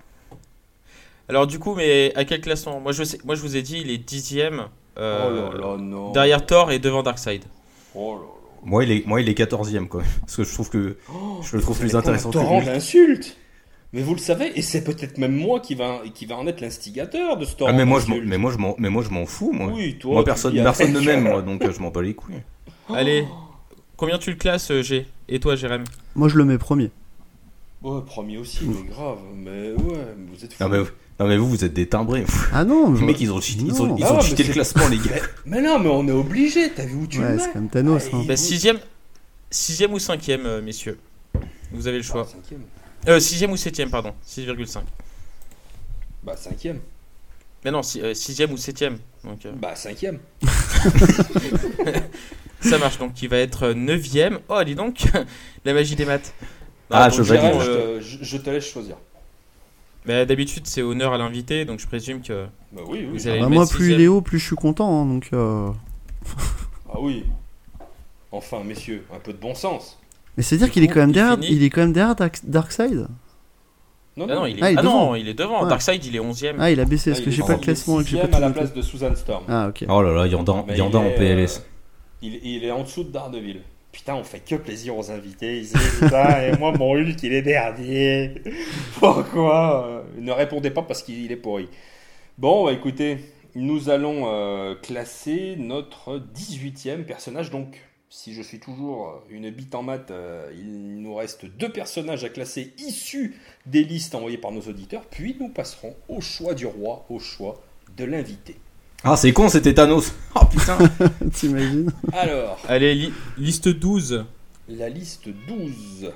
Alors 1.28 1.46
du 1.46 1.58
coup, 1.58 1.74
mais 1.74 2.12
à 2.16 2.24
quel 2.24 2.40
classement? 2.40 2.80
Moi 2.80 2.92
je, 2.92 3.02
sais, 3.04 3.18
moi 3.24 3.34
je 3.34 3.40
vous 3.40 3.56
ai 3.56 3.62
dit, 3.62 3.80
il 3.80 3.90
est 3.90 3.98
dixième 3.98 4.68
euh, 4.98 5.48
oh 5.50 5.56
là 5.56 5.60
là, 5.60 5.76
non. 5.78 6.12
derrière 6.12 6.44
Thor 6.46 6.70
et 6.70 6.78
devant 6.78 7.02
Darkseid. 7.02 7.44
Oh 7.94 8.14
là 8.14 8.20
là. 8.20 8.26
Moi 8.64 8.84
il 8.84 8.92
est, 8.92 9.06
moi, 9.06 9.20
il 9.20 9.28
est 9.28 9.38
14ème 9.38 9.88
quoi. 9.88 10.02
Parce 10.20 10.36
que 10.36 10.44
je 10.44 10.52
trouve 10.52 10.70
que 10.70 10.96
Oh, 11.12 11.40
je 11.42 11.56
le 11.56 11.62
trouve 11.62 11.78
plus 11.78 11.96
intéressant 11.96 12.30
torrent 12.30 12.62
d'insultes. 12.62 13.36
Mais 13.92 14.02
vous 14.02 14.14
le 14.14 14.20
savez, 14.20 14.50
et 14.58 14.62
c'est 14.62 14.82
peut-être 14.82 15.18
même 15.18 15.36
moi 15.36 15.60
qui 15.60 15.76
va, 15.76 16.02
qui 16.12 16.26
va 16.26 16.36
en 16.36 16.48
être 16.48 16.60
l'instigateur 16.60 17.36
de 17.36 17.44
ce 17.44 17.54
torrent 17.54 17.70
Ah, 17.70 17.74
mais 17.74 17.84
moi 17.84 18.00
je 18.00 18.12
mais 18.12 18.38
moi 18.38 18.50
je 18.50 18.58
m'en, 18.58 18.74
mais 18.78 18.90
moi 18.90 19.04
je 19.04 19.10
m'en 19.10 19.24
fous 19.24 19.52
moi. 19.52 19.70
Oui, 19.72 19.96
toi, 19.98 20.14
moi 20.14 20.24
personne, 20.24 20.54
personne 20.54 20.92
ne 20.92 21.00
m'aime 21.00 21.22
moi, 21.22 21.42
donc 21.42 21.62
euh, 21.62 21.72
je 21.72 21.80
m'en 21.80 21.90
bats 21.90 22.02
les 22.02 22.14
couilles. 22.14 22.42
Allez, 22.92 23.24
combien 23.96 24.18
tu 24.18 24.30
le 24.30 24.36
classes, 24.36 24.70
euh, 24.70 24.82
G 24.82 25.06
Et 25.28 25.40
toi, 25.40 25.56
Jérém 25.56 25.84
Moi, 26.14 26.28
je 26.28 26.36
le 26.36 26.44
mets 26.44 26.58
premier. 26.58 26.90
Ouais, 27.82 28.00
premier 28.06 28.38
aussi, 28.38 28.64
mais 28.64 28.82
grave. 28.88 29.18
Mais 29.36 29.72
ouais, 29.72 29.98
mais 30.16 30.26
vous 30.34 30.44
êtes 30.44 30.54
fous. 30.54 30.62
Non 30.64 30.70
mais, 30.70 30.78
non 31.20 31.26
mais 31.28 31.36
vous 31.36 31.48
vous 31.50 31.64
êtes 31.64 31.74
des 31.74 31.86
timbrés. 31.86 32.24
Ah 32.52 32.64
non, 32.64 32.92
Les 32.94 33.00
mais- 33.00 33.06
mecs 33.08 33.20
ils 33.20 33.30
ont 33.30 33.40
cheaté, 33.42 33.62
ils 33.66 33.82
ont, 33.82 33.94
ils 33.96 34.02
Ah 34.04 34.14
ont 34.14 34.16
ouais, 34.16 34.22
cheaté 34.22 34.42
le 34.44 34.52
classement 34.54 34.88
les 34.88 34.96
gars. 34.96 35.20
Mais, 35.44 35.60
non, 35.60 35.78
mais 35.78 35.90
on 35.90 36.08
est 36.08 36.12
obligé, 36.12 36.70
t'as 36.72 36.86
vu 36.86 36.94
où 36.94 37.06
tu 37.06 37.20
Ouais, 37.20 37.32
le 37.34 37.38
c'est 37.38 37.52
comme 37.52 37.68
Thanos, 37.68 38.02
Ouais, 38.04 38.10
hein. 38.14 38.24
bah, 38.26 38.36
Sixième, 38.36 38.78
sixième 39.50 39.92
ou 39.92 39.98
cinquième, 39.98 40.46
euh, 40.46 40.62
messieurs 40.62 40.98
Vous 41.72 41.86
avez 41.86 41.98
le 41.98 42.04
Ah, 42.04 42.06
choix. 42.06 42.26
cinquième. 42.26 42.62
Euh, 43.06 43.20
sixième 43.20 43.50
ou 43.52 43.56
septième, 43.58 43.90
pardon. 43.90 44.14
6,5. 44.26 44.82
Bah 46.22 46.36
cinquième. 46.38 46.78
Mais 47.66 47.70
non, 47.70 47.82
si- 47.82 48.00
euh, 48.00 48.14
sixième 48.14 48.50
ou 48.52 48.56
septième. 48.56 48.96
Donc, 49.24 49.44
euh, 49.44 49.52
Bah 49.60 49.76
cinquième. 49.76 50.20
ça 52.64 52.78
marche. 52.78 52.98
Donc, 52.98 53.20
il 53.22 53.28
va 53.28 53.38
être 53.38 53.64
euh, 53.68 53.74
neuvième. 53.74 54.38
Oh, 54.48 54.62
dis 54.64 54.74
donc, 54.74 55.04
la 55.64 55.72
magie 55.74 55.96
des 55.96 56.04
maths. 56.04 56.34
Ah, 56.90 57.08
donc, 57.08 57.18
je 57.18 57.22
je, 57.24 57.34
euh, 57.34 57.98
te, 57.98 58.04
je- 58.04 58.18
je 58.22 58.36
te 58.36 58.50
laisse 58.50 58.66
choisir. 58.70 58.96
bah, 60.06 60.24
D'habitude, 60.24 60.66
c'est 60.66 60.82
honneur 60.82 61.12
à 61.12 61.18
l'invité, 61.18 61.64
donc 61.64 61.80
je 61.80 61.86
présume 61.86 62.20
que. 62.22 62.46
Bah 62.72 62.82
oui, 62.86 63.00
oui. 63.00 63.08
Vous 63.12 63.28
allez- 63.28 63.40
Bah, 63.40 63.48
moi, 63.48 63.66
plus 63.66 63.92
il 63.92 64.00
est 64.00 64.06
haut, 64.08 64.20
plus 64.20 64.38
je 64.38 64.46
suis 64.46 64.56
content. 64.56 65.02
hein, 65.02 65.06
donc, 65.06 65.28
euh, 65.32 65.70
Ah 66.92 66.98
oui. 67.00 67.24
Enfin, 68.32 68.62
messieurs, 68.64 69.04
un 69.14 69.18
peu 69.18 69.32
de 69.32 69.38
bon 69.38 69.54
sens. 69.54 69.98
Mais 70.36 70.42
c'est 70.42 70.56
dire 70.56 70.66
Du 70.66 70.72
qu'il 70.72 70.82
est 70.82 70.88
quand 70.88 71.00
même 71.00 71.10
il 71.10 71.14
derrière, 71.14 71.34
finit- 71.38 71.46
il 71.52 71.62
est 71.62 71.70
quand 71.70 71.82
même 71.82 71.92
derrière 71.92 72.14
Dark- 72.16 72.40
Darkseid. 72.44 73.06
Non, 74.16 74.26
Ah 74.30 74.34
non, 74.34 74.46
il 74.46 74.58
est, 74.58 74.62
Ah, 74.62 74.70
il 74.70 74.74
est 74.74 74.78
ah 74.78 74.82
non, 74.82 74.90
devant. 75.00 75.14
il 75.16 75.28
est 75.28 75.34
devant. 75.34 75.62
Ouais. 75.62 75.68
Darkseid, 75.68 76.04
il 76.04 76.14
est 76.16 76.20
onzième. 76.20 76.56
Ah, 76.60 76.70
il 76.70 76.78
a 76.80 76.84
baissé 76.84 77.10
parce 77.10 77.20
Ah, 77.20 77.24
que 77.24 77.30
j'ai 77.30 77.42
pas 77.42 77.48
le 77.48 77.54
il 77.54 77.60
est 77.60 77.64
classement 77.64 78.00
et 78.00 78.04
que 78.04 78.10
j'ai 78.10 78.18
pas 78.18 78.36
à 78.36 78.40
la 78.40 78.50
place 78.50 78.72
de 78.72 78.82
Susan 78.82 79.14
Storm. 79.16 79.44
Ah, 79.48 79.68
ok. 79.68 79.84
Oh 79.88 80.02
là 80.02 80.12
là, 80.12 80.26
Yanda, 80.26 80.64
Yanda 80.74 80.98
en 80.98 81.10
PLS. 81.10 81.64
Il, 82.24 82.64
est 82.64 82.70
en 82.70 82.82
dessous 82.82 83.04
de 83.04 83.10
Daredevil. 83.10 83.60
Putain, 83.92 84.16
on 84.16 84.24
fait 84.24 84.40
que 84.40 84.56
plaisir 84.56 84.96
aux 84.96 85.10
invités. 85.10 85.62
Putain, 86.00 86.42
et 86.42 86.56
moi, 86.58 86.72
mon 86.72 86.92
Hulk, 86.94 87.22
il 87.22 87.32
est 87.32 87.42
dernier. 87.42 88.34
Pourquoi 88.98 89.86
Euh, 89.86 90.02
Ne 90.18 90.32
répondez 90.32 90.70
pas 90.70 90.82
parce 90.82 91.02
qu'il 91.02 91.30
est 91.30 91.36
pourri. 91.36 91.68
Bon, 92.38 92.64
bah, 92.64 92.72
écoutez, 92.72 93.18
nous 93.54 93.90
allons 93.90 94.24
euh, 94.26 94.74
classer 94.74 95.54
notre 95.56 96.20
18e 96.34 97.04
personnage. 97.04 97.50
Donc, 97.50 97.80
si 98.10 98.34
je 98.34 98.42
suis 98.42 98.58
toujours 98.58 99.08
euh, 99.08 99.30
une 99.30 99.50
bite 99.50 99.74
en 99.76 99.84
maths, 99.84 100.12
il 100.56 101.00
nous 101.00 101.14
reste 101.14 101.46
deux 101.46 101.70
personnages 101.70 102.24
à 102.24 102.28
classer 102.30 102.72
issus 102.78 103.36
des 103.66 103.84
listes 103.84 104.16
envoyées 104.16 104.38
par 104.38 104.50
nos 104.50 104.62
auditeurs. 104.62 105.04
Puis 105.08 105.36
nous 105.38 105.50
passerons 105.50 105.94
au 106.08 106.20
choix 106.20 106.54
du 106.54 106.66
roi, 106.66 107.06
au 107.10 107.20
choix 107.20 107.62
de 107.96 108.04
l'invité. 108.04 108.56
Ah 109.04 109.16
c'est 109.16 109.32
con, 109.32 109.48
c'était 109.48 109.74
Thanos. 109.74 110.12
Oh 110.34 110.44
putain. 110.50 110.78
T'imagines 111.32 111.92
Alors, 112.12 112.58
Allez, 112.68 112.94
li- 112.94 113.12
liste 113.36 113.68
12. 113.68 114.24
la 114.68 114.88
liste 114.88 115.28
12. 115.46 116.10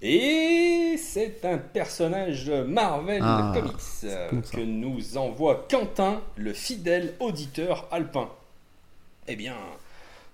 Et 0.00 0.96
c'est 0.98 1.44
un 1.44 1.58
personnage 1.58 2.50
Marvel 2.50 3.20
Ah, 3.24 3.52
Comics 3.54 3.74
euh, 4.04 4.28
que 4.52 4.60
nous 4.60 5.16
envoie 5.16 5.66
Quentin, 5.68 6.20
le 6.36 6.52
fidèle 6.52 7.14
auditeur 7.20 7.88
alpin. 7.90 8.28
Eh 9.26 9.34
bien, 9.34 9.56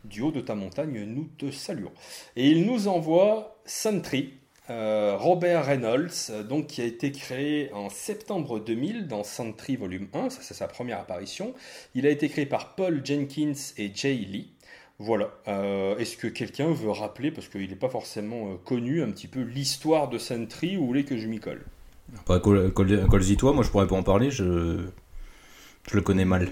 du 0.04 0.22
haut 0.22 0.32
de 0.32 0.40
ta 0.40 0.54
montagne, 0.56 1.04
nous 1.04 1.28
te 1.38 1.50
saluons. 1.52 1.92
Et 2.36 2.48
il 2.48 2.66
nous 2.66 2.88
envoie 2.88 3.56
Sentry, 3.64 4.34
euh, 4.70 5.16
Robert 5.18 5.66
Reynolds, 5.66 6.30
euh, 6.30 6.42
donc 6.42 6.68
qui 6.68 6.80
a 6.80 6.84
été 6.84 7.10
créé 7.12 7.70
en 7.72 7.90
septembre 7.90 8.60
2000 8.60 9.08
dans 9.08 9.24
Sentry 9.24 9.76
Volume 9.76 10.06
1, 10.14 10.30
ça 10.30 10.38
c'est 10.42 10.54
sa 10.54 10.68
première 10.68 10.98
apparition. 11.00 11.52
Il 11.94 12.06
a 12.06 12.10
été 12.10 12.28
créé 12.28 12.46
par 12.46 12.74
Paul 12.76 13.02
Jenkins 13.04 13.52
et 13.76 13.90
Jay 13.94 14.14
Lee. 14.14 14.50
Voilà. 14.98 15.30
Euh, 15.48 15.96
Est-ce 15.98 16.16
que 16.16 16.26
quelqu'un 16.28 16.70
veut 16.72 16.90
rappeler, 16.90 17.30
parce 17.30 17.48
qu'il 17.48 17.68
n'est 17.68 17.74
pas 17.76 17.88
forcément 17.88 18.56
connu, 18.64 19.02
un 19.02 19.10
petit 19.10 19.28
peu 19.28 19.40
l'histoire 19.40 20.08
de 20.08 20.18
Sentry 20.18 20.76
ou 20.76 20.86
voulez 20.86 21.04
que 21.04 21.16
je 21.18 21.26
m'y 21.26 21.40
colle? 21.40 21.64
Bah, 22.26 22.38
col- 22.40 22.72
col- 22.72 23.06
Colzy 23.08 23.36
toi, 23.36 23.52
moi 23.52 23.64
je 23.64 23.70
pourrais 23.70 23.86
pas 23.86 23.96
en 23.96 24.02
parler, 24.02 24.30
je, 24.30 24.80
je 25.88 25.96
le 25.96 26.02
connais 26.02 26.24
mal. 26.24 26.48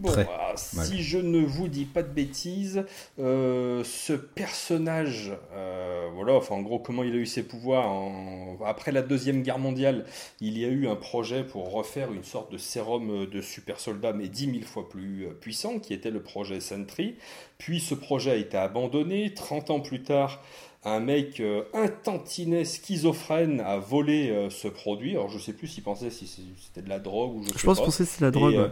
Bon, 0.00 0.10
Très 0.12 0.26
ah, 0.30 0.54
si 0.56 1.02
je 1.02 1.18
ne 1.18 1.44
vous 1.44 1.68
dis 1.68 1.84
pas 1.84 2.02
de 2.02 2.08
bêtises, 2.08 2.84
euh, 3.18 3.84
ce 3.84 4.14
personnage, 4.14 5.32
euh, 5.54 6.08
voilà, 6.14 6.32
enfin 6.34 6.54
en 6.54 6.62
gros 6.62 6.78
comment 6.78 7.02
il 7.02 7.12
a 7.12 7.16
eu 7.16 7.26
ses 7.26 7.42
pouvoirs 7.42 7.86
en- 7.86 8.56
après 8.64 8.92
la 8.92 9.02
deuxième 9.02 9.42
guerre 9.42 9.58
mondiale, 9.58 10.06
il 10.40 10.58
y 10.58 10.64
a 10.64 10.68
eu 10.68 10.88
un 10.88 10.96
projet 10.96 11.44
pour 11.44 11.70
refaire 11.70 12.12
une 12.12 12.24
sorte 12.24 12.50
de 12.50 12.56
sérum 12.56 13.26
de 13.26 13.40
super 13.42 13.78
soldat 13.78 14.14
mais 14.14 14.28
dix 14.28 14.46
mille 14.46 14.64
fois 14.64 14.88
plus 14.88 15.26
euh, 15.26 15.30
puissant, 15.38 15.78
qui 15.78 15.92
était 15.92 16.10
le 16.10 16.22
projet 16.22 16.60
Sentry. 16.60 17.16
Puis 17.58 17.78
ce 17.80 17.94
projet 17.94 18.30
a 18.30 18.36
été 18.36 18.56
abandonné. 18.56 19.34
30 19.34 19.68
ans 19.70 19.80
plus 19.80 20.02
tard, 20.02 20.42
un 20.84 21.00
mec 21.00 21.40
euh, 21.40 21.64
un 21.74 21.88
tantinet 21.88 22.64
schizophrène 22.64 23.60
a 23.60 23.76
volé 23.76 24.30
euh, 24.30 24.48
ce 24.48 24.66
produit. 24.68 25.10
Alors 25.12 25.28
je 25.28 25.38
sais 25.38 25.52
plus 25.52 25.68
s'il 25.68 25.82
pensait 25.84 26.08
si 26.10 26.26
c'était 26.26 26.80
de 26.82 26.88
la 26.88 26.98
drogue 27.00 27.36
ou 27.36 27.42
je 27.44 27.48
sais 27.50 27.58
Je 27.58 27.66
pense 27.66 27.80
pas. 27.80 27.86
que 27.86 27.92
c'est 27.92 28.20
la 28.20 28.30
drogue. 28.30 28.54
Et, 28.54 28.58
euh, 28.58 28.68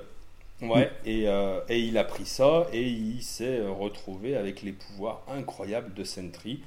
ouais. 0.63 0.69
Ouais, 0.69 0.91
et, 1.05 1.25
euh, 1.27 1.61
et, 1.69 1.81
il 1.81 1.99
a 1.99 2.05
pris 2.05 2.27
ça 2.27 2.67
et 2.73 2.83
il 2.83 3.23
s'est 3.23 3.61
retrouvé 3.67 4.37
avec 4.37 4.63
les 4.63 4.73
pouvoirs 4.73 5.23
incroyables 5.29 5.95
de 5.95 6.05
Sentry. 6.05 6.61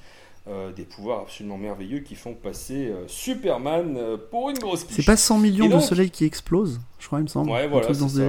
Euh, 0.48 0.72
des 0.72 0.84
pouvoirs 0.84 1.22
absolument 1.22 1.58
merveilleux 1.58 2.00
qui 2.00 2.16
font 2.16 2.34
passer 2.34 2.88
euh, 2.88 3.08
Superman 3.08 4.18
pour 4.32 4.50
une 4.50 4.58
grosse 4.58 4.88
C'est 4.90 5.06
pas 5.06 5.16
100 5.16 5.38
millions 5.38 5.70
de 5.70 5.80
soleils 5.80 6.10
qui 6.10 6.26
explosent, 6.26 6.80
je 7.00 7.06
crois, 7.06 7.20
il 7.20 7.24
me 7.24 7.28
semble. 7.28 7.52
Ouais, 7.52 7.68
voilà. 7.68 7.88
Dans 7.88 8.10
ce 8.10 8.22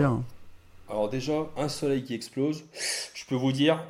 Alors, 0.90 1.08
déjà, 1.08 1.46
un 1.56 1.68
soleil 1.68 2.04
qui 2.04 2.14
explose, 2.14 2.64
je 3.14 3.24
peux 3.24 3.34
vous 3.34 3.52
dire, 3.52 3.82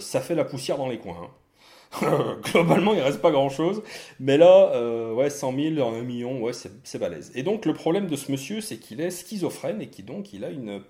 ça 0.00 0.20
fait 0.20 0.34
la 0.34 0.44
poussière 0.44 0.78
dans 0.78 0.88
les 0.88 0.98
coins. 0.98 1.16
Hein. 1.22 2.36
Globalement, 2.52 2.92
il 2.94 3.00
reste 3.00 3.20
pas 3.20 3.30
grand 3.30 3.50
chose. 3.50 3.82
Mais 4.18 4.36
là, 4.36 5.12
ouais, 5.12 5.30
100 5.30 5.54
000, 5.76 5.88
1 5.88 6.02
million, 6.02 6.40
ouais, 6.40 6.52
c'est 6.52 6.98
balèze. 6.98 7.30
Et 7.36 7.44
donc, 7.44 7.66
le 7.66 7.72
problème 7.72 8.08
de 8.08 8.16
ce 8.16 8.32
monsieur, 8.32 8.60
c'est 8.60 8.78
qu'il 8.78 9.00
est 9.00 9.10
schizophrène 9.10 9.80
et 9.80 9.86
qu'il 9.86 10.06
donc 10.06 10.32
il 10.32 10.44
a 10.44 10.50
une 10.50 10.82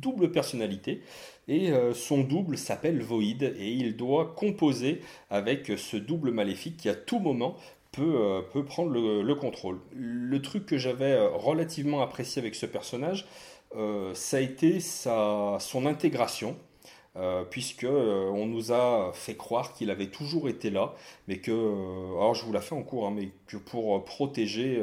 double 0.00 0.30
personnalité. 0.30 1.02
Et 1.48 1.70
euh, 1.70 1.92
son 1.92 2.22
double 2.22 2.56
s'appelle 2.56 3.02
Void 3.02 3.42
et 3.42 3.72
il 3.72 3.96
doit 3.96 4.34
composer 4.36 5.00
avec 5.30 5.72
ce 5.76 5.96
double 5.96 6.30
maléfique 6.30 6.76
qui, 6.76 6.88
à 6.88 6.94
tout 6.94 7.18
moment, 7.18 7.56
peut, 7.90 8.14
euh, 8.16 8.62
prendre 8.62 8.90
le, 8.90 9.34
contrôle. 9.34 9.80
Le 9.92 10.40
truc 10.40 10.66
que 10.66 10.78
j'avais 10.78 11.18
relativement 11.26 12.00
apprécié 12.00 12.40
avec 12.40 12.54
ce 12.54 12.66
personnage, 12.66 13.26
ça 14.14 14.36
a 14.36 14.40
été 14.40 14.80
sa, 14.80 15.56
son 15.58 15.86
intégration. 15.86 16.56
Euh, 17.16 17.44
puisque 17.44 17.84
euh, 17.84 18.30
on 18.30 18.46
nous 18.46 18.72
a 18.72 19.12
fait 19.12 19.36
croire 19.36 19.74
qu'il 19.74 19.90
avait 19.90 20.06
toujours 20.06 20.48
été 20.48 20.70
là, 20.70 20.94
mais 21.28 21.36
que, 21.40 21.50
euh, 21.50 22.16
alors 22.16 22.34
je 22.34 22.42
vous 22.46 22.52
la 22.54 22.62
fais 22.62 22.74
en 22.74 22.82
cours, 22.82 23.06
hein, 23.06 23.12
mais 23.14 23.28
que 23.46 23.58
pour 23.58 24.02
protéger 24.06 24.82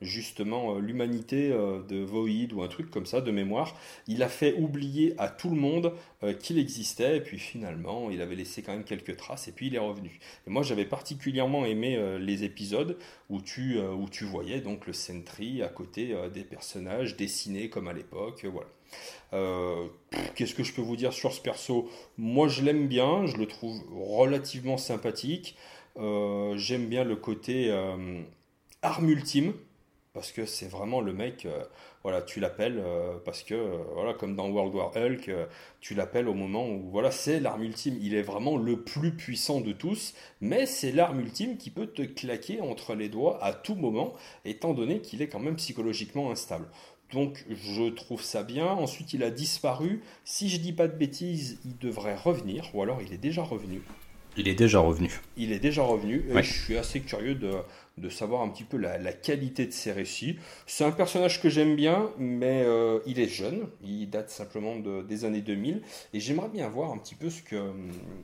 justement 0.00 0.78
l'humanité 0.78 1.50
de 1.50 2.02
Void 2.02 2.52
ou 2.52 2.62
un 2.62 2.68
truc 2.68 2.90
comme 2.90 3.06
ça 3.06 3.20
de 3.20 3.30
mémoire, 3.30 3.76
il 4.08 4.22
a 4.24 4.28
fait 4.28 4.54
oublier 4.58 5.14
à 5.18 5.28
tout 5.28 5.48
le 5.48 5.56
monde 5.56 5.92
qu'il 6.40 6.58
existait, 6.58 7.18
et 7.18 7.20
puis 7.20 7.38
finalement 7.38 8.10
il 8.10 8.20
avait 8.20 8.34
laissé 8.34 8.62
quand 8.62 8.72
même 8.72 8.84
quelques 8.84 9.16
traces, 9.16 9.46
et 9.46 9.52
puis 9.52 9.68
il 9.68 9.76
est 9.76 9.78
revenu. 9.78 10.18
Et 10.48 10.50
moi 10.50 10.64
j'avais 10.64 10.86
particulièrement 10.86 11.64
aimé 11.66 12.18
les 12.18 12.42
épisodes 12.42 12.98
où 13.28 13.40
tu, 13.40 13.78
où 13.78 14.08
tu 14.08 14.24
voyais 14.24 14.60
donc 14.60 14.88
le 14.88 14.92
Sentry 14.92 15.62
à 15.62 15.68
côté 15.68 16.16
des 16.34 16.42
personnages 16.44 17.16
dessinés 17.16 17.68
comme 17.68 17.86
à 17.86 17.92
l'époque, 17.92 18.44
voilà. 18.44 18.68
Euh, 19.32 19.86
qu'est-ce 20.34 20.54
que 20.54 20.64
je 20.64 20.72
peux 20.72 20.82
vous 20.82 20.96
dire 20.96 21.12
sur 21.12 21.32
ce 21.32 21.40
perso? 21.40 21.88
Moi, 22.18 22.48
je 22.48 22.62
l'aime 22.62 22.88
bien, 22.88 23.26
je 23.26 23.36
le 23.36 23.46
trouve 23.46 23.80
relativement 23.92 24.76
sympathique. 24.76 25.56
Euh, 25.96 26.56
j'aime 26.56 26.86
bien 26.86 27.04
le 27.04 27.16
côté 27.16 27.70
euh, 27.70 28.22
arme 28.82 29.08
ultime, 29.08 29.54
parce 30.12 30.32
que 30.32 30.44
c'est 30.46 30.68
vraiment 30.68 31.00
le 31.00 31.12
mec, 31.12 31.46
voilà, 32.02 32.20
tu 32.20 32.40
l'appelles, 32.40 32.82
parce 33.24 33.44
que, 33.44 33.54
voilà, 33.94 34.12
comme 34.12 34.34
dans 34.34 34.50
World 34.50 34.74
War 34.74 34.90
Hulk, 34.96 35.30
tu 35.80 35.94
l'appelles 35.94 36.26
au 36.26 36.34
moment 36.34 36.68
où, 36.68 36.90
voilà, 36.90 37.12
c'est 37.12 37.38
l'arme 37.38 37.62
ultime. 37.62 37.96
Il 38.02 38.14
est 38.14 38.22
vraiment 38.22 38.56
le 38.56 38.82
plus 38.82 39.14
puissant 39.14 39.60
de 39.60 39.70
tous, 39.70 40.14
mais 40.40 40.66
c'est 40.66 40.90
l'arme 40.90 41.20
ultime 41.20 41.56
qui 41.58 41.70
peut 41.70 41.86
te 41.86 42.02
claquer 42.02 42.60
entre 42.60 42.96
les 42.96 43.08
doigts 43.08 43.38
à 43.40 43.52
tout 43.52 43.76
moment, 43.76 44.14
étant 44.44 44.74
donné 44.74 45.00
qu'il 45.00 45.22
est 45.22 45.28
quand 45.28 45.38
même 45.38 45.54
psychologiquement 45.54 46.32
instable. 46.32 46.66
Donc 47.12 47.44
je 47.50 47.90
trouve 47.90 48.22
ça 48.22 48.42
bien. 48.42 48.66
Ensuite, 48.66 49.12
il 49.12 49.22
a 49.22 49.30
disparu. 49.30 50.00
Si 50.24 50.48
je 50.48 50.58
dis 50.58 50.72
pas 50.72 50.88
de 50.88 50.96
bêtises, 50.96 51.58
il 51.64 51.76
devrait 51.78 52.16
revenir, 52.16 52.70
ou 52.74 52.82
alors 52.82 53.00
il 53.02 53.12
est 53.12 53.18
déjà 53.18 53.42
revenu. 53.42 53.82
Il 54.36 54.48
est 54.48 54.54
déjà 54.54 54.78
revenu. 54.78 55.20
Il 55.36 55.52
est 55.52 55.58
déjà 55.58 55.82
revenu. 55.82 56.24
Et 56.32 56.42
je 56.42 56.52
suis 56.52 56.76
assez 56.76 57.00
curieux 57.00 57.34
de, 57.34 57.50
de 57.98 58.08
savoir 58.08 58.42
un 58.42 58.48
petit 58.48 58.64
peu 58.64 58.76
la, 58.76 59.12
qualité 59.12 59.66
de 59.66 59.72
ses 59.72 59.92
récits. 59.92 60.38
C'est 60.66 60.84
un 60.84 60.92
personnage 60.92 61.42
que 61.42 61.48
j'aime 61.48 61.74
bien, 61.74 62.10
mais 62.18 62.62
euh, 62.64 63.00
il 63.06 63.18
est 63.18 63.28
jeune. 63.28 63.68
Il 63.82 64.08
date 64.08 64.30
simplement 64.30 64.76
de, 64.76 65.02
des 65.02 65.24
années 65.24 65.40
2000. 65.40 65.82
Et 66.14 66.20
j'aimerais 66.20 66.48
bien 66.48 66.68
voir 66.68 66.92
un 66.92 66.98
petit 66.98 67.16
peu 67.16 67.28
ce 67.28 67.42
que. 67.42 67.72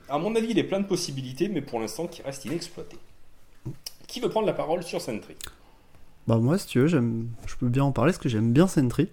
À 0.08 0.18
mon 0.18 0.34
avis, 0.36 0.48
il 0.50 0.58
est 0.58 0.64
plein 0.64 0.80
de 0.80 0.86
possibilités, 0.86 1.48
mais 1.48 1.60
pour 1.60 1.80
l'instant, 1.80 2.06
qui 2.06 2.22
reste 2.22 2.44
inexploité. 2.44 2.96
Qui 4.06 4.20
veut 4.20 4.30
prendre 4.30 4.46
la 4.46 4.52
parole 4.52 4.84
sur 4.84 5.00
Sentry? 5.00 5.34
Bah 6.26 6.38
moi, 6.38 6.58
si 6.58 6.66
tu 6.66 6.80
veux, 6.80 6.88
je 6.88 7.00
peux 7.58 7.68
bien 7.68 7.84
en 7.84 7.92
parler 7.92 8.12
parce 8.12 8.22
que 8.22 8.28
j'aime 8.28 8.52
bien 8.52 8.66
Sentry. 8.66 9.08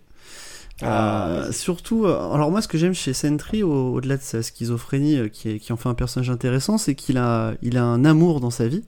Ah, 0.81 1.27
euh, 1.27 1.51
surtout, 1.51 2.05
euh, 2.05 2.33
alors 2.33 2.49
moi, 2.49 2.61
ce 2.61 2.67
que 2.67 2.77
j'aime 2.77 2.93
chez 2.93 3.13
Sentry, 3.13 3.61
au-delà 3.63 4.17
de 4.17 4.21
sa 4.21 4.41
schizophrénie 4.41 5.17
euh, 5.17 5.27
qui, 5.27 5.59
qui, 5.59 5.71
en 5.71 5.77
fait 5.77 5.87
un 5.87 5.93
personnage 5.93 6.29
intéressant, 6.29 6.77
c'est 6.77 6.95
qu'il 6.95 7.17
a, 7.17 7.53
il 7.61 7.77
a 7.77 7.83
un 7.83 8.03
amour 8.05 8.39
dans 8.39 8.49
sa 8.49 8.67
vie. 8.67 8.83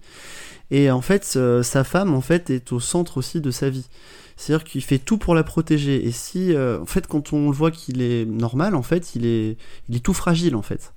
Et 0.71 0.89
en 0.89 1.01
fait, 1.01 1.37
sa 1.61 1.83
femme, 1.83 2.15
en 2.15 2.21
fait, 2.21 2.49
est 2.49 2.71
au 2.71 2.79
centre 2.79 3.17
aussi 3.17 3.39
de 3.39 3.51
sa 3.51 3.69
vie. 3.69 3.85
C'est-à-dire 4.35 4.63
qu'il 4.65 4.81
fait 4.81 4.97
tout 4.97 5.19
pour 5.19 5.35
la 5.35 5.43
protéger. 5.43 6.03
Et 6.07 6.11
si, 6.11 6.55
en 6.57 6.87
fait, 6.87 7.05
quand 7.05 7.33
on 7.33 7.51
le 7.51 7.55
voit 7.55 7.69
qu'il 7.69 8.01
est 8.01 8.25
normal, 8.25 8.73
en 8.73 8.81
fait, 8.81 9.13
il 9.13 9.27
est, 9.27 9.57
il 9.89 9.97
est 9.97 9.99
tout 9.99 10.15
fragile, 10.15 10.55
en 10.55 10.63
fait. 10.63 10.94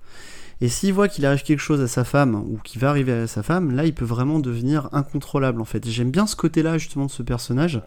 Et 0.60 0.68
s'il 0.68 0.92
voit 0.92 1.06
qu'il 1.06 1.24
arrive 1.24 1.42
quelque 1.42 1.60
chose 1.60 1.80
à 1.80 1.86
sa 1.86 2.02
femme, 2.02 2.34
ou 2.34 2.58
qu'il 2.64 2.80
va 2.80 2.90
arriver 2.90 3.12
à 3.12 3.26
sa 3.28 3.44
femme, 3.44 3.74
là, 3.76 3.84
il 3.84 3.94
peut 3.94 4.04
vraiment 4.04 4.40
devenir 4.40 4.88
incontrôlable, 4.92 5.60
en 5.60 5.64
fait. 5.64 5.88
J'aime 5.88 6.10
bien 6.10 6.26
ce 6.26 6.34
côté-là, 6.34 6.78
justement, 6.78 7.06
de 7.06 7.10
ce 7.10 7.22
personnage. 7.22 7.80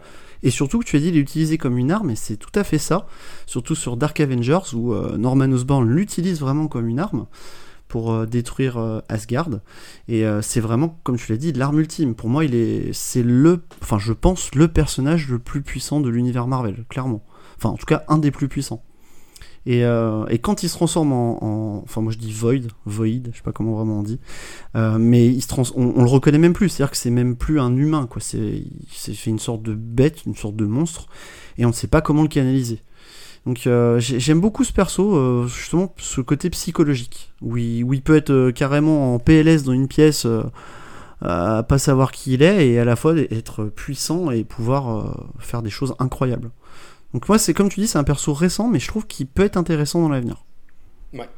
Et 0.44 0.50
surtout 0.50 0.80
que 0.80 0.86
tu 0.86 0.96
as 0.96 1.00
dit, 1.00 1.10
il 1.10 1.18
est 1.18 1.22
utilisé 1.22 1.58
comme 1.58 1.78
une 1.78 1.92
arme, 1.92 2.10
et 2.12 2.16
c'est 2.16 2.38
tout 2.38 2.52
à 2.56 2.64
fait 2.64 2.78
ça. 2.78 3.08
Surtout 3.46 3.76
sur 3.76 3.98
Dark 3.98 4.20
Avengers, 4.22 4.74
où 4.74 4.94
euh, 4.94 5.18
Norman 5.18 5.52
Osborn 5.52 5.88
l'utilise 5.90 6.40
vraiment 6.40 6.68
comme 6.68 6.88
une 6.88 7.00
arme 7.00 7.28
pour 7.90 8.14
euh, 8.14 8.26
détruire 8.26 8.78
euh, 8.78 9.02
Asgard. 9.10 9.50
Et 10.08 10.24
c'est 10.42 10.62
vraiment, 10.62 11.00
comme 11.04 11.18
tu 11.18 11.30
l'as 11.32 11.38
dit, 11.38 11.52
l'arme 11.52 11.80
ultime. 11.80 12.16
Pour 12.16 12.30
moi, 12.30 12.46
il 12.46 12.56
est, 12.56 12.94
c'est 12.94 13.24
le, 13.24 13.64
enfin, 13.82 14.00
je 14.00 14.14
pense, 14.14 14.56
le 14.56 14.70
personnage 14.70 15.28
le 15.28 15.40
plus 15.40 15.62
puissant 15.62 16.00
de 16.00 16.10
l'univers 16.10 16.48
Marvel, 16.48 16.86
clairement. 16.88 17.24
Enfin, 17.58 17.70
en 17.70 17.78
tout 17.78 17.86
cas, 17.86 18.04
un 18.08 18.18
des 18.18 18.32
plus 18.32 18.48
puissants. 18.48 18.82
Euh, 19.68 20.26
et, 20.28 20.40
quand 20.40 20.64
il 20.64 20.70
se 20.70 20.76
transforme 20.76 21.14
en, 21.14 21.82
Enfin, 21.84 22.02
moi 22.02 22.12
je 22.12 22.18
dis 22.18 22.32
Void, 22.32 22.68
Void, 22.86 23.30
je 23.32 23.38
sais 23.38 23.44
pas 23.44 23.52
comment 23.52 23.76
vraiment 23.76 24.00
on 24.00 24.04
dit. 24.04 24.20
Euh, 24.76 24.98
mais 25.00 25.28
il 25.28 25.42
se 25.42 25.48
trans 25.48 25.64
on, 25.76 26.02
le 26.02 26.10
reconnaît 26.10 26.38
même 26.38 26.54
plus, 26.54 26.70
c'est-à-dire 26.70 26.92
que 26.92 26.98
c'est 26.98 27.10
même 27.10 27.36
plus 27.36 27.60
un 27.60 27.76
humain, 27.76 28.08
quoi. 28.10 28.22
C'est, 28.22 28.64
une 29.26 29.40
sorte 29.40 29.62
de 29.64 29.74
bête, 29.74 30.26
une 30.26 30.36
sorte 30.36 30.56
de 30.56 30.66
monstre, 30.66 31.08
et 31.58 31.66
on 31.66 31.70
ne 31.70 31.74
sait 31.74 31.88
pas 31.88 32.02
comment 32.02 32.24
le 32.24 32.28
canaliser. 32.28 32.80
Donc 33.46 33.66
euh, 33.66 34.00
j'aime 34.00 34.40
beaucoup 34.40 34.64
ce 34.64 34.72
perso, 34.72 35.48
justement 35.48 35.94
ce 35.98 36.22
côté 36.22 36.50
psychologique, 36.52 37.34
où 37.42 37.58
il, 37.58 37.84
où 37.84 37.94
il, 37.94 38.02
peut 38.02 38.16
être 38.16 38.52
carrément 38.52 39.16
en 39.16 39.20
PLS 39.20 39.64
dans 39.64 39.74
une 39.74 39.88
pièce, 39.88 40.28
pas 41.22 41.78
savoir 41.78 42.12
qui 42.12 42.34
il 42.34 42.44
est, 42.44 42.70
et 42.70 42.80
à 42.80 42.86
la 42.86 42.96
fois 42.96 43.18
être 43.18 43.66
puissant 43.66 44.30
et 44.32 44.44
pouvoir 44.44 45.26
faire 45.40 45.64
des 45.64 45.72
choses 45.72 45.96
incroyables. 46.00 46.52
Donc 47.14 47.28
moi, 47.28 47.38
c'est 47.38 47.54
comme 47.54 47.70
tu 47.70 47.80
dis, 47.80 47.88
c'est 47.88 47.98
un 47.98 48.04
perso 48.04 48.34
récent, 48.34 48.68
mais 48.70 48.80
je 48.80 48.88
trouve 48.88 49.06
qu'il 49.06 49.28
peut 49.28 49.44
être 49.44 49.58
intéressant 49.58 50.02
dans 50.02 50.10
l'avenir. 50.10 50.46
Ouais. 51.14 51.30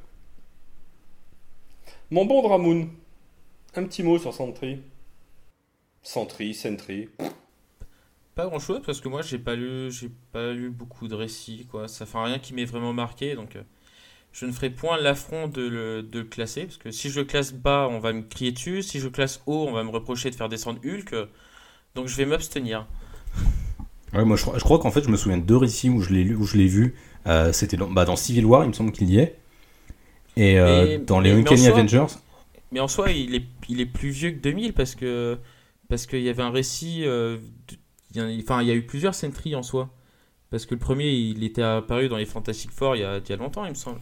Mon 2.12 2.26
bon 2.26 2.42
Dramoun, 2.44 2.90
un 3.76 3.84
petit 3.84 4.04
mot 4.04 4.20
sur 4.20 4.34
Sentry. 4.34 4.82
Sentry, 6.04 6.54
Sentry. 6.54 7.10
Pas 8.36 8.48
grand 8.48 8.60
chose 8.60 8.82
parce 8.84 9.00
que 9.00 9.08
moi 9.08 9.22
j'ai 9.22 9.38
pas 9.38 9.56
lu 9.56 9.92
j'ai 9.92 10.10
pas 10.32 10.54
lu 10.54 10.72
beaucoup 10.72 11.08
de 11.08 11.14
récits 11.14 11.68
quoi. 11.70 11.88
Ça 11.88 12.08
fait 12.08 12.18
rien 12.18 12.40
qui 12.40 12.56
m'ait 12.56 12.66
vraiment 12.66 12.92
marqué 12.92 13.36
donc 13.36 13.56
euh, 13.56 13.62
je 14.32 14.48
ne 14.48 14.52
ferai 14.52 14.72
point 14.72 14.98
l'affront 14.98 15.48
de 15.48 15.62
le, 15.62 16.24
classer 16.24 16.64
parce 16.64 16.78
que 16.78 16.90
si 16.90 17.12
je 17.12 17.20
le 17.20 17.26
classe 17.26 17.54
bas 17.54 17.88
on 17.92 18.00
va 18.00 18.12
me 18.12 18.24
crier 18.24 18.52
dessus, 18.52 18.82
si 18.82 19.00
je 19.00 19.06
le 19.06 19.12
classe 19.12 19.44
haut 19.46 19.68
on 19.68 19.72
va 19.72 19.84
me 19.84 19.92
reprocher 19.92 20.32
de 20.32 20.36
faire 20.36 20.50
descendre 20.50 20.80
Hulk 20.84 21.16
donc 21.94 22.08
je 22.08 22.16
vais 22.16 22.26
m'abstenir. 22.26 22.88
Ouais, 24.14 24.24
moi 24.26 24.38
je, 24.38 24.64
crois 24.64 24.80
qu'en 24.80 24.92
fait 24.92 25.04
je 25.04 25.10
me 25.10 25.18
souviens 25.18 25.38
de 25.38 25.44
deux 25.44 25.58
récits 25.58 25.90
où 25.90 26.02
je 26.02 26.12
l'ai 26.12 26.24
lu, 26.24 26.36
où 26.36 26.46
je 26.46 26.58
l'ai 26.58 26.68
vu. 26.68 26.96
Euh, 27.26 27.52
c'était 27.52 27.78
dans, 27.78 27.90
bah, 27.90 28.06
dans 28.06 28.16
Civil 28.16 28.46
War, 28.46 28.64
il 28.64 28.68
me 28.68 28.74
semble 28.74 28.92
qu'il 28.92 29.10
y 29.10 29.18
est. 29.18 29.38
Et 30.36 30.60
euh, 30.60 30.98
dans 31.00 31.20
les 31.20 31.32
Uncanny 31.32 31.68
Avengers. 31.68 32.08
Mais 32.72 32.80
en 32.80 32.88
soi, 32.88 33.12
il 33.12 33.36
est, 33.36 33.46
il 33.70 33.82
est 33.82 33.86
plus 33.86 34.10
vieux 34.10 34.32
que 34.32 34.40
2000 34.40 34.74
parce 34.74 34.96
que 34.96 35.38
parce 35.90 36.06
qu'il 36.06 36.22
y 36.22 36.30
avait 36.30 36.44
un 36.44 36.52
récit. 36.52 37.04
Euh, 37.06 37.38
enfin, 38.40 38.62
il 38.62 38.68
y 38.68 38.72
a 38.72 38.76
eu 38.76 38.86
plusieurs 38.86 39.16
Sentry 39.16 39.56
en 39.56 39.64
soi. 39.64 39.90
Parce 40.50 40.68
que 40.68 40.76
le 40.76 40.80
premier, 40.80 41.10
il 41.10 41.44
était 41.44 41.64
apparu 41.64 42.10
dans 42.10 42.18
les 42.18 42.26
Fantastic 42.26 42.70
Four 42.72 42.96
il 42.96 43.00
y 43.00 43.04
a, 43.04 43.18
il 43.18 43.28
y 43.28 43.34
a 43.34 43.38
longtemps, 43.38 43.66
il 43.66 43.72
me 43.72 43.76
semble. 43.76 44.00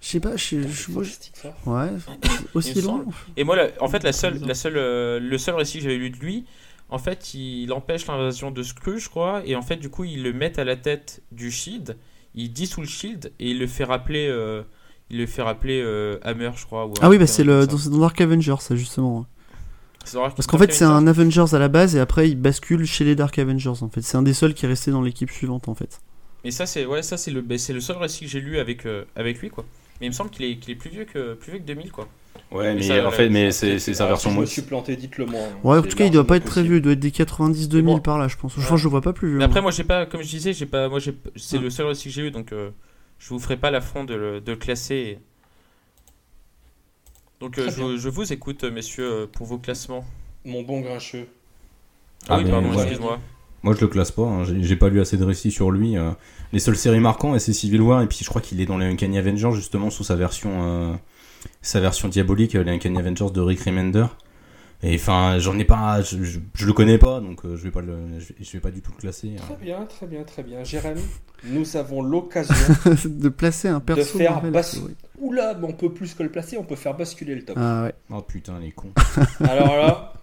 Je 0.00 0.08
sais 0.08 0.20
pas, 0.20 0.36
je, 0.36 0.62
je, 0.66 0.90
ouais, 0.90 1.88
aussi 2.54 2.82
long. 2.82 3.04
Et 3.36 3.44
moi, 3.44 3.56
en 3.78 3.86
fait, 3.86 4.02
la 4.02 4.12
seule, 4.12 4.40
la 4.44 4.54
seule, 4.54 4.74
le 5.22 5.38
seul 5.38 5.54
récit 5.54 5.78
que 5.78 5.84
j'avais 5.84 5.96
lu 5.96 6.10
de 6.10 6.16
lui, 6.16 6.44
en 6.92 6.98
fait, 6.98 7.32
il 7.32 7.72
empêche 7.72 8.06
l'invasion 8.06 8.50
de 8.50 8.62
Scrooge, 8.62 9.04
je 9.04 9.08
crois, 9.08 9.42
et 9.46 9.56
en 9.56 9.62
fait, 9.62 9.76
du 9.76 9.88
coup, 9.88 10.04
ils 10.04 10.22
le 10.22 10.34
mettent 10.34 10.58
à 10.58 10.64
la 10.64 10.76
tête 10.76 11.22
du 11.32 11.50
Shield, 11.50 11.96
il 12.34 12.52
dissout 12.52 12.82
le 12.82 12.86
Shield, 12.86 13.32
et 13.40 13.50
il 13.50 13.58
le 13.58 13.66
fait 13.66 13.84
rappeler, 13.84 14.28
euh, 14.28 14.62
il 15.08 15.16
le 15.16 15.26
fait 15.26 15.40
rappeler 15.40 15.80
euh, 15.82 16.18
Hammer, 16.22 16.50
je 16.54 16.66
crois. 16.66 16.90
ah 17.00 17.08
oui, 17.08 17.16
bah 17.16 17.26
c'est 17.26 17.44
le, 17.44 17.66
dans, 17.66 17.78
dans, 17.90 17.98
Dark 17.98 18.20
Avengers, 18.20 18.56
ça, 18.60 18.76
justement. 18.76 19.24
Parce 20.12 20.46
qu'en 20.46 20.58
fait, 20.58 20.72
c'est 20.74 20.84
un 20.84 21.06
Avengers 21.06 21.46
à 21.54 21.58
la 21.58 21.68
base, 21.68 21.96
et 21.96 22.00
après, 22.00 22.28
il 22.28 22.36
bascule 22.36 22.84
chez 22.84 23.04
les 23.04 23.14
Dark 23.14 23.38
Avengers, 23.38 23.80
en 23.80 23.88
fait. 23.88 24.02
C'est 24.02 24.18
un 24.18 24.22
des 24.22 24.34
seuls 24.34 24.52
qui 24.52 24.66
est 24.66 24.68
resté 24.68 24.90
dans 24.90 25.02
l'équipe 25.02 25.30
suivante, 25.30 25.68
en 25.68 25.74
fait. 25.74 25.98
Et 26.44 26.50
ça, 26.50 26.66
c'est 26.66 26.84
ouais, 26.84 27.02
ça 27.02 27.16
c'est 27.16 27.30
le, 27.30 27.40
bah, 27.40 27.56
c'est 27.56 27.72
le 27.72 27.80
seul 27.80 27.96
récit 27.96 28.24
que 28.26 28.30
j'ai 28.30 28.40
lu 28.40 28.58
avec, 28.58 28.84
euh, 28.84 29.04
avec 29.16 29.40
lui, 29.40 29.48
quoi. 29.48 29.64
Mais 30.00 30.08
il 30.08 30.10
me 30.10 30.14
semble 30.14 30.28
qu'il 30.28 30.44
est, 30.44 30.56
qu'il 30.56 30.72
est 30.72 30.76
plus, 30.76 30.90
vieux 30.90 31.04
que, 31.04 31.34
plus 31.34 31.52
vieux 31.52 31.60
que 31.60 31.64
2000, 31.64 31.90
quoi. 31.90 32.06
Ouais, 32.50 32.74
Mais 32.74 32.80
mais, 32.80 32.82
ça, 32.82 33.06
en 33.06 33.10
fait, 33.10 33.22
ouais, 33.24 33.28
mais 33.30 33.50
c'est 33.50 33.78
c'est 33.78 33.94
sa 33.94 34.06
version 34.06 34.28
si 34.30 34.36
je 34.36 34.40
me 34.40 34.46
suis 34.46 34.62
planté, 34.62 34.94
dites-le 34.96 35.24
moi. 35.24 35.40
hein. 35.40 35.56
Ouais, 35.64 35.78
en 35.78 35.82
C'est 35.82 35.88
tout 35.88 35.96
cas, 35.96 36.04
il 36.04 36.10
doit 36.10 36.26
pas 36.26 36.36
être 36.36 36.44
très 36.44 36.62
vieux, 36.62 36.76
il 36.76 36.82
doit 36.82 36.92
être 36.92 37.00
des 37.00 37.10
90-2000 37.10 37.82
bon. 37.82 37.98
par 37.98 38.18
là, 38.18 38.28
je 38.28 38.36
pense. 38.36 38.52
Je 38.58 38.66
pense 38.68 38.78
je 38.78 38.84
le 38.84 38.90
vois 38.90 39.00
pas 39.00 39.12
plus 39.14 39.28
vieux. 39.30 39.38
Mais 39.38 39.44
après, 39.44 39.62
moi. 39.62 39.70
j'ai 39.70 39.84
pas, 39.84 40.04
comme 40.04 40.20
je 40.22 40.28
disais, 40.28 40.52
j'ai 40.52 40.66
pas, 40.66 40.88
moi, 40.90 40.98
j'ai, 40.98 41.14
c'est 41.36 41.56
Ah. 41.56 41.60
le 41.62 41.70
seul 41.70 41.86
aussi 41.86 42.08
que 42.08 42.14
j'ai 42.14 42.22
eu, 42.26 42.30
donc 42.30 42.52
euh, 42.52 42.70
je 43.18 43.28
vous 43.30 43.38
ferai 43.38 43.56
pas 43.56 43.70
l'affront 43.70 44.04
de 44.04 44.14
le, 44.14 44.40
de 44.42 44.52
le 44.52 44.58
classer. 44.58 45.18
Donc, 47.40 47.58
euh, 47.58 47.68
je, 47.70 47.96
je 47.96 48.08
vous 48.08 48.32
écoute, 48.32 48.62
euh, 48.64 48.70
messieurs, 48.70 49.10
euh, 49.22 49.26
pour 49.26 49.46
vos 49.46 49.58
classements. 49.58 50.04
Mon 50.44 50.62
bon 50.62 50.80
grincheux. 50.80 51.26
Ah, 52.28 52.36
oui, 52.38 52.44
mais 52.44 52.50
pardon, 52.50 52.68
moi, 52.68 52.82
excuse-moi. 52.82 53.18
Moi, 53.64 53.74
je 53.74 53.80
le 53.80 53.88
classe 53.88 54.10
pas. 54.12 54.22
hein. 54.22 54.44
J'ai 54.44 54.62
j'ai 54.62 54.76
pas 54.76 54.88
lu 54.88 55.00
assez 55.00 55.16
de 55.16 55.24
récits 55.24 55.50
sur 55.50 55.70
lui. 55.70 55.96
euh. 55.96 56.10
Les 56.52 56.58
seules 56.58 56.76
séries 56.76 57.00
marquantes, 57.00 57.38
c'est 57.40 57.52
Civil 57.52 57.80
War. 57.80 58.02
Et 58.02 58.06
puis, 58.06 58.18
je 58.22 58.28
crois 58.28 58.40
qu'il 58.40 58.60
est 58.60 58.66
dans 58.66 58.78
les 58.78 58.86
Uncanny 58.86 59.18
Avengers, 59.18 59.52
justement, 59.54 59.90
sous 59.90 60.04
sa 60.04 60.16
version, 60.16 60.50
euh, 60.62 60.92
sa 61.60 61.80
version 61.80 62.08
diabolique, 62.08 62.54
euh, 62.54 62.62
les 62.64 62.72
Uncanny 62.72 62.98
Avengers 62.98 63.30
de 63.32 63.40
Rick 63.40 63.60
Remender. 63.62 64.06
Et 64.84 64.96
enfin, 64.96 65.38
j'en 65.38 65.56
ai 65.60 65.64
pas. 65.64 66.02
Je, 66.02 66.22
je- 66.24 66.40
je 66.54 66.66
le 66.66 66.72
connais 66.72 66.98
pas, 66.98 67.20
donc 67.20 67.44
euh, 67.44 67.56
je 67.56 67.62
vais 67.62 67.70
pas 67.70 67.82
le, 67.82 67.96
je 68.18 68.28
vais, 68.28 68.34
je 68.40 68.50
vais 68.52 68.58
pas 68.60 68.72
du 68.72 68.82
tout 68.82 68.90
le 68.96 69.00
classer. 69.00 69.36
hein. 69.38 69.42
Très 69.46 69.64
bien, 69.64 69.84
très 69.86 70.06
bien, 70.08 70.24
très 70.24 70.42
bien. 70.42 70.64
Jérémy, 70.64 71.02
nous 71.44 71.76
avons 71.76 72.02
l'occasion. 72.02 72.54
de 73.04 73.28
placer 73.28 73.68
un 73.68 73.78
perso. 73.78 74.18
faire 74.18 74.40
c'est 74.64 74.80
vrai. 74.80 74.90
Oula, 75.20 75.54
mais 75.54 75.68
on 75.68 75.72
peut 75.72 75.92
plus 75.92 76.14
que 76.14 76.24
le 76.24 76.30
placer, 76.30 76.58
on 76.58 76.64
peut 76.64 76.74
faire 76.74 76.96
basculer 76.96 77.36
le 77.36 77.44
top. 77.44 77.56
Ah 77.60 77.84
ouais. 77.84 77.94
Oh 78.10 78.22
putain, 78.22 78.58
les 78.58 78.72
cons. 78.72 78.92
Alors 79.48 79.76
là, 79.76 80.14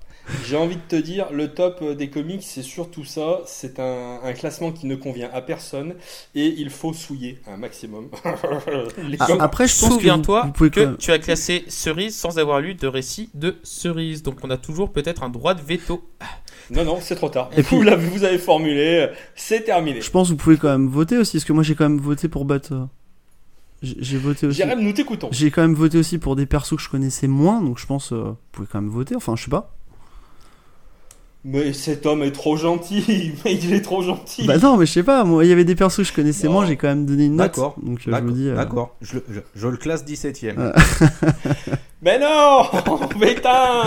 j'ai 0.46 0.58
envie 0.58 0.76
de 0.76 0.82
te 0.88 0.96
dire, 0.96 1.28
le 1.32 1.50
top 1.54 1.80
euh, 1.82 1.96
des 1.96 2.10
comics, 2.10 2.44
c'est 2.44 2.62
surtout 2.64 3.04
ça. 3.06 3.40
C'est 3.46 3.80
un, 3.80 4.20
un 4.24 4.34
classement 4.34 4.72
qui 4.72 4.86
ne 4.88 4.96
convient 4.96 5.30
à 5.34 5.42
personne 5.42 5.96
et 6.36 6.46
il 6.46 6.70
faut 6.70 6.94
souiller 6.94 7.40
un 7.48 7.58
maximum. 7.58 8.10
Les 9.08 9.18
Ah, 9.20 9.28
après, 9.40 9.68
je 9.68 9.74
pense 9.74 9.82
que 9.82 9.86
vous, 9.88 9.94
Souviens-toi 10.00 10.52
vous 10.56 10.70
que 10.70 10.96
tu 10.96 11.12
as 11.12 11.20
classé 11.20 11.64
Cerise 11.68 12.16
sans 12.16 12.38
avoir 12.40 12.62
lu 12.62 12.76
de 12.76 12.88
récit 12.88 13.30
de 13.34 13.56
Cerise. 13.64 14.24
Donc, 14.24 14.38
on 14.44 14.50
a 14.50 14.58
toujours 14.58 14.92
peut-être 14.92 15.24
un 15.24 15.30
droit 15.30 15.54
de 15.54 15.62
veto. 15.62 16.04
Non, 16.72 16.84
non, 16.86 17.00
c'est 17.02 17.16
trop 17.16 17.30
tard. 17.30 17.50
Et 17.58 17.62
vous, 17.64 17.80
puis- 17.80 17.90
l'avez- 17.90 18.08
vous 18.08 18.24
avez 18.24 18.38
formulé, 18.38 19.08
euh, 19.10 19.14
c'est 19.36 19.62
terminé. 19.64 20.02
Je 20.02 20.12
pense 20.12 20.28
que 20.28 20.34
vous 20.34 20.38
pouvez 20.38 20.58
quand 20.58 20.70
même 20.70 20.88
voter 20.88 21.18
aussi, 21.18 21.38
parce 21.38 21.46
que 21.46 21.54
moi 21.54 21.64
j'ai 21.64 21.74
quand 21.74 21.90
même 21.90 22.00
voté 22.00 22.28
pour 22.28 22.46
Bat. 22.46 22.60
euh, 22.72 22.86
J'ai 23.82 24.18
voté 24.18 24.46
aussi. 24.46 24.62
Nous 24.78 24.92
t'écoutons. 24.94 25.30
J'ai 25.32 25.50
quand 25.52 25.62
même 25.64 25.74
voté 25.74 25.98
aussi 25.98 26.18
pour 26.20 26.36
des 26.36 26.46
persos 26.46 26.76
que 26.76 26.82
je 26.84 26.90
connaissais 26.90 27.28
moins, 27.28 27.62
donc 27.62 27.80
je 27.80 27.86
pense 27.88 28.12
euh, 28.14 28.18
vous 28.32 28.36
pouvez 28.52 28.68
quand 28.72 28.82
même 28.82 28.92
voter. 28.92 29.16
Enfin, 29.16 29.36
je 29.36 29.46
sais 29.46 29.50
pas. 29.50 29.76
Mais 31.46 31.72
cet 31.72 32.06
homme 32.06 32.22
est 32.24 32.32
trop 32.34 32.58
gentil. 32.58 33.34
Mais 33.46 33.54
il 33.56 33.74
est 33.74 33.82
trop 33.82 34.02
gentil. 34.02 34.46
Bah 34.46 34.58
non, 34.58 34.76
mais 34.76 34.86
je 34.86 34.92
sais 34.92 35.04
pas. 35.04 35.24
Moi, 35.24 35.46
il 35.46 35.50
y 35.50 35.54
avait 35.54 35.64
des 35.64 35.76
persos 35.76 35.98
que 35.98 36.04
je 36.04 36.14
connaissais 36.14 36.48
Non. 36.48 36.54
moins, 36.54 36.66
j'ai 36.66 36.76
quand 36.76 36.90
même 36.90 37.06
donné 37.06 37.26
une 37.26 37.38
note. 37.38 37.48
D'accord. 37.56 37.76
Donc 37.82 38.00
euh, 38.00 38.02
je 38.08 38.12
D'accord. 38.12 38.26
me 38.28 38.32
dis. 38.34 38.50
euh, 38.50 38.56
D'accord. 38.56 38.96
Je, 39.02 39.16
le- 39.16 39.26
je- 39.30 39.40
je 39.56 39.68
le 39.70 39.78
classe 39.78 40.04
17ème. 40.06 40.56
Euh, 40.60 40.74
Mais 42.02 42.20
non 42.20 42.64
Putain 43.10 43.84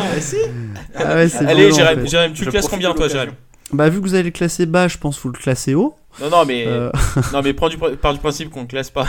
Ah 0.94 1.14
ouais, 1.14 1.28
c'est 1.28 1.44
Allez, 1.46 1.68
violent, 1.68 1.74
en 1.74 1.78
Jérémy, 2.06 2.08
fait. 2.08 2.32
Tu 2.32 2.40
Je 2.40 2.44
le 2.46 2.50
classes 2.50 2.68
combien, 2.68 2.94
toi. 2.94 3.08
Jérémy 3.08 3.32
Bah 3.72 3.88
vu 3.90 4.00
que 4.00 4.04
vous 4.06 4.14
allez 4.14 4.24
le 4.24 4.30
classer 4.30 4.64
bas, 4.66 4.88
je 4.88 4.96
pense 4.98 5.16
que 5.18 5.22
vous 5.22 5.30
le 5.30 5.38
classez 5.38 5.74
haut. 5.74 5.94
Non, 6.22 6.30
non, 6.30 6.44
mais, 6.46 6.64
Euh, 6.66 6.90
non, 7.34 7.42
mais 7.42 7.52
prends 7.54 7.68
du, 7.68 7.76
pr- 7.76 7.96
pars 7.96 8.12
du 8.14 8.18
principe 8.18 8.48
qu'on 8.50 8.62
ne 8.62 8.66
classe 8.66 8.90
pas. 8.90 9.06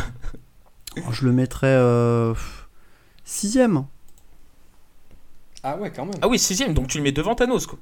je 1.12 1.26
le 1.26 1.32
mettrais 1.32 1.68
euh, 1.68 2.34
sixième. 3.24 3.86
Ah 5.64 5.78
ouais, 5.78 5.92
quand 5.96 6.06
même. 6.06 6.16
Ah 6.22 6.28
oui, 6.28 6.38
sixième, 6.40 6.74
donc 6.74 6.88
tu 6.88 6.98
le 6.98 7.04
mets 7.06 7.12
devant 7.14 7.36
Thanos, 7.36 7.66
quoi. 7.68 7.80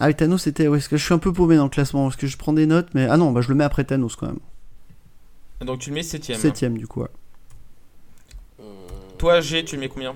Ah 0.00 0.06
oui, 0.06 0.14
Thanos 0.14 0.42
c'était. 0.42 0.68
Ouais, 0.68 0.78
parce 0.78 0.88
que 0.88 0.96
je 0.96 1.04
suis 1.04 1.14
un 1.14 1.18
peu 1.18 1.32
paumé 1.32 1.56
dans 1.56 1.64
le 1.64 1.70
classement, 1.70 2.04
parce 2.04 2.16
que 2.16 2.26
je 2.26 2.36
prends 2.36 2.52
des 2.52 2.66
notes, 2.66 2.88
mais 2.94 3.06
ah 3.06 3.16
non, 3.16 3.32
bah 3.32 3.40
je 3.40 3.48
le 3.48 3.54
mets 3.54 3.64
après 3.64 3.84
Thanos 3.84 4.14
quand 4.16 4.26
même. 4.26 4.38
Donc 5.60 5.80
tu 5.80 5.90
le 5.90 5.96
mets 5.96 6.02
septième. 6.04 6.38
Septième 6.38 6.78
du 6.78 6.86
coup. 6.86 7.00
ouais. 7.02 7.08
Euh, 8.60 8.64
Toi, 9.18 9.40
G, 9.40 9.64
tu 9.64 9.74
le 9.76 9.80
mets 9.80 9.88
combien? 9.88 10.14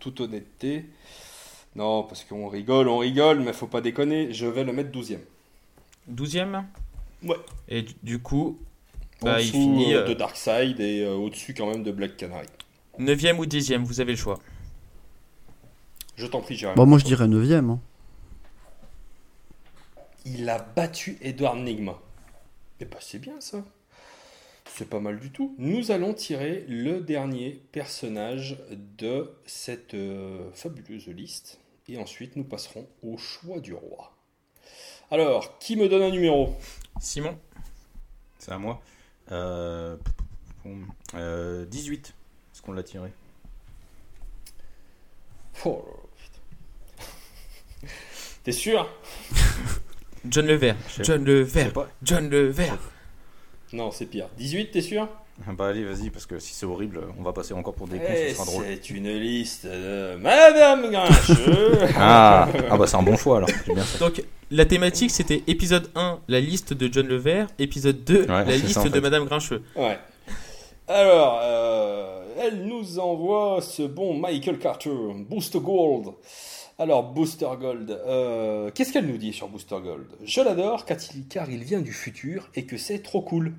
toute 0.00 0.20
honnêteté. 0.20 0.84
Non, 1.74 2.04
parce 2.04 2.22
qu'on 2.24 2.48
rigole, 2.48 2.88
on 2.88 2.98
rigole, 2.98 3.40
mais 3.40 3.52
faut 3.52 3.66
pas 3.66 3.80
déconner. 3.80 4.32
Je 4.32 4.46
vais 4.46 4.62
le 4.64 4.72
mettre 4.72 4.90
12ème. 4.90 5.20
Douzième? 6.06 6.64
Ouais. 7.24 7.36
Et 7.68 7.82
du- 7.82 7.94
du 8.02 8.18
coup, 8.20 8.56
En 9.22 9.26
Bah, 9.26 9.40
il 9.40 9.46
dessous 9.46 9.52
finit, 9.52 9.94
euh, 9.94 10.02
euh, 10.02 10.08
de 10.08 10.14
Darkseid 10.14 10.78
et 10.80 11.02
euh, 11.02 11.14
au-dessus 11.14 11.54
quand 11.54 11.66
même 11.70 11.82
de 11.82 11.90
Black 11.90 12.16
Canary. 12.16 12.46
neuvième 12.98 13.38
ou 13.38 13.46
dixième, 13.46 13.82
vous 13.84 14.00
avez 14.00 14.12
le 14.12 14.18
choix. 14.18 14.38
Je 16.16 16.26
t'en 16.26 16.40
prie, 16.40 16.54
Jérémy. 16.56 16.76
Bon, 16.76 16.86
moi 16.86 16.98
je 16.98 17.04
dirais 17.04 17.26
neuvième. 17.28 17.70
hein. 17.70 17.80
Il 20.28 20.50
a 20.50 20.58
battu 20.58 21.18
Edward 21.20 21.56
Nigma. 21.58 22.02
Eh 22.80 22.84
ben 22.84 22.98
c'est 23.00 23.20
bien 23.20 23.40
ça. 23.40 23.64
C'est 24.64 24.90
pas 24.90 24.98
mal 24.98 25.20
du 25.20 25.30
tout. 25.30 25.54
Nous 25.56 25.92
allons 25.92 26.14
tirer 26.14 26.64
le 26.66 27.00
dernier 27.00 27.62
personnage 27.70 28.58
de 28.98 29.32
cette 29.46 29.94
euh, 29.94 30.50
fabuleuse 30.52 31.06
liste. 31.06 31.60
Et 31.86 31.96
ensuite 31.96 32.34
nous 32.34 32.42
passerons 32.42 32.88
au 33.04 33.16
choix 33.16 33.60
du 33.60 33.72
roi. 33.72 34.16
Alors, 35.12 35.60
qui 35.60 35.76
me 35.76 35.88
donne 35.88 36.02
un 36.02 36.10
numéro? 36.10 36.56
Simon 36.98 37.38
C'est 38.40 38.50
à 38.50 38.58
moi. 38.58 38.82
Euh, 39.30 39.96
euh, 41.14 41.64
18. 41.66 42.08
Est-ce 42.52 42.62
qu'on 42.62 42.72
l'a 42.72 42.82
tiré? 42.82 43.12
Oh 45.64 45.84
là 45.86 45.92
là, 45.92 46.02
putain. 47.80 47.94
T'es 48.42 48.50
sûr? 48.50 48.92
John 50.30 50.46
Levert. 50.46 50.76
John 51.02 51.24
Levert. 51.24 51.72
John 52.02 52.28
Levert. 52.30 52.78
Non, 53.72 53.90
c'est 53.90 54.06
pire. 54.06 54.28
18, 54.38 54.70
t'es 54.70 54.80
sûr? 54.80 55.08
Bah 55.58 55.66
allez, 55.66 55.84
vas-y, 55.84 56.08
parce 56.08 56.24
que 56.24 56.38
si 56.38 56.54
c'est 56.54 56.64
horrible, 56.64 57.00
on 57.18 57.22
va 57.22 57.32
passer 57.34 57.52
encore 57.52 57.74
pour 57.74 57.86
des 57.88 57.98
cons, 57.98 58.04
Eh, 58.08 58.30
ce 58.30 58.34
sera 58.36 58.46
drôle. 58.46 58.64
C'est 58.66 58.88
une 58.90 59.10
liste 59.18 59.66
de 59.66 60.16
Madame 60.16 60.90
Grincheux. 60.90 61.78
Ah, 61.98 62.48
ah 62.70 62.76
bah 62.78 62.86
c'est 62.86 62.96
un 62.96 63.02
bon 63.02 63.16
choix 63.18 63.36
alors. 63.38 63.48
J'ai 63.66 63.74
bien 63.74 63.82
fait. 63.82 63.98
Donc, 63.98 64.22
la 64.50 64.64
thématique, 64.64 65.10
c'était 65.10 65.42
épisode 65.46 65.90
1, 65.94 66.20
la 66.28 66.40
liste 66.40 66.72
de 66.72 66.90
John 66.90 67.06
Levert. 67.06 67.48
Épisode 67.58 68.02
2, 68.04 68.20
Ouais, 68.22 68.26
la 68.28 68.44
liste 68.44 68.68
ça, 68.70 68.80
en 68.80 68.86
de. 68.86 68.98
Madame 69.00 69.26
Grincheux. 69.26 69.62
Ouais. 69.74 69.98
Alors, 70.88 71.40
euh, 71.42 72.22
elle 72.40 72.64
nous 72.64 72.98
envoie 72.98 73.60
ce 73.60 73.82
bon 73.82 74.14
Michael 74.18 74.58
Carter, 74.58 74.90
Booster 75.28 75.58
Gold. 75.60 76.14
Alors, 76.78 77.04
Booster 77.04 77.48
Gold, 77.58 77.90
euh, 77.90 78.70
qu'est-ce 78.74 78.92
qu'elle 78.92 79.06
nous 79.06 79.16
dit 79.16 79.32
sur 79.32 79.48
Booster 79.48 79.76
Gold? 79.82 80.08
Je 80.22 80.42
l'adore 80.42 80.84
car 80.84 80.98
il, 81.50 81.64
vient 81.64 81.80
du 81.80 81.92
futur 81.92 82.50
et 82.54 82.66
que 82.66 82.76
c'est 82.76 82.98
trop 82.98 83.22
cool. 83.22 83.54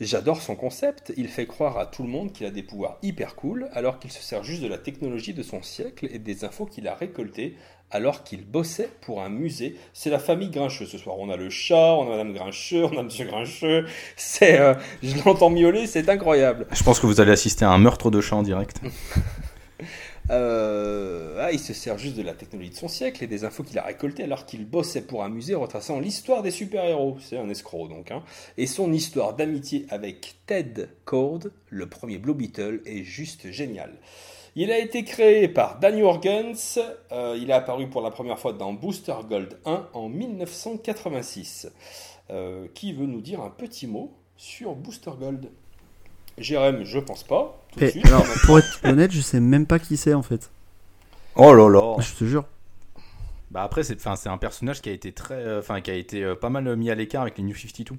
J'adore 0.00 0.40
son 0.40 0.54
concept, 0.54 1.12
il 1.16 1.26
fait 1.26 1.46
croire 1.46 1.78
à 1.78 1.86
tout 1.86 2.04
le 2.04 2.08
monde 2.08 2.32
qu'il 2.32 2.46
a 2.46 2.50
des 2.50 2.62
pouvoirs 2.62 2.98
hyper 3.02 3.34
cool 3.34 3.68
alors 3.72 3.98
qu'il 3.98 4.12
se 4.12 4.22
sert 4.22 4.44
juste 4.44 4.62
de 4.62 4.68
la 4.68 4.78
technologie 4.78 5.34
de 5.34 5.42
son 5.42 5.62
siècle 5.62 6.06
et 6.12 6.20
des 6.20 6.44
infos 6.44 6.64
qu'il 6.64 6.86
a 6.86 6.94
récoltées 6.94 7.56
alors 7.90 8.22
qu'il 8.22 8.44
bossait 8.44 8.90
pour 9.00 9.20
un 9.20 9.30
musée. 9.30 9.74
C'est 9.92 10.10
la 10.10 10.20
famille 10.20 10.50
Grincheux 10.50 10.86
ce 10.86 10.96
soir. 10.96 11.16
On 11.18 11.30
a 11.30 11.36
le 11.36 11.50
chat, 11.50 11.94
on 11.94 12.06
a 12.06 12.10
Madame 12.10 12.34
Grincheux, 12.34 12.84
on 12.84 12.98
a 12.98 13.02
Monsieur 13.02 13.24
Grincheux. 13.24 13.86
C'est, 14.14 14.60
euh, 14.60 14.74
je 15.02 15.16
l'entends 15.24 15.50
miauler, 15.50 15.88
c'est 15.88 16.08
incroyable. 16.08 16.68
Je 16.70 16.84
pense 16.84 17.00
que 17.00 17.06
vous 17.06 17.20
allez 17.20 17.32
assister 17.32 17.64
à 17.64 17.70
un 17.70 17.78
meurtre 17.78 18.12
de 18.12 18.20
chat 18.20 18.36
en 18.36 18.44
direct. 18.44 18.80
Euh, 20.30 21.38
ah, 21.40 21.52
il 21.52 21.58
se 21.58 21.72
sert 21.72 21.96
juste 21.96 22.16
de 22.16 22.22
la 22.22 22.34
technologie 22.34 22.70
de 22.70 22.74
son 22.74 22.88
siècle 22.88 23.24
et 23.24 23.26
des 23.26 23.44
infos 23.44 23.62
qu'il 23.62 23.78
a 23.78 23.82
récoltées 23.82 24.24
alors 24.24 24.44
qu'il 24.44 24.66
bossait 24.66 25.02
pour 25.02 25.24
un 25.24 25.28
musée 25.28 25.54
retraçant 25.54 26.00
l'histoire 26.00 26.42
des 26.42 26.50
super-héros. 26.50 27.16
C'est 27.20 27.38
un 27.38 27.48
escroc 27.48 27.88
donc. 27.88 28.10
Hein. 28.10 28.22
Et 28.56 28.66
son 28.66 28.92
histoire 28.92 29.34
d'amitié 29.34 29.86
avec 29.88 30.36
Ted 30.46 30.88
Cord, 31.04 31.40
le 31.70 31.88
premier 31.88 32.18
Blue 32.18 32.34
Beetle, 32.34 32.82
est 32.84 33.04
juste 33.04 33.50
génial. 33.50 33.92
Il 34.54 34.72
a 34.72 34.78
été 34.78 35.04
créé 35.04 35.48
par 35.48 35.78
Danny 35.78 36.02
Organs. 36.02 36.80
Euh, 37.12 37.38
il 37.40 37.50
est 37.50 37.54
apparu 37.54 37.88
pour 37.88 38.02
la 38.02 38.10
première 38.10 38.38
fois 38.38 38.52
dans 38.52 38.72
Booster 38.72 39.14
Gold 39.28 39.58
1 39.64 39.88
en 39.92 40.08
1986. 40.08 41.68
Euh, 42.30 42.66
qui 42.74 42.92
veut 42.92 43.06
nous 43.06 43.22
dire 43.22 43.40
un 43.40 43.48
petit 43.48 43.86
mot 43.86 44.12
sur 44.36 44.74
Booster 44.74 45.12
Gold? 45.18 45.48
Jérém, 46.40 46.84
je 46.84 46.98
pense 46.98 47.24
pas. 47.24 47.64
Tout 47.72 47.80
de 47.80 47.84
Et, 47.84 47.90
suite. 47.90 48.06
alors, 48.06 48.24
pour 48.44 48.58
être 48.58 48.80
honnête, 48.84 49.10
je 49.12 49.20
sais 49.20 49.40
même 49.40 49.66
pas 49.66 49.78
qui 49.78 49.96
c'est 49.96 50.14
en 50.14 50.22
fait. 50.22 50.50
Oh 51.36 51.54
là 51.54 51.68
là 51.68 51.96
Je 52.00 52.14
te 52.14 52.24
jure. 52.24 52.44
Bah 53.50 53.62
après, 53.62 53.82
c'est 53.82 53.96
enfin, 53.96 54.16
c'est 54.16 54.28
un 54.28 54.38
personnage 54.38 54.82
qui 54.82 54.90
a 54.90 54.92
été 54.92 55.12
très, 55.12 55.34
euh, 55.34 55.60
enfin 55.60 55.80
qui 55.80 55.90
a 55.90 55.94
été 55.94 56.22
euh, 56.22 56.34
pas 56.34 56.50
mal 56.50 56.76
mis 56.76 56.90
à 56.90 56.94
l'écart 56.94 57.22
avec 57.22 57.38
les 57.38 57.44
New 57.44 57.54
52. 57.54 57.94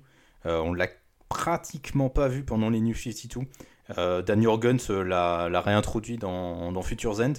Euh, 0.46 0.60
on 0.60 0.74
l'a 0.74 0.88
pratiquement 1.28 2.10
pas 2.10 2.28
vu 2.28 2.44
pendant 2.44 2.70
les 2.70 2.80
New 2.80 2.94
52. 2.96 3.42
Euh, 3.98 4.22
Dan 4.22 4.42
Jurgens 4.42 4.90
euh, 4.92 5.04
l'a 5.04 5.62
réintroduit 5.62 6.18
dans, 6.18 6.72
dans 6.72 6.82
Future's 6.84 7.20
End, 7.20 7.34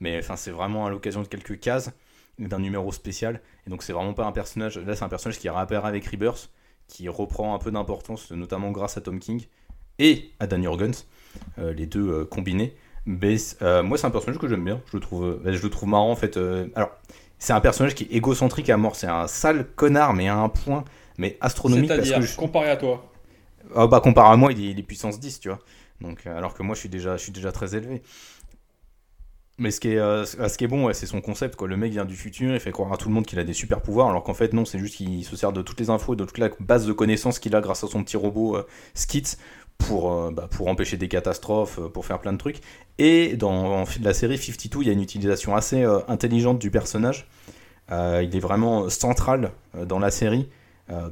mais 0.00 0.18
enfin 0.18 0.36
c'est 0.36 0.50
vraiment 0.50 0.86
à 0.86 0.90
l'occasion 0.90 1.22
de 1.22 1.28
quelques 1.28 1.60
cases 1.60 1.90
d'un 2.38 2.58
numéro 2.58 2.90
spécial. 2.92 3.40
Et 3.66 3.70
donc 3.70 3.82
c'est 3.82 3.92
vraiment 3.92 4.14
pas 4.14 4.24
un 4.24 4.32
personnage. 4.32 4.78
Là, 4.78 4.96
c'est 4.96 5.04
un 5.04 5.08
personnage 5.10 5.38
qui 5.38 5.48
réapparaît 5.50 5.88
avec 5.88 6.06
Rebirth, 6.06 6.50
qui 6.88 7.08
reprend 7.10 7.54
un 7.54 7.58
peu 7.58 7.70
d'importance, 7.70 8.30
notamment 8.30 8.70
grâce 8.70 8.96
à 8.96 9.02
Tom 9.02 9.18
King 9.18 9.44
et 10.00 10.30
à 10.40 10.48
Dan 10.48 10.62
Jurgens, 10.62 11.06
euh, 11.58 11.72
les 11.72 11.86
deux 11.86 12.08
euh, 12.08 12.24
combinés. 12.24 12.74
Mais 13.06 13.36
euh, 13.62 13.82
moi, 13.84 13.96
c'est 13.96 14.06
un 14.06 14.10
personnage 14.10 14.38
que 14.40 14.48
j'aime 14.48 14.64
bien. 14.64 14.80
Je 14.90 14.96
le 14.96 15.00
trouve, 15.00 15.40
je 15.44 15.62
le 15.62 15.70
trouve 15.70 15.88
marrant 15.88 16.10
en 16.10 16.16
fait. 16.16 16.36
Alors, 16.74 16.90
c'est 17.38 17.52
un 17.52 17.60
personnage 17.60 17.94
qui 17.94 18.04
est 18.04 18.12
égocentrique 18.16 18.68
à 18.68 18.76
mort. 18.76 18.96
C'est 18.96 19.06
un 19.06 19.28
sale 19.28 19.66
connard, 19.76 20.12
mais 20.14 20.28
à 20.28 20.36
un 20.36 20.48
point, 20.48 20.84
mais 21.18 21.38
astronomique. 21.40 21.88
C'est-à-dire, 21.90 22.20
je- 22.22 22.36
comparé 22.36 22.70
à 22.70 22.76
toi. 22.76 23.06
Ah 23.74 23.86
bah, 23.86 24.00
comparé 24.00 24.32
à 24.32 24.36
moi, 24.36 24.52
il 24.52 24.60
est, 24.60 24.70
il 24.72 24.78
est 24.78 24.82
puissance 24.82 25.20
10, 25.20 25.40
tu 25.40 25.48
vois. 25.48 25.60
Donc, 26.00 26.26
alors 26.26 26.54
que 26.54 26.62
moi, 26.62 26.74
je 26.74 26.80
suis 26.80 26.88
déjà, 26.88 27.16
je 27.16 27.22
suis 27.22 27.32
déjà 27.32 27.52
très 27.52 27.76
élevé. 27.76 28.02
Mais 29.58 29.70
ce 29.70 29.78
qui 29.78 29.88
est, 29.88 29.98
euh, 29.98 30.24
ce 30.24 30.56
qui 30.56 30.64
est 30.64 30.68
bon, 30.68 30.86
ouais, 30.86 30.94
c'est 30.94 31.04
son 31.04 31.20
concept. 31.20 31.54
Quoi. 31.54 31.68
Le 31.68 31.76
mec 31.76 31.92
vient 31.92 32.06
du 32.06 32.16
futur, 32.16 32.54
il 32.54 32.60
fait 32.60 32.72
croire 32.72 32.90
à 32.94 32.96
tout 32.96 33.08
le 33.10 33.14
monde 33.14 33.26
qu'il 33.26 33.38
a 33.38 33.44
des 33.44 33.52
super 33.52 33.82
pouvoirs, 33.82 34.08
alors 34.08 34.24
qu'en 34.24 34.32
fait, 34.32 34.54
non, 34.54 34.64
c'est 34.64 34.78
juste 34.78 34.94
qu'il 34.96 35.22
se 35.22 35.36
sert 35.36 35.52
de 35.52 35.60
toutes 35.60 35.78
les 35.80 35.90
infos, 35.90 36.16
de 36.16 36.24
toute 36.24 36.38
la 36.38 36.48
base 36.60 36.86
de 36.86 36.94
connaissances 36.94 37.38
qu'il 37.38 37.54
a 37.54 37.60
grâce 37.60 37.84
à 37.84 37.86
son 37.86 38.02
petit 38.02 38.16
robot 38.16 38.56
euh, 38.56 38.66
Skit 38.94 39.36
pour, 39.80 40.12
euh, 40.12 40.30
bah, 40.30 40.48
pour 40.50 40.68
empêcher 40.68 40.96
des 40.96 41.08
catastrophes, 41.08 41.78
euh, 41.78 41.88
pour 41.88 42.06
faire 42.06 42.20
plein 42.20 42.32
de 42.32 42.38
trucs. 42.38 42.60
Et 42.98 43.36
dans 43.36 43.84
la 44.02 44.14
série 44.14 44.38
52, 44.38 44.82
il 44.82 44.86
y 44.86 44.90
a 44.90 44.92
une 44.92 45.02
utilisation 45.02 45.56
assez 45.56 45.82
euh, 45.82 45.98
intelligente 46.08 46.58
du 46.58 46.70
personnage. 46.70 47.26
Il 47.92 48.36
est 48.36 48.40
vraiment 48.40 48.88
central 48.88 49.50
dans 49.74 49.98
la 49.98 50.12
série 50.12 50.48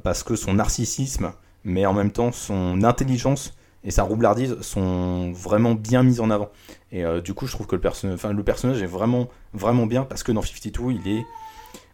parce 0.01 0.23
que 0.23 0.37
son 0.37 0.53
narcissisme, 0.53 1.33
mais 1.65 1.85
en 1.85 1.91
même 1.91 2.09
temps 2.09 2.31
son 2.31 2.85
intelligence 2.85 3.53
et 3.83 3.91
sa 3.91 4.03
roublardise 4.03 4.61
sont 4.61 5.33
vraiment 5.33 5.75
bien 5.75 6.03
mises 6.03 6.21
en 6.21 6.29
avant. 6.29 6.47
Et 6.93 7.03
du 7.21 7.33
coup, 7.33 7.47
je 7.47 7.51
trouve 7.51 7.67
que 7.67 7.75
le, 7.75 8.31
le 8.31 8.43
personnage 8.45 8.81
est 8.81 8.85
vraiment, 8.85 9.27
vraiment 9.53 9.87
bien 9.87 10.03
parce 10.05 10.23
que 10.23 10.31
dans 10.31 10.41
52, 10.41 10.93
il 10.93 11.17
est, 11.17 11.25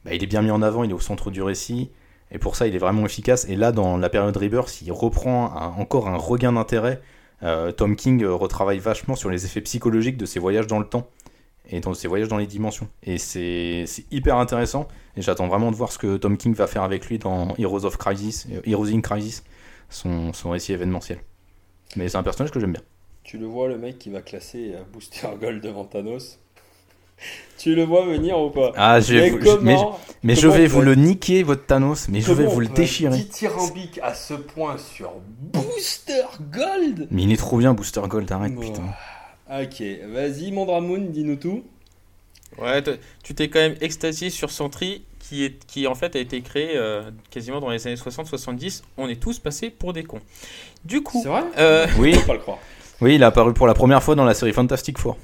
bah, 0.03 0.13
il 0.13 0.23
est 0.23 0.27
bien 0.27 0.43
mis 0.43 0.51
en 0.51 0.61
avant, 0.61 0.83
il 0.83 0.91
est 0.91 0.93
au 0.93 0.99
centre 0.99 1.31
du 1.31 1.41
récit. 1.41 1.89
Et 2.35 2.37
pour 2.37 2.57
ça, 2.57 2.67
il 2.67 2.75
est 2.75 2.79
vraiment 2.79 3.05
efficace. 3.05 3.45
Et 3.47 3.55
là, 3.55 3.71
dans 3.71 3.95
la 3.95 4.09
période 4.09 4.35
Rebirth, 4.35 4.81
il 4.81 4.91
reprend 4.91 5.55
encore 5.77 6.09
un 6.09 6.17
regain 6.17 6.51
d'intérêt. 6.51 7.01
Euh, 7.43 7.71
Tom 7.71 7.95
King 7.95 8.23
euh, 8.23 8.33
retravaille 8.33 8.79
vachement 8.79 9.15
sur 9.15 9.29
les 9.29 9.45
effets 9.45 9.61
psychologiques 9.61 10.17
de 10.17 10.25
ses 10.25 10.41
voyages 10.41 10.67
dans 10.67 10.79
le 10.79 10.85
temps 10.85 11.07
et 11.69 11.79
dans 11.79 11.93
ses 11.93 12.09
voyages 12.09 12.27
dans 12.27 12.35
les 12.35 12.45
dimensions. 12.45 12.89
Et 13.03 13.17
c'est 13.17 13.85
hyper 14.11 14.35
intéressant. 14.35 14.89
Et 15.15 15.21
j'attends 15.21 15.47
vraiment 15.47 15.71
de 15.71 15.77
voir 15.77 15.93
ce 15.93 15.97
que 15.97 16.17
Tom 16.17 16.35
King 16.35 16.53
va 16.53 16.67
faire 16.67 16.83
avec 16.83 17.05
lui 17.07 17.19
dans 17.19 17.55
Heroes 17.57 17.85
of 17.85 17.95
Crisis, 17.95 18.47
euh, 18.51 18.59
Heroes 18.65 18.93
in 18.93 18.99
Crisis, 18.99 19.45
son, 19.89 20.33
récit 20.43 20.73
événementiel. 20.73 21.19
Mais 21.95 22.09
c'est 22.09 22.17
un 22.17 22.23
personnage 22.23 22.51
que 22.51 22.59
j'aime 22.59 22.73
bien. 22.73 22.83
Tu 23.23 23.37
le 23.37 23.45
vois, 23.45 23.69
le 23.69 23.77
mec 23.77 23.97
qui 23.97 24.09
va 24.09 24.21
classer 24.21 24.73
Booster 24.91 25.29
Gold 25.39 25.63
devant 25.63 25.85
Thanos. 25.85 26.37
tu 27.57 27.75
le 27.75 27.83
vois 27.83 28.05
venir 28.05 28.37
ou 28.39 28.49
pas 28.49 28.71
Ah, 28.75 28.99
je 28.99 29.13
Mais 29.15 29.29
vous- 29.29 29.39
comment 29.39 29.99
mais 30.23 30.33
je 30.35 30.47
vais 30.47 30.65
vous 30.65 30.81
le 30.81 30.95
niquer, 30.95 31.43
votre 31.43 31.65
Thanos, 31.67 32.07
mais 32.09 32.19
je 32.21 32.33
vais 32.33 32.45
vous 32.47 32.59
le 32.59 32.67
déchirer. 32.67 33.15
dithyrambique 33.15 33.99
à 34.01 34.13
ce 34.15 34.33
point 34.33 34.75
sur 34.77 35.11
Booster 35.53 36.23
Gold 36.51 37.07
Mais 37.11 37.23
il 37.23 37.31
est 37.31 37.37
trop 37.37 37.57
bien, 37.57 37.73
Booster 37.75 38.01
Gold, 38.07 38.31
arrête, 38.31 38.55
Bon. 38.55 38.61
putain. 38.61 38.83
Ok, 39.49 39.83
vas-y, 40.11 40.51
mon 40.51 40.65
Dramoun, 40.65 41.11
dis-nous 41.11 41.35
tout. 41.35 41.63
Ouais, 42.59 42.81
tu 43.21 43.35
t'es 43.35 43.49
quand 43.49 43.59
même 43.59 43.75
extasié 43.81 44.29
sur 44.31 44.49
Sentry, 44.49 45.03
qui, 45.19 45.43
est, 45.45 45.63
qui 45.67 45.85
en 45.85 45.93
fait 45.93 46.15
a 46.15 46.19
été 46.19 46.41
créé 46.41 46.71
euh, 46.75 47.03
quasiment 47.29 47.59
dans 47.59 47.69
les 47.69 47.85
années 47.85 47.95
60-70. 47.95 48.81
On 48.97 49.07
est 49.07 49.17
tous 49.21 49.37
passés 49.39 49.69
pour 49.69 49.93
des 49.93 50.03
cons. 50.03 50.21
Du 50.85 51.01
coup, 51.03 51.19
C'est 51.21 51.29
vrai 51.29 51.43
euh, 51.59 51.85
Oui, 51.99 52.13
Je 52.13 52.19
peux 52.21 52.25
pas 52.27 52.33
le 52.33 52.39
croire. 52.39 52.57
oui, 53.01 53.15
il 53.15 53.23
a 53.23 53.27
apparu 53.27 53.53
pour 53.53 53.67
la 53.67 53.73
première 53.75 54.01
fois 54.01 54.15
dans 54.15 54.25
la 54.25 54.33
série 54.33 54.53
Fantastic 54.53 54.97
Four. 54.97 55.17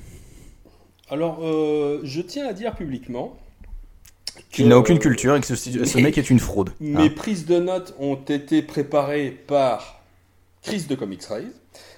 Alors, 1.12 1.40
euh, 1.44 2.00
je 2.04 2.22
tiens 2.22 2.48
à 2.48 2.54
dire 2.54 2.76
publiquement 2.76 3.38
Qu'il 4.52 4.68
n'a 4.70 4.78
aucune 4.78 4.98
culture 5.00 5.36
et 5.36 5.42
que 5.42 5.48
ce, 5.48 5.56
ce 5.56 5.98
mec 5.98 6.18
est 6.18 6.30
une 6.30 6.40
fraude. 6.40 6.72
Mes 6.80 7.08
Ah. 7.08 7.16
prises 7.16 7.46
de 7.46 7.60
notes 7.60 7.94
ont 8.00 8.16
été 8.16 8.62
préparées 8.62 9.30
par 9.32 10.02
Chris 10.62 10.86
de 10.90 10.96
Comics 10.96 11.24
Rise. 11.26 11.54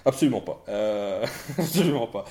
Absolument 0.05 0.41
pas. 0.41 0.63
Euh, 0.69 1.25
absolument 1.57 2.07
pas. 2.07 2.25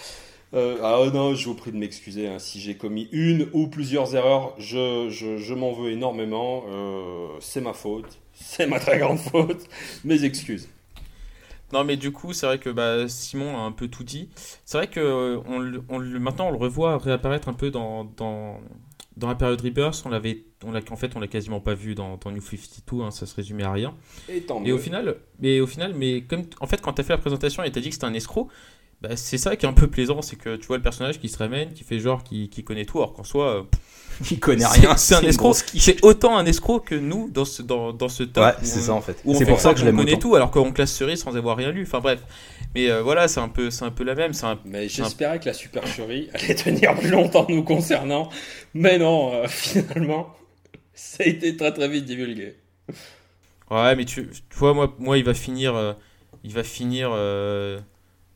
Euh, 0.54 0.76
ah 0.82 1.08
non, 1.14 1.34
je 1.34 1.46
vous 1.46 1.54
prie 1.54 1.72
de 1.72 1.78
m'excuser 1.78 2.26
hein, 2.28 2.38
si 2.38 2.60
j'ai 2.60 2.76
commis 2.76 3.08
une 3.12 3.48
ou 3.54 3.68
plusieurs 3.68 4.14
erreurs. 4.14 4.54
Je, 4.58 5.08
je, 5.08 5.38
je 5.38 5.54
m'en 5.54 5.72
veux 5.72 5.90
énormément. 5.90 6.64
Euh, 6.68 7.28
c'est 7.40 7.62
ma 7.62 7.72
faute. 7.72 8.18
C'est 8.34 8.66
ma 8.66 8.78
très 8.80 8.98
grande 8.98 9.18
faute. 9.30 9.64
Mes 10.04 10.24
excuses. 10.24 10.68
Non, 11.72 11.84
mais 11.84 11.96
du 11.96 12.12
coup, 12.12 12.32
c'est 12.32 12.46
vrai 12.46 12.58
que 12.58 12.68
bah, 12.70 13.08
Simon 13.08 13.56
a 13.56 13.60
un 13.60 13.72
peu 13.72 13.88
tout 13.88 14.04
dit. 14.04 14.28
C'est 14.64 14.76
vrai 14.76 14.88
que 14.88 15.00
euh, 15.00 15.40
on, 15.46 15.58
le- 15.58 15.82
on 15.88 15.98
maintenant, 16.00 16.48
on 16.48 16.50
le 16.50 16.58
revoit 16.58 16.98
réapparaître 16.98 17.48
un 17.48 17.54
peu 17.54 17.70
dans, 17.70 18.04
dans, 18.04 18.60
dans 19.16 19.28
la 19.28 19.34
période 19.34 19.60
Rebirth. 19.60 20.02
On 20.04 20.10
l'avait, 20.10 20.44
on 20.64 20.72
l'a, 20.72 20.80
en 20.90 20.96
fait, 20.96 21.16
on 21.16 21.20
l'a 21.20 21.28
quasiment 21.28 21.60
pas 21.60 21.74
vu 21.74 21.94
dans, 21.94 22.18
dans 22.18 22.30
New 22.30 22.42
52. 22.42 23.02
hein, 23.02 23.10
ça 23.10 23.24
se 23.26 23.34
résumait 23.34 23.64
à 23.64 23.72
rien. 23.72 23.94
Et 24.28 24.42
tant 24.42 24.60
Et 24.64 24.64
mieux. 24.64 24.74
au 24.74 24.78
final, 24.78 25.16
mais 25.38 25.60
au 25.60 25.66
final, 25.66 25.94
mais 25.94 26.22
comme 26.22 26.44
en 26.60 26.66
fait, 26.66 26.80
quand 26.80 26.92
t'as 26.92 27.02
fait 27.02 27.12
la 27.14 27.18
présentation 27.18 27.62
et 27.64 27.72
t'as 27.72 27.80
dit 27.80 27.88
que 27.88 27.94
c'était 27.94 28.06
un 28.06 28.14
escroc, 28.14 28.48
bah, 29.00 29.16
c'est 29.16 29.38
ça 29.38 29.56
qui 29.56 29.66
est 29.66 29.68
un 29.68 29.72
peu 29.72 29.88
plaisant, 29.88 30.22
c'est 30.22 30.36
que 30.36 30.56
tu 30.56 30.66
vois 30.66 30.76
le 30.76 30.82
personnage 30.82 31.20
qui 31.20 31.28
se 31.28 31.38
ramène, 31.38 31.72
qui 31.74 31.84
fait 31.84 31.98
genre 31.98 32.22
qui, 32.24 32.48
qui 32.50 32.64
connaît 32.64 32.84
tout, 32.86 32.98
alors 32.98 33.12
qu'en 33.14 33.24
soi, 33.24 33.56
euh, 33.58 33.62
Il 34.30 34.40
connaît 34.40 34.64
c'est- 34.64 34.80
rien. 34.80 34.96
C'est 34.96 35.14
un 35.14 35.22
escroc. 35.22 35.54
C'est 35.54 36.04
autant 36.04 36.36
un 36.36 36.46
escroc 36.46 36.80
que 36.80 36.94
nous 36.94 37.28
dans 37.30 37.44
ce 37.44 37.62
dans, 37.62 37.92
dans 37.92 38.08
ce 38.08 38.22
top. 38.22 38.44
Ouais, 38.44 38.52
c'est 38.62 38.80
ça 38.80 38.92
en 38.92 39.00
fait. 39.00 39.16
C'est 39.34 39.46
pour 39.46 39.60
ça 39.60 39.74
que 39.74 39.80
je 39.80 39.84
l'aime 39.84 39.96
connaît 39.96 40.18
tout 40.18 40.34
alors 40.34 40.50
qu'on 40.50 40.72
classe 40.72 40.92
cerise 40.92 41.20
sans 41.22 41.36
avoir 41.36 41.56
rien 41.56 41.70
lu. 41.70 41.82
Enfin 41.82 42.00
bref. 42.00 42.20
Mais 42.74 42.90
euh, 42.90 43.02
voilà, 43.02 43.28
c'est 43.28 43.40
un 43.40 43.48
peu 43.48 43.70
c'est 43.70 43.84
un 43.84 43.90
peu 43.90 44.04
la 44.04 44.14
même. 44.14 44.32
Un 44.42 44.58
Mais 44.64 44.88
j'espérais 44.88 45.38
que 45.38 45.46
la 45.46 45.52
supercherie 45.52 46.30
allait 46.34 46.54
tenir 46.54 46.94
plus 46.94 47.10
longtemps 47.10 47.46
nous 47.48 47.62
concernant. 47.62 48.30
Mais 48.74 48.98
non, 48.98 49.34
euh, 49.34 49.46
finalement, 49.48 50.34
ça 50.94 51.24
a 51.24 51.26
été 51.26 51.56
très 51.56 51.72
très 51.72 51.88
vite 51.88 52.04
divulgué. 52.06 52.56
Ouais, 53.70 53.96
mais 53.96 54.04
tu, 54.04 54.28
tu 54.28 54.58
vois, 54.58 54.74
moi, 54.74 54.94
moi, 54.98 55.16
il 55.18 55.24
va 55.24 55.32
finir, 55.34 55.74
euh, 55.74 55.94
il 56.44 56.52
va 56.52 56.62
finir, 56.62 57.10
euh, 57.14 57.80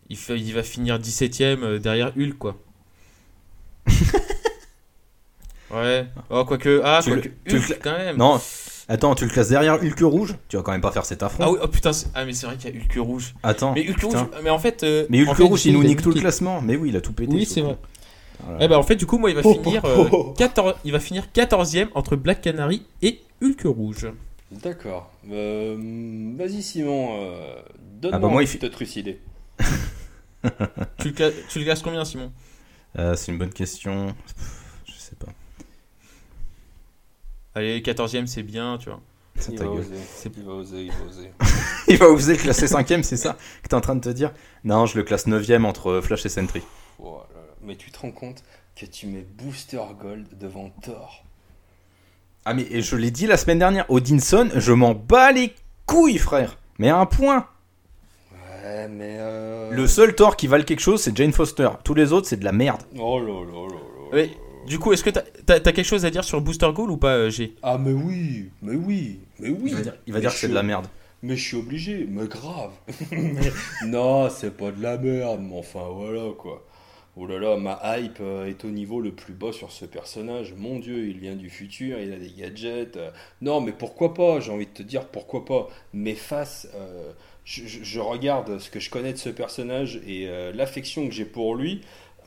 il, 0.08 0.16
fait, 0.16 0.38
il 0.38 0.52
va 0.54 0.62
finir 0.62 0.98
17ème 0.98 1.62
euh, 1.62 1.78
derrière 1.78 2.12
Hulk, 2.16 2.38
quoi. 2.38 2.56
Ouais. 5.82 6.06
Oh, 6.30 6.44
quoique, 6.44 6.80
ah, 6.84 7.00
Tu 7.02 7.10
le- 7.10 7.16
quoique, 7.16 7.28
tu 7.46 7.54
le 7.56 7.60
Hulk, 7.62 7.80
quand 7.82 7.96
même. 7.96 8.16
Non, 8.16 8.40
attends, 8.88 9.14
tu 9.14 9.24
le 9.24 9.30
classes 9.30 9.48
derrière 9.48 9.74
Hulk 9.82 10.00
rouge? 10.00 10.34
Tu 10.48 10.56
vas 10.56 10.62
quand 10.62 10.72
même 10.72 10.80
pas 10.80 10.92
faire 10.92 11.04
cet 11.04 11.22
affront. 11.22 11.44
Ah 11.44 11.50
oui, 11.50 11.58
oh 11.62 11.68
putain, 11.68 11.90
ah 12.14 12.24
mais 12.24 12.32
c'est 12.32 12.46
vrai 12.46 12.56
qu'il 12.56 12.74
y 12.74 12.78
a 12.78 12.80
Hulk 12.80 13.06
rouge. 13.06 13.34
Attends. 13.42 13.72
Mais 13.74 13.88
Hulk 13.88 13.98
putain. 14.00 14.18
rouge, 14.20 14.28
mais 14.42 14.50
en 14.50 14.58
fait, 14.58 14.82
euh, 14.82 15.06
Mais 15.10 15.20
Hulk 15.22 15.28
en 15.30 15.34
fait, 15.34 15.42
rouge, 15.44 15.66
il 15.66 15.72
nous 15.74 15.84
nique 15.84 16.02
tout 16.02 16.10
le 16.10 16.20
classement. 16.20 16.60
Mais 16.62 16.76
oui, 16.76 16.88
il 16.90 16.96
a 16.96 17.00
tout 17.00 17.12
pété. 17.12 17.32
Oui, 17.34 17.44
ce 17.46 17.54
c'est 17.54 17.60
vrai. 17.62 17.76
Voilà. 18.44 18.58
Eh 18.64 18.68
ben 18.68 18.76
en 18.76 18.82
fait, 18.82 18.96
du 18.96 19.06
coup, 19.06 19.18
moi, 19.18 19.30
il 19.30 19.36
va 19.36 19.42
Oh, 19.44 19.54
finir, 19.62 19.80
oh, 19.84 19.88
euh, 19.88 20.08
oh. 20.12 20.34
14 20.36 20.74
il 20.84 20.92
va 20.92 21.00
finir 21.00 21.24
14ème 21.34 21.88
entre 21.94 22.16
Black 22.16 22.42
Canary 22.42 22.82
et 23.02 23.20
Hulk 23.42 23.62
rouge. 23.64 24.08
D'accord. 24.52 25.10
Euh, 25.30 25.76
Vas-y 26.36 26.62
Simon, 26.62 27.16
euh, 27.18 27.56
donne-moi 28.00 28.10
Ah 28.12 28.18
bah 28.20 28.28
moi, 28.28 28.42
il 28.42 28.46
petit 28.48 28.58
fait- 28.58 28.70
truc 28.70 28.94
idée. 28.96 29.20
tu, 31.00 31.08
le 31.10 31.32
tu 31.48 31.58
le 31.58 31.64
classes 31.64 31.82
combien, 31.82 32.04
Simon? 32.04 32.30
Euh, 32.98 33.14
c'est 33.16 33.32
une 33.32 33.38
bonne 33.38 33.52
question. 33.52 34.06
Pff, 34.08 34.84
Je 34.84 34.92
sais 34.92 35.16
pas. 35.16 35.32
Allez, 37.56 37.80
14ème, 37.80 38.26
c'est 38.26 38.42
bien, 38.42 38.76
tu 38.76 38.90
vois. 38.90 39.00
C'est 39.38 39.52
Il 39.52 39.58
va, 39.58 39.66
oser, 39.70 39.88
C'est- 40.14 40.30
il 40.36 40.44
va 40.44 40.52
oser, 40.52 40.82
il 40.82 40.92
va 40.92 41.04
oser. 41.08 41.30
Il 41.88 41.96
va 41.96 42.06
oser 42.08 42.36
classer 42.36 42.66
5ème, 42.66 43.02
c'est 43.02 43.16
ça 43.16 43.36
que 43.62 43.68
t'es 43.68 43.74
en 43.74 43.80
train 43.80 43.94
de 43.94 44.00
te 44.00 44.08
dire? 44.10 44.32
Non, 44.64 44.84
je 44.84 44.98
le 44.98 45.04
classe 45.04 45.26
9ème 45.26 45.64
entre 45.64 46.00
Flash 46.02 46.26
et 46.26 46.28
Sentry. 46.28 46.62
Oh 46.98 47.20
là 47.34 47.40
là. 47.40 47.46
Mais 47.62 47.76
tu 47.76 47.90
te 47.90 47.98
rends 47.98 48.10
compte 48.10 48.42
que 48.78 48.84
tu 48.84 49.06
mets 49.06 49.26
Booster 49.38 49.80
Gold 49.98 50.26
devant 50.38 50.68
Thor 50.82 51.24
Ah, 52.44 52.52
mais 52.52 52.66
et 52.70 52.82
je 52.82 52.94
l'ai 52.96 53.10
dit 53.10 53.26
la 53.26 53.38
semaine 53.38 53.58
dernière, 53.58 53.90
Odinson, 53.90 54.50
je 54.54 54.72
m'en 54.72 54.94
bats 54.94 55.32
les 55.32 55.54
couilles, 55.86 56.18
frère. 56.18 56.58
Mais 56.78 56.90
à 56.90 56.98
un 56.98 57.06
point. 57.06 57.46
Ouais, 58.32 58.88
mais... 58.88 59.16
Euh... 59.18 59.70
Le 59.70 59.86
seul 59.86 60.14
Thor 60.14 60.36
qui 60.36 60.46
valent 60.46 60.64
quelque 60.64 60.80
chose, 60.80 61.00
c'est 61.00 61.16
Jane 61.16 61.32
Foster. 61.32 61.70
Tous 61.84 61.94
les 61.94 62.12
autres, 62.12 62.26
c'est 62.26 62.36
de 62.38 62.44
la 62.44 62.52
merde. 62.52 62.82
Oh 62.98 63.18
là 63.18 63.26
là 63.26 63.66
là 63.68 63.74
là. 63.74 63.80
Mais, 64.12 64.30
du 64.66 64.78
coup, 64.78 64.92
est-ce 64.92 65.04
que 65.04 65.10
t'as 65.10 65.22
as, 65.54 65.60
quelque 65.60 65.82
chose 65.84 66.04
à 66.04 66.10
dire 66.10 66.24
sur 66.24 66.40
Booster 66.40 66.70
Goal 66.74 66.90
ou 66.90 66.96
pas, 66.96 67.14
euh, 67.16 67.30
G? 67.30 67.54
Ah 67.62 67.78
mais 67.78 67.92
oui, 67.92 68.50
mais 68.62 68.76
oui, 68.76 69.20
mais 69.38 69.50
oui. 69.50 69.70
Il 69.70 69.74
va 69.74 69.80
dire, 69.82 69.94
il 70.06 70.12
va 70.12 70.20
Mais 70.20 70.20
dire 70.20 70.30
je 70.30 70.34
que 70.34 70.40
c'est 70.40 70.48
de 70.48 70.54
la 70.54 70.62
merde. 70.62 70.86
Mais 71.22 71.36
je 71.36 71.42
suis 71.48 71.56
obligé, 71.56 72.06
mais 72.08 72.26
grave. 72.28 72.72
Non, 73.80 74.28
c'est 74.30 74.56
pas 74.56 74.70
de 74.70 74.82
la 74.82 74.98
merde, 74.98 75.40
mais 75.42 75.58
enfin 75.58 75.88
voilà 75.92 76.32
quoi. 76.38 76.64
Oh 77.18 77.26
là 77.26 77.38
là, 77.38 77.56
ma 77.56 77.80
hype 77.98 78.18
euh, 78.20 78.46
est 78.46 78.64
au 78.64 78.68
niveau 78.70 79.00
le 79.00 79.10
plus 79.12 79.32
bas 79.32 79.52
sur 79.52 79.72
ce 79.72 79.86
personnage. 79.86 80.52
Mon 80.54 80.78
dieu, 80.78 81.08
il 81.08 81.18
vient 81.18 81.34
du 81.34 81.48
futur, 81.48 81.98
il 81.98 82.12
a 82.12 82.18
des 82.18 82.30
gadgets. 82.30 82.96
euh. 82.98 83.10
Non, 83.40 83.60
mais 83.62 83.72
pourquoi 83.72 84.12
pas 84.14 84.38
J'ai 84.40 84.52
envie 84.52 84.66
de 84.66 84.72
te 84.72 84.82
dire 84.82 85.06
pourquoi 85.08 85.44
pas. 85.46 85.68
Mais 85.94 86.14
face, 86.14 86.68
euh, 86.74 87.12
je, 87.44 87.66
je- 87.66 87.82
je 87.84 88.00
regarde 88.00 88.58
ce 88.58 88.68
que 88.70 88.80
je 88.80 88.90
connais 88.90 89.12
de 89.14 89.18
ce 89.18 89.30
personnage 89.30 89.96
et 90.06 90.28
euh, 90.28 90.52
l'affection 90.52 91.06
que 91.08 91.14
j'ai 91.14 91.24
pour 91.24 91.54
lui, 91.54 91.80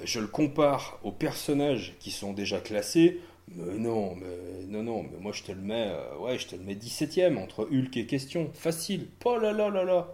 je 0.03 0.19
le 0.19 0.27
compare 0.27 0.99
aux 1.03 1.11
personnages 1.11 1.95
qui 1.99 2.11
sont 2.11 2.33
déjà 2.33 2.59
classés. 2.59 3.19
Mais 3.55 3.79
non, 3.79 4.15
mais 4.15 4.65
non, 4.67 4.83
non, 4.83 5.03
mais 5.03 5.17
moi 5.19 5.31
je 5.33 5.41
te 5.43 5.51
le 5.51 5.61
mets, 5.61 5.87
euh, 5.89 6.17
ouais, 6.19 6.37
je 6.37 6.47
te 6.47 6.55
le 6.55 6.61
mets 6.61 6.75
17ème 6.75 7.37
entre 7.37 7.67
Hulk 7.71 7.97
et 7.97 8.05
Question. 8.05 8.51
Facile. 8.53 9.07
Oh 9.25 9.37
là 9.39 9.51
là 9.51 9.69
là 9.69 9.83
là. 9.83 10.07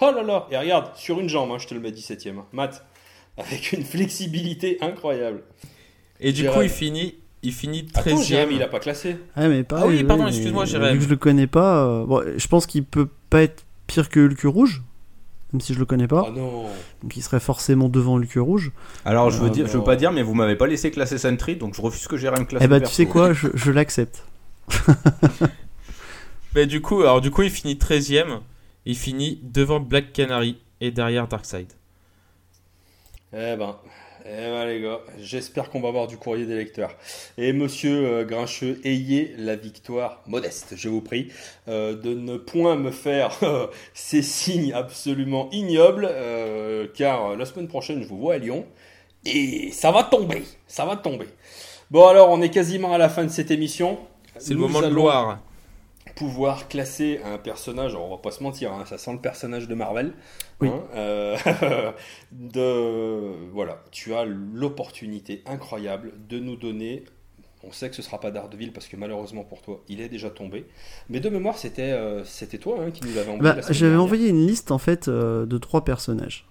Oh 0.00 0.10
là 0.14 0.22
là. 0.22 0.46
Et 0.50 0.56
regarde, 0.56 0.96
sur 0.96 1.20
une 1.20 1.28
jambe, 1.28 1.50
hein, 1.52 1.58
je 1.58 1.66
te 1.66 1.74
le 1.74 1.80
mets 1.80 1.90
17ème. 1.90 2.42
Matt. 2.52 2.84
Avec 3.36 3.72
une 3.72 3.84
flexibilité 3.84 4.78
incroyable. 4.80 5.42
Et 6.18 6.32
du 6.32 6.48
coup, 6.48 6.62
il 6.62 6.68
finit, 6.68 7.14
il 7.42 7.52
finit 7.52 7.86
Attends, 7.94 8.10
13 8.16 8.26
Jérémy, 8.26 8.54
e 8.54 8.56
il 8.56 8.62
a 8.62 8.68
pas 8.68 8.80
classé. 8.80 9.16
Ah, 9.36 9.46
mais 9.46 9.62
pareil, 9.62 9.84
Ah 9.84 9.88
oui, 9.88 10.04
pardon, 10.04 10.26
excuse-moi, 10.26 10.64
Vu 10.64 10.70
Jérém. 10.72 10.98
que 10.98 11.04
je 11.04 11.08
le 11.08 11.16
connais 11.16 11.46
pas, 11.46 11.84
euh, 11.84 12.04
bon, 12.06 12.22
je 12.36 12.48
pense 12.48 12.66
qu'il 12.66 12.84
peut 12.84 13.08
pas 13.30 13.42
être 13.42 13.64
pire 13.86 14.08
que 14.08 14.18
Hulk 14.18 14.40
rouge, 14.42 14.82
même 15.52 15.60
si 15.60 15.72
je 15.74 15.78
le 15.78 15.84
connais 15.86 16.06
pas. 16.08 16.24
Ah 16.28 16.30
non. 16.30 16.64
Donc 17.02 17.16
il 17.16 17.22
serait 17.22 17.40
forcément 17.40 17.88
devant 17.88 18.16
Hulk 18.18 18.34
rouge. 18.36 18.72
Alors, 19.04 19.30
je 19.30 19.38
veux, 19.40 19.46
Ah, 19.46 19.50
dire, 19.50 19.66
je 19.66 19.78
veux 19.78 19.84
pas 19.84 19.96
dire, 19.96 20.12
mais 20.12 20.22
vous 20.22 20.34
m'avez 20.34 20.56
pas 20.56 20.66
laissé 20.66 20.90
classer 20.90 21.18
Sentry, 21.18 21.56
donc 21.56 21.74
je 21.74 21.80
refuse 21.82 22.06
que 22.06 22.16
Jérém 22.16 22.46
classe. 22.46 22.62
Eh 22.64 22.68
bah, 22.68 22.78
le 22.78 22.86
tu 22.86 22.92
sais 22.92 23.06
quoi, 23.06 23.32
je, 23.32 23.48
je 23.54 23.70
l'accepte. 23.70 24.24
Mais 26.54 26.66
du 26.66 26.80
coup, 26.80 27.00
alors 27.02 27.20
du 27.20 27.30
coup, 27.30 27.42
il 27.42 27.50
finit 27.50 27.78
13 27.78 28.12
e 28.12 28.40
Il 28.86 28.96
finit 28.96 29.40
devant 29.42 29.80
Black 29.80 30.12
Canary. 30.12 30.58
et 30.80 30.90
derrière 30.90 31.28
Darkseid. 31.28 31.72
Eh 33.32 33.56
ben, 33.56 33.76
eh 34.24 34.28
ben 34.28 34.66
les 34.66 34.80
gars, 34.80 35.00
j'espère 35.20 35.70
qu'on 35.70 35.80
va 35.80 35.88
avoir 35.88 36.06
du 36.06 36.16
courrier 36.16 36.46
des 36.46 36.56
lecteurs. 36.56 36.94
Et 37.36 37.52
monsieur 37.52 38.06
euh, 38.06 38.24
Grincheux, 38.24 38.80
ayez 38.84 39.34
la 39.38 39.56
victoire 39.56 40.22
modeste, 40.26 40.74
je 40.76 40.88
vous 40.88 41.00
prie, 41.00 41.28
euh, 41.68 41.94
de 41.94 42.14
ne 42.14 42.36
point 42.36 42.76
me 42.76 42.90
faire 42.90 43.36
euh, 43.42 43.66
ces 43.94 44.22
signes 44.22 44.72
absolument 44.72 45.48
ignobles, 45.52 46.10
car 46.94 47.36
la 47.36 47.44
semaine 47.44 47.68
prochaine, 47.68 48.02
je 48.02 48.08
vous 48.08 48.18
vois 48.18 48.34
à 48.34 48.38
Lyon, 48.38 48.66
et 49.24 49.70
ça 49.72 49.90
va 49.90 50.04
tomber, 50.04 50.42
ça 50.66 50.84
va 50.84 50.96
tomber. 50.96 51.26
Bon 51.90 52.06
alors, 52.06 52.30
on 52.30 52.42
est 52.42 52.50
quasiment 52.50 52.92
à 52.92 52.98
la 52.98 53.08
fin 53.08 53.24
de 53.24 53.30
cette 53.30 53.50
émission. 53.50 53.98
C'est 54.38 54.54
le 54.54 54.60
moment 54.60 54.82
de 54.82 54.88
gloire 54.88 55.38
pouvoir 56.18 56.66
classer 56.66 57.20
un 57.24 57.38
personnage, 57.38 57.94
on 57.94 58.10
va 58.10 58.16
pas 58.16 58.32
se 58.32 58.42
mentir, 58.42 58.72
hein, 58.72 58.84
ça 58.86 58.98
sent 58.98 59.12
le 59.12 59.20
personnage 59.20 59.68
de 59.68 59.74
Marvel. 59.76 60.14
Hein, 60.60 60.82
euh, 60.96 61.36
de, 62.32 63.52
voilà, 63.52 63.84
tu 63.92 64.14
as 64.14 64.24
l'opportunité 64.24 65.44
incroyable 65.46 66.12
de 66.28 66.40
nous 66.40 66.56
donner. 66.56 67.04
On 67.62 67.70
sait 67.70 67.88
que 67.88 67.94
ce 67.94 68.02
sera 68.02 68.18
pas 68.18 68.32
Daredevil 68.32 68.72
parce 68.72 68.88
que 68.88 68.96
malheureusement 68.96 69.44
pour 69.44 69.62
toi, 69.62 69.80
il 69.88 70.00
est 70.00 70.08
déjà 70.08 70.28
tombé. 70.28 70.66
Mais 71.08 71.20
de 71.20 71.28
mémoire, 71.28 71.56
c'était 71.56 71.92
euh, 71.92 72.24
c'était 72.24 72.58
toi 72.58 72.78
hein, 72.80 72.90
qui 72.90 73.04
nous 73.06 73.14
l'avais 73.14 73.30
envoyé. 73.30 73.54
Bah, 73.54 73.60
j'avais 73.70 73.96
envoyé 73.96 74.28
une 74.28 74.44
liste 74.44 74.72
en 74.72 74.78
fait 74.78 75.06
euh, 75.06 75.46
de 75.46 75.56
trois 75.56 75.84
personnages. 75.84 76.48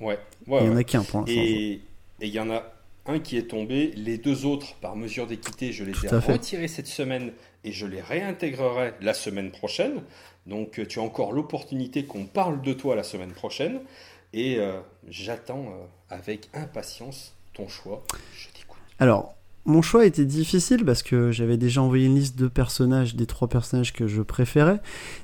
Ouais. 0.00 0.18
il 0.46 0.54
y 0.54 0.68
en 0.70 0.76
a 0.76 0.84
qu'un 0.84 1.02
point. 1.02 1.24
Et 1.28 1.82
il 2.22 2.28
y 2.28 2.40
en 2.40 2.50
a 2.50 2.62
un 3.06 3.18
qui 3.18 3.36
est 3.36 3.48
tombé. 3.48 3.92
Les 3.96 4.18
deux 4.18 4.44
autres, 4.46 4.74
par 4.76 4.96
mesure 4.96 5.26
d'équité, 5.26 5.72
je 5.72 5.84
les 5.84 5.92
ai 6.04 6.08
retirés 6.08 6.68
cette 6.68 6.86
semaine 6.86 7.32
et 7.64 7.72
je 7.72 7.86
les 7.86 8.00
réintégrerai 8.00 8.94
la 9.00 9.14
semaine 9.14 9.50
prochaine. 9.50 10.02
Donc 10.46 10.80
tu 10.88 10.98
as 10.98 11.02
encore 11.02 11.32
l'opportunité 11.32 12.04
qu'on 12.04 12.26
parle 12.26 12.62
de 12.62 12.72
toi 12.72 12.96
la 12.96 13.02
semaine 13.04 13.32
prochaine. 13.32 13.80
Et 14.32 14.58
euh, 14.58 14.80
j'attends 15.08 15.66
euh, 15.66 15.84
avec 16.08 16.48
impatience 16.54 17.34
ton 17.52 17.68
choix. 17.68 18.02
Je 18.34 18.48
t'écoute. 18.48 18.80
Alors, 18.98 19.34
mon 19.64 19.82
choix 19.82 20.06
était 20.06 20.24
difficile 20.24 20.84
parce 20.84 21.02
que 21.02 21.30
j'avais 21.30 21.56
déjà 21.56 21.82
envoyé 21.82 22.06
une 22.06 22.16
liste 22.16 22.38
de 22.38 22.48
personnages, 22.48 23.14
des 23.14 23.26
trois 23.26 23.48
personnages 23.48 23.92
que 23.92 24.06
je 24.06 24.22
préférais. 24.22 24.80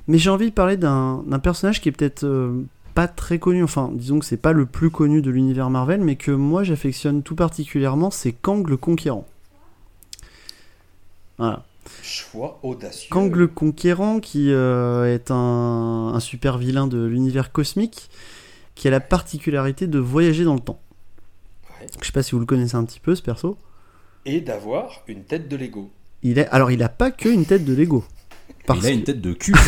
Mais 0.07 0.17
j'ai 0.17 0.29
envie 0.29 0.49
de 0.49 0.53
parler 0.53 0.77
d'un 0.77 1.39
personnage 1.41 1.81
qui 1.81 1.89
est 1.89 1.91
peut-être 1.91 2.23
euh, 2.23 2.63
pas 2.99 3.07
très 3.07 3.39
connu. 3.39 3.63
Enfin, 3.63 3.91
disons 3.93 4.19
que 4.19 4.25
c'est 4.25 4.35
pas 4.35 4.51
le 4.51 4.65
plus 4.65 4.89
connu 4.89 5.21
de 5.21 5.31
l'univers 5.31 5.69
Marvel, 5.69 6.01
mais 6.01 6.17
que 6.17 6.31
moi 6.31 6.65
j'affectionne 6.65 7.23
tout 7.23 7.33
particulièrement, 7.33 8.11
c'est 8.11 8.33
Kang 8.33 8.67
le 8.67 8.75
Conquérant. 8.75 9.25
Voilà. 11.37 11.63
Choix 12.03 12.59
audacieux. 12.61 13.07
Kang 13.09 13.33
le 13.33 13.47
Conquérant, 13.47 14.19
qui 14.19 14.51
euh, 14.51 15.15
est 15.15 15.31
un, 15.31 16.17
super 16.19 16.57
vilain 16.57 16.87
de 16.87 17.05
l'univers 17.05 17.53
cosmique, 17.53 18.09
qui 18.75 18.89
a 18.89 18.91
la 18.91 18.99
particularité 18.99 19.87
de 19.87 19.97
voyager 19.97 20.43
dans 20.43 20.55
le 20.55 20.59
temps. 20.59 20.81
Je 22.01 22.05
sais 22.05 22.11
pas 22.11 22.21
si 22.21 22.31
vous 22.33 22.39
le 22.39 22.45
connaissez 22.45 22.75
un 22.75 22.83
petit 22.83 22.99
peu, 22.99 23.15
ce 23.15 23.21
perso. 23.21 23.57
Et 24.25 24.41
d'avoir 24.41 25.03
une 25.07 25.23
tête 25.23 25.47
de 25.47 25.55
Lego. 25.55 25.89
Il 26.21 26.37
est... 26.37 26.49
Alors, 26.49 26.69
il 26.69 26.83
a 26.83 26.89
pas 26.89 27.11
que 27.11 27.29
une 27.29 27.45
tête 27.45 27.63
de 27.63 27.73
Lego. 27.73 28.03
il 28.75 28.85
a 28.85 28.89
une 28.89 29.03
tête 29.03 29.21
de 29.21 29.31
cul. 29.31 29.55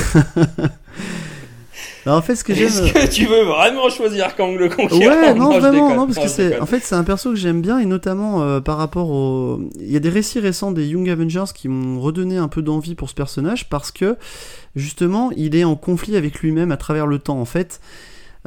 en 2.06 2.22
fait, 2.22 2.36
ce 2.36 2.44
que 2.44 2.54
j'aime. 2.54 2.68
Est-ce 2.68 2.94
que 2.94 3.12
tu 3.12 3.26
veux 3.26 3.44
vraiment 3.44 3.90
choisir 3.90 4.36
Kang 4.36 4.58
le 4.58 4.70
Conquérant 4.70 5.00
Ouais, 5.00 5.34
non, 5.34 5.60
vraiment, 5.60 5.96
non, 5.96 6.06
parce 6.08 6.20
que 6.20 6.28
c'est. 6.28 6.60
En 6.60 6.66
fait, 6.66 6.80
c'est 6.80 6.96
un 6.96 7.04
perso 7.04 7.32
que 7.32 7.36
j'aime 7.36 7.62
bien 7.62 7.80
et 7.80 7.86
notamment 7.86 8.42
euh, 8.42 8.60
par 8.60 8.78
rapport 8.78 9.10
au. 9.10 9.62
Il 9.80 9.92
y 9.92 9.96
a 9.96 10.00
des 10.00 10.10
récits 10.10 10.40
récents 10.40 10.72
des 10.72 10.88
Young 10.88 11.10
Avengers 11.10 11.52
qui 11.54 11.68
m'ont 11.68 12.00
redonné 12.00 12.38
un 12.38 12.48
peu 12.48 12.62
d'envie 12.62 12.96
pour 12.96 13.10
ce 13.10 13.16
personnage 13.16 13.70
parce 13.70 13.92
que 13.92 14.18
justement, 14.76 15.32
il 15.36 15.56
est 15.56 15.64
en 15.64 15.76
conflit 15.76 16.16
avec 16.16 16.40
lui-même 16.40 16.72
à 16.72 16.78
travers 16.78 17.06
le 17.06 17.20
temps. 17.20 17.40
En 17.40 17.46
fait, 17.46 17.80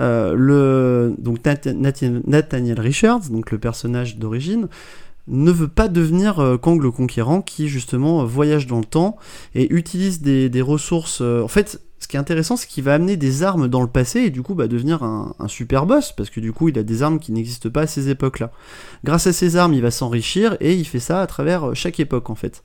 euh, 0.00 0.34
le 0.36 1.14
donc 1.18 1.38
Nathaniel 1.44 2.80
Richards, 2.80 3.30
donc 3.30 3.52
le 3.52 3.58
personnage 3.58 4.16
d'origine 4.16 4.68
ne 5.26 5.50
veut 5.50 5.68
pas 5.68 5.88
devenir 5.88 6.38
euh, 6.40 6.58
Kang 6.58 6.82
le 6.82 6.90
Conquérant 6.90 7.40
qui 7.40 7.68
justement 7.68 8.24
voyage 8.24 8.66
dans 8.66 8.78
le 8.78 8.84
temps 8.84 9.16
et 9.54 9.72
utilise 9.72 10.20
des, 10.20 10.50
des 10.50 10.60
ressources. 10.60 11.20
en 11.22 11.48
fait, 11.48 11.80
ce 12.04 12.08
qui 12.08 12.16
est 12.16 12.20
intéressant, 12.20 12.58
c'est 12.58 12.66
qu'il 12.68 12.84
va 12.84 12.92
amener 12.92 13.16
des 13.16 13.42
armes 13.42 13.66
dans 13.66 13.80
le 13.80 13.88
passé 13.88 14.20
et 14.20 14.30
du 14.30 14.42
coup 14.42 14.54
bah, 14.54 14.68
devenir 14.68 15.02
un, 15.02 15.34
super 15.48 15.86
boss, 15.86 16.12
parce 16.12 16.28
que 16.28 16.38
du 16.38 16.52
coup 16.52 16.68
il 16.68 16.78
a 16.78 16.82
des 16.82 17.02
armes 17.02 17.18
qui 17.18 17.32
n'existent 17.32 17.70
pas 17.70 17.80
à 17.80 17.86
ces 17.86 18.10
époques-là. 18.10 18.52
Grâce 19.04 19.26
à 19.26 19.32
ces 19.32 19.56
armes, 19.56 19.72
il 19.72 19.80
va 19.80 19.90
s'enrichir 19.90 20.58
et 20.60 20.74
il 20.74 20.84
fait 20.84 21.00
ça 21.00 21.22
à 21.22 21.26
travers 21.26 21.70
euh, 21.70 21.74
chaque 21.74 21.98
époque 22.00 22.28
en 22.28 22.34
fait. 22.34 22.62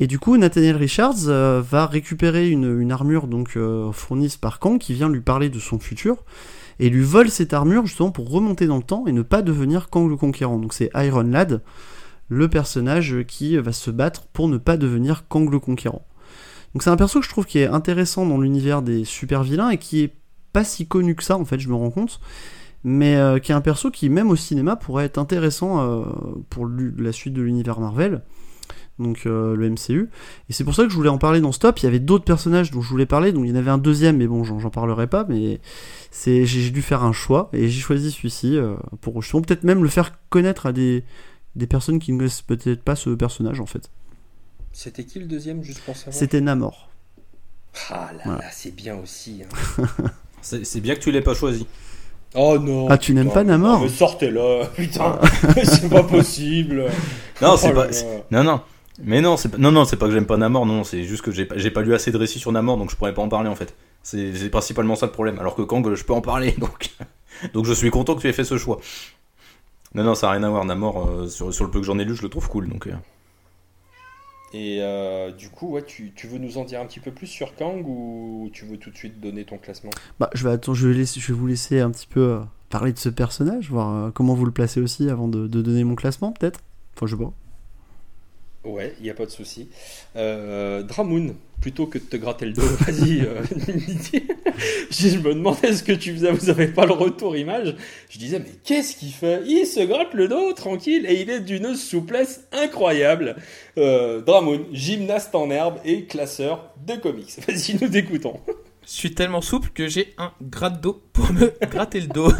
Et 0.00 0.08
du 0.08 0.18
coup, 0.18 0.36
Nathaniel 0.36 0.74
Richards 0.74 1.28
euh, 1.28 1.62
va 1.62 1.86
récupérer 1.86 2.50
une, 2.50 2.90
armure 2.90 3.28
donc 3.28 3.56
euh, 3.56 3.92
fournie 3.92 4.36
par 4.40 4.58
Kang 4.58 4.80
qui 4.80 4.92
vient 4.92 5.08
lui 5.08 5.20
parler 5.20 5.50
de 5.50 5.60
son 5.60 5.78
futur 5.78 6.24
et 6.80 6.90
lui 6.90 7.04
vole 7.04 7.30
cette 7.30 7.52
armure 7.52 7.86
justement 7.86 8.10
pour 8.10 8.28
remonter 8.28 8.66
dans 8.66 8.78
le 8.78 8.82
temps 8.82 9.04
et 9.06 9.12
ne 9.12 9.22
pas 9.22 9.42
devenir 9.42 9.88
Kang 9.88 10.10
le 10.10 10.16
Conquérant. 10.16 10.58
Donc 10.58 10.74
c'est 10.74 10.90
Iron 10.96 11.22
Lad, 11.22 11.62
le 12.28 12.48
personnage 12.48 13.18
qui 13.28 13.56
va 13.56 13.70
se 13.70 13.92
battre 13.92 14.26
pour 14.32 14.48
ne 14.48 14.56
pas 14.56 14.76
devenir 14.76 15.28
Kang 15.28 15.48
le 15.48 15.60
Conquérant. 15.60 16.04
Donc 16.74 16.82
c'est 16.82 16.90
un 16.90 16.96
perso 16.96 17.20
que 17.20 17.24
je 17.24 17.30
trouve 17.30 17.46
qui 17.46 17.58
est 17.60 17.68
intéressant 17.68 18.26
dans 18.26 18.38
l'univers 18.38 18.82
des 18.82 19.04
super 19.04 19.44
vilains 19.44 19.70
et 19.70 19.78
qui 19.78 20.02
est 20.02 20.12
pas 20.52 20.64
si 20.64 20.86
connu 20.86 21.14
que 21.14 21.22
ça 21.22 21.36
en 21.36 21.44
fait, 21.44 21.58
je 21.58 21.68
me 21.68 21.74
rends 21.74 21.90
compte, 21.90 22.20
mais 22.82 23.16
euh, 23.16 23.38
qui 23.38 23.52
est 23.52 23.54
un 23.54 23.60
perso 23.60 23.90
qui 23.90 24.08
même 24.08 24.30
au 24.30 24.36
cinéma 24.36 24.74
pourrait 24.76 25.04
être 25.04 25.18
intéressant 25.18 25.80
euh, 25.80 26.02
pour 26.50 26.66
la 26.66 27.12
suite 27.12 27.32
de 27.32 27.42
l'univers 27.42 27.80
Marvel. 27.80 28.22
Donc 29.00 29.26
euh, 29.26 29.56
le 29.56 29.70
MCU. 29.70 30.08
Et 30.48 30.52
c'est 30.52 30.62
pour 30.62 30.74
ça 30.74 30.84
que 30.84 30.88
je 30.88 30.94
voulais 30.94 31.08
en 31.08 31.18
parler 31.18 31.40
dans 31.40 31.50
Stop. 31.50 31.80
Il 31.80 31.84
y 31.84 31.88
avait 31.88 31.98
d'autres 31.98 32.24
personnages 32.24 32.70
dont 32.70 32.80
je 32.80 32.88
voulais 32.88 33.06
parler, 33.06 33.32
donc 33.32 33.44
il 33.44 33.50
y 33.50 33.52
en 33.52 33.56
avait 33.56 33.72
un 33.72 33.78
deuxième, 33.78 34.18
mais 34.18 34.28
bon, 34.28 34.44
j'en 34.44 34.70
parlerai 34.70 35.08
pas. 35.08 35.26
Mais 35.28 35.60
j'ai 36.24 36.70
dû 36.70 36.80
faire 36.80 37.02
un 37.02 37.12
choix 37.12 37.50
et 37.52 37.68
j'ai 37.68 37.80
choisi 37.80 38.12
celui-ci 38.12 38.56
pour 39.00 39.20
justement 39.20 39.42
peut-être 39.42 39.64
même 39.64 39.82
le 39.82 39.88
faire 39.88 40.12
connaître 40.28 40.66
à 40.66 40.72
des 40.72 41.02
personnes 41.68 41.98
qui 41.98 42.12
ne 42.12 42.18
connaissent 42.18 42.42
peut-être 42.42 42.82
pas 42.82 42.94
ce 42.94 43.10
personnage 43.10 43.60
en 43.60 43.66
fait. 43.66 43.90
C'était 44.74 45.04
qui 45.04 45.20
le 45.20 45.26
deuxième, 45.26 45.62
juste 45.62 45.80
pour 45.82 45.96
savoir 45.96 46.14
C'était 46.14 46.40
Namor. 46.40 46.88
Ah 47.90 48.10
là 48.18 48.32
là, 48.38 48.44
c'est 48.50 48.74
bien 48.74 48.96
aussi. 48.96 49.42
Hein. 49.42 49.86
c'est 50.42 50.80
bien 50.80 50.96
que 50.96 51.00
tu 51.00 51.12
l'aies 51.12 51.22
pas 51.22 51.34
choisi. 51.34 51.66
Oh 52.34 52.58
non. 52.58 52.88
Ah, 52.90 52.98
tu 52.98 53.14
n'aimes 53.14 53.32
pas 53.32 53.44
Namor 53.44 53.88
sortez 53.88 54.32
là, 54.32 54.66
putain, 54.76 55.20
c'est 55.62 55.88
pas 55.88 56.02
possible. 56.02 56.86
Non, 57.40 57.56
c'est 57.56 57.70
oh 57.70 57.74
pas. 57.74 57.86
Non, 58.32 58.42
non. 58.42 58.60
Mais 59.02 59.20
non, 59.20 59.36
c'est 59.36 59.48
pas... 59.48 59.58
non, 59.58 59.70
non, 59.70 59.84
c'est 59.84 59.96
pas 59.96 60.06
que 60.06 60.12
j'aime 60.12 60.26
pas 60.26 60.36
Namor, 60.36 60.66
non, 60.66 60.82
c'est 60.82 61.04
juste 61.04 61.22
que 61.22 61.30
j'ai 61.30 61.46
pas... 61.46 61.56
pas 61.56 61.82
lu 61.82 61.94
assez 61.94 62.10
de 62.10 62.16
récits 62.16 62.40
sur 62.40 62.50
Namor, 62.50 62.76
donc 62.76 62.90
je 62.90 62.96
pourrais 62.96 63.14
pas 63.14 63.22
en 63.22 63.28
parler 63.28 63.48
en 63.48 63.54
fait. 63.54 63.74
C'est 64.02 64.50
principalement 64.50 64.96
ça 64.96 65.06
le 65.06 65.12
problème. 65.12 65.38
Alors 65.38 65.54
que 65.54 65.62
Kang, 65.62 65.94
je 65.94 66.04
peux 66.04 66.12
en 66.12 66.20
parler, 66.20 66.52
donc 66.58 66.90
donc 67.52 67.64
je 67.64 67.72
suis 67.72 67.90
content 67.90 68.16
que 68.16 68.20
tu 68.20 68.28
aies 68.28 68.32
fait 68.32 68.44
ce 68.44 68.58
choix. 68.58 68.80
Non, 69.94 70.02
non, 70.02 70.16
ça 70.16 70.26
n'a 70.26 70.32
rien 70.32 70.42
à 70.42 70.48
voir. 70.48 70.64
Namor, 70.64 71.08
euh, 71.08 71.28
sur, 71.28 71.54
sur 71.54 71.64
le 71.64 71.70
peu 71.70 71.78
que 71.78 71.86
j'en 71.86 71.98
ai 72.00 72.04
lu, 72.04 72.16
je 72.16 72.22
le 72.22 72.28
trouve 72.28 72.48
cool, 72.48 72.68
donc. 72.68 72.88
Euh. 72.88 72.94
Et 74.54 74.78
euh, 74.80 75.32
du 75.32 75.48
coup, 75.48 75.72
ouais, 75.72 75.82
tu, 75.82 76.12
veux 76.28 76.38
nous 76.38 76.58
en 76.58 76.64
dire 76.64 76.80
un 76.80 76.86
petit 76.86 77.00
peu 77.00 77.10
plus 77.10 77.26
sur 77.26 77.56
Kang 77.56 77.84
ou 77.84 78.50
tu 78.52 78.64
veux 78.64 78.76
tout 78.76 78.90
de 78.90 78.96
suite 78.96 79.20
donner 79.20 79.44
ton 79.44 79.58
classement? 79.58 79.90
Bah, 80.20 80.30
je, 80.32 80.44
vais 80.44 80.54
attendre, 80.54 80.78
je, 80.78 80.86
vais 80.86 81.04
je 81.04 81.26
vais 81.26 81.34
vous 81.34 81.46
laisser 81.48 81.80
un 81.80 81.90
petit 81.90 82.06
peu 82.06 82.20
euh, 82.20 82.40
parler 82.70 82.92
de 82.92 82.98
ce 82.98 83.08
personnage, 83.08 83.68
voir 83.68 83.92
euh, 83.92 84.10
comment 84.12 84.34
vous 84.34 84.46
le 84.46 84.52
placez 84.52 84.80
aussi 84.80 85.10
avant 85.10 85.26
de, 85.26 85.48
de 85.48 85.60
donner 85.60 85.82
mon 85.82 85.96
classement, 85.96 86.30
peut-être? 86.30 86.60
Enfin, 86.94 87.06
je 87.06 87.16
sais 87.16 87.22
pas. 87.22 87.32
Ouais, 88.64 88.94
il 88.98 89.02
n'y 89.02 89.10
a 89.10 89.14
pas 89.14 89.26
de 89.26 89.30
souci. 89.30 89.68
Euh, 90.16 90.82
Dramoun, 90.82 91.34
plutôt 91.60 91.86
que 91.86 91.98
de 91.98 92.04
te 92.04 92.16
gratter 92.16 92.46
le 92.46 92.52
dos, 92.52 92.62
vas-y. 92.80 93.20
Euh, 93.22 93.42
je 94.90 95.18
me 95.18 95.34
demandais 95.34 95.72
ce 95.72 95.82
que 95.82 95.92
tu 95.92 96.12
faisais, 96.12 96.30
vous 96.30 96.46
n'avez 96.46 96.68
pas 96.68 96.86
le 96.86 96.92
retour 96.92 97.36
image. 97.36 97.74
Je 98.10 98.18
disais, 98.18 98.38
mais 98.38 98.52
qu'est-ce 98.64 98.96
qu'il 98.96 99.12
fait? 99.12 99.42
Il 99.46 99.66
se 99.66 99.80
gratte 99.80 100.14
le 100.14 100.28
dos, 100.28 100.52
tranquille, 100.52 101.06
et 101.08 101.20
il 101.20 101.30
est 101.30 101.40
d'une 101.40 101.74
souplesse 101.74 102.46
incroyable. 102.52 103.36
Euh, 103.78 104.20
Dramoun, 104.20 104.66
gymnaste 104.72 105.34
en 105.34 105.50
herbe 105.50 105.78
et 105.84 106.04
classeur 106.04 106.72
de 106.86 106.94
comics. 106.94 107.34
Vas-y, 107.48 107.76
nous 107.80 107.88
t'écoutons. 107.88 108.40
Je 108.86 108.92
suis 108.92 109.14
tellement 109.14 109.40
souple 109.40 109.70
que 109.70 109.88
j'ai 109.88 110.14
un 110.18 110.32
gratte 110.42 110.80
dos 110.80 111.02
pour 111.12 111.32
me 111.32 111.52
gratter 111.70 112.00
le 112.00 112.08
dos. 112.08 112.30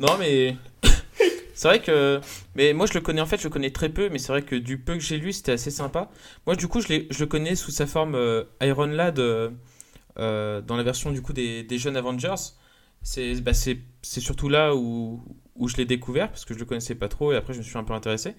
non, 0.00 0.16
mais 0.18 0.56
c'est 1.54 1.68
vrai 1.68 1.80
que. 1.80 2.20
Mais 2.54 2.72
moi, 2.74 2.86
je 2.86 2.94
le 2.94 3.00
connais 3.00 3.20
en 3.20 3.26
fait, 3.26 3.38
je 3.38 3.44
le 3.44 3.50
connais 3.50 3.70
très 3.70 3.88
peu, 3.88 4.08
mais 4.10 4.18
c'est 4.18 4.28
vrai 4.28 4.42
que 4.42 4.56
du 4.56 4.78
peu 4.78 4.94
que 4.94 5.00
j'ai 5.00 5.16
lu, 5.16 5.32
c'était 5.32 5.52
assez 5.52 5.70
sympa. 5.70 6.10
Moi, 6.46 6.54
du 6.54 6.68
coup, 6.68 6.80
je, 6.80 7.04
je 7.10 7.20
le 7.20 7.26
connais 7.26 7.54
sous 7.54 7.70
sa 7.70 7.86
forme 7.86 8.14
euh, 8.14 8.44
Iron 8.60 8.86
Lad 8.86 9.18
euh, 9.18 9.48
dans 10.18 10.76
la 10.76 10.82
version 10.82 11.10
du 11.12 11.22
coup 11.22 11.32
des, 11.32 11.66
jeunes 11.78 11.96
Avengers. 11.96 12.34
C'est 13.02 13.40
bah, 13.40 13.52
surtout 14.02 14.48
là 14.48 14.74
où, 14.74 15.22
où 15.54 15.68
je 15.68 15.76
l'ai 15.76 15.84
découvert, 15.84 16.28
parce 16.28 16.44
que 16.44 16.52
je 16.52 16.58
le 16.58 16.64
connaissais 16.64 16.96
pas 16.96 17.08
trop, 17.08 17.32
et 17.32 17.36
après, 17.36 17.52
je 17.52 17.58
me 17.58 17.62
suis 17.62 17.78
un 17.78 17.84
peu 17.84 17.94
intéressé. 17.94 18.34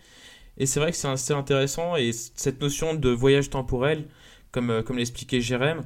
Et 0.58 0.66
c'est 0.66 0.80
vrai 0.82 0.92
que 0.92 0.98
c'est 0.98 1.08
assez 1.08 1.34
intéressant, 1.34 1.96
et 1.96 2.12
cette 2.12 2.62
notion 2.62 2.94
de 2.94 3.10
voyage 3.10 3.50
temporel, 3.50 4.08
comme, 4.52 4.84
comme 4.84 4.98
l'expliquait 4.98 5.42
Jérém, 5.42 5.82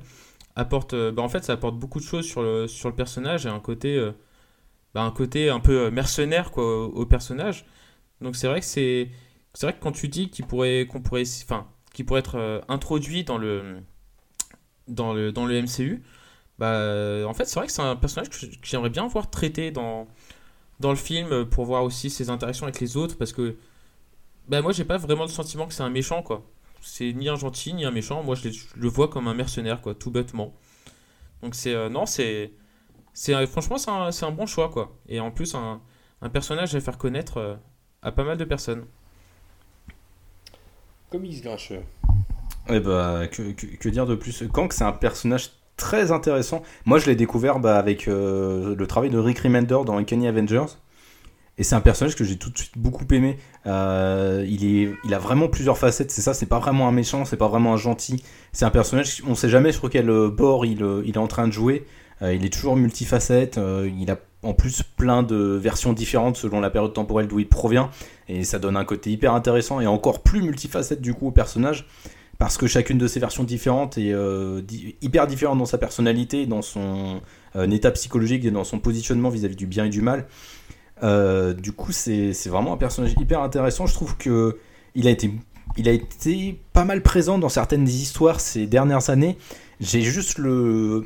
apporte. 0.56 0.96
Bah, 0.96 1.22
en 1.22 1.30
fait, 1.30 1.44
ça 1.44 1.54
apporte 1.54 1.78
beaucoup 1.78 2.00
de 2.00 2.06
choses 2.06 2.26
sur 2.26 2.42
le, 2.42 2.68
sur 2.68 2.90
le 2.90 2.96
personnage 2.96 3.46
et 3.46 3.50
un 3.50 3.60
côté 3.60 4.12
bah, 4.94 5.02
un 5.04 5.12
côté 5.12 5.50
un 5.50 5.60
peu 5.60 5.86
euh, 5.86 5.92
mercenaire 5.92 6.52
quoi, 6.52 6.86
au, 6.86 7.06
personnage. 7.06 7.66
Donc 8.22 8.36
c'est 8.36 8.48
vrai 8.48 8.60
que 8.60 8.66
c'est 8.66 9.10
c'est 9.54 9.66
vrai 9.66 9.74
que 9.74 9.82
quand 9.82 9.92
tu 9.92 10.08
dis 10.08 10.30
qu'il 10.30 10.46
pourrait 10.46 10.88
qu'on 10.88 11.02
pourrait 11.02 11.24
enfin 11.44 11.68
pourrait 12.06 12.20
être 12.20 12.38
euh, 12.38 12.62
introduit 12.70 13.24
dans 13.24 13.38
le 13.38 13.78
dans 14.88 15.14
le 15.14 15.32
dans 15.32 15.46
le 15.46 15.62
MCU, 15.62 16.04
bah, 16.60 17.26
en 17.28 17.34
fait, 17.34 17.46
c'est 17.46 17.60
vrai 17.60 17.68
que 17.68 17.74
c'est 17.74 17.82
un 17.82 17.96
personnage 17.96 18.30
que 18.30 18.38
j'aimerais 18.64 18.90
bien 18.90 19.08
voir 19.08 19.30
traité 19.30 19.72
dans, 19.72 20.08
dans 20.80 20.92
le 20.92 20.96
film 20.96 21.46
pour 21.46 21.66
voir 21.66 21.84
aussi 21.84 22.10
ses 22.10 22.30
interactions 22.30 22.66
avec 22.66 22.80
les 22.80 22.98
autres 22.98 23.18
parce 23.18 23.34
que 23.34 23.58
bah, 24.48 24.62
moi, 24.62 24.72
j'ai 24.72 24.86
pas 24.86 24.98
vraiment 24.98 25.24
le 25.24 25.30
sentiment 25.30 25.68
que 25.68 25.74
c'est 25.74 25.84
un 25.84 25.90
méchant, 25.90 26.22
quoi. 26.22 26.44
C'est 26.82 27.14
ni 27.14 27.30
un 27.30 27.36
gentil 27.36 27.74
ni 27.74 27.86
un 27.86 27.92
méchant. 27.92 28.24
Moi, 28.24 28.36
je, 28.36 28.50
le 28.76 28.90
vois 28.90 29.08
comme 29.08 29.28
un 29.28 29.34
mercenaire, 29.34 29.82
quoi, 29.82 29.96
tout 29.96 30.12
bêtement. 30.12 30.54
Donc, 31.42 31.56
c'est. 31.56 31.74
Euh, 31.74 31.90
non, 31.90 32.06
c'est. 32.06 32.52
c'est 33.14 33.48
franchement, 33.48 33.78
c'est 33.78 33.92
un, 33.92 34.10
un, 34.28 34.32
bon 34.32 34.46
choix, 34.46 34.70
quoi. 34.70 34.98
Et 35.08 35.20
en 35.20 35.32
plus, 35.32 35.56
un, 35.56 35.82
un 36.22 36.30
personnage 36.30 36.76
à 36.76 36.82
faire 36.82 36.98
connaître 36.98 37.38
euh, 37.38 37.56
à 38.02 38.12
pas 38.12 38.24
mal 38.24 38.38
de 38.38 38.46
personnes. 38.46 38.86
Comme 41.10 41.26
X 41.26 41.42
Grincheux. 41.42 41.84
Eh 42.70 42.80
bah, 42.80 43.28
que, 43.28 43.90
dire 43.90 44.06
de 44.06 44.16
plus? 44.16 44.44
Kang, 44.52 44.72
c'est 44.72 44.84
un 44.84 44.92
personnage 44.92 45.52
très 45.76 46.12
intéressant. 46.12 46.62
Moi, 46.86 47.00
je 47.00 47.08
l'ai 47.08 47.16
découvert 47.16 47.60
bah, 47.60 47.78
avec 47.78 48.08
euh, 48.08 48.76
le 48.76 48.88
travail 48.88 49.10
de 49.10 49.18
Rick 49.18 49.40
Remender 49.40 49.80
dans 49.86 49.98
Uncanny 49.98 50.28
Avengers. 50.28 50.78
Et 51.60 51.64
c'est 51.64 51.76
un 51.76 51.82
personnage 51.82 52.16
que 52.16 52.24
j'ai 52.24 52.38
tout 52.38 52.50
de 52.50 52.58
suite 52.58 52.78
beaucoup 52.78 53.06
aimé. 53.12 53.38
Euh, 53.68 54.44
il, 54.48 55.14
a 55.14 55.20
vraiment 55.20 55.48
plusieurs 55.48 55.78
facettes, 55.78 56.10
c'est 56.10 56.22
ça, 56.22 56.34
c'est 56.34 56.48
pas 56.48 56.58
vraiment 56.58 56.88
un 56.88 56.92
méchant, 56.92 57.26
c'est 57.26 57.38
pas 57.38 57.48
vraiment 57.48 57.74
un 57.74 57.78
gentil. 57.78 58.24
C'est 58.54 58.66
un 58.66 58.72
personnage, 58.72 59.22
on 59.28 59.36
sait 59.36 59.50
jamais 59.50 59.72
sur 59.72 59.88
quel 59.90 60.10
euh, 60.10 60.30
bord 60.30 60.66
il, 60.66 60.84
il 61.06 61.14
est 61.14 61.20
en 61.20 61.28
train 61.28 61.48
de 61.48 61.54
jouer. 61.54 61.86
il 62.22 62.44
est 62.44 62.54
toujours 62.54 62.76
multifacette, 62.76 63.60
il 63.86 64.10
a 64.10 64.18
en 64.42 64.54
plus 64.54 64.82
plein 64.82 65.22
de 65.22 65.36
versions 65.36 65.94
différentes 65.94 66.38
selon 66.38 66.60
la 66.60 66.70
période 66.70 66.94
temporelle 66.94 67.28
d'où 67.28 67.40
il 67.40 67.48
provient. 67.48 67.92
Et 68.30 68.44
ça 68.46 68.58
donne 68.58 68.76
un 68.76 68.86
côté 68.86 69.12
hyper 69.12 69.34
intéressant 69.34 69.80
et 69.80 69.86
encore 69.86 70.24
plus 70.24 70.42
multifacette 70.42 71.02
du 71.02 71.14
coup 71.14 71.28
au 71.28 71.32
personnage 71.32 71.86
parce 72.44 72.58
que 72.58 72.68
chacune 72.68 72.98
de 72.98 73.08
ces 73.08 73.22
versions 73.22 73.46
différentes 73.46 73.98
est 73.98 74.12
euh, 74.12 74.62
hyper 75.02 75.28
différente 75.28 75.60
dans 75.60 75.66
sa 75.66 75.78
personnalité, 75.78 76.46
dans 76.46 76.62
son 76.62 77.22
euh, 77.56 77.70
état 77.70 77.90
psychologique 77.92 78.44
et 78.44 78.52
dans 78.52 78.66
son 78.66 78.80
positionnement 78.80 79.30
vis-à-vis 79.30 79.56
du 79.56 79.66
bien 79.66 79.86
et 79.86 79.90
du 79.90 80.02
mal. 80.02 80.28
Euh, 81.04 81.54
du 81.54 81.72
coup, 81.72 81.94
c'est 81.94 82.34
vraiment 82.48 82.74
un 82.74 82.78
personnage 82.78 83.14
hyper 83.18 83.42
intéressant. 83.42 83.86
Je 83.86 83.94
trouve 83.94 84.18
que 84.18 84.58
il 84.94 85.08
a 85.08 85.12
été, 85.12 85.32
il 85.78 85.88
a 85.88 85.94
été 85.94 86.60
pas 86.74 86.84
mal 86.84 87.02
présent 87.02 87.38
dans 87.40 87.48
certaines 87.48 87.88
histoires 87.88 88.42
ces 88.42 88.68
dernières 88.68 89.10
années. 89.10 89.38
J'ai 89.80 90.02
juste 90.02 90.38
le, 90.38 91.06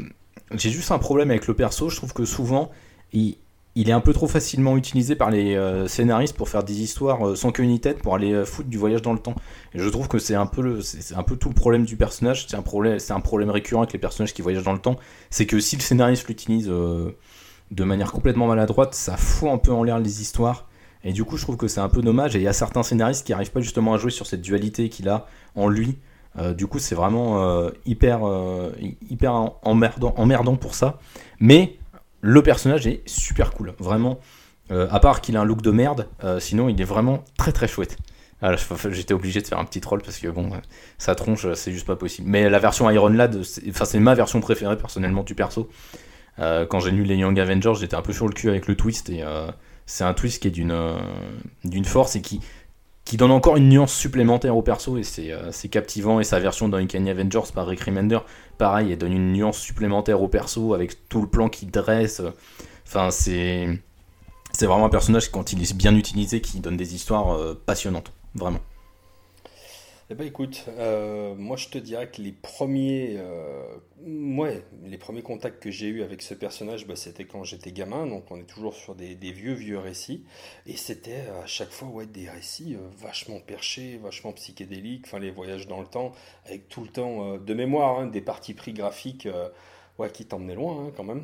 j'ai 0.56 0.72
juste 0.72 0.90
un 0.90 0.98
problème 0.98 1.30
avec 1.30 1.46
le 1.46 1.54
perso. 1.54 1.90
Je 1.90 1.98
trouve 1.98 2.14
que 2.14 2.26
souvent, 2.26 2.72
il, 3.14 3.38
il 3.78 3.90
est 3.90 3.94
un 3.94 4.00
peu 4.00 4.12
trop 4.12 4.28
facilement 4.28 4.76
utilisé 4.76 5.16
par 5.16 5.30
les 5.30 5.56
euh, 5.56 5.88
scénaristes 5.88 6.36
pour 6.36 6.50
faire 6.50 6.64
des 6.64 6.82
histoires 6.82 7.28
euh, 7.28 7.36
sans 7.36 7.52
queue 7.52 7.62
ni 7.62 7.80
tête 7.80 8.02
pour 8.02 8.16
aller 8.16 8.34
euh, 8.34 8.44
foutre 8.44 8.70
du 8.70 8.78
voyage 8.80 9.04
dans 9.04 9.14
le 9.14 9.20
temps. 9.20 9.36
Et 9.76 9.80
je 9.80 9.88
trouve 9.88 10.08
que 10.08 10.18
c'est 10.18 10.34
un 10.34 10.48
peu 10.48 10.64
le, 10.64 10.82
c'est 10.82 11.14
un 11.14 11.22
peu 11.22 11.36
tout 11.36 11.48
le 11.48 11.54
problème 11.54 11.86
du 11.86 11.96
personnage. 11.96 12.48
C'est 12.48 12.58
un 12.58 12.64
problème, 12.64 12.98
c'est 12.98 13.14
un 13.14 13.20
problème 13.20 13.52
récurrent 13.52 13.84
avec 13.84 13.94
les 13.94 14.00
personnages 14.00 14.34
qui 14.34 14.42
voyagent 14.42 14.64
dans 14.64 14.74
le 14.74 14.80
temps. 14.80 14.96
C'est 15.30 15.46
que 15.46 15.60
si 15.60 15.76
le 15.76 15.84
scénariste 15.84 16.28
l'utilise 16.28 16.66
de 16.66 17.84
manière 17.84 18.12
complètement 18.12 18.48
maladroite, 18.48 18.96
ça 18.96 19.16
fout 19.16 19.50
un 19.50 19.60
peu 19.60 19.72
en 19.72 19.84
l'air 19.84 20.00
les 20.00 20.22
histoires. 20.24 20.68
Et 21.04 21.14
du 21.14 21.24
coup, 21.24 21.38
je 21.38 21.44
trouve 21.44 21.58
que 21.58 21.68
c'est 21.68 21.80
un 21.80 21.90
peu 21.90 22.02
dommage. 22.02 22.36
Et 22.36 22.40
il 22.40 22.46
y 22.46 22.48
a 22.48 22.54
certains 22.54 22.82
scénaristes 22.82 23.28
qui 23.28 23.32
n'arrivent 23.32 23.52
pas 23.52 23.62
justement 23.62 23.94
à 23.94 23.98
jouer 23.98 24.10
sur 24.10 24.26
cette 24.26 24.42
dualité 24.42 24.90
qu'il 24.90 25.08
a 25.08 25.28
en 25.54 25.68
lui. 25.68 26.00
du 26.56 26.66
coup, 26.66 26.80
c'est 26.80 26.96
vraiment 26.96 27.70
hyper, 27.86 28.22
hyper 29.08 29.52
emmerdant, 29.62 30.16
emmerdant 30.18 30.56
pour 30.56 30.74
ça. 30.74 30.98
Mais 31.40 31.78
le 32.22 32.42
personnage 32.42 32.88
est 32.88 33.08
super 33.08 33.52
cool, 33.52 33.74
vraiment. 33.80 34.20
Euh, 34.70 34.88
à 34.92 35.00
part 35.00 35.22
qu'il 35.22 35.38
a 35.38 35.42
un 35.42 35.46
look 35.46 35.62
de 35.62 35.72
merde, 35.72 36.08
euh, 36.24 36.40
sinon 36.40 36.68
il 36.68 36.80
est 36.82 36.86
vraiment 36.86 37.24
très 37.38 37.52
très 37.52 37.68
chouette. 37.68 37.98
Ah, 38.42 38.56
j'étais 38.92 39.14
obligé 39.14 39.42
de 39.42 39.48
faire 39.48 39.58
un 39.58 39.66
petit 39.66 39.82
troll 39.82 40.02
parce 40.04 40.20
que 40.20 40.28
bon, 40.28 40.52
sa 41.00 41.16
tronche, 41.16 41.52
c'est 41.54 41.72
juste 41.72 41.88
pas 41.88 41.96
possible. 41.96 42.30
Mais 42.30 42.50
la 42.50 42.60
version 42.60 42.90
Iron 42.92 43.10
Lad, 43.10 43.42
c'est 43.44 44.00
ma 44.00 44.14
version 44.14 44.42
préférée 44.42 44.78
personnellement 44.78 45.24
du 45.24 45.34
perso. 45.34 45.70
Euh, 46.38 46.68
quand 46.68 46.80
j'ai 46.80 46.92
lu 46.92 47.04
les 47.04 47.16
Young 47.16 47.40
Avengers, 47.40 47.74
j'étais 47.80 47.96
un 47.96 48.04
peu 48.04 48.14
sur 48.14 48.28
le 48.28 48.34
cul 48.34 48.50
avec 48.50 48.68
le 48.68 48.76
twist 48.76 49.10
et 49.10 49.24
c'est 49.88 50.04
un 50.04 50.14
twist 50.14 50.42
qui 50.42 50.50
est 50.50 50.52
d'une 50.52 51.86
force 51.86 52.16
et 52.16 52.22
qui 52.22 52.42
qui 53.08 53.16
donne 53.16 53.32
encore 53.32 53.56
une 53.56 53.70
nuance 53.70 53.94
supplémentaire 53.94 54.58
au 54.58 54.62
perso 54.62 54.98
et 54.98 55.04
c'est 55.04 55.70
captivant 55.70 56.20
et 56.20 56.26
sa 56.26 56.40
version 56.40 56.68
dans 56.68 56.78
Uncanny 56.78 57.10
Avengers 57.10 57.52
par 57.54 57.66
Rick 57.66 57.80
Remender 57.82 58.20
pareil, 58.58 58.92
elle 58.92 58.98
donne 58.98 59.14
une 59.14 59.32
nuance 59.32 59.58
supplémentaire 59.58 60.22
au 60.22 60.28
perso 60.28 60.74
avec 60.74 61.08
tout 61.08 61.22
le 61.22 61.28
plan 61.28 61.48
qu'il 61.48 61.72
dresse. 61.72 62.22
Enfin, 62.86 63.10
c'est. 63.12 63.80
C'est 64.54 64.66
vraiment 64.66 64.86
un 64.86 64.90
personnage, 64.90 65.30
quand 65.30 65.54
il 65.54 65.62
est 65.62 65.74
bien 65.76 65.96
utilisé, 65.96 66.42
qui 66.42 66.60
donne 66.60 66.78
des 66.78 66.96
histoires 66.96 67.36
euh, 67.36 67.62
passionnantes. 67.66 68.12
Vraiment. 68.34 68.60
Eh 70.10 70.16
ben 70.16 70.26
écoute, 70.26 70.64
euh, 70.70 71.36
moi 71.36 71.58
je 71.58 71.68
te 71.68 71.78
dirais 71.78 72.10
que 72.10 72.22
les 72.22 72.32
premiers, 72.32 73.16
euh, 73.18 73.62
ouais, 74.06 74.64
les 74.86 74.98
premiers 74.98 75.22
contacts 75.22 75.62
que 75.62 75.70
j'ai 75.70 75.88
eu 75.88 76.02
avec 76.02 76.22
ce 76.22 76.34
personnage, 76.34 76.88
bah, 76.88 76.96
c'était 76.96 77.26
quand 77.26 77.44
j'étais 77.44 77.74
gamin, 77.74 78.08
donc 78.08 78.32
on 78.32 78.38
est 78.38 78.46
toujours 78.46 78.74
sur 78.74 78.96
des, 78.96 79.16
vieux 79.16 79.54
vieux 79.54 79.78
récits, 79.78 80.24
et 80.66 80.78
c'était 80.78 81.26
à 81.44 81.46
chaque 81.46 81.72
fois 81.72 81.90
ouais 81.90 82.06
des 82.06 82.30
récits 82.30 82.76
euh, 82.76 82.88
vachement 82.98 83.42
perchés, 83.42 84.00
vachement 84.02 84.32
psychédéliques, 84.32 85.04
enfin 85.08 85.20
les 85.20 85.30
voyages 85.30 85.68
dans 85.68 85.82
le 85.82 85.88
temps, 85.88 86.14
avec 86.46 86.70
tout 86.70 86.84
le 86.84 86.88
temps 86.88 87.38
de 87.38 87.54
mémoire, 87.54 88.00
hein, 88.00 88.08
des 88.08 88.22
parties 88.22 88.54
pris 88.54 88.74
graphiques. 88.74 89.28
Ouais, 90.00 90.12
qui 90.12 90.26
t'emmenaient 90.26 90.54
loin 90.54 90.86
hein, 90.86 90.92
quand 90.96 91.04
même. 91.04 91.24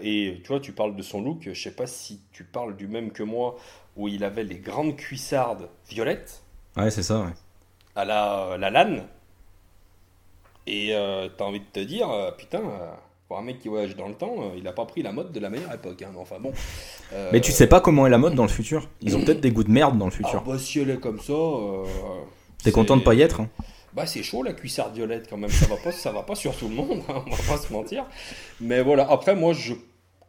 et 0.00 0.40
tu 0.42 0.48
vois, 0.48 0.58
tu 0.58 0.72
parles 0.72 0.96
de 0.96 1.02
son 1.02 1.20
look. 1.20 1.50
Je 1.52 1.62
sais 1.62 1.76
pas 1.76 1.86
si 1.86 2.22
tu 2.32 2.44
parles 2.44 2.78
du 2.78 2.88
même 2.88 3.12
que 3.12 3.22
moi, 3.22 3.58
où 3.94 4.08
il 4.08 4.24
avait 4.24 4.42
les 4.42 4.58
grandes 4.58 4.96
cuissardes 4.96 5.68
violettes. 5.86 6.42
Ouais, 6.78 6.90
c'est 6.90 7.02
ça. 7.02 7.20
Ouais 7.20 7.32
à 7.96 8.04
la, 8.04 8.56
la 8.58 8.70
LAN. 8.70 9.02
Et 10.66 10.90
euh, 10.92 11.28
t'as 11.36 11.44
envie 11.44 11.60
de 11.60 11.64
te 11.72 11.80
dire, 11.80 12.08
euh, 12.10 12.30
putain, 12.30 12.60
euh, 12.60 12.92
pour 13.28 13.38
un 13.38 13.42
mec 13.42 13.58
qui 13.58 13.68
voyage 13.68 13.96
dans 13.96 14.08
le 14.08 14.14
temps, 14.14 14.52
il 14.56 14.66
a 14.68 14.72
pas 14.72 14.84
pris 14.84 15.02
la 15.02 15.12
mode 15.12 15.32
de 15.32 15.40
la 15.40 15.50
meilleure 15.50 15.72
époque. 15.72 16.02
Hein, 16.02 16.12
enfin 16.16 16.36
bon. 16.40 16.52
Mais 17.32 17.40
tu 17.40 17.52
sais 17.52 17.66
pas 17.66 17.80
comment 17.80 18.06
est 18.06 18.10
la 18.10 18.18
mode 18.18 18.34
dans 18.34 18.44
le 18.44 18.48
futur. 18.48 18.88
Ils 19.00 19.16
ont 19.16 19.24
peut-être 19.24 19.40
des 19.40 19.50
goûts 19.50 19.64
de 19.64 19.70
merde 19.70 19.98
dans 19.98 20.06
le 20.06 20.12
futur. 20.12 20.42
Ah, 20.44 20.50
bah, 20.50 20.58
si 20.58 20.80
elle 20.80 20.90
est 20.90 21.00
comme 21.00 21.20
ça. 21.20 21.34
T'es 22.62 22.70
content 22.70 22.96
de 22.96 23.02
pas 23.02 23.14
y 23.14 23.22
être 23.22 23.40
hein 23.40 23.48
bah 23.94 24.06
c'est 24.06 24.22
chaud 24.22 24.42
la 24.42 24.52
cuissarde 24.54 24.94
violette 24.94 25.26
quand 25.28 25.36
même, 25.36 25.50
ça 25.50 25.66
va 25.66 25.76
pas, 25.76 25.92
ça 25.92 26.12
va 26.12 26.22
pas 26.22 26.34
sur 26.34 26.56
tout 26.56 26.68
le 26.68 26.74
monde, 26.74 27.02
hein, 27.08 27.22
on 27.26 27.30
va 27.30 27.56
pas 27.56 27.58
se 27.58 27.72
mentir. 27.72 28.06
Mais 28.60 28.82
voilà, 28.82 29.06
après 29.10 29.34
moi 29.34 29.52
je 29.52 29.74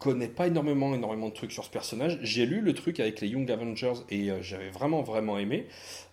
connais 0.04 0.28
pas 0.28 0.48
énormément, 0.48 0.94
énormément 0.94 1.30
de 1.30 1.34
trucs 1.34 1.54
sur 1.54 1.64
ce 1.64 1.70
personnage. 1.70 2.20
J'ai 2.22 2.46
lu 2.46 2.60
le 2.60 2.74
truc 2.74 3.00
avec 3.00 3.22
les 3.22 3.30
Young 3.30 3.50
Avengers 3.50 3.94
et 4.10 4.30
euh, 4.30 4.42
j'avais 4.42 4.70
vraiment, 4.70 5.02
vraiment 5.02 5.38
aimé. 5.38 5.68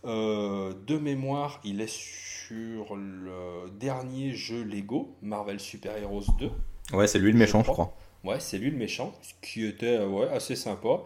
Euh, 0.05 0.73
de 0.87 0.97
mémoire, 0.97 1.61
il 1.65 1.81
est 1.81 1.93
sur 1.93 2.95
le 2.95 3.69
dernier 3.81 4.33
jeu 4.33 4.63
Lego, 4.63 5.17
Marvel 5.23 5.59
Super 5.59 5.99
Heroes 5.99 6.27
2. 6.39 6.51
Ouais, 6.97 7.09
c'est 7.09 7.19
lui 7.19 7.33
le 7.33 7.39
méchant, 7.39 7.65
je 7.65 7.71
crois. 7.71 7.97
Ouais, 8.23 8.39
c'est 8.39 8.59
lui 8.59 8.71
le 8.71 8.77
méchant, 8.77 9.13
qui 9.43 9.67
était 9.67 9.97
euh, 9.97 10.07
ouais, 10.07 10.29
assez 10.29 10.55
sympa. 10.55 11.01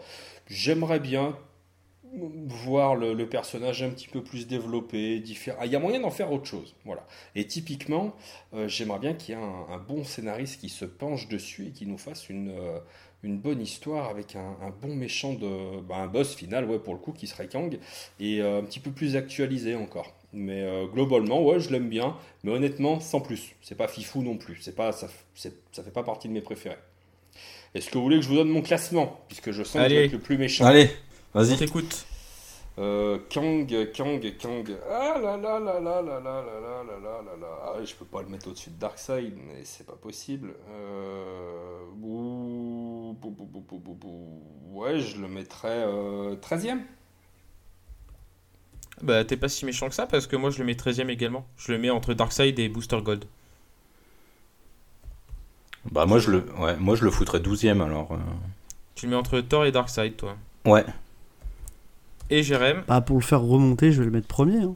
J'aimerais 0.46 1.00
bien 1.00 1.38
voir 2.46 2.94
le, 2.94 3.26
personnage 3.26 3.82
un 3.82 3.90
petit 3.90 4.08
peu 4.08 4.22
plus 4.22 4.46
développé, 4.46 5.20
différent. 5.20 5.58
Ah, 5.60 5.66
il 5.66 5.72
y 5.72 5.76
a 5.76 5.78
moyen 5.78 6.00
d'en 6.00 6.10
faire 6.10 6.32
autre 6.32 6.46
chose. 6.46 6.74
Voilà. 6.84 7.06
Et 7.34 7.46
typiquement, 7.46 8.14
euh, 8.54 8.68
j'aimerais 8.68 8.98
bien 8.98 9.14
qu'il 9.14 9.34
y 9.34 9.38
ait 9.38 9.42
un, 9.42 9.78
bon 9.78 10.04
scénariste 10.04 10.60
qui 10.60 10.68
se 10.68 10.84
penche 10.84 11.28
dessus 11.28 11.68
et 11.68 11.70
qui 11.70 11.86
nous 11.86 11.98
fasse 11.98 12.28
une, 12.28 12.50
euh, 12.50 12.78
une 13.22 13.38
bonne 13.38 13.60
histoire 13.60 14.08
avec 14.08 14.36
un, 14.36 14.56
bon 14.80 14.94
méchant, 14.94 15.34
de, 15.34 15.80
bah, 15.80 15.96
un 15.96 16.06
boss 16.06 16.34
final, 16.34 16.64
ouais, 16.66 16.78
pour 16.78 16.94
le 16.94 17.00
coup, 17.00 17.12
qui 17.12 17.26
serait 17.26 17.48
Kang, 17.48 17.78
et 18.20 18.40
euh, 18.40 18.60
un 18.60 18.64
petit 18.64 18.80
peu 18.80 18.90
plus 18.90 19.16
actualisé 19.16 19.74
encore. 19.74 20.14
Mais 20.32 20.66
globalement, 20.92 21.44
ouais, 21.44 21.60
je 21.60 21.70
l'aime 21.70 21.88
bien, 21.88 22.16
mais 22.42 22.50
honnêtement, 22.50 22.98
sans 22.98 23.20
plus. 23.20 23.54
C'est 23.62 23.76
pas 23.76 23.86
fifou 23.86 24.20
non 24.20 24.36
plus. 24.36 24.58
C'est 24.60 24.74
pas, 24.74 24.90
ça, 24.90 25.06
ça 25.36 25.82
fait 25.84 25.92
pas 25.92 26.02
partie 26.02 26.26
de 26.26 26.32
mes 26.32 26.40
préférés. 26.40 26.74
Est-ce 27.74 27.90
que 27.90 27.98
vous 27.98 28.04
voulez 28.04 28.16
que 28.16 28.22
je 28.22 28.28
vous 28.28 28.36
donne 28.36 28.48
mon 28.48 28.62
classement 28.62 29.20
Puisque 29.28 29.50
je 29.50 29.64
sens 29.64 29.88
que 29.88 30.12
le 30.12 30.18
plus 30.18 30.38
méchant? 30.38 30.64
Allez, 30.64 30.90
Vas-y. 31.34 31.56
t'écoute. 31.56 32.06
Euh, 32.78 33.18
Kang, 33.30 33.66
Kang, 33.92 34.36
Kang. 34.38 34.76
Ah 34.90 35.18
là 35.22 35.36
là 35.36 35.60
là 35.60 35.80
là 35.80 36.02
là 36.02 36.20
là 36.20 36.20
là 36.20 36.42
là 36.42 36.82
là 36.82 36.98
là 37.00 37.22
là 37.22 37.36
là. 37.40 37.46
Ah, 37.62 37.84
je 37.84 37.94
peux 37.94 38.04
pas 38.04 38.22
le 38.22 38.28
mettre 38.28 38.48
au-dessus 38.48 38.70
de 38.70 38.78
Darkseid, 38.78 39.34
mais 39.46 39.64
c'est 39.64 39.86
pas 39.86 39.96
possible. 39.96 40.54
Euh... 40.70 41.80
Ouais, 44.72 44.98
je 44.98 45.20
le 45.20 45.28
mettrais 45.28 45.84
euh, 45.86 46.34
13ème. 46.36 46.80
Bah, 49.02 49.24
t'es 49.24 49.36
pas 49.36 49.48
si 49.48 49.64
méchant 49.64 49.88
que 49.88 49.94
ça 49.94 50.06
parce 50.06 50.26
que 50.26 50.36
moi 50.36 50.50
je 50.50 50.58
le 50.58 50.64
mets 50.64 50.74
13ème 50.74 51.08
également. 51.10 51.46
Je 51.56 51.72
le 51.72 51.78
mets 51.78 51.90
entre 51.90 52.14
Darkseid 52.14 52.58
et 52.58 52.68
Booster 52.68 53.00
Gold. 53.02 53.24
Bah, 55.90 56.06
moi 56.06 56.18
je 56.18 56.30
le, 56.30 56.44
ouais, 56.58 56.76
moi, 56.76 56.96
je 56.96 57.04
le 57.04 57.10
foutrais 57.10 57.38
12ème 57.38 57.82
alors. 57.82 58.12
Euh. 58.12 58.16
Tu 58.94 59.06
le 59.06 59.10
mets 59.10 59.16
entre 59.16 59.40
Thor 59.40 59.64
et 59.64 59.72
Darkseid, 59.72 60.16
toi 60.16 60.36
Ouais. 60.64 60.84
Et 62.30 62.42
Jérém 62.42 62.82
Bah 62.88 63.00
pour 63.00 63.16
le 63.16 63.22
faire 63.22 63.42
remonter, 63.42 63.92
je 63.92 63.98
vais 63.98 64.06
le 64.06 64.10
mettre 64.10 64.28
premier. 64.28 64.62
Hein. 64.62 64.74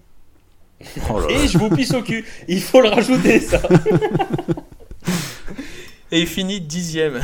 Oh 1.10 1.20
et 1.28 1.48
je 1.48 1.58
vous 1.58 1.70
pisse 1.70 1.92
au 1.92 2.02
cul. 2.02 2.24
Il 2.46 2.62
faut 2.62 2.80
le 2.80 2.88
rajouter, 2.88 3.40
ça. 3.40 3.60
et 6.12 6.20
il 6.20 6.26
finit 6.26 6.60
dixième. 6.60 7.16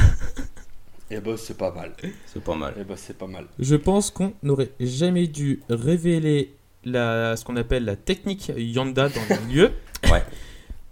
Et 1.11 1.11
eh 1.11 1.17
bah 1.17 1.23
ben, 1.27 1.37
c'est 1.37 1.57
pas 1.57 1.71
mal. 1.71 1.93
C'est 2.27 2.43
pas 2.43 2.57
mal. 2.57 2.73
Et 2.73 2.81
eh 2.81 2.81
bah 2.81 2.87
ben, 2.91 2.97
c'est 2.97 3.17
pas 3.17 3.27
mal. 3.27 3.45
Je 3.59 3.77
pense 3.77 4.11
qu'on 4.11 4.33
n'aurait 4.43 4.71
jamais 4.81 5.29
dû 5.29 5.61
révéler 5.69 6.55
la, 6.85 7.37
ce 7.37 7.45
qu'on 7.45 7.57
appelle 7.57 7.85
la 7.85 7.97
technique 7.97 8.51
Yanda 8.57 9.09
dans 9.09 9.21
le 9.31 9.53
lieu. 9.55 9.71
Ouais. 10.11 10.25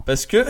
Parce 0.05 0.25
que 0.25 0.45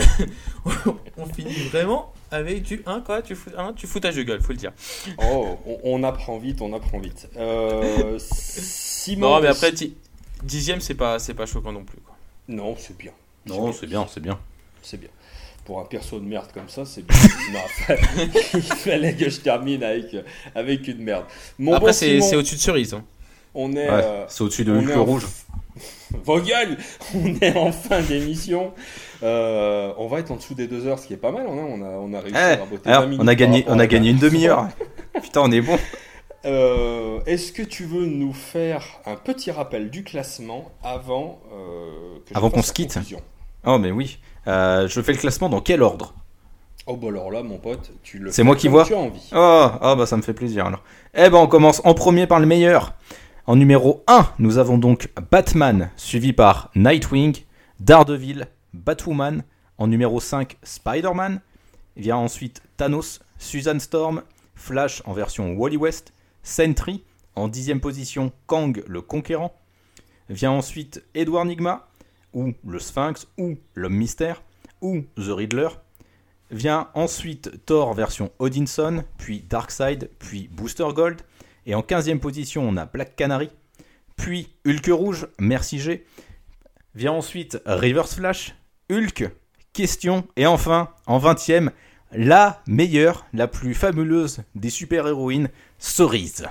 on 1.17 1.25
finit 1.27 1.67
vraiment 1.69 2.13
avec 2.33 2.63
du 2.63 2.81
1 2.85 3.01
quoi, 3.01 3.21
tu, 3.21 3.35
fous, 3.35 3.51
un, 3.57 3.73
tu 3.73 3.87
foutage 3.87 4.15
de 4.15 4.23
gueule, 4.23 4.41
faut 4.41 4.51
le 4.53 4.57
dire. 4.57 4.71
Oh, 5.19 5.57
on, 5.65 5.79
on 5.83 6.03
apprend 6.03 6.37
vite, 6.37 6.61
on 6.61 6.73
apprend 6.73 6.99
vite. 6.99 7.29
Euh, 7.37 8.17
Simon. 8.19 9.29
Non, 9.35 9.41
mais 9.41 9.47
après, 9.47 9.71
ti- 9.73 9.95
dixième, 10.43 10.81
c'est 10.81 10.95
pas, 10.95 11.19
c'est 11.19 11.33
pas 11.33 11.45
choquant 11.45 11.71
non 11.71 11.83
plus. 11.83 11.99
Quoi. 11.99 12.15
Non, 12.47 12.75
c'est 12.77 12.97
bien. 12.97 13.11
Non, 13.45 13.71
c'est 13.73 13.87
bien, 13.87 14.05
c'est 14.11 14.19
bien. 14.21 14.39
C'est 14.81 14.99
bien. 14.99 15.09
Pour 15.65 15.79
un 15.79 15.85
perso 15.85 16.19
de 16.19 16.25
merde 16.25 16.47
comme 16.53 16.67
ça, 16.67 16.83
c'est 16.85 17.05
bien. 17.05 17.15
non, 17.53 17.95
il 18.53 18.61
fallait 18.61 19.15
que 19.15 19.29
je 19.29 19.39
termine 19.39 19.81
avec, 19.83 20.15
avec 20.55 20.87
une 20.89 20.97
merde. 21.03 21.25
Mon 21.57 21.73
après, 21.73 21.87
bon 21.87 21.93
c'est, 21.93 22.09
Simon, 22.15 22.29
c'est 22.29 22.35
au-dessus 22.35 22.55
de 22.55 22.59
cerise. 22.61 22.93
hein. 22.93 23.03
on 23.53 23.71
est. 23.73 23.89
Ouais, 23.89 24.03
euh, 24.03 24.25
c'est 24.27 24.41
au-dessus 24.43 24.65
de 24.65 24.73
en- 24.93 25.03
Rouge. 25.05 25.25
Vos 26.25 26.39
gueules 26.39 26.77
On 27.15 27.33
est 27.41 27.55
en 27.57 27.71
fin 27.71 28.01
d'émission. 28.01 28.73
Euh, 29.23 29.93
on 29.97 30.07
va 30.07 30.19
être 30.19 30.31
en 30.31 30.35
dessous 30.35 30.53
des 30.53 30.67
deux 30.67 30.85
heures, 30.85 30.99
ce 30.99 31.07
qui 31.07 31.13
est 31.13 31.17
pas 31.17 31.31
mal. 31.31 31.45
hein. 31.47 31.65
On 31.69 31.81
a, 31.81 31.85
on 31.87 32.13
a 32.13 32.19
réussi 32.19 32.35
Eh, 32.37 32.53
à 32.53 32.55
raboter 32.57 32.89
alors, 32.89 33.01
20 33.03 33.07
minutes 33.07 33.21
on 33.23 33.27
a 33.27 33.35
gagné, 33.35 33.65
on 33.67 33.79
a 33.79 33.87
gagné 33.87 34.09
une 34.11 34.17
demi-heure. 34.19 34.67
Putain, 35.21 35.41
on 35.41 35.51
est 35.51 35.61
bon. 35.61 35.77
Euh, 36.45 37.19
Est-ce 37.25 37.53
que 37.53 37.61
tu 37.63 37.85
veux 37.85 38.05
nous 38.05 38.33
faire 38.33 38.83
un 39.05 39.15
petit 39.15 39.49
rappel 39.51 39.89
du 39.89 40.03
classement 40.03 40.71
avant 40.83 41.39
euh, 41.53 42.17
que 42.25 42.35
Avant 42.37 42.49
qu'on 42.49 42.61
se 42.61 42.73
quitte. 42.73 42.99
Oh, 43.65 43.77
mais 43.77 43.91
oui. 43.91 44.19
Je 44.45 45.01
fais 45.03 45.13
le 45.13 45.17
classement 45.17 45.47
dans 45.49 45.61
quel 45.61 45.81
ordre? 45.81 46.13
Oh 46.85 46.97
bah 46.97 47.07
alors 47.07 47.31
là, 47.31 47.43
mon 47.43 47.59
pote, 47.59 47.91
tu 48.03 48.19
le 48.19 48.29
C'est 48.29 48.43
moi 48.43 48.57
qui 48.57 48.67
vois 48.67 48.83
Tu 48.83 48.93
as 48.93 48.97
envie. 48.97 49.29
Oh, 49.33 49.67
oh, 49.81 49.95
bah 49.95 50.05
ça 50.05 50.17
me 50.17 50.21
fait 50.21 50.33
plaisir 50.33 50.65
alors. 50.65 50.83
Eh 51.13 51.29
ben 51.29 51.37
on 51.37 51.47
commence 51.47 51.81
en 51.85 51.93
premier 51.93 52.27
par 52.27 52.41
le 52.41 52.45
meilleur. 52.45 52.93
En 53.47 53.55
numéro 53.55 54.03
1, 54.07 54.27
nous 54.39 54.57
avons 54.57 54.77
donc 54.77 55.07
Batman, 55.31 55.91
suivi 55.95 56.33
par 56.33 56.71
Nightwing, 56.75 57.37
Daredevil, 57.79 58.47
Batwoman. 58.73 59.43
En 59.77 59.87
numéro 59.87 60.19
5, 60.19 60.57
Spider-Man. 60.63 61.41
Vient 61.95 62.17
ensuite 62.17 62.61
Thanos, 62.77 63.19
Susan 63.37 63.79
Storm, 63.79 64.23
Flash 64.55 65.01
en 65.05 65.13
version 65.13 65.53
Wally 65.53 65.77
West, 65.77 66.13
Sentry. 66.43 67.03
En 67.35 67.47
dixième 67.47 67.81
position, 67.81 68.31
Kang 68.47 68.83
le 68.87 69.01
Conquérant. 69.01 69.53
Vient 70.29 70.51
ensuite 70.51 71.03
Edward 71.15 71.47
Nigma, 71.47 71.87
ou 72.33 72.53
le 72.65 72.79
Sphinx, 72.79 73.27
ou 73.37 73.55
l'Homme 73.75 73.95
Mystère, 73.95 74.43
ou 74.81 75.01
The 75.15 75.29
Riddler. 75.29 75.69
Vient 76.51 76.89
ensuite 76.93 77.65
Thor 77.65 77.93
version 77.93 78.31
Odinson, 78.39 79.03
puis 79.17 79.41
Darkseid, 79.41 80.09
puis 80.19 80.47
Booster 80.51 80.87
Gold. 80.93 81.21
Et 81.65 81.75
en 81.75 81.81
15e 81.81 82.19
position, 82.19 82.67
on 82.67 82.77
a 82.77 82.85
Black 82.85 83.15
Canary, 83.15 83.49
puis 84.15 84.53
Hulk 84.65 84.87
Rouge, 84.91 85.27
Merci 85.39 85.79
G. 85.79 86.05
Vient 86.95 87.13
ensuite 87.13 87.59
Reverse 87.65 88.15
Flash, 88.15 88.53
Hulk, 88.91 89.29
Question. 89.73 90.25
Et 90.37 90.45
enfin, 90.45 90.89
en 91.07 91.19
20e, 91.19 91.69
la 92.11 92.61
meilleure, 92.67 93.25
la 93.33 93.47
plus 93.47 93.73
fabuleuse 93.73 94.41
des 94.55 94.69
super-héroïnes, 94.69 95.49
Cerise. 95.79 96.45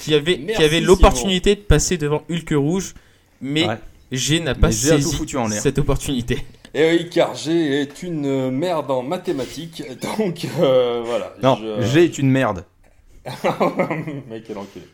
Qui 0.00 0.14
avait, 0.14 0.36
Merci, 0.38 0.56
qui 0.60 0.64
avait 0.64 0.80
l'opportunité 0.80 1.54
de 1.56 1.60
passer 1.60 1.96
devant 1.98 2.22
Hulk 2.30 2.50
Rouge, 2.56 2.94
mais 3.40 3.66
Ouais. 3.66 3.78
G 4.12 4.38
n'a 4.40 4.54
pas 4.54 4.70
saisi 4.70 5.12
foutu 5.14 5.36
en 5.36 5.48
l'air. 5.48 5.60
cette 5.60 5.78
opportunité. 5.78 6.44
Et 6.74 6.90
oui, 6.90 7.08
car 7.10 7.34
G 7.34 7.80
est 7.80 8.02
une 8.02 8.50
merde 8.50 8.90
en 8.90 9.02
mathématiques, 9.02 9.82
donc 10.18 10.46
euh, 10.60 11.02
voilà. 11.04 11.34
Non, 11.42 11.56
je- 11.56 11.82
G 11.86 12.04
est 12.04 12.18
une 12.18 12.30
merde. 12.30 12.64
Mec, 14.28 14.44
quel 14.46 14.58
enculé. 14.58 14.84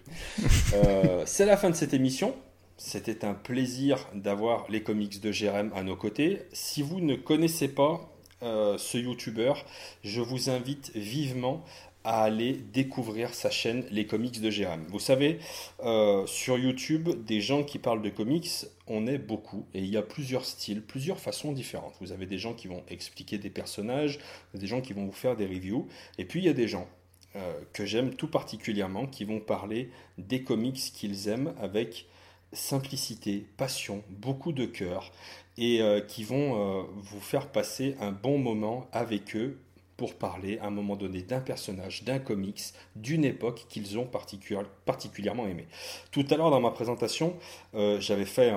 Euh, 0.74 1.22
c'est 1.26 1.46
la 1.46 1.56
fin 1.56 1.68
de 1.70 1.74
cette 1.74 1.92
émission. 1.94 2.34
C'était 2.82 3.26
un 3.26 3.34
plaisir 3.34 4.08
d'avoir 4.14 4.64
les 4.70 4.82
comics 4.82 5.20
de 5.20 5.30
Jérém 5.30 5.70
à 5.74 5.82
nos 5.82 5.96
côtés. 5.96 6.40
Si 6.54 6.80
vous 6.80 7.00
ne 7.00 7.14
connaissez 7.14 7.68
pas 7.68 8.10
euh, 8.42 8.78
ce 8.78 8.96
youtubeur, 8.96 9.66
je 10.02 10.22
vous 10.22 10.48
invite 10.48 10.90
vivement 10.94 11.62
à 12.04 12.22
aller 12.22 12.54
découvrir 12.54 13.34
sa 13.34 13.50
chaîne 13.50 13.84
Les 13.90 14.06
Comics 14.06 14.40
de 14.40 14.48
Jérém. 14.48 14.82
Vous 14.88 14.98
savez, 14.98 15.40
euh, 15.84 16.26
sur 16.26 16.56
YouTube, 16.56 17.10
des 17.26 17.42
gens 17.42 17.64
qui 17.64 17.78
parlent 17.78 18.00
de 18.00 18.08
comics, 18.08 18.48
on 18.86 19.06
est 19.06 19.18
beaucoup 19.18 19.66
et 19.74 19.80
il 19.80 19.90
y 19.90 19.98
a 19.98 20.02
plusieurs 20.02 20.46
styles, 20.46 20.80
plusieurs 20.80 21.20
façons 21.20 21.52
différentes. 21.52 21.92
Vous 22.00 22.12
avez 22.12 22.24
des 22.24 22.38
gens 22.38 22.54
qui 22.54 22.66
vont 22.66 22.82
expliquer 22.88 23.36
des 23.36 23.50
personnages, 23.50 24.18
des 24.54 24.66
gens 24.66 24.80
qui 24.80 24.94
vont 24.94 25.04
vous 25.04 25.12
faire 25.12 25.36
des 25.36 25.44
reviews, 25.44 25.86
et 26.16 26.24
puis 26.24 26.40
il 26.40 26.46
y 26.46 26.48
a 26.48 26.54
des 26.54 26.66
gens 26.66 26.88
euh, 27.36 27.52
que 27.74 27.84
j'aime 27.84 28.14
tout 28.14 28.28
particulièrement, 28.28 29.06
qui 29.06 29.26
vont 29.26 29.38
parler 29.38 29.90
des 30.16 30.42
comics 30.42 30.80
qu'ils 30.94 31.28
aiment 31.28 31.52
avec 31.60 32.06
simplicité, 32.52 33.46
passion, 33.56 34.02
beaucoup 34.08 34.52
de 34.52 34.66
cœur, 34.66 35.12
et 35.58 35.82
euh, 35.82 36.00
qui 36.00 36.24
vont 36.24 36.80
euh, 36.80 36.82
vous 36.96 37.20
faire 37.20 37.48
passer 37.48 37.96
un 38.00 38.12
bon 38.12 38.38
moment 38.38 38.88
avec 38.92 39.36
eux 39.36 39.58
pour 39.96 40.14
parler 40.14 40.58
à 40.60 40.66
un 40.68 40.70
moment 40.70 40.96
donné 40.96 41.20
d'un 41.20 41.40
personnage, 41.40 42.04
d'un 42.04 42.18
comics, 42.18 42.62
d'une 42.96 43.24
époque 43.24 43.66
qu'ils 43.68 43.98
ont 43.98 44.06
particu- 44.06 44.56
particulièrement 44.86 45.46
aimé. 45.46 45.66
Tout 46.10 46.24
à 46.30 46.36
l'heure 46.36 46.50
dans 46.50 46.60
ma 46.60 46.70
présentation, 46.70 47.36
euh, 47.74 48.00
j'avais 48.00 48.24
fait 48.24 48.50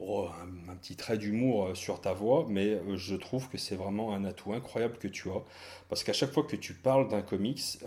euh, 0.00 0.26
un, 0.70 0.76
petit 0.76 0.96
trait 0.96 1.18
d'humour 1.18 1.66
euh, 1.66 1.74
sur 1.74 2.00
ta 2.00 2.12
voix, 2.12 2.46
mais 2.48 2.68
euh, 2.68 2.96
je 2.96 3.14
trouve 3.14 3.48
que 3.48 3.58
c'est 3.58 3.76
vraiment 3.76 4.14
un 4.14 4.24
atout 4.24 4.52
incroyable 4.52 4.96
que 4.98 5.08
tu 5.08 5.28
as. 5.28 5.42
Parce 5.88 6.04
qu'à 6.04 6.12
chaque 6.12 6.32
fois 6.32 6.44
que 6.44 6.56
tu 6.56 6.72
parles 6.72 7.08
d'un 7.08 7.20
comics, 7.22 7.78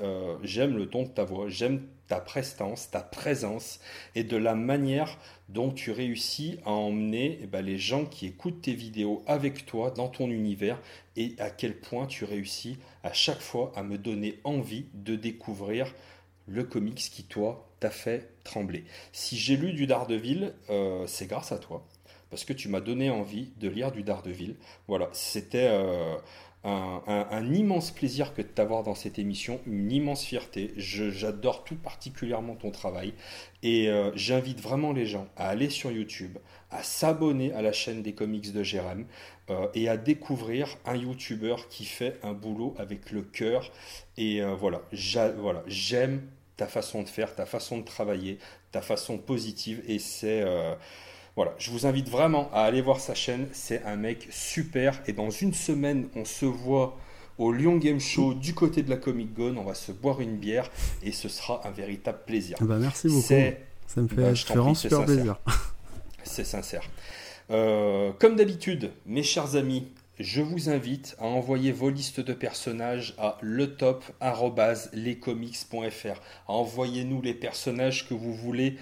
j'aime 0.44 0.78
le 0.78 0.90
ton 0.90 1.04
de 1.04 1.08
ta 1.08 1.24
voix, 1.24 1.48
j'aime 1.48 1.88
ta 2.08 2.20
prestance, 2.20 2.92
ta 2.92 3.00
présence 3.00 3.80
et 4.14 4.24
de 4.24 4.38
la 4.38 4.56
manière 4.56 5.18
dont 5.50 5.72
tu 5.72 5.92
réussis 5.92 6.60
à 6.66 6.72
emmener 6.72 7.40
eh 7.42 7.48
ben, 7.48 7.66
les 7.66 7.78
gens 7.78 8.06
qui 8.06 8.28
écoutent 8.28 8.62
tes 8.62 8.74
vidéos 8.74 9.24
avec 9.26 9.66
toi 9.66 9.90
dans 9.90 10.10
ton 10.10 10.30
univers 10.30 10.80
et 11.16 11.36
à 11.40 11.50
quel 11.50 11.80
point 11.80 12.06
tu 12.06 12.26
réussis 12.26 12.78
à 13.04 13.14
chaque 13.14 13.42
fois 13.42 13.72
à 13.76 13.84
me 13.84 13.98
donner 13.98 14.40
envie 14.44 14.86
de 14.94 15.16
découvrir 15.16 15.94
le 16.48 16.66
comics 16.66 16.98
qui, 16.98 17.24
toi, 17.24 17.70
t'a 17.80 17.90
fait 17.90 18.30
trembler. 18.44 18.84
Si 19.14 19.38
j'ai 19.38 19.56
lu 19.56 19.72
du 19.72 19.88
Daredevil, 19.88 20.54
c'est 21.08 21.28
grâce 21.28 21.54
à 21.54 21.58
toi. 21.58 21.86
Parce 22.34 22.46
que 22.46 22.54
tu 22.54 22.68
m'as 22.68 22.80
donné 22.80 23.12
envie 23.12 23.52
de 23.60 23.70
lire 23.70 23.92
du 23.92 24.02
Daredevil. 24.02 24.56
Voilà, 24.88 25.08
c'était 25.12 25.68
euh, 25.70 26.16
un, 26.64 27.54
immense 27.54 27.92
plaisir 27.92 28.34
que 28.34 28.42
de 28.42 28.48
t'avoir 28.48 28.82
dans 28.82 28.96
cette 28.96 29.20
émission, 29.20 29.62
une 29.68 29.92
immense 29.92 30.24
fierté. 30.24 30.74
J'adore 30.76 31.64
tout 31.64 31.76
particulièrement 31.76 32.56
ton 32.56 32.72
travail. 32.72 33.14
Et 33.62 33.88
euh, 33.88 34.10
j'invite 34.16 34.60
vraiment 34.62 34.94
les 34.94 35.06
gens 35.06 35.28
à 35.38 35.48
aller 35.48 35.70
sur 35.70 35.92
YouTube, 35.92 36.40
à 36.72 36.82
s'abonner 36.82 37.54
à 37.54 37.62
la 37.62 37.72
chaîne 37.72 38.02
des 38.02 38.14
comics 38.14 38.52
de 38.52 38.64
Jérém 38.64 39.06
euh, 39.52 39.68
et 39.76 39.88
à 39.88 39.96
découvrir 39.96 40.76
un 40.88 40.96
YouTuber 40.96 41.58
qui 41.70 41.86
fait 41.86 42.18
un 42.24 42.34
boulot 42.34 42.74
avec 42.80 43.12
le 43.12 43.22
cœur. 43.22 43.72
Et 44.18 44.42
voilà, 44.42 44.82
j'aime 45.68 46.24
ta 46.58 46.66
façon 46.66 47.04
de 47.04 47.10
faire, 47.10 47.36
ta 47.36 47.46
façon 47.46 47.78
de 47.78 47.84
travailler, 47.84 48.40
ta 48.72 48.82
façon 48.82 49.20
positive. 49.20 49.84
Et 49.88 50.00
c'est. 50.00 50.44
Voilà, 51.36 51.54
je 51.58 51.72
vous 51.72 51.88
invite 51.88 52.10
vraiment 52.10 52.50
à 52.54 52.62
aller 52.62 52.82
voir 52.82 53.00
sa 53.00 53.16
chaîne. 53.16 53.48
C'est 53.54 53.84
un 53.86 53.96
mec 53.96 54.28
super. 54.30 55.02
Et 55.08 55.14
dans 55.14 55.32
une 55.32 55.54
semaine, 55.54 56.08
on 56.16 56.26
se 56.26 56.46
voit 56.46 56.98
au 57.40 57.52
Lyon 57.52 57.78
Game 57.78 58.00
Show 58.00 58.36
du 58.36 58.54
côté 58.54 58.84
de 58.84 58.90
la 58.90 58.98
Comic 58.98 59.34
Gone. 59.34 59.58
On 59.58 59.64
va 59.64 59.74
se 59.74 59.92
boire 59.92 60.22
une 60.22 60.38
bière 60.38 60.70
et 61.02 61.12
ce 61.12 61.28
sera 61.30 61.66
un 61.68 61.72
véritable 61.72 62.20
plaisir. 62.26 62.58
Bah, 62.62 62.78
merci 62.80 63.08
beaucoup. 63.08 63.22
C'est 63.22 63.62
Ça 63.88 64.02
me 64.02 64.08
fait, 64.08 64.16
Bah, 64.16 64.34
je 64.36 64.46
vraiment 64.46 64.76
super 64.76 65.00
sincère. 65.00 65.16
plaisir. 65.16 65.38
c'est 66.24 66.46
sincère. 66.46 66.84
Euh, 67.50 68.12
comme 68.20 68.36
d'habitude, 68.36 68.92
mes 69.08 69.24
chers 69.24 69.56
amis, 69.56 69.88
je 70.20 70.42
vous 70.42 70.70
invite 70.70 71.16
à 71.20 71.26
envoyer 71.26 71.72
vos 71.72 71.90
listes 71.90 72.20
de 72.20 72.34
personnages 72.34 73.16
à 73.18 73.40
letop.lescomics.fr. 73.42 76.22
Envoyez-nous 76.48 77.22
les 77.22 77.34
personnages 77.34 78.08
que 78.08 78.14
vous 78.14 78.34
voulez 78.36 78.78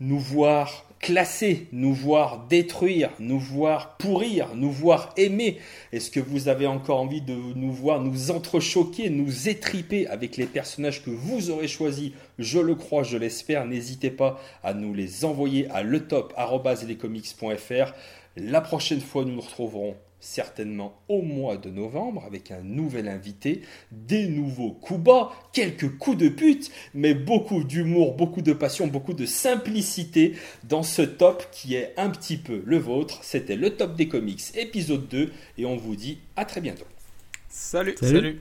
nous 0.00 0.18
voir 0.18 0.85
classer, 1.00 1.66
nous 1.72 1.94
voir 1.94 2.46
détruire, 2.48 3.10
nous 3.18 3.38
voir 3.38 3.96
pourrir, 3.96 4.54
nous 4.54 4.70
voir 4.70 5.12
aimer? 5.16 5.58
Est-ce 5.92 6.10
que 6.10 6.20
vous 6.20 6.48
avez 6.48 6.66
encore 6.66 7.00
envie 7.00 7.20
de 7.20 7.34
nous 7.34 7.72
voir 7.72 8.00
nous 8.00 8.30
entrechoquer, 8.30 9.10
nous 9.10 9.48
étriper 9.48 10.06
avec 10.06 10.36
les 10.36 10.46
personnages 10.46 11.02
que 11.02 11.10
vous 11.10 11.50
aurez 11.50 11.68
choisis? 11.68 12.12
Je 12.38 12.58
le 12.58 12.74
crois, 12.74 13.02
je 13.02 13.16
l'espère. 13.16 13.64
N'hésitez 13.66 14.10
pas 14.10 14.40
à 14.62 14.74
nous 14.74 14.94
les 14.94 15.24
envoyer 15.24 15.68
à 15.70 15.82
letop.lescomics.fr. 15.82 17.92
La 18.36 18.60
prochaine 18.60 19.00
fois, 19.00 19.24
nous 19.24 19.32
nous 19.32 19.40
retrouverons 19.40 19.96
certainement 20.20 21.00
au 21.08 21.22
mois 21.22 21.56
de 21.56 21.70
novembre 21.70 22.24
avec 22.26 22.50
un 22.50 22.62
nouvel 22.62 23.08
invité, 23.08 23.62
des 23.92 24.26
nouveaux 24.28 24.72
coups 24.72 25.00
bas, 25.00 25.32
quelques 25.52 25.96
coups 25.98 26.18
de 26.18 26.28
pute, 26.28 26.70
mais 26.94 27.14
beaucoup 27.14 27.64
d'humour, 27.64 28.14
beaucoup 28.14 28.42
de 28.42 28.52
passion, 28.52 28.86
beaucoup 28.86 29.14
de 29.14 29.26
simplicité 29.26 30.34
dans 30.64 30.82
ce 30.82 31.02
top 31.02 31.46
qui 31.52 31.74
est 31.74 31.94
un 31.96 32.10
petit 32.10 32.36
peu 32.36 32.62
le 32.64 32.78
vôtre. 32.78 33.20
C'était 33.22 33.56
le 33.56 33.70
top 33.70 33.94
des 33.94 34.08
comics 34.08 34.42
épisode 34.54 35.08
2 35.08 35.32
et 35.58 35.66
on 35.66 35.76
vous 35.76 35.96
dit 35.96 36.18
à 36.36 36.44
très 36.44 36.60
bientôt. 36.60 36.86
Salut 37.48 37.94
Salut. 37.98 38.16
Salut. 38.16 38.40